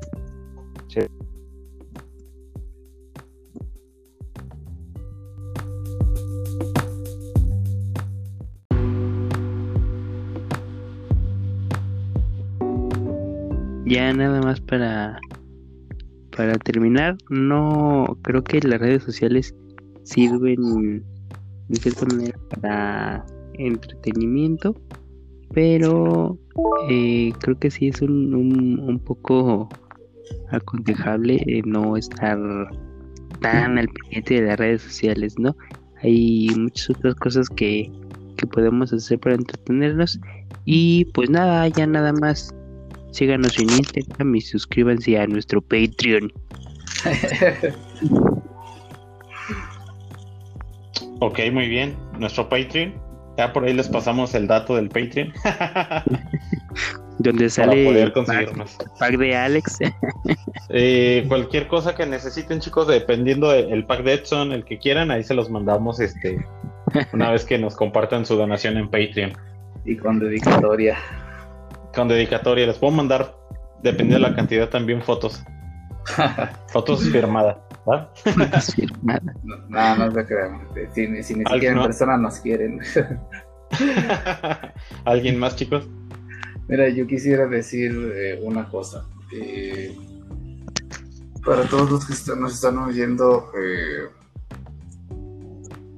Ya 13.85 14.11
nada 14.15 14.41
más 14.41 14.59
para 14.61 15.21
para 16.37 16.59
terminar, 16.59 17.17
no 17.29 18.19
creo 18.23 18.43
que 18.43 18.61
las 18.63 18.81
redes 18.81 19.03
sociales 19.03 19.55
sirven 20.03 21.05
de 21.69 21.77
cierta 21.79 22.07
manera 22.07 22.39
para 22.61 23.27
entretenimiento, 23.59 24.81
pero 25.53 26.39
eh, 26.89 27.33
creo 27.41 27.59
que 27.59 27.71
sí 27.71 27.89
es 27.89 28.03
un, 28.03 28.35
un, 28.35 28.99
poco 28.99 29.69
aconsejable 30.51 31.43
eh, 31.47 31.63
no 31.65 31.97
estar 31.97 32.39
tan 33.41 33.79
al 33.79 33.89
pendiente 33.89 34.41
de 34.41 34.49
las 34.49 34.59
redes 34.59 34.83
sociales, 34.83 35.39
¿no? 35.39 35.57
Hay 36.03 36.49
muchas 36.57 36.91
otras 36.91 37.15
cosas 37.17 37.49
que, 37.49 37.91
que 38.37 38.47
podemos 38.47 38.93
hacer 38.93 39.19
para 39.19 39.37
entretenernos 39.37 40.21
y 40.65 41.07
pues 41.07 41.31
nada, 41.31 41.69
ya 41.69 41.87
nada 41.87 42.13
más 42.13 42.55
Síganos 43.13 43.59
en 43.59 43.69
Instagram 43.69 44.35
y 44.35 44.41
suscríbanse 44.41 45.19
a 45.19 45.27
nuestro 45.27 45.61
Patreon. 45.61 46.33
Ok, 51.21 51.39
muy 51.53 51.69
bien. 51.69 51.95
Nuestro 52.19 52.49
Patreon. 52.49 52.95
Ya 53.37 53.53
por 53.53 53.65
ahí 53.65 53.73
les 53.73 53.89
pasamos 53.89 54.35
el 54.35 54.47
dato 54.47 54.77
del 54.77 54.89
Patreon. 54.89 55.33
Donde 57.19 57.45
para 57.45 57.51
sale 57.51 57.85
poder 57.85 58.05
el 58.05 58.13
conseguir 58.13 58.49
pack, 58.49 58.57
más. 58.57 58.79
pack 58.99 59.17
de 59.17 59.37
Alex. 59.37 59.79
Eh, 60.75 61.27
cualquier 61.29 61.69
cosa 61.69 61.95
que 61.95 62.07
necesiten, 62.07 62.61
chicos, 62.61 62.87
dependiendo 62.87 63.51
del 63.51 63.85
pack 63.85 64.05
de 64.05 64.15
Edson, 64.15 64.53
el 64.53 64.65
que 64.65 64.79
quieran, 64.79 65.11
ahí 65.11 65.23
se 65.23 65.35
los 65.35 65.51
mandamos 65.51 66.01
este 66.01 66.43
una 67.13 67.31
vez 67.31 67.45
que 67.45 67.59
nos 67.59 67.77
compartan 67.77 68.25
su 68.25 68.37
donación 68.37 68.79
en 68.79 68.89
Patreon. 68.89 69.33
Y 69.85 69.97
con 69.97 70.19
dedicatoria. 70.19 70.97
Con 71.95 72.09
dedicatoria. 72.09 72.67
Les 72.67 72.79
puedo 72.79 72.93
mandar, 72.93 73.35
dependiendo 73.83 74.25
de 74.25 74.31
la 74.31 74.37
cantidad, 74.37 74.69
también 74.71 75.03
fotos. 75.03 75.45
Fotos 76.69 77.05
firmadas. 77.11 77.59
No, 79.43 79.57
no, 79.69 79.97
no 80.07 80.13
se 80.13 80.27
crean. 80.27 80.69
Si, 80.95 81.07
ni- 81.09 81.23
si 81.23 81.35
ni 81.35 81.45
siquiera 81.45 81.77
en 81.77 81.83
persona 81.83 82.17
nos 82.17 82.39
quieren. 82.41 82.81
¿Alguien 85.05 85.39
más, 85.39 85.57
chicos? 85.57 85.89
Mira, 86.69 86.89
yo 86.89 87.07
quisiera 87.07 87.47
decir 87.47 87.93
eh, 88.15 88.41
una 88.43 88.69
cosa. 88.69 89.05
Eh, 89.35 89.97
para 91.45 91.65
todos 91.65 91.91
los 91.91 92.07
que 92.07 92.13
están- 92.13 92.41
nos 92.41 92.55
están 92.55 92.79
oyendo, 92.79 93.51
eh, 93.59 94.09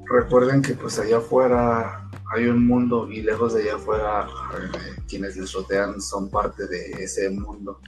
recuerden 0.06 0.62
que 0.62 0.74
pues 0.74 0.98
allá 0.98 1.18
afuera 1.18 2.08
hay 2.34 2.46
un 2.46 2.66
mundo 2.66 3.10
y 3.10 3.22
lejos 3.22 3.54
de 3.54 3.62
allá 3.62 3.74
afuera 3.76 4.26
eh, 4.56 5.00
quienes 5.08 5.36
les 5.36 5.52
rodean 5.52 6.00
son 6.00 6.30
parte 6.30 6.66
de 6.66 6.92
ese 7.04 7.28
mundo. 7.30 7.80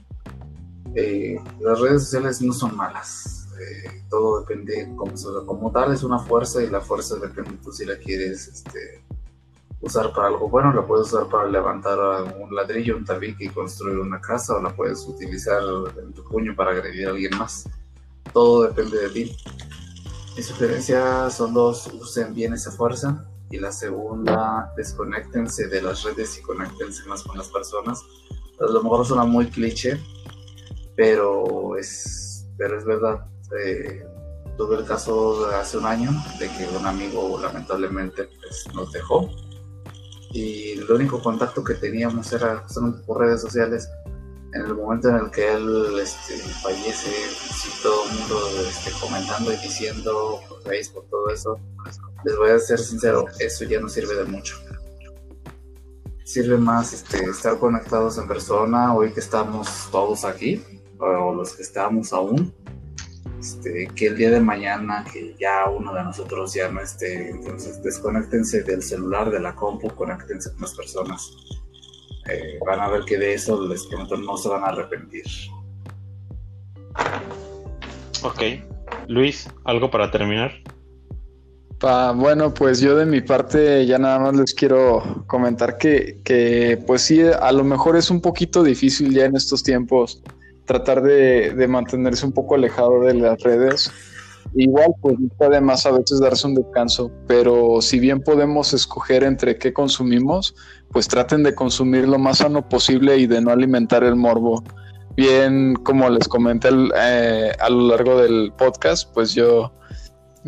Eh, 0.95 1.39
las 1.59 1.79
redes 1.79 2.03
sociales 2.03 2.41
no 2.41 2.53
son 2.53 2.75
malas. 2.75 3.36
Eh, 3.59 4.03
todo 4.09 4.41
depende, 4.41 4.93
como, 4.95 5.13
como 5.45 5.71
tal, 5.71 5.93
es 5.93 6.03
una 6.03 6.19
fuerza 6.19 6.63
y 6.63 6.69
la 6.69 6.81
fuerza 6.81 7.15
depende 7.15 7.57
tú 7.63 7.71
si 7.71 7.85
la 7.85 7.97
quieres 7.97 8.47
este, 8.47 9.03
usar 9.81 10.13
para 10.13 10.27
algo 10.27 10.49
bueno, 10.49 10.73
la 10.73 10.85
puedes 10.85 11.07
usar 11.07 11.27
para 11.27 11.47
levantar 11.47 11.97
un 12.39 12.53
ladrillo, 12.55 12.97
un 12.97 13.05
tabique 13.05 13.45
y 13.45 13.49
construir 13.49 13.97
una 13.97 14.19
casa, 14.21 14.55
o 14.55 14.61
la 14.61 14.75
puedes 14.75 15.05
utilizar 15.07 15.61
en 16.01 16.13
tu 16.13 16.23
puño 16.23 16.55
para 16.55 16.71
agredir 16.71 17.07
a 17.07 17.11
alguien 17.11 17.37
más. 17.37 17.67
Todo 18.33 18.63
depende 18.63 18.99
de 18.99 19.09
ti. 19.09 19.37
Mi 20.35 20.43
sugerencia 20.43 21.29
son 21.29 21.53
dos, 21.53 21.87
usen 21.93 22.33
bien 22.33 22.53
esa 22.53 22.71
fuerza. 22.71 23.25
Y 23.49 23.59
la 23.59 23.71
segunda, 23.71 24.73
desconéctense 24.75 25.67
de 25.67 25.81
las 25.81 26.03
redes 26.03 26.37
y 26.37 26.41
conéctense 26.41 27.07
más 27.07 27.23
con 27.23 27.37
las 27.37 27.47
personas. 27.47 28.03
A 28.59 28.65
lo 28.65 28.83
mejor 28.83 29.05
suena 29.05 29.23
muy 29.23 29.49
cliché, 29.49 29.97
pero 30.95 31.77
es, 31.77 32.45
pero 32.57 32.77
es 32.77 32.85
verdad. 32.85 33.25
Eh, 33.63 34.05
tuve 34.57 34.77
el 34.77 34.85
caso 34.85 35.47
de 35.47 35.55
hace 35.55 35.77
un 35.77 35.85
año 35.85 36.11
de 36.39 36.47
que 36.49 36.67
un 36.75 36.85
amigo 36.85 37.39
lamentablemente 37.39 38.27
pues, 38.41 38.65
nos 38.73 38.91
dejó 38.91 39.29
y 40.31 40.71
el 40.73 40.91
único 40.91 41.21
contacto 41.21 41.63
que 41.63 41.75
teníamos 41.75 42.31
era 42.33 42.65
por 43.05 43.19
redes 43.19 43.41
sociales. 43.41 43.89
En 44.53 44.61
el 44.61 44.75
momento 44.75 45.09
en 45.09 45.15
el 45.17 45.31
que 45.31 45.53
él 45.53 45.99
este, 46.01 46.37
fallece, 46.61 47.11
sí, 47.53 47.69
todo 47.83 48.03
el 48.05 48.19
mundo 48.19 48.39
este, 48.67 48.91
comentando 48.99 49.51
y 49.51 49.57
diciendo 49.57 50.39
por 50.47 50.63
Facebook, 50.63 51.05
todo 51.09 51.29
eso, 51.29 51.59
les 52.23 52.37
voy 52.37 52.51
a 52.51 52.59
ser 52.59 52.79
sincero, 52.79 53.25
eso 53.39 53.65
ya 53.65 53.79
no 53.79 53.89
sirve 53.89 54.15
de 54.15 54.23
mucho. 54.23 54.55
Sirve 56.23 56.57
más 56.57 56.93
este, 56.93 57.23
estar 57.25 57.59
conectados 57.59 58.17
en 58.17 58.27
persona, 58.27 58.95
hoy 58.95 59.13
que 59.13 59.19
estamos 59.19 59.89
todos 59.91 60.23
aquí, 60.23 60.63
o 60.97 61.33
los 61.33 61.53
que 61.53 61.63
estamos 61.63 62.13
aún, 62.13 62.53
este, 63.39 63.87
que 63.95 64.07
el 64.07 64.17
día 64.17 64.31
de 64.31 64.39
mañana 64.39 65.05
que 65.11 65.35
ya 65.39 65.69
uno 65.69 65.93
de 65.93 66.03
nosotros 66.03 66.53
ya 66.53 66.69
no 66.69 66.81
esté, 66.81 67.29
entonces 67.29 67.81
desconéctense 67.83 68.63
del 68.63 68.81
celular, 68.81 69.29
de 69.31 69.39
la 69.39 69.55
compu, 69.55 69.89
conéctense 69.89 70.51
con 70.51 70.61
las 70.61 70.75
personas. 70.75 71.31
Eh, 72.29 72.59
van 72.65 72.79
a 72.79 72.89
ver 72.89 73.03
que 73.05 73.17
de 73.17 73.33
eso 73.33 73.67
les 73.67 73.85
prometo 73.85 74.17
no 74.17 74.37
se 74.37 74.49
van 74.49 74.63
a 74.63 74.67
arrepentir. 74.67 75.23
Ok. 78.23 78.41
Luis, 79.07 79.49
¿algo 79.63 79.89
para 79.89 80.11
terminar? 80.11 80.51
Pa- 81.79 82.11
bueno, 82.11 82.53
pues 82.53 82.79
yo 82.79 82.95
de 82.95 83.05
mi 83.05 83.21
parte 83.21 83.85
ya 83.85 83.99
nada 83.99 84.19
más 84.19 84.35
les 84.35 84.53
quiero 84.53 85.23
comentar 85.27 85.77
que, 85.77 86.19
que, 86.23 86.81
pues 86.87 87.03
sí, 87.03 87.21
a 87.21 87.51
lo 87.51 87.63
mejor 87.63 87.95
es 87.95 88.09
un 88.09 88.19
poquito 88.19 88.63
difícil 88.63 89.13
ya 89.13 89.25
en 89.25 89.35
estos 89.35 89.61
tiempos 89.61 90.23
tratar 90.67 91.01
de, 91.01 91.53
de 91.55 91.67
mantenerse 91.67 92.25
un 92.25 92.33
poco 92.33 92.53
alejado 92.53 93.01
de 93.01 93.15
las 93.15 93.41
redes. 93.41 93.91
Igual, 94.53 94.93
pues 95.01 95.19
no 95.19 95.27
está 95.27 95.49
de 95.49 95.61
más 95.61 95.85
a 95.85 95.91
veces 95.91 96.19
darse 96.19 96.47
un 96.47 96.55
descanso, 96.55 97.11
pero 97.27 97.81
si 97.81 97.99
bien 97.99 98.21
podemos 98.21 98.73
escoger 98.73 99.23
entre 99.23 99.57
qué 99.57 99.73
consumimos, 99.73 100.55
pues 100.91 101.07
traten 101.07 101.43
de 101.43 101.55
consumir 101.55 102.07
lo 102.07 102.17
más 102.19 102.39
sano 102.39 102.67
posible 102.67 103.17
y 103.17 103.27
de 103.27 103.41
no 103.41 103.51
alimentar 103.51 104.03
el 104.03 104.15
morbo. 104.15 104.63
Bien, 105.15 105.73
como 105.75 106.09
les 106.09 106.27
comenté 106.27 106.69
eh, 106.95 107.51
a 107.59 107.69
lo 107.69 107.87
largo 107.87 108.21
del 108.21 108.53
podcast, 108.57 109.11
pues 109.13 109.33
yo 109.33 109.73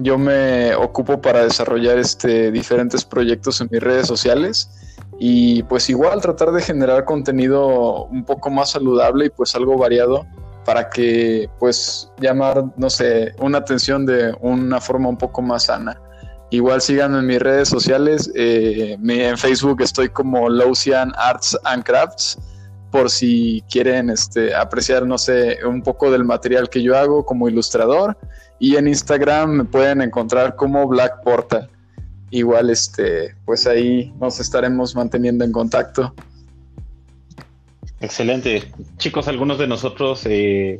yo 0.02 0.18
me 0.18 0.74
ocupo 0.76 1.20
para 1.20 1.44
desarrollar 1.44 1.98
este, 1.98 2.52
diferentes 2.52 3.04
proyectos 3.04 3.60
en 3.60 3.68
mis 3.70 3.82
redes 3.82 4.08
sociales 4.08 4.70
y 5.20 5.64
pues 5.64 5.90
igual 5.90 6.22
tratar 6.22 6.52
de 6.52 6.62
generar 6.62 7.04
contenido 7.04 8.06
un 8.06 8.24
poco 8.24 8.50
más 8.50 8.72
saludable 8.72 9.26
y 9.26 9.30
pues 9.30 9.54
algo 9.54 9.78
variado 9.78 10.26
para 10.66 10.90
que 10.90 11.50
pues 11.60 12.10
llamar, 12.20 12.64
no 12.78 12.90
sé, 12.90 13.34
una 13.40 13.58
atención 13.58 14.06
de 14.06 14.34
una 14.40 14.80
forma 14.80 15.10
un 15.10 15.18
poco 15.18 15.42
más 15.42 15.64
sana. 15.64 16.00
Igual 16.52 16.82
síganme 16.82 17.20
en 17.20 17.28
mis 17.28 17.40
redes 17.40 17.68
sociales, 17.68 18.32
eh, 18.34 18.98
en 18.98 19.38
Facebook 19.38 19.82
estoy 19.82 20.10
como 20.10 20.50
Lausian 20.50 21.12
Arts 21.18 21.58
and 21.66 21.84
Crafts 21.84 22.38
por 22.90 23.10
si 23.10 23.64
quieren 23.70 24.10
este, 24.10 24.56
apreciar, 24.56 25.06
no 25.06 25.18
sé, 25.18 25.60
un 25.66 25.84
poco 25.84 26.10
del 26.10 26.24
material 26.24 26.70
que 26.70 26.82
yo 26.82 26.98
hago 26.98 27.26
como 27.26 27.50
ilustrador 27.50 28.18
y 28.58 28.78
en 28.78 28.88
Instagram 28.88 29.50
me 29.52 29.66
pueden 29.66 30.02
encontrar 30.02 30.56
como 30.56 30.88
Black 30.88 31.24
Portal. 31.24 31.70
Igual, 32.32 32.70
este, 32.70 33.36
pues 33.46 33.66
ahí 33.66 34.14
nos 34.20 34.40
estaremos 34.40 34.96
manteniendo 34.96 35.44
en 35.44 35.52
contacto. 35.52 36.14
Excelente. 38.02 38.72
Chicos, 38.98 39.28
algunos 39.28 39.58
de 39.58 39.68
nosotros 39.68 40.26
eh, 40.26 40.80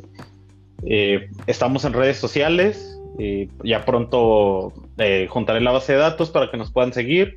eh, 0.84 1.28
estamos 1.46 1.84
en 1.84 1.92
redes 1.92 2.18
sociales. 2.18 2.98
eh, 3.18 3.48
ya 3.64 3.84
pronto 3.84 4.72
eh, 4.96 5.26
juntaré 5.28 5.60
la 5.60 5.72
base 5.72 5.92
de 5.92 5.98
datos 5.98 6.30
para 6.30 6.50
que 6.50 6.56
nos 6.56 6.70
puedan 6.70 6.92
seguir. 6.92 7.36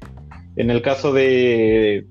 En 0.56 0.70
el 0.70 0.82
caso 0.82 1.12
de, 1.12 2.06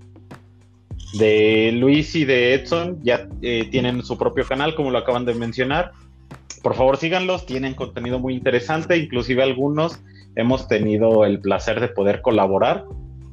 de 1.14 1.72
Luis 1.72 2.14
y 2.14 2.24
de 2.24 2.54
Edson, 2.54 2.98
ya 3.02 3.28
tienen 3.40 4.02
su 4.02 4.18
propio 4.18 4.44
canal, 4.46 4.74
como 4.74 4.90
lo 4.90 4.98
acaban 4.98 5.24
de 5.24 5.34
mencionar. 5.34 5.92
Por 6.62 6.74
favor, 6.74 6.96
síganlos, 6.96 7.46
tienen 7.46 7.74
contenido 7.74 8.18
muy 8.18 8.34
interesante, 8.34 8.96
inclusive 8.96 9.42
algunos 9.42 10.00
hemos 10.36 10.68
tenido 10.68 11.24
el 11.24 11.40
placer 11.40 11.80
de 11.80 11.88
poder 11.88 12.22
colaborar 12.22 12.84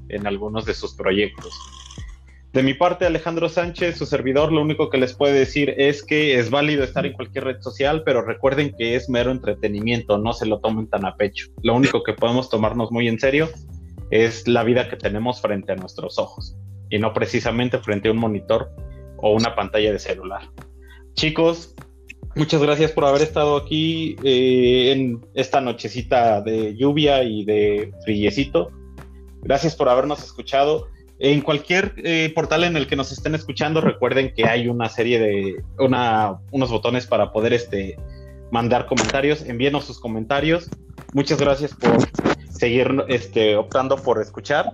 en 0.10 0.28
algunos 0.28 0.66
de 0.66 0.74
sus 0.74 0.96
proyectos. 0.96 1.54
De 2.52 2.64
mi 2.64 2.74
parte, 2.74 3.06
Alejandro 3.06 3.48
Sánchez, 3.48 3.98
su 3.98 4.08
servidor, 4.08 4.52
lo 4.52 4.62
único 4.62 4.90
que 4.90 4.98
les 4.98 5.14
puede 5.14 5.34
decir 5.34 5.76
es 5.78 6.04
que 6.04 6.40
es 6.40 6.50
válido 6.50 6.84
estar 6.84 7.06
en 7.06 7.14
cualquier 7.14 7.44
red 7.44 7.62
social, 7.62 8.02
pero 8.04 8.24
recuerden 8.24 8.74
que 8.76 8.96
es 8.96 9.08
mero 9.08 9.32
entretenimiento, 9.32 10.18
no 10.18 10.34
se 10.34 10.48
lo 10.48 10.60
tomen 10.60 10.88
tan 10.88 11.06
a 11.06 11.16
pecho. 11.16 11.48
Lo 11.62 11.76
único 11.76 12.02
que 12.02 12.14
podemos 12.14 12.50
tomarnos 12.50 12.92
muy 12.92 13.08
en 13.08 13.20
serio 13.20 13.50
es 14.10 14.48
la 14.48 14.64
vida 14.64 14.90
que 14.90 14.96
tenemos 14.96 15.42
frente 15.42 15.74
a 15.74 15.76
nuestros 15.76 16.18
ojos 16.18 16.58
y 16.90 16.98
no 16.98 17.14
precisamente 17.14 17.78
frente 17.78 18.10
a 18.10 18.14
un 18.14 18.18
monitor 18.18 18.72
o 19.18 19.34
una 19.34 19.56
pantalla 19.56 19.92
de 19.92 20.00
celular. 20.00 20.42
Chicos, 21.14 21.76
muchas 22.36 22.62
gracias 22.62 22.92
por 22.92 23.06
haber 23.06 23.22
estado 23.22 23.58
aquí 23.58 24.16
eh, 24.24 24.92
en 24.92 25.26
esta 25.34 25.62
nochecita 25.62 26.42
de 26.42 26.76
lluvia 26.76 27.24
y 27.24 27.46
de 27.46 27.92
friecito. 28.04 28.72
Gracias 29.42 29.76
por 29.76 29.90
habernos 29.90 30.24
escuchado. 30.24 30.88
En 31.20 31.42
cualquier 31.42 31.96
eh, 31.98 32.32
portal 32.34 32.64
en 32.64 32.78
el 32.78 32.88
que 32.88 32.96
nos 32.96 33.12
estén 33.12 33.36
escuchando, 33.36 33.82
recuerden 33.82 34.34
que 34.34 34.46
hay 34.46 34.68
una 34.68 34.88
serie 34.88 35.20
de 35.20 35.64
una, 35.78 36.40
unos 36.52 36.72
botones 36.72 37.08
para 37.08 37.32
poder 37.32 37.54
este, 37.54 37.98
mandar 38.52 38.86
comentarios. 38.86 39.42
Envíenos 39.42 39.86
sus 39.86 40.00
comentarios. 40.00 40.70
Muchas 41.14 41.40
gracias 41.40 41.74
por 41.74 41.98
seguir 42.50 43.04
este, 43.08 43.56
optando 43.58 43.98
por 43.98 44.22
escuchar 44.22 44.72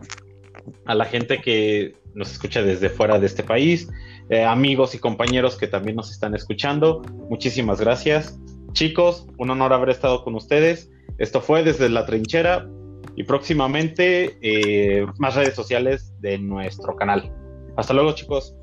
a 0.86 0.96
la 0.96 1.06
gente 1.06 1.42
que 1.42 1.96
nos 2.14 2.32
escucha 2.32 2.62
desde 2.62 2.90
fuera 2.90 3.20
de 3.20 3.26
este 3.26 3.44
país, 3.44 3.90
eh, 4.30 4.44
amigos 4.44 4.96
y 4.96 5.00
compañeros 5.00 5.58
que 5.58 5.68
también 5.68 5.96
nos 5.96 6.12
están 6.12 6.34
escuchando. 6.34 7.02
Muchísimas 7.30 7.80
gracias. 7.80 8.40
Chicos, 8.74 9.28
un 9.38 9.50
honor 9.50 9.74
haber 9.74 9.90
estado 9.90 10.24
con 10.24 10.36
ustedes. 10.36 10.90
Esto 11.18 11.42
fue 11.42 11.64
desde 11.64 11.90
la 11.90 12.06
trinchera 12.06 12.68
y 13.16 13.24
próximamente 13.24 14.38
eh, 14.42 15.06
más 15.18 15.36
redes 15.36 15.56
sociales 15.56 16.14
de 16.20 16.38
nuestro 16.38 16.96
canal. 16.96 17.32
Hasta 17.78 17.94
luego, 17.94 18.14
chicos. 18.14 18.56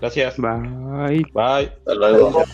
Gracias. 0.00 0.36
Bye. 0.36 1.24
Bye. 1.32 1.72
Hasta 1.78 1.94
luego. 1.94 2.44